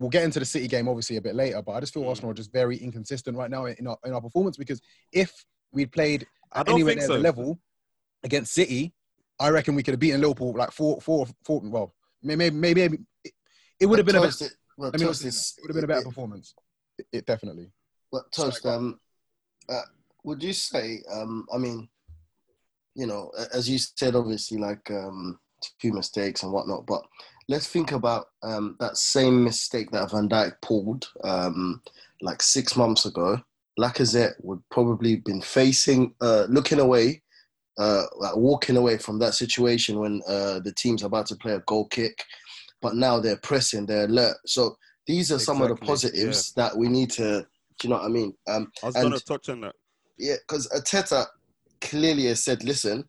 We'll 0.00 0.10
get 0.10 0.24
into 0.24 0.40
the 0.40 0.44
City 0.44 0.66
game 0.66 0.88
obviously 0.88 1.16
a 1.18 1.22
bit 1.22 1.36
later, 1.36 1.62
but 1.62 1.72
I 1.72 1.80
just 1.80 1.94
feel 1.94 2.02
Mm. 2.02 2.08
Arsenal 2.08 2.30
are 2.32 2.34
just 2.34 2.52
very 2.52 2.76
inconsistent 2.76 3.36
right 3.36 3.50
now 3.50 3.66
in 3.66 3.86
our 3.86 3.96
in 4.04 4.12
our 4.12 4.20
performance 4.20 4.56
because 4.56 4.80
if 5.12 5.32
we'd 5.72 5.92
played 5.92 6.26
I 6.52 6.60
at 6.60 6.66
don't 6.66 6.76
anywhere 6.76 6.92
think 6.94 7.00
near 7.02 7.06
so. 7.08 7.12
the 7.14 7.20
level 7.20 7.60
against 8.24 8.52
City, 8.54 8.92
I 9.38 9.50
reckon 9.50 9.74
we 9.76 9.82
could 9.84 9.92
have 9.92 10.00
beaten 10.00 10.20
Liverpool 10.20 10.52
like 10.56 10.72
four, 10.72 11.00
four, 11.00 11.26
four. 11.44 11.60
Well, 11.62 11.94
maybe, 12.22 12.50
maybe, 12.50 12.80
maybe 12.80 12.98
it, 13.24 13.32
it 13.80 13.86
would 13.86 13.98
have 14.00 14.06
been 14.06 14.16
a 14.16 14.20
Toast 14.20 14.40
better. 14.40 14.52
it- 14.52 14.58
well, 14.76 14.90
Let 14.90 15.00
me 15.00 15.04
not 15.04 15.10
Toast 15.10 15.20
say 15.20 15.24
that. 15.26 15.28
is- 15.28 15.54
It 15.58 15.62
would 15.62 15.68
have 15.70 15.74
been 15.76 15.84
a 15.84 15.86
better 15.88 16.00
it- 16.00 16.04
performance. 16.04 16.54
It, 16.98 17.06
it 17.12 17.26
definitely. 17.26 17.70
But 18.10 18.32
Toast, 18.32 18.66
um, 18.66 18.98
uh, 19.68 19.82
would 20.24 20.42
you 20.42 20.52
say, 20.52 21.02
um, 21.12 21.46
I 21.54 21.58
mean, 21.58 21.88
you 22.94 23.06
know, 23.06 23.30
as 23.52 23.68
you 23.68 23.78
said, 23.78 24.14
obviously, 24.14 24.58
like 24.58 24.90
um, 24.90 25.38
two 25.80 25.92
mistakes 25.92 26.42
and 26.42 26.52
whatnot, 26.52 26.86
but 26.86 27.02
let's 27.48 27.66
think 27.66 27.92
about 27.92 28.26
um, 28.42 28.76
that 28.80 28.96
same 28.96 29.44
mistake 29.44 29.90
that 29.90 30.10
Van 30.10 30.28
Dijk 30.28 30.54
pulled 30.62 31.08
um, 31.24 31.82
like 32.22 32.42
six 32.42 32.76
months 32.76 33.06
ago. 33.06 33.40
Lacazette 33.78 34.34
would 34.40 34.62
probably 34.70 35.16
been 35.16 35.42
facing, 35.42 36.14
uh, 36.20 36.46
looking 36.48 36.78
away, 36.78 37.22
uh, 37.78 38.04
like 38.16 38.36
walking 38.36 38.76
away 38.76 38.96
from 38.98 39.18
that 39.18 39.34
situation 39.34 39.98
when 39.98 40.22
uh, 40.28 40.60
the 40.60 40.72
team's 40.76 41.02
about 41.02 41.26
to 41.26 41.36
play 41.36 41.54
a 41.54 41.60
goal 41.60 41.88
kick, 41.88 42.22
but 42.80 42.94
now 42.94 43.18
they're 43.18 43.36
pressing, 43.38 43.84
they're 43.84 44.04
alert. 44.04 44.36
So 44.46 44.76
these 45.06 45.32
are 45.32 45.38
some 45.40 45.60
of 45.60 45.68
the 45.68 45.74
Exactly, 45.74 45.86
positives 45.86 46.52
that 46.52 46.76
we 46.76 46.88
need 46.88 47.10
to. 47.12 47.46
Do 47.78 47.88
you 47.88 47.94
know 47.94 48.00
what 48.00 48.06
I 48.06 48.08
mean? 48.08 48.34
Um, 48.46 48.70
I 48.82 48.86
was 48.86 48.94
and- 48.96 49.04
gonna 49.04 49.20
touch 49.20 49.48
on 49.48 49.60
that. 49.62 49.74
yeah, 50.18 50.36
because 50.46 50.68
Arteta 50.68 51.26
clearly 51.80 52.26
has 52.26 52.42
said, 52.44 52.62
listen, 52.64 53.08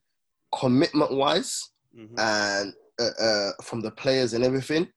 commitment 0.57 1.11
wise 1.11 1.69
Mhm. 1.97 2.17
and 2.19 2.73
uh, 2.99 3.21
uh, 3.23 3.51
from 3.61 3.81
the 3.81 3.91
players 3.91 4.33
and 4.33 4.43
everything, 4.43 4.87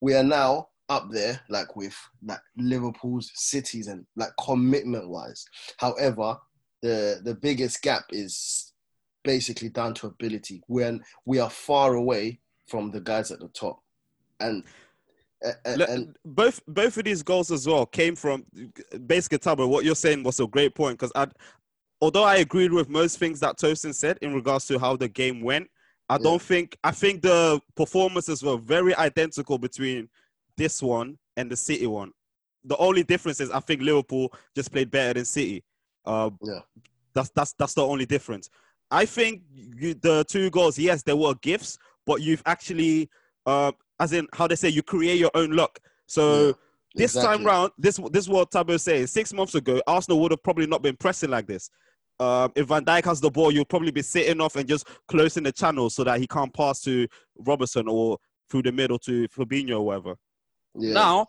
we 0.00 0.14
are 0.14 0.22
now 0.22 0.68
up 0.88 1.10
there, 1.10 1.40
like 1.48 1.74
with 1.74 1.94
like 2.22 2.38
Liverpool's, 2.58 3.30
cities, 3.34 3.88
and 3.88 4.06
like 4.14 4.30
commitment 4.44 5.08
wise. 5.08 5.44
However, 5.78 6.38
the 6.82 7.20
the 7.24 7.34
biggest 7.34 7.80
gap 7.82 8.04
is 8.10 8.72
basically 9.24 9.68
down 9.70 9.94
to 9.94 10.06
ability. 10.06 10.62
When 10.68 11.02
we 11.24 11.40
are 11.40 11.50
far 11.50 11.94
away 11.94 12.40
from 12.68 12.90
the 12.90 13.00
guys 13.00 13.30
at 13.32 13.40
the 13.40 13.48
top, 13.48 13.82
and 14.40 14.62
uh, 15.44 15.52
and 15.64 16.16
both 16.24 16.60
both 16.66 16.96
of 16.96 17.04
these 17.04 17.22
goals 17.22 17.50
as 17.50 17.66
well 17.66 17.86
came 17.86 18.16
from 18.16 18.44
basically 19.06 19.38
Tabo. 19.38 19.68
What 19.68 19.84
you're 19.84 19.94
saying 19.94 20.22
was 20.22 20.40
a 20.40 20.46
great 20.46 20.74
point 20.74 20.98
because 20.98 21.12
I, 21.14 21.26
although 22.00 22.24
I 22.24 22.36
agreed 22.36 22.72
with 22.72 22.88
most 22.88 23.18
things 23.18 23.40
that 23.40 23.58
Tosin 23.58 23.94
said 23.94 24.18
in 24.22 24.34
regards 24.34 24.66
to 24.66 24.78
how 24.78 24.96
the 24.96 25.08
game 25.08 25.40
went, 25.42 25.68
I 26.08 26.18
don't 26.18 26.40
think 26.40 26.76
I 26.84 26.90
think 26.92 27.22
the 27.22 27.60
performances 27.74 28.42
were 28.42 28.56
very 28.56 28.94
identical 28.94 29.58
between 29.58 30.08
this 30.56 30.82
one 30.82 31.18
and 31.36 31.50
the 31.50 31.56
City 31.56 31.86
one. 31.86 32.12
The 32.64 32.76
only 32.78 33.02
difference 33.02 33.40
is 33.40 33.50
I 33.50 33.60
think 33.60 33.82
Liverpool 33.82 34.32
just 34.54 34.72
played 34.72 34.90
better 34.90 35.14
than 35.14 35.24
City. 35.24 35.64
Uh, 36.04 36.30
Yeah. 36.42 36.60
that's 37.14 37.30
that's 37.30 37.52
that's 37.58 37.74
the 37.74 37.86
only 37.86 38.06
difference. 38.06 38.48
I 38.90 39.04
think 39.04 39.42
you, 39.52 39.94
the 39.94 40.24
two 40.24 40.48
goals, 40.50 40.78
yes, 40.78 41.02
they 41.02 41.12
were 41.12 41.34
gifts, 41.34 41.76
but 42.06 42.22
you've 42.22 42.42
actually, 42.46 43.10
uh, 43.44 43.72
as 44.00 44.12
in 44.12 44.26
how 44.32 44.46
they 44.46 44.56
say, 44.56 44.68
you 44.68 44.82
create 44.82 45.18
your 45.18 45.30
own 45.34 45.50
luck. 45.50 45.78
So 46.06 46.46
Yeah, 46.46 46.52
this 46.94 47.14
time 47.14 47.44
round, 47.44 47.72
this 47.78 48.00
this 48.10 48.28
what 48.28 48.50
Tabo 48.50 48.80
saying. 48.80 49.06
Six 49.08 49.32
months 49.32 49.54
ago, 49.54 49.80
Arsenal 49.86 50.20
would 50.20 50.30
have 50.30 50.42
probably 50.42 50.66
not 50.66 50.82
been 50.82 50.96
pressing 50.96 51.30
like 51.30 51.46
this. 51.46 51.70
Um, 52.18 52.52
if 52.56 52.66
Van 52.68 52.84
Dijk 52.84 53.04
has 53.04 53.20
the 53.20 53.30
ball, 53.30 53.52
you'll 53.52 53.66
probably 53.66 53.90
be 53.90 54.02
sitting 54.02 54.40
off 54.40 54.56
and 54.56 54.66
just 54.66 54.88
closing 55.06 55.42
the 55.42 55.52
channel 55.52 55.90
so 55.90 56.02
that 56.04 56.18
he 56.18 56.26
can't 56.26 56.52
pass 56.52 56.80
to 56.82 57.06
Robertson 57.36 57.88
or 57.88 58.18
through 58.48 58.62
the 58.62 58.72
middle 58.72 58.98
to 59.00 59.28
Fabinho 59.28 59.80
or 59.80 59.86
whatever. 59.86 60.14
yeah. 60.78 60.94
Now, 60.94 61.26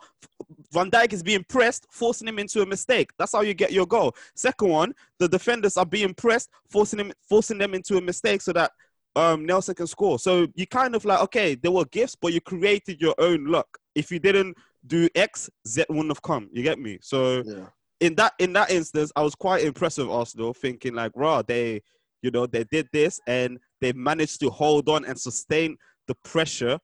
Van 0.71 0.89
Dijk 0.89 1.11
is 1.11 1.23
being 1.23 1.43
pressed, 1.49 1.87
forcing 1.91 2.27
him 2.27 2.39
into 2.39 2.61
a 2.61 2.65
mistake. 2.65 3.11
That's 3.17 3.33
how 3.33 3.41
you 3.41 3.53
get 3.53 3.73
your 3.73 3.85
goal. 3.85 4.15
Second 4.35 4.69
one, 4.69 4.93
the 5.19 5.27
defenders 5.27 5.75
are 5.75 5.85
being 5.85 6.13
pressed, 6.13 6.49
forcing 6.69 6.99
him, 6.99 7.11
forcing 7.27 7.57
them 7.57 7.73
into 7.73 7.97
a 7.97 8.01
mistake 8.01 8.41
so 8.41 8.53
that 8.53 8.71
um, 9.17 9.45
Nelson 9.45 9.75
can 9.75 9.87
score. 9.87 10.19
So 10.19 10.47
you 10.55 10.67
kind 10.67 10.95
of 10.95 11.03
like, 11.03 11.19
okay, 11.21 11.55
there 11.55 11.71
were 11.71 11.85
gifts, 11.85 12.15
but 12.15 12.33
you 12.33 12.41
created 12.41 13.01
your 13.01 13.15
own 13.17 13.45
luck. 13.45 13.67
If 13.95 14.11
you 14.11 14.19
didn't 14.19 14.55
do 14.85 15.09
X, 15.15 15.49
Z 15.67 15.85
wouldn't 15.89 16.09
have 16.09 16.21
come. 16.21 16.49
You 16.53 16.63
get 16.63 16.79
me? 16.79 16.99
So 17.01 17.43
yeah. 17.45 17.65
in 17.99 18.15
that 18.15 18.33
in 18.39 18.53
that 18.53 18.69
instance, 18.69 19.11
I 19.15 19.23
was 19.23 19.35
quite 19.35 19.63
impressed 19.63 19.97
with 19.97 20.09
Arsenal, 20.09 20.53
thinking 20.53 20.93
like, 20.93 21.11
raw, 21.15 21.41
they, 21.41 21.81
you 22.21 22.31
know, 22.31 22.45
they 22.45 22.63
did 22.65 22.87
this 22.93 23.19
and 23.27 23.57
they 23.81 23.91
managed 23.93 24.39
to 24.41 24.49
hold 24.49 24.87
on 24.87 25.03
and 25.05 25.19
sustain 25.19 25.77
the 26.07 26.15
pressure 26.23 26.79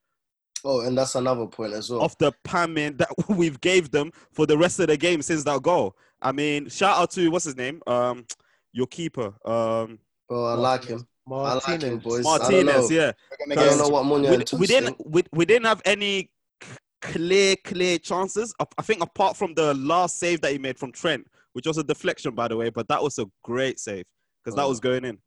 Oh, 0.66 0.80
and 0.80 0.98
that's 0.98 1.16
another 1.16 1.46
point 1.46 1.74
as 1.74 1.90
well. 1.90 2.02
of 2.02 2.18
the 2.20 2.32
pamming 2.46 2.96
that 2.96 3.10
we've 3.30 3.60
gave 3.60 3.92
them 3.92 4.12
for 4.32 4.46
the 4.46 4.58
rest 4.58 4.80
of 4.80 4.88
the 4.88 4.96
game 4.96 5.22
since 5.22 5.44
that 5.44 5.62
goal. 5.62 5.96
I 6.22 6.32
mean, 6.32 6.70
shout 6.70 6.98
out 6.98 7.12
to 7.12 7.30
what's 7.30 7.44
his 7.44 7.58
name, 7.58 7.82
um, 7.86 8.26
your 8.72 8.88
keeper, 8.88 9.34
um, 9.44 10.00
Bro, 10.30 10.46
I 10.46 10.54
like 10.54 10.86
him. 10.86 11.06
I 11.32 11.54
like 11.54 11.64
him, 11.64 11.72
Martinez. 12.02 12.04
boys. 12.04 12.26
I 12.26 12.38
don't 12.38 12.66
Martinez. 12.66 12.90
know. 12.90 12.96
Yeah, 12.96 13.12
We're 13.48 13.60
I 13.60 13.66
don't 13.66 13.78
know 13.78 13.88
what 13.90 14.04
Munya 14.06 14.52
we, 14.54 14.60
we 14.60 14.68
didn't 14.68 14.98
we, 15.06 15.24
we 15.32 15.46
didn't 15.46 15.66
have 15.66 15.82
any 15.86 16.30
clear 17.02 17.56
clear 17.64 17.98
chances. 17.98 18.54
I- 18.60 18.66
I 18.78 18.82
think 18.82 19.02
apart 19.04 19.38
from 19.38 19.54
the 19.54 19.74
last 19.76 20.20
save 20.20 20.42
that 20.42 20.52
he 20.52 20.58
made 20.58 20.78
from 20.78 20.92
Trent, 20.92 21.28
which 21.54 21.66
was 21.68 21.78
a 21.78 21.84
deflection 21.84 22.36
by 22.36 22.48
the 22.48 22.58
way, 22.58 22.70
but 22.70 22.88
that 22.90 23.02
was 23.02 23.20
a 23.20 23.26
great 23.44 23.80
save 23.80 24.06
because 24.44 24.56
that 24.56 24.64
Oh. 24.66 24.70
was 24.70 24.80
going 24.80 25.06
in. 25.06 25.18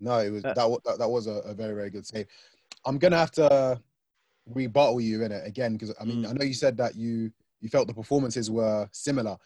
No, 0.00 0.18
it 0.18 0.30
was 0.30 0.44
Uh, 0.44 0.54
that, 0.54 0.78
that 0.84 0.98
that 0.98 1.08
was 1.08 1.26
a, 1.28 1.34
a 1.42 1.54
very 1.54 1.74
very 1.74 1.90
good 1.90 2.06
save. 2.06 2.26
I'm 2.84 2.98
gonna 2.98 3.18
have 3.18 3.30
to 3.32 3.80
rebuttal 4.46 5.00
you 5.00 5.22
in 5.22 5.30
it 5.30 5.46
again 5.46 5.74
because 5.74 5.94
I 6.00 6.04
mean 6.04 6.24
Mm. 6.24 6.30
I 6.30 6.32
know 6.32 6.44
you 6.44 6.54
said 6.54 6.76
that 6.78 6.96
you 6.96 7.30
you 7.60 7.68
felt 7.68 7.86
the 7.86 7.94
performances 7.94 8.50
were 8.50 8.88
similar. 8.90 9.36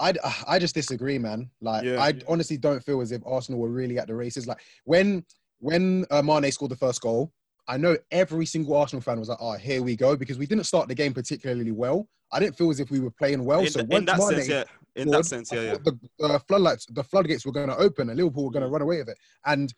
I 0.00 0.14
I 0.48 0.58
just 0.58 0.74
disagree, 0.74 1.18
man. 1.18 1.50
Like 1.60 1.84
Yeah. 1.84 2.02
I 2.02 2.14
honestly 2.26 2.56
don't 2.56 2.82
feel 2.82 3.00
as 3.00 3.12
if 3.12 3.22
Arsenal 3.26 3.60
were 3.60 3.68
really 3.68 3.98
at 3.98 4.06
the 4.08 4.14
races. 4.14 4.46
Like 4.46 4.60
when 4.84 5.24
when 5.58 6.06
uh, 6.10 6.22
Mane 6.22 6.50
scored 6.50 6.70
the 6.70 6.76
first 6.76 7.00
goal, 7.02 7.32
I 7.68 7.76
know 7.76 7.96
every 8.10 8.46
single 8.46 8.74
Arsenal 8.76 9.02
fan 9.02 9.18
was 9.20 9.28
like, 9.28 9.38
"Oh, 9.40 9.52
here 9.52 9.82
we 9.82 9.94
go," 9.94 10.16
because 10.16 10.38
we 10.38 10.46
didn't 10.46 10.64
start 10.64 10.88
the 10.88 10.94
game 10.94 11.12
particularly 11.12 11.70
well. 11.70 12.08
I 12.32 12.40
didn't 12.40 12.56
feel 12.56 12.70
as 12.70 12.80
if 12.80 12.90
we 12.90 13.00
were 13.00 13.10
playing 13.10 13.44
well. 13.44 13.60
in, 13.60 13.70
so 13.70 13.80
in 13.80 14.04
that 14.06 14.18
Mane 14.18 14.28
sense, 14.28 14.48
yeah. 14.48 14.64
In 14.96 15.08
that 15.10 15.26
sense, 15.26 15.52
yeah, 15.52 15.60
yeah. 15.62 15.76
The 15.84 15.98
uh, 16.24 16.38
floodlights, 16.48 16.86
the 16.86 17.04
floodgates 17.04 17.44
were 17.46 17.52
going 17.52 17.68
to 17.68 17.76
open, 17.76 18.08
and 18.08 18.16
Liverpool 18.18 18.44
were 18.44 18.50
going 18.50 18.64
to 18.64 18.68
run 18.68 18.82
away 18.82 18.98
with 18.98 19.08
it. 19.10 19.18
And 19.44 19.72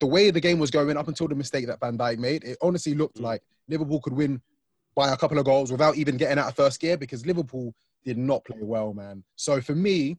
the 0.00 0.06
way 0.06 0.30
the 0.30 0.40
game 0.40 0.58
was 0.58 0.70
going 0.70 0.96
up 0.96 1.08
until 1.08 1.28
the 1.28 1.34
mistake 1.34 1.66
that 1.68 1.80
Van 1.80 1.96
Dijk 1.96 2.18
made, 2.18 2.44
it 2.44 2.58
honestly 2.60 2.94
looked 2.94 3.18
Mm. 3.18 3.22
like 3.22 3.42
Liverpool 3.68 4.00
could 4.00 4.12
win 4.12 4.42
by 4.94 5.12
a 5.12 5.16
couple 5.16 5.38
of 5.38 5.44
goals 5.44 5.70
without 5.70 5.96
even 5.96 6.16
getting 6.16 6.38
out 6.38 6.48
of 6.48 6.56
first 6.56 6.80
gear 6.80 6.96
because 6.96 7.24
Liverpool 7.24 7.74
did 8.04 8.18
not 8.18 8.44
play 8.44 8.58
well, 8.60 8.94
man. 8.94 9.22
So 9.36 9.60
for 9.60 9.74
me, 9.74 10.18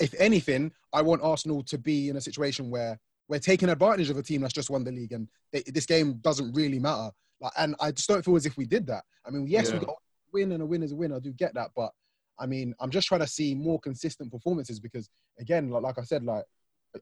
if 0.00 0.14
anything, 0.18 0.72
I 0.92 1.02
want 1.02 1.22
Arsenal 1.22 1.62
to 1.64 1.78
be 1.78 2.08
in 2.08 2.16
a 2.16 2.20
situation 2.20 2.70
where 2.70 2.98
we're 3.28 3.38
taking 3.38 3.68
advantage 3.68 4.10
of 4.10 4.18
a 4.18 4.22
team 4.22 4.42
that's 4.42 4.52
just 4.52 4.70
won 4.70 4.84
the 4.84 4.92
league, 4.92 5.12
and 5.12 5.28
they, 5.52 5.62
this 5.66 5.86
game 5.86 6.14
doesn't 6.22 6.52
really 6.52 6.78
matter. 6.78 7.10
Like, 7.40 7.52
and 7.56 7.74
I 7.80 7.92
just 7.92 8.08
don't 8.08 8.24
feel 8.24 8.36
as 8.36 8.46
if 8.46 8.56
we 8.56 8.66
did 8.66 8.86
that. 8.88 9.04
I 9.26 9.30
mean, 9.30 9.46
yes, 9.46 9.72
we 9.72 9.78
got 9.78 9.90
a 9.90 9.94
win, 10.32 10.52
and 10.52 10.62
a 10.62 10.66
win 10.66 10.82
is 10.82 10.92
a 10.92 10.96
win. 10.96 11.12
I 11.12 11.18
do 11.18 11.32
get 11.32 11.54
that, 11.54 11.70
but 11.76 11.92
I 12.38 12.46
mean, 12.46 12.74
I'm 12.80 12.90
just 12.90 13.06
trying 13.06 13.20
to 13.20 13.26
see 13.26 13.54
more 13.54 13.78
consistent 13.78 14.32
performances 14.32 14.80
because, 14.80 15.08
again, 15.38 15.70
like, 15.70 15.82
like 15.82 15.98
I 15.98 16.02
said, 16.02 16.24
like 16.24 16.44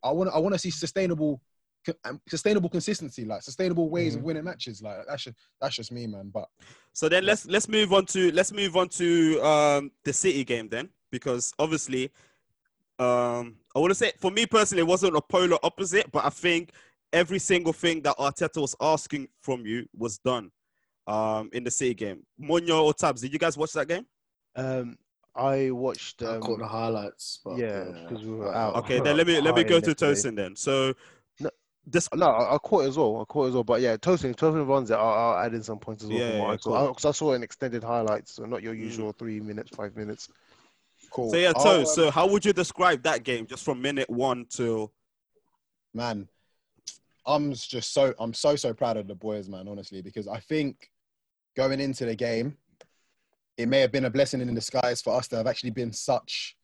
I 0.05 0.11
want 0.11 0.31
I 0.33 0.39
want 0.39 0.55
to 0.55 0.59
see 0.59 0.71
sustainable. 0.71 1.41
Co- 1.87 1.95
um, 2.05 2.21
Sustainable 2.29 2.69
consistency, 2.69 3.25
like 3.25 3.43
sustainable 3.43 3.89
ways 3.89 4.15
of 4.15 4.21
Mhm. 4.21 4.25
winning 4.25 4.45
matches, 4.45 4.83
like 4.83 4.99
that's 5.09 5.25
just 5.25 5.37
that's 5.61 5.77
just 5.77 5.93
me, 5.93 6.07
man. 6.07 6.31
But 6.33 6.49
So 6.93 7.09
then 7.09 7.25
let's 7.25 7.47
let's 7.47 7.69
move 7.69 7.93
on 7.93 8.07
to 8.07 8.31
let's 8.33 8.53
move 8.53 8.77
on 8.77 8.89
to 8.91 9.41
um 9.43 9.91
the 10.05 10.13
City 10.13 10.45
game 10.45 10.69
then 10.69 10.91
because 11.11 11.53
obviously 11.59 12.11
um 12.99 13.57
I 13.75 13.79
want 13.79 13.91
to 13.93 13.95
say 13.95 14.13
for 14.19 14.31
me 14.31 14.47
personally 14.47 14.83
it 14.83 14.87
wasn't 14.87 15.17
a 15.17 15.21
polar 15.23 15.59
opposite 15.63 16.11
but 16.13 16.25
I 16.25 16.31
think 16.31 16.73
every 17.13 17.39
single 17.39 17.73
thing 17.73 18.03
that 18.03 18.17
Arteta 18.19 18.61
was 18.61 18.77
asking 18.81 19.29
from 19.41 19.65
you 19.65 19.87
was 19.97 20.19
done 20.19 20.51
um 21.07 21.49
in 21.53 21.65
the 21.65 21.71
City 21.71 21.95
game. 21.95 22.27
Munya 22.41 22.79
or 22.83 22.93
Tabs, 22.93 23.23
did 23.23 23.33
you 23.33 23.39
guys 23.39 23.57
watch 23.57 23.73
that 23.73 23.89
game? 23.89 24.07
Um, 24.55 24.99
I 25.35 25.71
watched. 25.71 26.23
I 26.23 26.35
Um, 26.35 26.41
caught 26.41 26.59
the 26.59 26.67
highlights, 26.67 27.41
but 27.45 27.57
yeah, 27.59 27.85
because 27.85 28.25
we 28.25 28.33
were 28.33 28.55
out. 28.55 28.77
Okay, 28.77 29.01
then 29.01 29.17
let 29.17 29.27
me 29.27 29.41
let 29.41 29.57
me 29.57 29.65
go 29.65 29.81
to 29.81 29.87
yesterday. 29.91 30.13
Tosin 30.13 30.37
then. 30.37 30.57
So 30.57 30.89
No. 30.89 30.95
This 31.91 32.09
No, 32.15 32.27
I, 32.29 32.55
I 32.55 32.59
caught 32.59 32.85
it 32.85 32.89
as 32.89 32.97
well. 32.97 33.21
I 33.21 33.25
caught 33.25 33.45
it 33.47 33.49
as 33.49 33.55
well. 33.55 33.65
But 33.65 33.81
yeah, 33.81 33.97
Tosin, 33.97 34.35
Tosin 34.35 34.67
runs 34.67 34.91
it. 34.91 34.95
I'll, 34.95 35.09
I'll 35.09 35.45
add 35.45 35.55
in 35.55 35.63
some 35.63 35.79
points 35.79 36.05
as 36.05 36.11
well. 36.11 36.19
Yeah, 36.19 36.29
from 36.31 36.39
what 36.39 36.47
yeah, 36.47 36.53
I 36.53 36.57
saw. 36.57 36.79
cool. 36.79 36.89
Because 36.89 37.05
I, 37.05 37.11
saw 37.13 37.33
an 37.33 37.43
extended 37.43 37.85
highlights, 37.85 38.35
so 38.35 38.45
not 38.45 38.63
your 38.63 38.75
Mm. 38.75 38.81
usual 38.81 39.13
three 39.13 39.41
minutes, 39.41 39.71
five 39.75 39.97
minutes. 39.97 40.29
cool. 41.11 41.31
so 41.31 41.37
yeah, 41.37 41.53
I'll, 41.57 41.81
um, 41.81 41.87
so 41.87 42.11
how 42.11 42.27
would 42.27 42.45
you 42.45 42.53
describe 42.53 43.03
that 43.03 43.25
game 43.25 43.47
just 43.47 43.65
from 43.65 43.83
minute 43.83 44.09
one 44.09 44.47
till 44.49 44.93
man, 45.95 46.29
I'm 47.27 47.53
just 47.53 47.93
so 47.93 48.15
I'm 48.19 48.35
so 48.35 48.57
so 48.57 48.73
proud 48.73 48.97
of 48.97 49.07
the 49.07 49.15
boys, 49.15 49.49
man. 49.49 49.69
Honestly, 49.69 50.03
because 50.03 50.29
I 50.29 50.41
think 50.41 50.91
going 51.57 51.81
into 51.81 52.05
the 52.07 52.15
game, 52.15 52.57
it 53.57 53.69
may 53.69 53.81
have 53.81 53.93
been 53.93 54.05
a 54.07 54.11
blessing 54.11 54.41
in 54.41 54.55
disguise 54.55 55.03
for 55.03 55.15
us 55.15 55.29
to 55.29 55.37
have 55.37 55.47
actually 55.47 55.71
been 55.71 55.93
such 55.93 56.57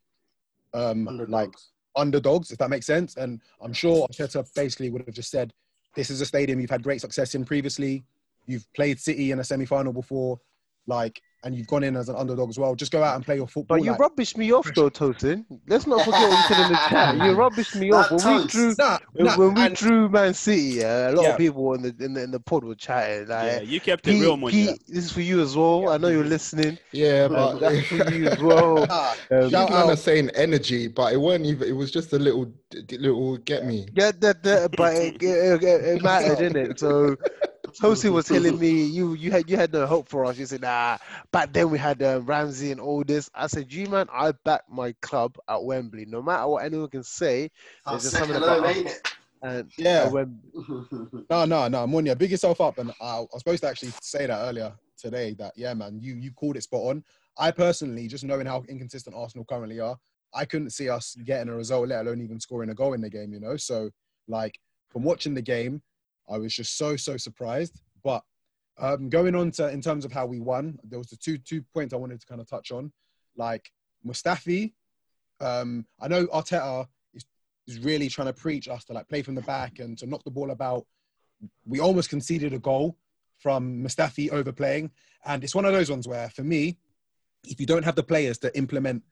um 0.75 1.09
underdogs. 1.09 1.31
like 1.33 1.51
underdogs, 1.97 2.51
if 2.51 2.59
that 2.59 2.71
makes 2.71 2.87
sense. 2.87 3.17
And 3.17 3.41
I'm 3.61 3.73
sure 3.73 4.07
Arteta 4.09 4.47
basically 4.55 4.91
would 4.91 5.03
have 5.07 5.15
just 5.15 5.31
said, 5.31 5.53
"This 5.95 6.11
is 6.11 6.21
a 6.21 6.27
stadium 6.27 6.61
you've 6.61 6.71
had 6.71 6.83
great 6.83 7.01
success 7.01 7.35
in 7.35 7.45
previously. 7.45 8.05
You've 8.47 8.71
played 8.75 9.01
City 9.01 9.33
in 9.33 9.41
a 9.41 9.45
semi-final 9.45 9.93
before, 9.93 10.39
like, 10.87 11.21
and 11.45 11.55
you've 11.55 11.67
gone 11.67 11.85
in 11.85 11.97
as 11.97 12.09
an 12.09 12.17
underdog 12.17 12.49
as 12.49 12.59
well. 12.59 12.75
Just 12.75 12.91
go 12.93 13.03
out 13.03 13.15
and 13.17 13.25
play 13.25 13.37
your 13.37 13.47
football." 13.47 13.77
But 13.79 13.85
you 13.85 13.93
like- 13.93 14.01
rubbished 14.01 14.37
me 14.37 14.53
off 14.53 14.69
though, 14.75 14.91
Tosin. 14.91 15.45
Let's 15.69 15.87
not 15.87 16.05
forget 16.05 16.29
what 16.29 16.39
you 16.49 16.55
said 16.55 16.67
in 16.67 16.73
the 16.73 16.79
chat. 16.89 17.15
You 17.27 17.37
rubbished 17.37 17.77
me 17.77 17.93
off 17.93 18.11
when 18.11 18.37
we 18.43 18.47
drew. 18.49 18.75
Nah, 18.79 18.99
When, 19.13 19.27
nah, 19.27 19.37
when 19.37 19.55
we 19.55 19.63
and- 19.67 19.77
drew 19.77 20.09
Man 20.09 20.35
City, 20.35 20.63
yeah, 20.81 21.11
a 21.11 21.13
lot 21.13 21.23
Yeah. 21.23 21.29
of 21.31 21.39
people 21.39 21.75
in 21.75 21.83
the 21.83 21.95
in 22.01 22.15
the 22.15 22.23
in 22.25 22.31
the 22.31 22.41
pod 22.41 22.65
were 22.65 22.75
chatting. 22.75 23.29
Like, 23.29 23.47
yeah, 23.53 23.61
you 23.61 23.81
kept 23.81 24.07
it 24.07 24.13
Pete, 24.13 24.23
real, 24.23 24.37
Munya. 24.37 24.51
Pete, 24.51 24.83
this 24.89 25.05
is 25.07 25.13
for 25.13 25.21
you 25.21 25.41
as 25.41 25.57
well. 25.57 25.89
I 25.89 25.97
know 25.99 26.09
you're 26.09 26.25
listening. 26.25 26.79
Yeah, 26.93 27.25
Um, 27.31 27.33
but 27.33 27.59
that's 27.61 27.87
for 27.87 28.11
you 28.13 28.29
as 28.29 28.39
well. 28.43 28.87
nah, 28.87 29.15
Um, 29.31 29.51
Shout 29.51 29.69
People 29.69 29.83
are 29.89 29.93
out. 29.93 29.99
saying 29.99 30.31
energy, 30.35 30.89
but 30.89 31.13
it 31.13 31.19
weren't 31.21 31.45
even. 31.47 31.69
It 31.69 31.73
was 31.77 31.91
just 31.91 32.13
a 32.13 32.19
little, 32.19 32.53
little 32.91 33.37
get 33.39 33.65
me. 33.67 33.87
Yeah, 33.95 34.13
that, 34.21 34.43
that, 34.43 34.75
but 34.77 34.95
it, 34.95 35.23
it, 35.23 35.63
it, 35.63 35.85
it 35.85 36.03
mattered, 36.03 36.39
didn't 36.39 36.71
it? 36.71 36.79
So 36.81 37.17
Tosi 37.81 38.11
was 38.11 38.27
telling 38.27 38.59
me 38.59 38.85
you 38.85 39.15
you 39.15 39.31
had 39.31 39.51
you 39.51 39.57
had 39.57 39.73
no 39.73 39.87
hope 39.87 40.09
for 40.09 40.25
us. 40.25 40.39
You 40.39 40.47
said, 40.47 40.63
nah. 40.63 40.99
Back 41.33 41.53
then 41.53 41.71
we 41.71 41.79
had 41.79 42.03
uh, 42.03 42.21
Ramsey 42.23 42.73
and 42.73 42.81
all 42.81 43.05
this. 43.05 43.31
I 43.35 43.47
said, 43.47 43.73
you 43.73 43.89
man, 43.89 44.07
I 44.13 44.33
back 44.45 44.63
my 44.71 44.95
club 45.03 45.37
at 45.49 45.63
Wembley. 45.63 46.07
No 46.07 46.23
matter 46.23 46.47
what 46.49 46.65
anyone 46.65 46.89
can 46.89 47.03
say, 47.05 47.51
there's 47.87 48.03
just 48.03 48.17
something 48.17 48.37
about 48.37 48.65
home, 48.65 48.77
ain't 48.77 49.17
and 49.43 49.71
Yeah. 49.77 50.11
No, 51.29 51.45
no, 51.45 51.67
no, 51.69 51.87
Munya, 51.87 52.17
big 52.17 52.31
yourself 52.31 52.61
up. 52.61 52.79
And 52.79 52.93
I, 53.01 53.17
I 53.17 53.21
was 53.21 53.39
supposed 53.39 53.63
to 53.63 53.69
actually 53.69 53.93
say 54.01 54.27
that 54.27 54.39
earlier 54.39 54.73
today. 54.97 55.35
That 55.35 55.53
yeah, 55.57 55.75
man, 55.75 55.99
you 56.01 56.15
you 56.15 56.31
called 56.33 56.57
it 56.57 56.63
spot 56.63 56.83
on. 56.83 57.05
I 57.39 57.51
personally, 57.51 58.07
just 58.07 58.25
knowing 58.25 58.47
how 58.47 58.65
inconsistent 58.69 59.17
Arsenal 59.17 59.45
currently 59.45 59.81
are, 59.81 59.97
I 60.33 60.45
couldn't 60.45 60.71
see 60.71 60.89
us 60.89 61.17
getting 61.25 61.49
a 61.49 61.57
result, 61.57 61.89
let 61.89 62.07
alone 62.07 62.21
even 62.23 62.41
scoring 62.41 62.71
a 62.71 62.75
goal 62.75 62.93
in 62.95 63.01
the 63.01 63.11
game. 63.11 63.33
You 63.33 63.41
know, 63.41 63.57
so 63.57 63.91
like 64.29 64.59
from 64.91 65.03
watching 65.03 65.35
the 65.35 65.43
game, 65.43 65.83
I 66.29 66.39
was 66.39 66.55
just 66.55 66.77
so 66.77 66.97
so 66.97 67.17
surprised. 67.17 67.81
But 68.03 68.23
um, 68.79 69.09
going 69.09 69.35
on 69.35 69.51
to 69.53 69.69
in 69.69 69.81
terms 69.81 70.05
of 70.05 70.13
how 70.13 70.27
we 70.27 70.41
won, 70.41 70.79
there 70.85 70.99
was 70.99 71.09
the 71.09 71.17
two 71.17 71.39
two 71.39 71.63
points 71.75 71.95
I 71.95 71.97
wanted 71.97 72.21
to 72.21 72.27
kind 72.27 72.41
of 72.41 72.49
touch 72.49 72.73
on, 72.73 72.93
like 73.37 73.71
Mustafi. 74.07 74.73
Um, 75.41 75.87
I 76.01 76.09
know 76.09 76.27
Arteta 76.27 76.87
is, 77.13 77.25
is 77.67 77.81
really 77.81 78.09
trying 78.09 78.29
to 78.29 78.33
preach 78.33 78.69
us 78.69 78.85
to 78.85 78.95
like 78.95 79.09
play 79.09 79.23
from 79.23 79.35
the 79.35 79.43
back 79.43 79.81
and 79.81 79.99
to 79.99 80.07
knock 80.07 80.25
the 80.25 80.31
ball 80.31 80.51
about 80.51 80.87
we 81.67 81.81
almost 81.81 82.09
conceded 82.09 82.53
a 82.53 82.59
goal 82.59 82.97
from 83.39 83.83
Mustafi 83.83 84.31
overplaying. 84.31 84.91
And 85.25 85.43
it's 85.45 85.55
one 85.55 85.65
of 85.65 85.73
those 85.73 85.91
ones 85.91 86.09
where, 86.09 86.31
for 86.31 86.43
me, 86.43 86.79
if 87.45 87.61
you 87.61 87.67
don't 87.67 87.85
have 87.85 87.97
the 87.97 88.03
players 88.03 88.39
to 88.39 88.57
implement 88.57 89.03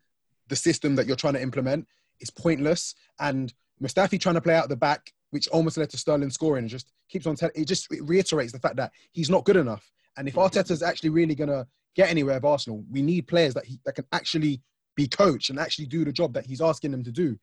the 0.48 0.56
system 0.56 0.96
that 0.96 1.06
you're 1.06 1.16
trying 1.16 1.34
to 1.34 1.42
implement, 1.42 1.86
it's 2.20 2.30
pointless. 2.30 2.94
And 3.18 3.52
Mustafi 3.82 4.20
trying 4.20 4.36
to 4.36 4.40
play 4.40 4.54
out 4.54 4.68
the 4.68 4.76
back, 4.76 5.12
which 5.34 5.48
almost 5.48 5.76
led 5.76 5.90
to 5.90 5.98
Sterling 5.98 6.30
scoring, 6.30 6.68
just 6.68 6.92
keeps 7.08 7.26
on. 7.26 7.34
Te- 7.34 7.48
it 7.56 7.66
just 7.66 7.90
it 7.90 8.04
reiterates 8.04 8.52
the 8.52 8.60
fact 8.60 8.76
that 8.76 8.92
he's 9.10 9.28
not 9.28 9.44
good 9.44 9.56
enough. 9.56 9.90
And 10.16 10.28
if 10.28 10.34
Arteta's 10.34 10.80
actually 10.80 11.10
really 11.10 11.34
gonna 11.34 11.66
get 11.96 12.08
anywhere 12.08 12.36
with 12.36 12.44
Arsenal, 12.44 12.84
we 12.88 13.02
need 13.02 13.26
players 13.26 13.52
that 13.54 13.64
he, 13.64 13.80
that 13.84 13.96
can 13.96 14.04
actually 14.12 14.62
be 14.94 15.08
coached 15.08 15.50
and 15.50 15.58
actually 15.58 15.86
do 15.86 16.04
the 16.04 16.12
job 16.12 16.34
that 16.34 16.46
he's 16.46 16.60
asking 16.60 16.92
them 16.92 17.02
to 17.02 17.10
do. 17.10 17.36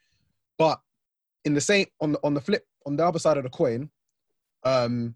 But 0.58 0.80
in 1.44 1.54
the 1.54 1.60
same 1.60 1.86
on 2.00 2.14
the 2.14 2.20
on 2.24 2.34
the 2.34 2.40
flip 2.40 2.64
on 2.86 2.96
the 2.96 3.06
other 3.06 3.20
side 3.20 3.36
of 3.36 3.44
the 3.44 3.50
coin, 3.50 3.90
um, 4.64 5.14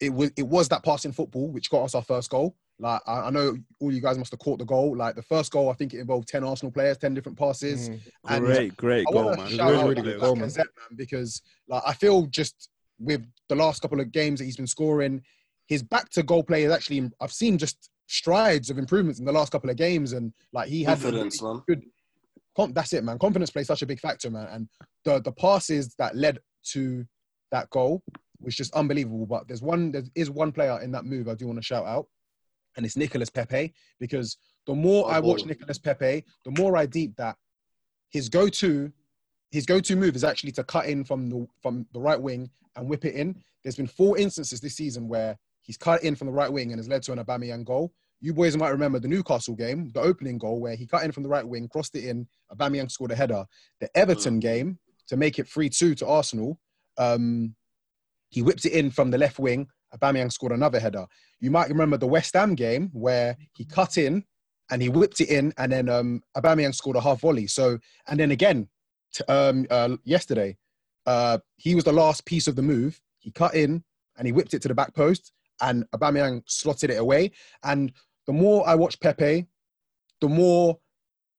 it 0.00 0.12
was 0.12 0.32
it 0.36 0.48
was 0.48 0.68
that 0.70 0.84
passing 0.84 1.12
football 1.12 1.52
which 1.52 1.70
got 1.70 1.84
us 1.84 1.94
our 1.94 2.02
first 2.02 2.28
goal. 2.28 2.56
Like 2.78 3.00
I, 3.06 3.20
I 3.22 3.30
know 3.30 3.56
all 3.80 3.90
you 3.92 4.00
guys 4.00 4.18
must 4.18 4.32
have 4.32 4.40
caught 4.40 4.58
the 4.58 4.64
goal. 4.64 4.96
Like 4.96 5.14
the 5.14 5.22
first 5.22 5.50
goal, 5.50 5.70
I 5.70 5.74
think 5.74 5.94
it 5.94 6.00
involved 6.00 6.28
ten 6.28 6.44
Arsenal 6.44 6.72
players, 6.72 6.98
ten 6.98 7.14
different 7.14 7.38
passes. 7.38 7.88
Mm. 7.88 8.00
And 8.28 8.44
Great, 8.44 8.76
great 8.76 9.06
I 9.08 9.12
goal, 9.12 9.34
man. 9.36 9.48
shout 9.48 9.70
Really, 9.70 9.76
out 9.82 9.88
really 9.88 10.02
good 10.02 10.20
goal, 10.20 10.36
man. 10.36 10.50
man, 10.56 10.66
because 10.96 11.40
like 11.68 11.82
I 11.86 11.94
feel 11.94 12.26
just 12.26 12.68
with 12.98 13.26
the 13.48 13.54
last 13.54 13.80
couple 13.82 14.00
of 14.00 14.12
games 14.12 14.38
that 14.38 14.44
he's 14.44 14.56
been 14.56 14.66
scoring, 14.66 15.22
his 15.66 15.82
back 15.82 16.10
to 16.10 16.22
goal 16.22 16.42
play 16.42 16.64
is 16.64 16.72
actually 16.72 17.10
I've 17.20 17.32
seen 17.32 17.56
just 17.58 17.90
strides 18.08 18.70
of 18.70 18.78
improvements 18.78 19.18
in 19.20 19.24
the 19.26 19.32
last 19.32 19.52
couple 19.52 19.70
of 19.70 19.76
games, 19.76 20.12
and 20.12 20.32
like 20.52 20.68
he 20.68 20.82
had 20.84 21.00
Confidence, 21.00 21.42
man. 21.42 21.62
good. 21.66 21.82
Com- 22.56 22.72
that's 22.72 22.92
it, 22.94 23.04
man. 23.04 23.18
Confidence 23.18 23.50
plays 23.50 23.66
such 23.66 23.82
a 23.82 23.86
big 23.86 24.00
factor, 24.00 24.30
man. 24.30 24.48
And 24.50 24.68
the 25.04 25.20
the 25.20 25.32
passes 25.32 25.94
that 25.98 26.14
led 26.16 26.38
to 26.72 27.06
that 27.52 27.68
goal 27.70 28.02
was 28.40 28.54
just 28.54 28.74
unbelievable. 28.74 29.26
But 29.26 29.46
there's 29.48 29.62
one, 29.62 29.92
there 29.92 30.02
is 30.14 30.30
one 30.30 30.52
player 30.52 30.80
in 30.82 30.90
that 30.92 31.04
move 31.04 31.28
I 31.28 31.34
do 31.34 31.46
want 31.46 31.58
to 31.58 31.62
shout 31.64 31.86
out, 31.86 32.06
and 32.76 32.84
it's 32.84 32.96
Nicolas 32.96 33.30
Pepe 33.30 33.72
because 33.98 34.36
the 34.66 34.74
more 34.74 35.08
My 35.08 35.16
I 35.16 35.20
watch 35.20 35.42
boy. 35.42 35.48
Nicolas 35.48 35.78
Pepe, 35.78 36.24
the 36.44 36.50
more 36.58 36.76
I 36.76 36.86
deep 36.86 37.16
that 37.16 37.36
his 38.10 38.28
go-to, 38.28 38.92
his 39.50 39.66
go-to 39.66 39.96
move 39.96 40.16
is 40.16 40.24
actually 40.24 40.52
to 40.52 40.64
cut 40.64 40.86
in 40.86 41.04
from 41.04 41.28
the 41.28 41.46
from 41.62 41.86
the 41.92 42.00
right 42.00 42.20
wing 42.20 42.50
and 42.76 42.88
whip 42.88 43.04
it 43.04 43.14
in. 43.14 43.36
There's 43.62 43.76
been 43.76 43.86
four 43.86 44.18
instances 44.18 44.60
this 44.60 44.76
season 44.76 45.08
where 45.08 45.38
he's 45.62 45.76
cut 45.76 46.02
in 46.02 46.14
from 46.14 46.26
the 46.26 46.32
right 46.32 46.52
wing 46.52 46.72
and 46.72 46.78
has 46.78 46.88
led 46.88 47.02
to 47.04 47.12
an 47.12 47.18
Aubameyang 47.18 47.64
goal. 47.64 47.92
You 48.20 48.32
boys 48.32 48.56
might 48.56 48.70
remember 48.70 48.98
the 48.98 49.08
Newcastle 49.08 49.54
game, 49.54 49.90
the 49.92 50.00
opening 50.00 50.38
goal 50.38 50.60
where 50.60 50.74
he 50.74 50.86
cut 50.86 51.04
in 51.04 51.12
from 51.12 51.22
the 51.22 51.28
right 51.28 51.46
wing, 51.46 51.68
crossed 51.68 51.94
it 51.96 52.04
in, 52.04 52.26
Aubameyang 52.52 52.90
scored 52.90 53.10
a 53.10 53.16
header. 53.16 53.44
The 53.80 53.94
Everton 53.96 54.40
game 54.40 54.78
to 55.08 55.16
make 55.16 55.38
it 55.38 55.46
3-2 55.46 55.96
to 55.98 56.06
Arsenal, 56.06 56.58
um, 56.98 57.54
he 58.30 58.42
whipped 58.42 58.64
it 58.64 58.72
in 58.72 58.90
from 58.90 59.10
the 59.10 59.18
left 59.18 59.38
wing. 59.38 59.68
Aubameyang 59.96 60.32
scored 60.32 60.52
another 60.52 60.80
header. 60.80 61.06
You 61.40 61.50
might 61.50 61.68
remember 61.68 61.96
the 61.96 62.06
West 62.06 62.34
Ham 62.34 62.54
game 62.54 62.90
where 62.92 63.36
he 63.52 63.64
cut 63.64 63.98
in 63.98 64.24
and 64.70 64.82
he 64.82 64.88
whipped 64.88 65.20
it 65.20 65.28
in, 65.28 65.52
and 65.58 65.70
then 65.70 65.88
um, 65.88 66.22
Aubameyang 66.36 66.74
scored 66.74 66.96
a 66.96 67.00
half 67.00 67.20
volley. 67.20 67.46
So, 67.46 67.78
and 68.08 68.18
then 68.18 68.32
again, 68.32 68.68
t- 69.14 69.24
um, 69.28 69.66
uh, 69.70 69.96
yesterday, 70.04 70.56
uh, 71.06 71.38
he 71.56 71.74
was 71.74 71.84
the 71.84 71.92
last 71.92 72.24
piece 72.26 72.48
of 72.48 72.56
the 72.56 72.62
move. 72.62 73.00
He 73.18 73.30
cut 73.30 73.54
in 73.54 73.84
and 74.18 74.26
he 74.26 74.32
whipped 74.32 74.54
it 74.54 74.62
to 74.62 74.68
the 74.68 74.74
back 74.74 74.94
post. 74.94 75.32
and 75.60 75.84
Aubameyang 75.90 76.42
slotted 76.46 76.90
it 76.90 76.98
away. 76.98 77.30
And 77.62 77.92
the 78.26 78.32
more 78.32 78.68
I 78.68 78.74
watch 78.74 79.00
Pepe, 79.00 79.46
the 80.20 80.28
more 80.28 80.78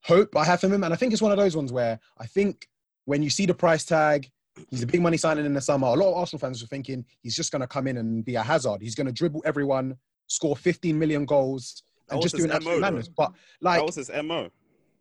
hope 0.03 0.35
I 0.35 0.45
have 0.45 0.61
for 0.61 0.67
him. 0.67 0.83
And 0.83 0.93
I 0.93 0.97
think 0.97 1.13
it's 1.13 1.21
one 1.21 1.31
of 1.31 1.37
those 1.37 1.55
ones 1.55 1.71
where 1.71 1.99
I 2.17 2.25
think 2.25 2.67
when 3.05 3.23
you 3.23 3.29
see 3.29 3.45
the 3.45 3.53
price 3.53 3.85
tag, 3.85 4.29
he's 4.69 4.83
a 4.83 4.87
big 4.87 5.01
money 5.01 5.17
signing 5.17 5.45
in 5.45 5.53
the 5.53 5.61
summer. 5.61 5.87
A 5.87 5.93
lot 5.93 6.11
of 6.11 6.17
Arsenal 6.17 6.39
fans 6.39 6.61
were 6.61 6.67
thinking 6.67 7.05
he's 7.21 7.35
just 7.35 7.51
going 7.51 7.61
to 7.61 7.67
come 7.67 7.87
in 7.87 7.97
and 7.97 8.23
be 8.23 8.35
a 8.35 8.43
hazard. 8.43 8.81
He's 8.81 8.95
going 8.95 9.07
to 9.07 9.13
dribble 9.13 9.43
everyone, 9.45 9.97
score 10.27 10.55
15 10.55 10.97
million 10.97 11.25
goals, 11.25 11.83
and 12.09 12.21
just 12.21 12.35
do 12.35 12.43
an 12.43 12.51
absolute 12.51 12.79
madness. 12.81 13.07
But 13.09 13.31
like, 13.61 13.79
that 13.79 13.85
was 13.85 13.95
his 13.95 14.09
mo. 14.23 14.49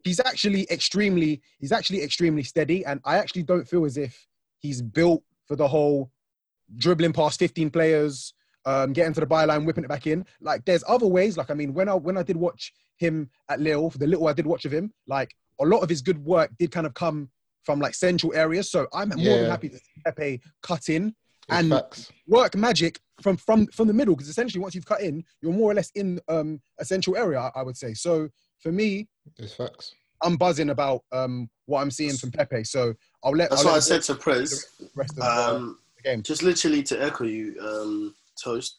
he's 0.04 0.20
actually 0.20 0.66
extremely 0.70 1.42
he's 1.59 1.72
actually 1.72 2.02
extremely 2.02 2.42
steady 2.42 2.84
and 2.86 3.00
i 3.04 3.16
actually 3.18 3.42
don't 3.42 3.66
feel 3.68 3.84
as 3.84 3.96
if 3.96 4.26
he's 4.59 4.80
built 4.80 5.22
for 5.46 5.57
the 5.57 5.66
whole 5.66 6.11
dribbling 6.76 7.12
past 7.12 7.38
15 7.38 7.70
players 7.70 8.32
um, 8.66 8.92
getting 8.92 9.12
to 9.12 9.20
the 9.20 9.26
byline 9.26 9.64
whipping 9.64 9.84
it 9.84 9.88
back 9.88 10.07
in 10.07 10.24
like 10.40 10.64
there's 10.64 10.84
other 10.88 11.07
ways 11.07 11.36
like 11.36 11.50
i 11.50 11.54
mean 11.54 11.72
when 11.74 11.88
i 11.88 11.94
when 11.94 12.16
i 12.16 12.22
did 12.22 12.36
watch 12.36 12.72
him 12.98 13.28
at 13.48 13.61
lille 13.61 13.90
for 13.90 13.98
the 13.98 14.07
little 14.07 14.26
i 14.28 14.32
did 14.32 14.46
watch 14.46 14.64
of 14.64 14.72
him 14.72 14.92
like 15.07 15.34
a 15.61 15.64
lot 15.64 15.78
of 15.80 15.88
his 15.88 16.02
good 16.02 16.24
work 16.24 16.50
did 16.59 16.70
kind 16.70 16.86
of 16.86 16.94
come 16.94 17.28
from 17.67 17.81
like 17.81 17.95
central 17.95 18.33
areas 18.35 18.71
so 18.71 18.87
i'm 18.95 19.09
more 19.17 19.39
than 19.39 19.51
happy 19.51 19.69
to 19.69 19.77
see 19.77 20.01
pepe 20.05 20.41
cut 20.62 20.89
in 20.89 21.09
It's 21.09 21.14
and 21.59 21.71
facts. 21.73 22.11
work 22.29 22.55
magic 22.57 23.01
from 23.21 23.37
from 23.37 23.67
from 23.77 23.89
the 23.89 23.93
middle 23.93 24.14
because 24.14 24.29
essentially 24.29 24.62
once 24.62 24.75
you've 24.75 24.87
cut 24.87 25.01
in 25.03 25.25
you're 25.43 25.53
more 25.53 25.73
or 25.73 25.75
less 25.75 25.91
in 25.97 26.21
um 26.29 26.61
a 26.79 26.85
central 26.85 27.17
area 27.17 27.41
I- 27.41 27.53
i 27.57 27.62
would 27.62 27.77
say 27.77 27.93
so 27.93 28.29
for 28.61 28.71
me 28.73 29.09
It's 29.39 29.53
facts. 29.55 29.93
I'm 30.23 30.37
buzzing 30.39 30.71
about 30.71 31.03
um, 31.12 31.51
what 31.67 31.83
I'm 31.83 31.91
seeing 31.91 32.17
from 32.17 32.31
Pepe. 32.31 32.64
So 32.64 32.95
I'll 33.23 33.33
let. 33.37 33.51
That's 33.51 33.61
I'll 33.67 33.73
what 33.73 33.77
I 33.77 33.81
said 33.81 34.01
to 34.05 34.14
Prez. 34.14 34.64
rest 34.95 35.12
of 35.19 35.23
Um, 35.23 35.79
the 35.99 36.03
game. 36.09 36.23
just 36.23 36.43
literally 36.43 36.83
to 36.85 36.95
echo 37.05 37.25
you, 37.25 37.55
um, 37.61 38.14
Toast. 38.43 38.79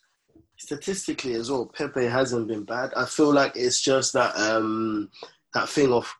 Statistically 0.58 1.36
as 1.36 1.52
well, 1.52 1.68
Pepe 1.68 2.06
hasn't 2.06 2.48
been 2.48 2.64
bad. 2.64 2.92
I 2.98 3.06
feel 3.06 3.32
like 3.32 3.52
it's 3.56 3.80
just 3.82 4.14
that 4.14 4.36
um, 4.36 5.12
that 5.54 5.70
thing 5.70 5.94
of 5.94 6.12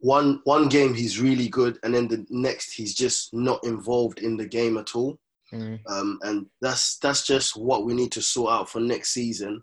one 0.00 0.40
one 0.44 0.68
game 0.68 0.94
he's 0.94 1.20
really 1.20 1.48
good, 1.48 1.78
and 1.82 1.94
then 1.94 2.08
the 2.08 2.26
next 2.30 2.72
he's 2.72 2.94
just 2.94 3.32
not 3.34 3.62
involved 3.64 4.18
in 4.18 4.36
the 4.36 4.46
game 4.46 4.76
at 4.76 4.94
all. 4.94 5.18
Mm. 5.52 5.80
Um, 5.88 6.18
and 6.22 6.46
that's 6.60 6.98
that's 6.98 7.26
just 7.26 7.56
what 7.56 7.84
we 7.84 7.94
need 7.94 8.12
to 8.12 8.22
sort 8.22 8.52
out 8.52 8.68
for 8.68 8.80
next 8.80 9.12
season. 9.12 9.62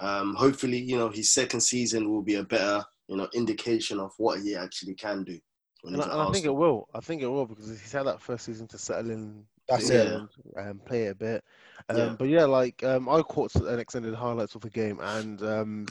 Um, 0.00 0.34
hopefully, 0.34 0.78
you 0.78 0.96
know, 0.96 1.08
his 1.08 1.30
second 1.30 1.60
season 1.60 2.10
will 2.10 2.22
be 2.22 2.36
a 2.36 2.44
better, 2.44 2.84
you 3.08 3.16
know, 3.16 3.28
indication 3.34 4.00
of 4.00 4.12
what 4.18 4.40
he 4.40 4.56
actually 4.56 4.94
can 4.94 5.24
do. 5.24 5.38
when 5.82 5.94
And 5.94 6.02
he's 6.02 6.10
I, 6.10 6.12
and 6.12 6.28
I 6.28 6.32
think 6.32 6.46
it 6.46 6.54
will. 6.54 6.88
I 6.94 7.00
think 7.00 7.22
it 7.22 7.28
will 7.28 7.46
because 7.46 7.68
he's 7.68 7.92
had 7.92 8.06
that 8.06 8.20
first 8.20 8.44
season 8.44 8.66
to 8.68 8.78
settle 8.78 9.10
in. 9.10 9.44
That's 9.68 9.88
to 9.88 9.94
it. 9.94 10.06
England 10.06 10.28
And 10.56 10.84
play 10.84 11.04
it 11.04 11.10
a 11.10 11.14
bit. 11.14 11.44
Um, 11.88 11.96
Yeah. 11.96 12.14
But 12.18 12.28
yeah, 12.28 12.44
like 12.44 12.82
um, 12.82 13.08
I 13.08 13.22
caught 13.22 13.54
an 13.54 13.78
extended 13.78 14.14
highlights 14.14 14.54
of 14.54 14.60
the 14.60 14.70
game, 14.70 14.98
and 15.00 15.42
um, 15.42 15.86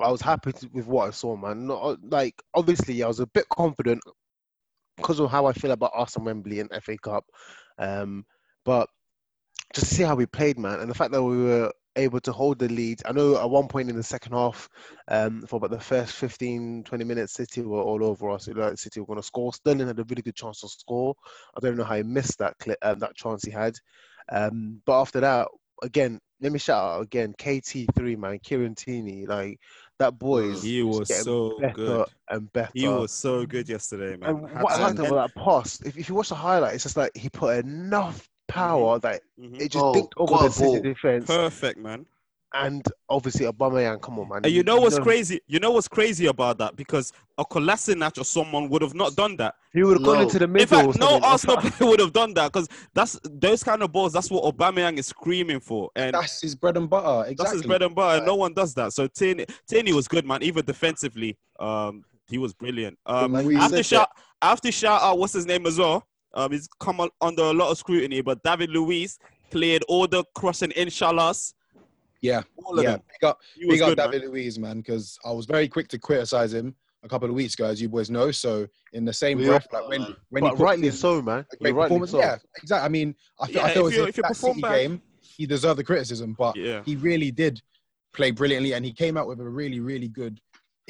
I 0.00 0.10
was 0.10 0.20
happy 0.20 0.52
to, 0.52 0.68
with 0.72 0.86
what 0.86 1.08
I 1.08 1.10
saw, 1.10 1.36
man. 1.36 1.66
Not 1.66 1.98
like 2.04 2.40
obviously, 2.54 3.02
I 3.02 3.08
was 3.08 3.20
a 3.20 3.26
bit 3.26 3.48
confident 3.48 4.02
because 4.96 5.20
of 5.20 5.30
how 5.30 5.46
I 5.46 5.52
feel 5.52 5.70
about 5.72 5.92
Arsenal 5.94 6.26
Wembley 6.26 6.60
and 6.60 6.70
FA 6.82 6.96
Cup. 6.98 7.24
Um, 7.78 8.24
but 8.64 8.88
just 9.74 9.88
to 9.88 9.94
see 9.94 10.02
how 10.02 10.14
we 10.14 10.26
played, 10.26 10.58
man, 10.58 10.80
and 10.80 10.90
the 10.90 10.94
fact 10.94 11.12
that 11.12 11.22
we 11.22 11.36
were 11.36 11.72
able 11.98 12.20
to 12.20 12.32
hold 12.32 12.58
the 12.58 12.68
lead. 12.68 13.02
I 13.04 13.12
know 13.12 13.36
at 13.36 13.50
one 13.50 13.68
point 13.68 13.90
in 13.90 13.96
the 13.96 14.02
second 14.02 14.32
half, 14.32 14.68
um, 15.08 15.42
for 15.46 15.56
about 15.56 15.70
the 15.70 15.80
first 15.80 16.14
15, 16.14 16.84
20 16.84 17.04
minutes, 17.04 17.34
City 17.34 17.62
were 17.62 17.82
all 17.82 18.04
over 18.04 18.30
us. 18.30 18.44
City 18.44 19.00
were 19.00 19.06
going 19.06 19.18
to 19.18 19.22
score. 19.22 19.52
Sterling 19.52 19.88
had 19.88 19.98
a 19.98 20.04
really 20.04 20.22
good 20.22 20.36
chance 20.36 20.60
to 20.60 20.68
score. 20.68 21.14
I 21.56 21.60
don't 21.60 21.76
know 21.76 21.84
how 21.84 21.96
he 21.96 22.02
missed 22.02 22.38
that 22.38 22.56
clip, 22.58 22.78
um, 22.82 23.00
that 23.00 23.16
chance 23.16 23.44
he 23.44 23.50
had. 23.50 23.76
Um, 24.30 24.80
but 24.86 25.00
after 25.00 25.20
that, 25.20 25.48
again, 25.82 26.20
let 26.40 26.52
me 26.52 26.58
shout 26.58 26.82
out 26.82 27.02
again, 27.02 27.34
KT3, 27.38 28.16
man, 28.16 28.38
Kieran 28.38 28.74
Tierney, 28.74 29.26
like 29.26 29.58
that 29.98 30.18
boy 30.18 30.44
is 30.50 30.62
He 30.62 30.82
was 30.82 31.08
getting 31.08 31.24
so 31.24 31.58
better 31.60 31.72
good. 31.74 32.06
and 32.30 32.52
better. 32.52 32.70
He 32.74 32.86
was 32.88 33.10
so 33.12 33.44
good 33.46 33.68
yesterday, 33.68 34.16
man. 34.16 34.30
And 34.30 34.62
what 34.62 34.72
I 34.72 34.76
to- 34.76 34.82
liked 34.82 34.98
about 35.00 35.34
that 35.34 35.42
pass, 35.44 35.80
if, 35.82 35.96
if 35.96 36.08
you 36.08 36.14
watch 36.14 36.28
the 36.28 36.34
highlight, 36.34 36.74
it's 36.74 36.84
just 36.84 36.96
like 36.96 37.16
he 37.16 37.28
put 37.28 37.64
enough 37.64 38.28
power 38.46 38.98
that 39.00 39.22
Mhm. 39.38 39.60
it 39.60 39.72
just 39.72 39.84
Oh, 39.84 39.92
dinked 39.92 40.12
over 40.16 40.44
the 40.44 40.50
City 40.50 40.80
defense. 40.80 41.26
Perfect, 41.26 41.78
man. 41.78 42.06
And 42.54 42.82
obviously, 43.10 43.44
Aubameyang, 43.44 44.00
come 44.00 44.18
on, 44.18 44.28
man. 44.28 44.40
And 44.44 44.52
you 44.52 44.62
know 44.62 44.76
what's 44.80 44.98
crazy? 44.98 45.40
You 45.48 45.60
know 45.60 45.70
what's 45.72 45.88
crazy 45.88 46.26
about 46.26 46.56
that? 46.58 46.76
Because 46.76 47.12
a 47.36 47.44
Kolasinac 47.44 48.18
or 48.18 48.24
someone 48.24 48.70
would 48.70 48.80
have 48.80 48.94
not 48.94 49.14
done 49.16 49.36
that. 49.36 49.54
He 49.72 49.82
would 49.82 49.98
have 49.98 50.02
gone 50.04 50.22
into 50.22 50.38
the 50.38 50.46
In 50.46 50.52
middle. 50.52 50.78
or 50.78 50.92
fact, 50.92 50.98
no 50.98 51.08
something. 51.08 51.24
Arsenal 51.24 51.56
player 51.58 51.90
would 51.90 52.00
have 52.00 52.12
done 52.14 52.32
that 52.34 52.50
because 52.52 52.68
that's 52.94 53.20
those 53.24 53.62
kind 53.62 53.82
of 53.82 53.92
balls. 53.92 54.14
That's 54.14 54.30
what 54.30 54.44
Aubameyang 54.44 54.98
is 54.98 55.06
screaming 55.08 55.60
for, 55.60 55.90
and 55.94 56.14
That's 56.14 56.40
his 56.40 56.54
bread 56.54 56.78
and 56.78 56.88
butter. 56.88 57.28
Exactly. 57.30 57.34
that's 57.44 57.52
his 57.52 57.62
bread 57.66 57.82
and 57.82 57.94
butter. 57.94 58.24
No 58.24 58.34
one 58.34 58.54
does 58.54 58.72
that. 58.74 58.94
So 58.94 59.06
Tierney, 59.08 59.44
Tierney 59.68 59.92
was 59.92 60.08
good, 60.08 60.26
man. 60.26 60.42
Even 60.42 60.64
defensively, 60.64 61.36
um, 61.60 62.02
he 62.28 62.38
was 62.38 62.54
brilliant. 62.54 62.98
Um, 63.04 63.32
Like 63.32 63.46
we 63.46 63.56
I 63.56 63.62
have 63.62 63.70
to 63.72 63.76
said 63.78 63.86
shout, 63.86 64.08
I 64.40 64.48
have 64.50 64.60
shout 64.74 65.02
out 65.02 65.18
what's 65.18 65.34
his 65.34 65.44
name 65.46 65.66
as 65.66 65.78
well. 65.78 66.06
Um, 66.34 66.52
he's 66.52 66.68
come 66.80 67.00
on, 67.00 67.10
under 67.20 67.42
a 67.42 67.52
lot 67.52 67.70
of 67.70 67.78
scrutiny, 67.78 68.20
but 68.22 68.42
David 68.42 68.70
Luiz 68.70 69.18
cleared 69.50 69.82
all 69.88 70.06
the 70.06 70.24
crossing 70.34 70.70
inshallahs. 70.70 71.52
Yeah, 72.20 72.42
All 72.64 72.78
of 72.78 72.84
yeah. 72.84 72.92
them. 72.92 73.02
Big 73.20 73.28
up, 73.28 73.40
He 73.54 73.64
was 73.66 73.74
big 73.76 73.82
up 73.82 73.88
good, 73.90 73.98
man. 73.98 74.10
David 74.10 74.30
Luiz, 74.30 74.58
man, 74.58 74.78
because 74.78 75.18
I 75.24 75.30
was 75.30 75.46
very 75.46 75.68
quick 75.68 75.88
to 75.88 75.98
criticize 75.98 76.52
him 76.52 76.74
a 77.04 77.08
couple 77.08 77.28
of 77.28 77.34
weeks 77.34 77.54
ago, 77.54 77.66
as 77.66 77.80
you 77.80 77.88
boys 77.88 78.10
know. 78.10 78.30
So 78.32 78.66
in 78.92 79.04
the 79.04 79.12
same 79.12 79.38
We 79.38 79.46
breath, 79.46 79.66
all 79.72 79.80
like 79.82 79.88
when 79.88 80.00
man. 80.02 80.16
when 80.30 80.42
But 80.42 80.50
puts 80.50 80.60
rightly 80.62 80.90
so, 80.90 81.22
man. 81.22 81.46
great 81.60 81.74
Rightly 81.74 81.88
performance, 81.88 82.10
so. 82.10 82.18
yeah, 82.18 82.36
exactly. 82.60 82.84
I 82.84 82.88
mean, 82.88 83.14
I 83.40 83.46
feel, 83.46 83.60
I 83.62 83.68
Yeah, 83.68 83.74
feel 83.74 83.86
if 83.86 83.92
as 83.92 83.96
you- 83.98 84.02
if, 84.04 84.08
if 84.10 84.16
you 84.16 84.22
that 84.24 84.36
City 84.36 84.60
bad- 84.62 84.74
game 84.74 85.02
he 85.20 85.46
deserved 85.46 85.78
the 85.78 85.84
criticism, 85.84 86.34
but 86.36 86.56
Yeah. 86.56 86.82
he 86.84 86.96
really 86.96 87.30
did 87.30 87.62
play 88.12 88.32
brilliantly, 88.32 88.72
and 88.72 88.84
he 88.84 88.92
came 88.92 89.16
out 89.16 89.28
with 89.28 89.38
a 89.40 89.48
really, 89.48 89.78
really 89.78 90.08
good 90.08 90.40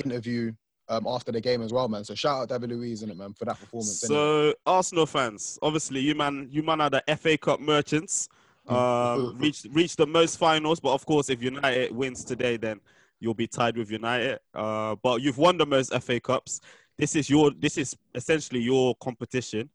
interview 0.03 0.53
um, 0.91 1.07
after 1.07 1.31
the 1.31 1.41
game 1.41 1.61
as 1.61 1.71
well, 1.71 1.87
man. 1.87 2.03
So 2.03 2.15
shout 2.15 2.41
out 2.41 2.49
David 2.49 2.71
Luiz 2.71 3.03
in 3.03 3.11
it, 3.11 3.17
man, 3.19 3.35
for 3.35 3.45
that 3.45 3.61
performance. 3.61 4.03
anyway. 4.05 4.19
So 4.19 4.55
Arsenal 4.65 5.05
fans, 5.05 5.59
obviously 5.61 6.01
you 6.01 6.15
man, 6.15 6.49
you 6.51 6.63
man 6.63 6.81
are 6.81 6.89
the 6.89 7.05
FA 7.19 7.37
Cup 7.37 7.61
merchants. 7.61 8.31
Um, 8.69 9.37
reached 9.41 9.67
reached 9.73 9.97
the 9.97 10.07
most 10.07 10.39
finals, 10.39 10.81
but 10.81 10.93
of 10.93 11.05
course, 11.07 11.31
if 11.31 11.43
United 11.43 11.95
wins 11.95 12.25
today, 12.25 12.57
then 12.57 12.81
you'll 13.21 13.35
be 13.35 13.47
tied 13.47 13.77
with 13.77 13.91
United. 13.91 14.39
Uh, 14.55 14.97
but 15.03 15.21
you've 15.23 15.39
won 15.39 15.59
the 15.59 15.67
most 15.67 15.93
FA 16.03 16.21
Cups. 16.21 16.61
This 16.97 17.17
is 17.17 17.31
your 17.31 17.51
this 17.59 17.79
is 17.79 17.97
essentially 18.15 18.61
your 18.61 18.95
competition. 18.97 19.71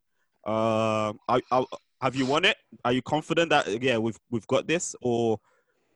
Um, 0.45 1.19
I, 1.27 1.39
I, 1.51 1.65
have 2.01 2.15
you 2.15 2.25
won 2.25 2.45
it? 2.45 2.57
Are 2.83 2.91
you 2.91 3.01
confident 3.01 3.49
that 3.49 3.81
yeah 3.81 3.97
we've 3.97 4.19
we've 4.29 4.47
got 4.47 4.67
this, 4.67 4.95
or 5.01 5.39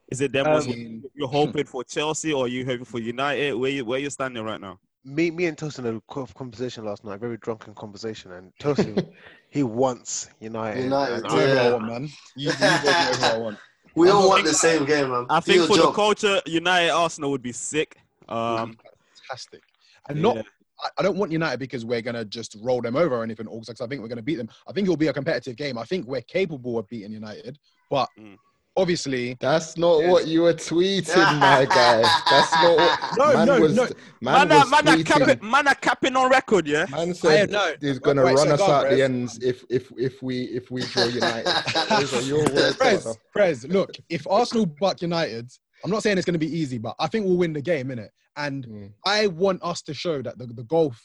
is 0.10 0.22
it 0.22 0.32
them 0.32 0.48
Um, 0.48 1.04
you're 1.14 1.28
hoping 1.28 1.66
for 1.74 1.84
Chelsea, 1.84 2.34
or 2.34 2.46
are 2.46 2.48
you 2.48 2.66
hoping 2.66 2.86
for 2.86 3.00
United? 3.00 3.56
Where 3.56 3.72
you 3.72 3.86
where 3.86 4.00
you 4.00 4.10
standing 4.10 4.44
right 4.44 4.62
now? 4.62 4.80
Me, 5.08 5.32
me 5.32 5.46
and 5.46 5.56
Tosin 5.56 5.86
had 5.86 5.96
a 5.96 6.34
conversation 6.34 6.84
last 6.84 7.06
night, 7.06 7.16
a 7.16 7.18
very 7.18 7.38
drunken 7.38 7.74
conversation, 7.74 8.34
and 8.34 8.52
Tosin, 8.60 9.08
he 9.50 9.64
wants 9.64 10.30
United. 10.42 10.84
United, 10.84 11.24
and 11.24 11.32
You 11.32 11.38
know 11.40 11.62
I- 11.62 11.68
I 11.68 11.72
want, 11.74 11.86
man. 11.86 12.10
You, 12.36 12.50
you 12.52 12.60
know 12.60 12.68
who 12.68 13.26
I 13.26 13.38
want. 13.38 13.58
We 13.96 14.10
I 14.10 14.12
all 14.12 14.28
want 14.28 14.44
the 14.44 14.54
same 14.54 14.86
game, 14.86 15.10
man. 15.10 15.26
I 15.30 15.40
think 15.40 15.60
Deal 15.60 15.68
for 15.68 15.78
the 15.78 15.92
culture, 15.94 16.42
United 16.46 16.90
Arsenal 16.90 17.32
would 17.32 17.42
be 17.42 17.54
sick. 17.54 17.98
Um, 18.28 18.78
Fantastic. 19.30 19.62
And 20.10 20.22
not 20.22 20.36
yeah. 20.36 20.42
I- 20.84 20.90
I 21.00 21.02
don't 21.02 21.18
want 21.18 21.32
United 21.32 21.58
because 21.60 21.86
we're 21.86 22.02
gonna 22.04 22.24
just 22.26 22.56
roll 22.62 22.82
them 22.82 22.96
over 22.98 23.16
or 23.16 23.24
anything. 23.24 23.48
Also, 23.48 23.72
because 23.72 23.82
I 23.84 23.88
think 23.88 24.02
we're 24.02 24.10
gonna 24.10 24.22
beat 24.22 24.36
them. 24.36 24.50
I 24.68 24.74
think 24.74 24.86
it'll 24.86 24.98
be 24.98 25.08
a 25.08 25.14
competitive 25.14 25.56
game. 25.56 25.78
I 25.78 25.86
think 25.86 26.06
we're 26.06 26.22
capable 26.22 26.78
of 26.78 26.88
beating 26.90 27.12
United, 27.14 27.58
but 27.90 28.10
Mm. 28.20 28.38
Obviously, 28.78 29.36
That's 29.40 29.76
not 29.78 30.04
what 30.04 30.28
you 30.28 30.44
were 30.44 30.54
tweeting, 30.54 31.40
my 31.40 31.66
guy. 31.70 32.02
That's 32.30 32.52
not 32.54 32.78
what. 32.78 33.18
No, 33.18 33.34
man 33.34 33.48
no, 33.48 33.60
was, 33.60 33.76
no. 33.76 33.84
Man, 34.22 34.48
Man, 34.48 34.50
was 34.50 34.62
uh, 34.62 34.70
man, 34.70 34.88
uh, 34.88 34.92
tweeting. 34.96 35.06
capping, 35.06 35.50
man 35.50 35.68
uh, 35.68 35.72
are 35.72 35.76
capping 35.76 36.16
on 36.16 36.30
record, 36.30 36.68
yeah. 36.68 36.86
Man 36.92 37.10
I 37.10 37.14
said 37.14 37.50
know. 37.52 37.74
he's 37.82 38.00
gonna 38.00 38.24
Wait, 38.24 38.36
run 38.36 38.48
so 38.48 38.54
us 38.54 38.62
out 38.62 38.90
the 38.90 39.04
ends 39.04 39.38
if 39.42 39.66
if 39.70 39.92
if 39.98 40.22
we 40.24 40.44
if 40.44 40.72
we 40.72 40.82
draw 40.84 41.04
United. 41.22 41.46
Those 41.90 42.14
are 42.14 42.22
your 42.22 42.46
words. 42.54 42.78
Prez. 42.78 43.18
Prez, 43.34 43.68
look, 43.68 43.92
if 44.10 44.26
Arsenal 44.30 44.66
buck 44.66 45.02
United, 45.02 45.52
I'm 45.84 45.92
not 45.92 46.04
saying 46.04 46.18
it's 46.18 46.26
gonna 46.26 46.38
be 46.38 46.56
easy, 46.58 46.78
but 46.78 46.96
I 47.00 47.08
think 47.08 47.26
we'll 47.26 47.38
win 47.38 47.54
the 47.54 47.62
game, 47.62 47.88
innit? 47.90 48.10
And 48.38 48.66
Mm. 48.68 48.92
I 49.06 49.28
want 49.28 49.64
us 49.64 49.82
to 49.82 49.94
show 49.96 50.22
that 50.22 50.38
the, 50.38 50.46
the 50.46 50.64
golf 50.66 51.02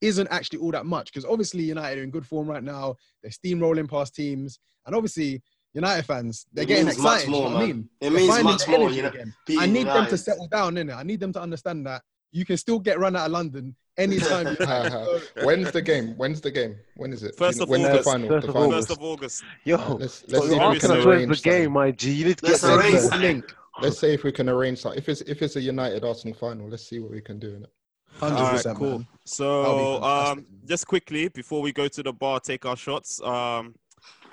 isn't 0.00 0.26
actually 0.30 0.58
all 0.58 0.72
that 0.72 0.84
much 0.84 1.12
because 1.12 1.24
obviously 1.24 1.62
United 1.62 2.00
are 2.00 2.02
in 2.02 2.10
good 2.10 2.26
form 2.26 2.48
right 2.48 2.62
now. 2.62 2.96
They're 3.22 3.30
steamrolling 3.30 3.88
past 3.88 4.14
teams, 4.14 4.58
and 4.84 4.94
obviously 4.94 5.42
United 5.76 6.04
fans 6.04 6.46
they're 6.52 6.64
It 6.64 6.68
getting 6.68 6.88
excited. 6.88 7.28
more, 7.28 7.44
you 7.44 7.48
know 7.50 7.54
what 7.54 7.62
I 7.62 7.66
mean? 7.66 7.88
It 8.00 8.10
means 8.12 8.28
finding 8.28 8.44
much 8.52 8.64
the 8.64 8.70
more, 8.78 8.90
you 8.90 9.02
know, 9.02 9.08
again. 9.08 9.34
I 9.58 9.66
need 9.66 9.86
them 9.86 10.06
to 10.06 10.18
settle 10.18 10.48
down 10.48 10.76
in 10.78 10.88
it. 10.90 10.94
I 10.94 11.02
need 11.02 11.20
them 11.20 11.32
to 11.34 11.40
understand 11.40 11.86
that 11.86 12.02
you 12.32 12.44
can 12.44 12.56
still 12.56 12.78
get 12.78 12.98
run 12.98 13.14
out 13.16 13.26
of 13.26 13.32
London 13.32 13.76
anytime. 13.96 14.46
you 14.58 14.66
want. 14.66 14.90
So, 14.92 15.20
When's 15.46 15.70
the 15.72 15.82
game? 15.82 16.08
When's 16.16 16.40
the 16.40 16.50
game? 16.50 16.76
When 16.96 17.12
is 17.12 17.22
it? 17.22 17.36
First 17.36 17.60
of 17.60 17.68
When's 17.68 17.84
August. 17.86 18.04
the 18.04 18.10
final? 18.10 18.28
First 18.28 18.46
the 18.46 18.52
of 18.52 18.54
final. 18.54 18.72
First 18.72 18.90
of 18.90 18.98
August. 19.02 19.44
Yo, 19.64 19.76
Let's 20.00 20.24
let's 20.28 20.48
see 20.48 20.56
if 20.56 20.72
we 20.72 20.78
can 20.80 20.90
arrange 20.92 21.42
the 21.42 21.50
game, 21.50 21.54
something. 21.64 21.72
my 21.72 21.90
G. 21.92 22.12
You 22.12 22.24
need 22.26 22.38
to 22.38 22.46
Let's 22.46 22.62
get 22.62 22.76
arrange 22.78 23.00
them. 23.00 23.10
that. 23.10 23.20
link. 23.20 23.44
Let's 23.80 23.98
see 24.00 24.12
if 24.14 24.24
we 24.24 24.32
can 24.32 24.48
arrange 24.48 24.78
something. 24.78 24.98
If 24.98 25.08
it's 25.08 25.20
if 25.22 25.42
it's 25.42 25.56
a 25.56 25.60
United 25.60 26.04
Arsenal 26.04 26.34
final, 26.34 26.68
let's 26.68 26.86
see 26.88 26.98
what 27.00 27.10
we 27.10 27.20
can 27.20 27.38
do 27.38 27.54
in 27.56 27.62
it. 27.64 27.70
Hundred 28.18 28.36
right, 28.42 28.52
percent, 28.52 28.78
cool. 28.78 28.98
man. 29.00 29.06
So, 29.26 30.02
um, 30.02 30.46
just 30.66 30.86
quickly 30.86 31.28
before 31.28 31.60
we 31.60 31.72
go 31.72 31.86
to 31.86 32.02
the 32.02 32.12
bar, 32.14 32.40
take 32.40 32.64
our 32.64 32.76
shots. 32.76 33.20
Um, 33.22 33.74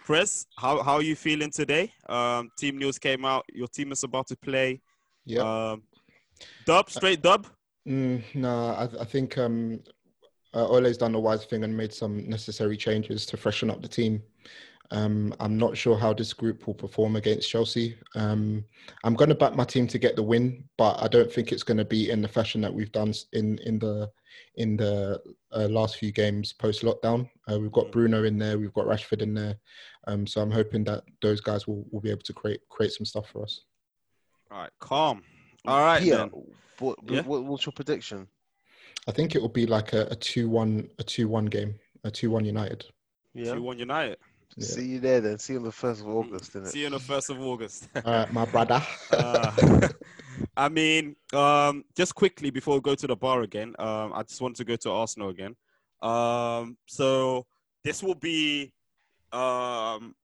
Prez, 0.03 0.47
how 0.57 0.83
how 0.83 0.95
are 0.95 1.01
you 1.01 1.15
feeling 1.15 1.49
today? 1.49 1.93
Um, 2.09 2.51
team 2.57 2.77
news 2.77 2.99
came 2.99 3.23
out. 3.23 3.45
Your 3.53 3.67
team 3.67 3.93
is 3.93 4.03
about 4.03 4.27
to 4.27 4.35
play. 4.35 4.81
Yeah. 5.25 5.71
Um, 5.71 5.83
dub, 6.65 6.89
straight 6.89 7.21
dub. 7.21 7.47
Mm, 7.87 8.21
no, 8.33 8.49
I, 8.49 8.89
I 9.01 9.05
think 9.05 9.37
um, 9.37 9.79
uh, 10.53 10.67
Ole's 10.67 10.97
done 10.97 11.13
the 11.13 11.19
wise 11.19 11.45
thing 11.45 11.63
and 11.63 11.75
made 11.75 11.93
some 11.93 12.27
necessary 12.29 12.75
changes 12.75 13.25
to 13.27 13.37
freshen 13.37 13.69
up 13.69 13.81
the 13.81 13.87
team. 13.87 14.21
Um, 14.91 15.33
I'm 15.39 15.57
not 15.57 15.77
sure 15.77 15.97
how 15.97 16.13
this 16.13 16.33
group 16.33 16.67
will 16.67 16.73
perform 16.73 17.15
against 17.15 17.49
Chelsea. 17.49 17.95
Um, 18.15 18.65
I'm 19.05 19.15
going 19.15 19.29
to 19.29 19.35
back 19.35 19.55
my 19.55 19.63
team 19.63 19.87
to 19.87 19.97
get 19.97 20.17
the 20.17 20.23
win, 20.23 20.65
but 20.77 21.01
I 21.01 21.07
don't 21.07 21.31
think 21.31 21.51
it's 21.51 21.63
going 21.63 21.77
to 21.77 21.85
be 21.85 22.11
in 22.11 22.21
the 22.21 22.27
fashion 22.27 22.59
that 22.61 22.73
we've 22.73 22.91
done 22.91 23.13
in 23.31 23.57
in 23.59 23.79
the 23.79 24.11
in 24.55 24.77
the 24.77 25.21
uh, 25.51 25.67
last 25.67 25.97
few 25.97 26.11
games 26.11 26.53
post 26.53 26.83
lockdown. 26.83 27.29
Uh, 27.51 27.59
we've 27.59 27.71
got 27.71 27.91
Bruno 27.91 28.23
in 28.23 28.37
there, 28.37 28.57
we've 28.57 28.73
got 28.73 28.85
Rashford 28.85 29.21
in 29.21 29.33
there, 29.33 29.57
um, 30.07 30.27
so 30.27 30.41
I'm 30.41 30.51
hoping 30.51 30.83
that 30.85 31.03
those 31.21 31.41
guys 31.41 31.67
will, 31.67 31.85
will 31.91 32.01
be 32.01 32.11
able 32.11 32.21
to 32.21 32.33
create 32.33 32.61
create 32.69 32.91
some 32.91 33.05
stuff 33.05 33.29
for 33.29 33.43
us. 33.43 33.61
All 34.51 34.59
right, 34.59 34.71
calm. 34.79 35.23
All 35.65 35.79
right, 35.79 36.01
Peter, 36.01 36.17
then. 36.17 36.31
what, 36.79 36.99
Yeah? 37.07 37.21
what, 37.21 37.43
what's 37.45 37.65
your 37.65 37.73
prediction? 37.73 38.27
I 39.07 39.11
think 39.11 39.35
it 39.35 39.41
will 39.41 39.49
be 39.49 39.65
like 39.65 39.93
a, 39.93 40.07
a 40.11 40.15
two 40.15 40.49
one 40.49 40.89
a 40.99 41.03
two 41.03 41.27
one 41.27 41.45
game, 41.45 41.75
a 42.03 42.11
two 42.11 42.29
one 42.29 42.45
United. 42.45 42.85
Yeah. 43.33 43.55
Two 43.55 43.63
one 43.63 43.79
United. 43.79 44.17
Yeah. 44.55 44.65
See 44.67 44.85
you 44.85 44.99
there 44.99 45.19
then. 45.19 45.39
See 45.39 45.53
you 45.53 45.59
on 45.59 45.65
the 45.65 45.71
first 45.71 46.01
of 46.01 46.07
August, 46.07 46.53
innit? 46.53 46.67
See 46.67 46.81
you 46.81 46.85
on 46.85 46.91
the 46.91 46.99
first 46.99 47.29
of 47.29 47.41
August. 47.41 47.87
All 47.95 48.13
right, 48.13 48.31
my 48.31 48.45
brother. 48.45 48.81
Uh, 49.11 49.51
I 50.55 50.69
mean, 50.69 51.15
um, 51.33 51.83
just 51.95 52.15
quickly 52.15 52.49
before 52.49 52.75
we 52.75 52.81
go 52.81 52.95
to 52.95 53.07
the 53.07 53.15
bar 53.15 53.41
again, 53.41 53.75
um, 53.79 54.13
I 54.13 54.23
just 54.23 54.41
want 54.41 54.55
to 54.57 54.63
go 54.65 54.75
to 54.77 54.91
Arsenal 54.91 55.29
again. 55.29 55.55
Um, 56.01 56.77
so 56.85 57.45
this 57.83 58.03
will 58.03 58.15
be 58.15 58.71
um, 59.31 60.15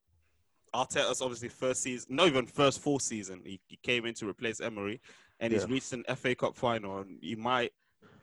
Arteta's 0.74 1.22
obviously 1.22 1.50
first 1.50 1.82
season, 1.82 2.16
not 2.16 2.28
even 2.28 2.46
first 2.46 2.80
full 2.82 3.00
season. 3.00 3.42
He, 3.46 3.60
he 3.68 3.78
came 3.82 4.06
in 4.06 4.14
to 4.16 4.28
replace 4.28 4.62
Emery, 4.62 5.02
and 5.40 5.52
he's 5.54 5.64
Yeah. 5.64 5.70
reached 5.74 5.94
an 5.94 6.04
FA 6.16 6.36
Cup 6.36 6.56
final, 6.56 7.00
and 7.00 7.18
he 7.22 7.36
might 7.36 7.72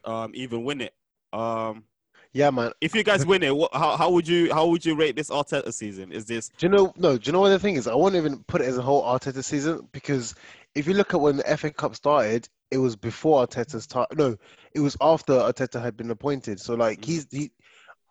um, 0.04 0.30
even 0.34 0.64
win 0.64 0.80
it. 0.82 0.94
Um, 1.32 1.84
Yeah, 2.32 2.50
man. 2.50 2.70
if 2.80 2.94
you 2.94 3.02
guys 3.02 3.26
win 3.26 3.42
it, 3.42 3.54
what, 3.56 3.72
how, 3.74 3.96
how 3.96 4.10
would 4.10 4.28
you 4.28 4.52
how 4.52 4.66
would 4.66 4.84
you 4.84 4.94
rate 4.94 5.16
this 5.16 5.30
Arteta 5.30 5.72
season? 5.72 6.12
Is 6.12 6.24
this 6.26 6.50
Do 6.58 6.66
you 6.66 6.70
know? 6.70 6.92
No. 6.96 7.16
Do 7.18 7.26
you 7.26 7.32
know 7.32 7.40
what 7.40 7.48
the 7.50 7.58
thing 7.58 7.74
is? 7.76 7.88
I 7.88 7.94
won't 7.94 8.14
even 8.14 8.44
put 8.44 8.60
it 8.60 8.66
as 8.66 8.78
a 8.78 8.82
whole 8.82 9.02
Arteta 9.02 9.42
season 9.42 9.88
because 9.92 10.34
if 10.76 10.86
you 10.86 10.94
look 10.94 11.14
at 11.14 11.20
when 11.20 11.38
the 11.38 11.56
FA 11.56 11.70
Cup 11.70 11.96
started, 11.96 12.48
it 12.70 12.78
was 12.78 12.96
before 12.96 13.46
Arteta's 13.46 13.86
time. 13.86 14.06
No, 14.14 14.36
it 14.74 14.80
was 14.80 14.96
after 15.00 15.32
Arteta 15.32 15.80
had 15.80 15.96
been 15.96 16.10
appointed. 16.10 16.60
So 16.60 16.74
like 16.74 17.00
Mhm. 17.00 17.06
he's 17.06 17.26
he. 17.30 17.50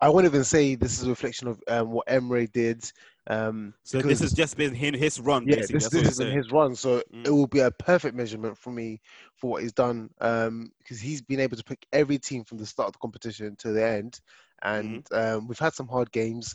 I 0.00 0.10
won't 0.10 0.26
even 0.26 0.44
say 0.44 0.74
this 0.74 0.98
is 1.00 1.06
a 1.06 1.08
reflection 1.10 1.48
of 1.48 1.62
um, 1.68 1.90
what 1.90 2.04
Emery 2.10 2.48
did. 2.48 2.84
Um, 3.28 3.72
so? 3.82 4.02
This 4.02 4.20
has 4.20 4.34
just 4.34 4.56
been 4.58 4.74
his, 4.74 5.00
his 5.00 5.20
run, 5.20 5.46
yeah, 5.46 5.56
basically. 5.56 5.78
this, 5.78 5.88
this 5.90 6.02
has 6.06 6.18
been 6.18 6.36
his 6.36 6.50
run, 6.52 6.74
so 6.74 7.02
Mm. 7.14 7.26
it 7.26 7.30
will 7.30 7.46
be 7.46 7.60
a 7.60 7.70
perfect 7.70 8.14
measurement 8.14 8.58
for 8.58 8.70
me 8.72 9.00
for 9.36 9.52
what 9.52 9.62
he's 9.62 9.72
done. 9.72 10.10
Um, 10.20 10.70
because 10.78 11.00
he's 11.00 11.22
been 11.22 11.40
able 11.40 11.56
to 11.56 11.64
pick 11.64 11.86
every 11.94 12.18
team 12.18 12.44
from 12.44 12.58
the 12.58 12.66
start 12.66 12.88
of 12.88 12.92
the 12.92 12.98
competition 12.98 13.56
to 13.60 13.72
the 13.72 13.86
end, 13.86 14.20
and 14.62 15.02
Mm-hmm. 15.04 15.16
um, 15.16 15.48
we've 15.48 15.58
had 15.58 15.72
some 15.72 15.88
hard 15.88 16.12
games, 16.12 16.54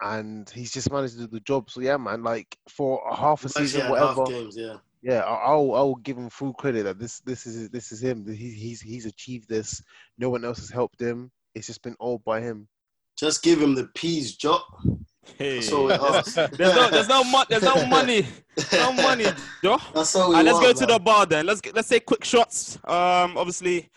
and 0.00 0.48
he's 0.50 0.72
just 0.72 0.92
managed 0.92 1.14
to 1.14 1.20
do 1.20 1.26
the 1.26 1.40
job. 1.40 1.70
So 1.70 1.80
yeah, 1.80 1.96
man, 1.96 2.22
like 2.22 2.56
for 2.68 3.02
half 3.12 3.44
a 3.44 3.48
season, 3.48 3.80
yeah, 3.80 3.90
whatever. 3.90 4.14
half 4.14 4.28
games, 4.28 4.56
yeah. 4.56 4.76
Yeah, 5.02 5.20
I- 5.20 5.44
I'll 5.52 5.74
I'll 5.74 5.94
give 5.96 6.16
him 6.16 6.28
full 6.30 6.52
credit 6.54 6.84
that 6.84 6.98
this 6.98 7.20
this 7.20 7.46
is 7.46 7.68
this 7.70 7.92
is 7.92 8.02
him. 8.02 8.26
He, 8.26 8.50
he's 8.50 8.80
he's 8.80 9.06
achieved 9.06 9.48
this. 9.48 9.82
No 10.18 10.30
one 10.30 10.44
else 10.44 10.58
has 10.58 10.70
helped 10.70 11.00
him. 11.00 11.30
It's 11.54 11.66
just 11.66 11.82
been 11.82 11.96
all 12.00 12.18
by 12.18 12.40
him. 12.40 12.68
Just 13.16 13.42
give 13.42 13.60
him 13.62 13.74
the 13.74 13.86
peas, 13.94 14.36
Jock. 14.36 14.64
Hey. 15.38 15.56
That's 15.56 15.72
all 15.72 15.86
we 15.86 15.92
ask. 15.94 16.34
There's 16.34 16.58
no, 16.58 16.90
there's 16.90 17.08
no, 17.08 17.24
mo- 17.24 17.44
there's 17.48 17.62
no 17.62 17.86
money, 17.86 18.26
no 18.72 18.92
money, 18.92 19.24
Joe. 19.62 19.78
That's 19.94 20.14
all 20.14 20.28
we 20.28 20.36
Alright, 20.36 20.44
let's 20.44 20.54
want, 20.62 20.76
go 20.78 20.86
to 20.86 20.92
the 20.92 20.98
bar 20.98 21.26
then. 21.26 21.46
Let's 21.46 21.60
get, 21.60 21.74
let's 21.74 21.88
take 21.88 22.04
quick 22.06 22.24
shots. 22.24 22.76
Um, 22.84 23.36
obviously, 23.38 23.88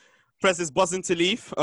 Prez 0.42 0.60
is 0.60 0.72
buzzing 0.72 1.02
to 1.04 1.16
leave, 1.16 1.54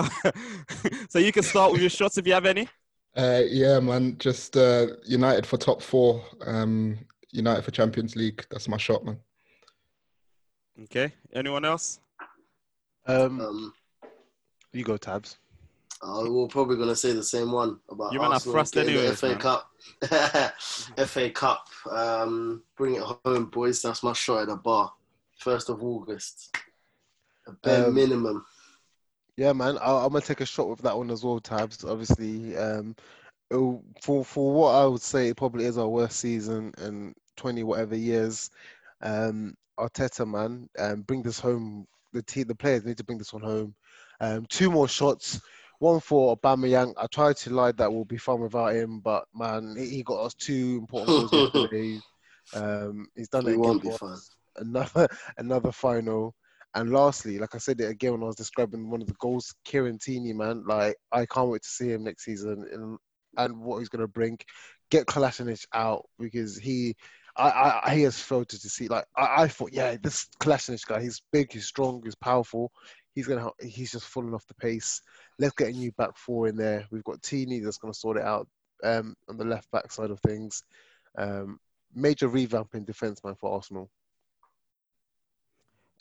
so 1.09 1.19
you 1.19 1.33
can 1.33 1.43
start 1.43 1.73
with 1.73 1.81
your 1.81 1.91
shots 1.91 2.19
if 2.19 2.27
you 2.27 2.35
have 2.35 2.47
any. 2.47 2.69
Uh, 3.17 3.41
yeah, 3.49 3.81
man. 3.81 4.17
Just 4.19 4.57
uh, 4.57 4.89
United 5.07 5.47
for 5.47 5.57
top 5.57 5.81
four. 5.81 6.23
Um, 6.45 6.99
United 7.33 7.65
for 7.65 7.71
Champions 7.71 8.17
League. 8.17 8.45
That's 8.51 8.69
my 8.69 8.77
shot, 8.77 9.05
man. 9.05 9.19
Okay. 10.85 11.13
Anyone 11.33 11.65
else? 11.65 12.01
Um, 13.07 13.41
Um, 13.41 13.75
you 14.73 14.85
go 14.85 14.97
tabs. 14.97 15.39
uh, 16.03 16.25
we're 16.27 16.49
probably 16.49 16.77
gonna 16.77 16.97
say 16.97 17.13
the 17.13 17.23
same 17.23 17.51
one 17.53 17.79
about 17.89 18.13
You 18.13 18.19
man 18.21 18.31
are 18.31 18.35
Arsenal 18.35 18.55
thrust 18.55 18.75
getting 18.75 18.95
the 18.95 19.01
anyways, 19.01 19.21
FA 19.21 19.29
man. 19.29 19.39
Cup. 19.39 19.71
FA 21.09 21.31
Cup. 21.31 21.67
Um, 21.91 22.63
bring 22.77 22.97
it 22.97 23.03
home, 23.03 23.47
boys. 23.47 23.81
That's 23.81 24.03
my 24.03 24.13
shot 24.13 24.43
at 24.43 24.49
the 24.49 24.57
bar. 24.57 24.93
First 25.39 25.71
of 25.71 25.83
August. 25.83 26.55
A 27.47 27.53
bare 27.53 27.87
Um, 27.87 27.95
minimum. 27.95 28.45
Yeah, 29.37 29.53
man. 29.53 29.79
I, 29.79 30.05
I'm 30.05 30.09
gonna 30.13 30.21
take 30.21 30.41
a 30.41 30.47
shot 30.47 30.69
with 30.69 30.81
that 30.83 30.97
one 30.97 31.11
as 31.11 31.25
well. 31.25 31.39
Tabs, 31.41 31.85
obviously. 31.85 32.57
Um, 32.57 32.97
it'll- 33.51 33.85
for 34.03 34.25
for 34.25 34.53
what 34.53 34.75
I 34.75 34.85
would 34.87 35.01
say, 35.03 35.29
it 35.29 35.37
probably 35.37 35.65
is 35.65 35.79
our 35.79 35.89
worst 35.89 36.19
season 36.19 36.75
in 36.79 37.15
20 37.37 37.63
whatever 37.63 37.95
years. 37.97 38.51
Um, 39.03 39.55
Arteta, 39.79 40.27
man, 40.27 40.69
um, 40.79 41.03
bring 41.03 41.23
this 41.23 41.39
home. 41.41 41.87
The 42.13 42.23
team, 42.23 42.47
the 42.47 42.55
players 42.55 42.85
need 42.85 42.97
to 42.99 43.05
bring 43.05 43.19
this 43.19 43.33
one 43.33 43.43
home. 43.43 43.75
Um, 44.21 44.47
two 44.49 44.71
more 44.71 44.89
shots. 44.89 45.41
One 45.79 46.01
for 46.01 46.37
Aubameyang. 46.37 46.95
I 46.97 47.07
tried 47.09 47.37
to 47.39 47.51
lie 47.51 47.73
that 47.73 47.93
we'll 47.93 48.07
be 48.07 48.17
fine 48.17 48.41
without 48.41 48.75
him, 48.75 49.01
but 49.01 49.27
man, 49.35 49.77
he 49.77 50.03
got 50.03 50.25
us 50.25 50.35
two 50.35 50.79
important 50.81 51.31
goals 51.31 51.33
yesterday. 51.55 52.01
Um, 52.55 53.07
he's 53.15 53.29
done 53.29 53.45
We 53.45 53.53
it 53.53 53.59
won't 53.59 53.81
again 53.83 53.93
be 53.93 53.99
for 53.99 54.09
fine. 54.09 54.19
Another 54.57 55.09
another 55.39 55.73
final. 55.73 56.35
And 56.75 56.93
lastly, 56.93 57.39
like 57.39 57.55
I 57.55 57.59
said 57.59 57.81
it 57.81 57.91
again 57.91 58.13
when 58.13 58.23
I 58.23 58.27
was 58.27 58.37
describing 58.37 58.91
one 58.91 59.01
of 59.01 59.07
the 59.07 59.15
goals, 59.19 59.55
Kieran 59.65 59.99
Tierney, 59.99 60.33
man, 60.35 60.63
like 60.67 60.97
I 61.13 61.25
can't 61.27 61.49
wait 61.49 61.63
to 61.63 61.69
see 61.69 61.91
him 61.91 62.05
next 62.05 62.25
season 62.25 62.67
and 62.73 62.99
and 63.39 63.61
what 63.61 63.79
he's 63.79 63.89
gonna 63.89 64.09
bring. 64.09 64.39
Get 64.91 65.07
Kolasinac 65.07 65.65
out 65.75 66.07
because 66.19 66.57
he, 66.57 66.95
I, 67.39 67.81
I 67.85 67.95
he 67.95 68.03
has 68.03 68.21
failed 68.21 68.49
to 68.49 68.57
see. 68.59 68.89
Like 68.89 69.05
I, 69.17 69.43
I 69.43 69.49
thought, 69.49 69.73
yeah, 69.73 69.97
this 70.03 70.29
Kolasinac 70.41 70.87
guy, 70.87 71.03
he's 71.03 71.21
big, 71.33 71.53
he's 71.53 71.67
strong, 71.67 72.01
he's 72.05 72.15
powerful. 72.15 72.73
He's 73.15 73.27
gonna, 73.27 73.51
he's 73.61 73.93
just 73.93 74.07
falling 74.07 74.35
off 74.35 74.47
the 74.47 74.55
pace. 74.55 75.01
Let's 75.39 75.55
get 75.55 75.69
a 75.69 75.73
new 75.73 75.93
back 75.93 76.17
four 76.17 76.49
in 76.49 76.57
there. 76.57 76.87
We've 76.91 77.05
got 77.05 77.23
Tierney 77.23 77.61
that's 77.61 77.79
gonna 77.79 77.95
sort 77.95 78.17
it 78.17 78.25
out 78.25 78.49
um, 78.85 79.15
on 79.29 79.37
the 79.37 79.45
left 79.45 79.71
back 79.71 79.91
side 79.91 80.11
of 80.11 80.21
things. 80.21 80.63
Um, 81.17 81.59
major 81.95 82.29
revamp 82.29 82.75
in 82.75 82.85
defence, 82.85 83.23
man, 83.25 83.35
for 83.35 83.55
Arsenal. 83.55 83.91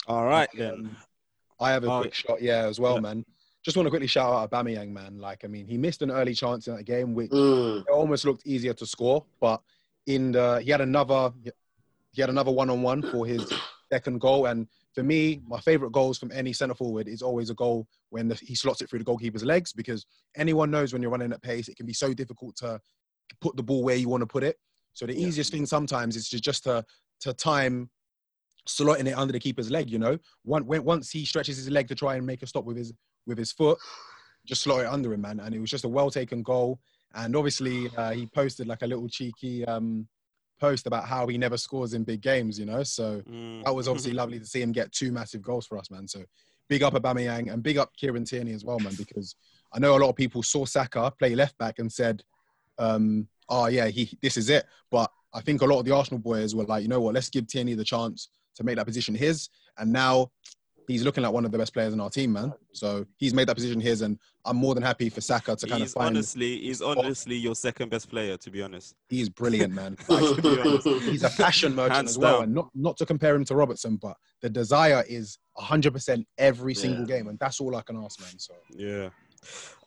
All 0.07 0.25
right 0.25 0.49
then. 0.57 0.73
Um, 0.73 0.97
I 1.59 1.71
have 1.71 1.83
a 1.85 1.91
Oh, 1.91 2.01
quick 2.01 2.13
shot, 2.13 2.41
yeah, 2.41 2.65
as 2.65 2.79
well, 2.79 2.95
yeah. 2.95 2.99
man. 3.01 3.25
Just 3.63 3.77
want 3.77 3.87
to 3.87 3.89
quickly 3.89 4.07
shout 4.07 4.31
out 4.31 4.51
Aubameyang, 4.51 4.89
man. 4.89 5.17
Like, 5.17 5.43
I 5.43 5.47
mean, 5.47 5.65
he 5.67 5.77
missed 5.77 6.01
an 6.01 6.11
early 6.11 6.35
chance 6.35 6.67
in 6.67 6.75
that 6.75 6.83
game, 6.83 7.15
which 7.15 7.31
Mm. 7.31 7.81
it 7.81 7.89
almost 7.89 8.25
looked 8.25 8.45
easier 8.45 8.73
to 8.73 8.85
score. 8.85 9.25
But 9.39 9.61
in 10.07 10.31
the, 10.31 10.61
he 10.61 10.71
had 10.71 10.81
another, 10.81 11.31
he 12.11 12.21
had 12.21 12.29
another 12.29 12.51
one-on-one 12.51 13.03
for 13.03 13.25
his 13.25 13.51
second 13.91 14.21
goal. 14.21 14.45
And 14.47 14.67
for 14.93 15.03
me, 15.03 15.41
my 15.47 15.59
favorite 15.59 15.91
goals 15.91 16.17
from 16.17 16.31
any 16.31 16.53
centre 16.53 16.75
forward 16.75 17.07
is 17.07 17.21
always 17.21 17.49
a 17.49 17.55
goal 17.55 17.87
when 18.09 18.27
the, 18.27 18.35
he 18.35 18.55
slots 18.55 18.81
it 18.81 18.89
through 18.89 18.99
the 18.99 19.05
goalkeeper's 19.05 19.43
legs 19.43 19.73
because 19.73 20.05
anyone 20.35 20.71
knows 20.71 20.93
when 20.93 21.01
you're 21.01 21.11
running 21.11 21.33
at 21.33 21.41
pace, 21.41 21.67
it 21.67 21.75
can 21.75 21.85
be 21.85 21.93
so 21.93 22.13
difficult 22.13 22.55
to 22.57 22.79
put 23.41 23.55
the 23.57 23.63
ball 23.63 23.83
where 23.83 23.95
you 23.95 24.09
want 24.09 24.21
to 24.21 24.27
put 24.27 24.43
it. 24.43 24.57
So 24.93 25.05
the 25.05 25.13
Yeah. 25.13 25.27
easiest 25.27 25.51
thing 25.51 25.65
sometimes 25.65 26.15
is 26.15 26.29
to 26.29 26.39
just 26.39 26.63
to 26.63 26.85
to 27.21 27.33
time 27.33 27.89
slotting 28.67 29.07
it 29.07 29.17
under 29.17 29.31
the 29.31 29.39
keeper's 29.39 29.69
leg. 29.71 29.89
You 29.89 29.99
know, 29.99 30.17
One, 30.43 30.65
when, 30.65 30.83
once 30.83 31.11
he 31.11 31.25
stretches 31.25 31.57
his 31.57 31.69
leg 31.69 31.87
to 31.87 31.95
try 31.95 32.15
and 32.15 32.25
make 32.25 32.43
a 32.43 32.47
stop 32.47 32.65
with 32.65 32.77
his 32.77 32.93
with 33.25 33.37
his 33.37 33.51
foot, 33.51 33.77
just 34.45 34.61
slot 34.61 34.81
it 34.81 34.87
under 34.87 35.13
him, 35.13 35.21
man. 35.21 35.39
And 35.39 35.53
it 35.53 35.59
was 35.59 35.69
just 35.69 35.83
a 35.85 35.89
well 35.89 36.09
taken 36.09 36.43
goal. 36.43 36.79
And 37.15 37.35
obviously, 37.35 37.89
uh, 37.95 38.11
he 38.11 38.25
posted 38.27 38.67
like 38.67 38.81
a 38.81 38.87
little 38.87 39.07
cheeky 39.07 39.65
um, 39.65 40.07
post 40.59 40.85
about 40.85 41.05
how 41.05 41.27
he 41.27 41.37
never 41.37 41.57
scores 41.57 41.93
in 41.93 42.03
big 42.03 42.21
games. 42.21 42.59
You 42.59 42.65
know, 42.65 42.83
so 42.83 43.21
Mm. 43.27 43.63
that 43.63 43.73
was 43.73 43.87
obviously 43.87 44.13
lovely 44.13 44.39
to 44.39 44.45
see 44.45 44.61
him 44.61 44.71
get 44.71 44.91
two 44.91 45.11
massive 45.11 45.41
goals 45.41 45.65
for 45.65 45.77
us, 45.77 45.89
man. 45.89 46.07
So 46.07 46.23
big 46.67 46.83
up 46.83 46.93
Aubameyang 46.93 47.51
and 47.51 47.63
big 47.63 47.77
up 47.77 47.91
Kieran 47.95 48.25
Tierney 48.25 48.53
as 48.53 48.65
well, 48.65 48.79
man, 48.79 48.95
because 48.97 49.35
I 49.73 49.79
know 49.79 49.95
a 49.97 49.99
lot 49.99 50.09
of 50.09 50.15
people 50.15 50.43
saw 50.43 50.65
Saka 50.65 51.11
play 51.17 51.35
left 51.35 51.57
back 51.57 51.79
and 51.79 51.91
said, 51.91 52.21
um, 52.77 53.27
"Oh 53.49 53.67
yeah, 53.67 53.87
he 53.87 54.17
this 54.21 54.37
is 54.37 54.49
it." 54.49 54.65
But 54.91 55.09
I 55.33 55.41
think 55.41 55.61
a 55.61 55.65
lot 55.65 55.79
of 55.79 55.85
the 55.85 55.95
Arsenal 55.95 56.19
boys 56.19 56.53
were 56.55 56.65
like, 56.65 56.81
you 56.83 56.89
know 56.89 57.01
what, 57.01 57.13
let's 57.13 57.29
give 57.29 57.47
Tierney 57.47 57.73
the 57.75 57.83
chance 57.83 58.29
to 58.55 58.63
make 58.63 58.75
that 58.77 58.85
position 58.85 59.15
his, 59.15 59.49
and 59.77 59.91
now 59.91 60.31
he's 60.87 61.03
looking 61.03 61.23
like 61.23 61.33
one 61.33 61.45
of 61.45 61.51
the 61.51 61.57
best 61.57 61.73
players 61.73 61.93
in 61.93 61.99
our 61.99 62.09
team, 62.09 62.33
man. 62.33 62.53
So 62.73 63.05
he's 63.17 63.33
made 63.33 63.47
that 63.47 63.55
position 63.55 63.79
his, 63.79 64.01
and 64.01 64.19
I'm 64.45 64.57
more 64.57 64.73
than 64.75 64.83
happy 64.83 65.09
for 65.09 65.21
Saka 65.21 65.55
to 65.55 65.67
kind 65.67 65.81
He's 65.81 65.91
of 65.91 66.01
find. 66.01 66.15
honestly, 66.15 66.59
he's 66.61 66.81
honestly 66.81 67.35
your 67.35 67.55
second 67.55 67.89
best 67.89 68.09
player, 68.09 68.37
to 68.37 68.51
be 68.51 68.61
honest. 68.61 68.95
He's 69.09 69.29
brilliant, 69.29 69.73
man. 69.73 69.97
Like, 70.09 70.43
honest. 70.45 70.87
he's 71.09 71.23
a 71.23 71.29
fashion 71.29 71.73
merchant 71.75 71.95
Hands 71.95 72.09
as 72.11 72.17
well. 72.17 72.35
down. 72.35 72.43
And 72.43 72.53
not, 72.53 72.69
not 72.75 72.97
to 72.97 73.05
compare 73.05 73.35
him 73.35 73.45
to 73.45 73.55
Robertson, 73.55 73.95
but 73.97 74.15
the 74.41 74.49
desire 74.49 75.03
is 75.07 75.37
100% 75.57 76.25
every 76.37 76.73
single 76.75 77.07
Yeah. 77.09 77.17
game. 77.17 77.27
And 77.27 77.39
that's 77.39 77.59
all 77.59 77.75
I 77.75 77.81
can 77.81 77.97
ask, 77.97 78.19
man. 78.21 78.37
So 78.37 78.53
Yeah. 78.69 79.09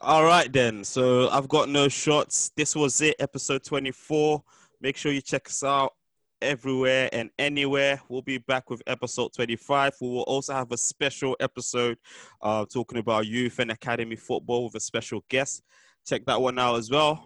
All 0.01 0.25
right 0.25 0.53
then. 0.53 0.85
So 0.85 1.29
I've 1.31 1.49
got 1.49 1.69
no 1.69 1.89
shots. 1.89 2.51
This 2.57 2.77
was 2.77 3.01
it, 3.01 3.17
episode 3.19 3.65
24. 3.65 4.43
Make 4.81 4.97
sure 4.97 5.11
you 5.13 5.21
check 5.21 5.49
us 5.49 5.63
out 5.65 5.95
everywhere 6.43 7.09
and 7.13 7.31
anywhere. 7.39 8.01
We'll 8.09 8.23
be 8.23 8.39
back 8.39 8.71
with 8.71 8.83
episode 8.87 9.33
25. 9.35 9.95
We 10.01 10.09
will 10.09 10.23
also 10.23 10.55
have 10.55 10.73
a 10.73 10.77
special 10.77 11.37
episode 11.41 11.99
uh, 12.43 12.65
talking 12.67 12.99
about 12.99 13.27
youth 13.27 13.59
and 13.59 13.71
academy 13.71 14.17
football 14.17 14.65
with 14.65 14.75
a 14.75 14.81
special 14.81 15.25
guest. 15.29 15.63
Check 16.07 16.25
that 16.27 16.41
one 16.41 16.59
out 16.59 16.77
as 16.77 16.91
well. 16.91 17.25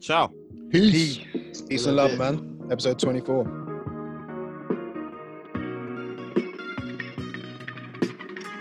Ciao. 0.00 0.30
Peace. 0.70 1.18
Peace 1.68 1.86
and 1.86 1.96
love, 1.96 2.18
man. 2.18 2.68
Episode 2.70 2.98
24. 2.98 3.58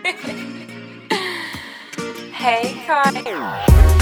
Hey, 2.42 2.74
Kai. 2.88 4.01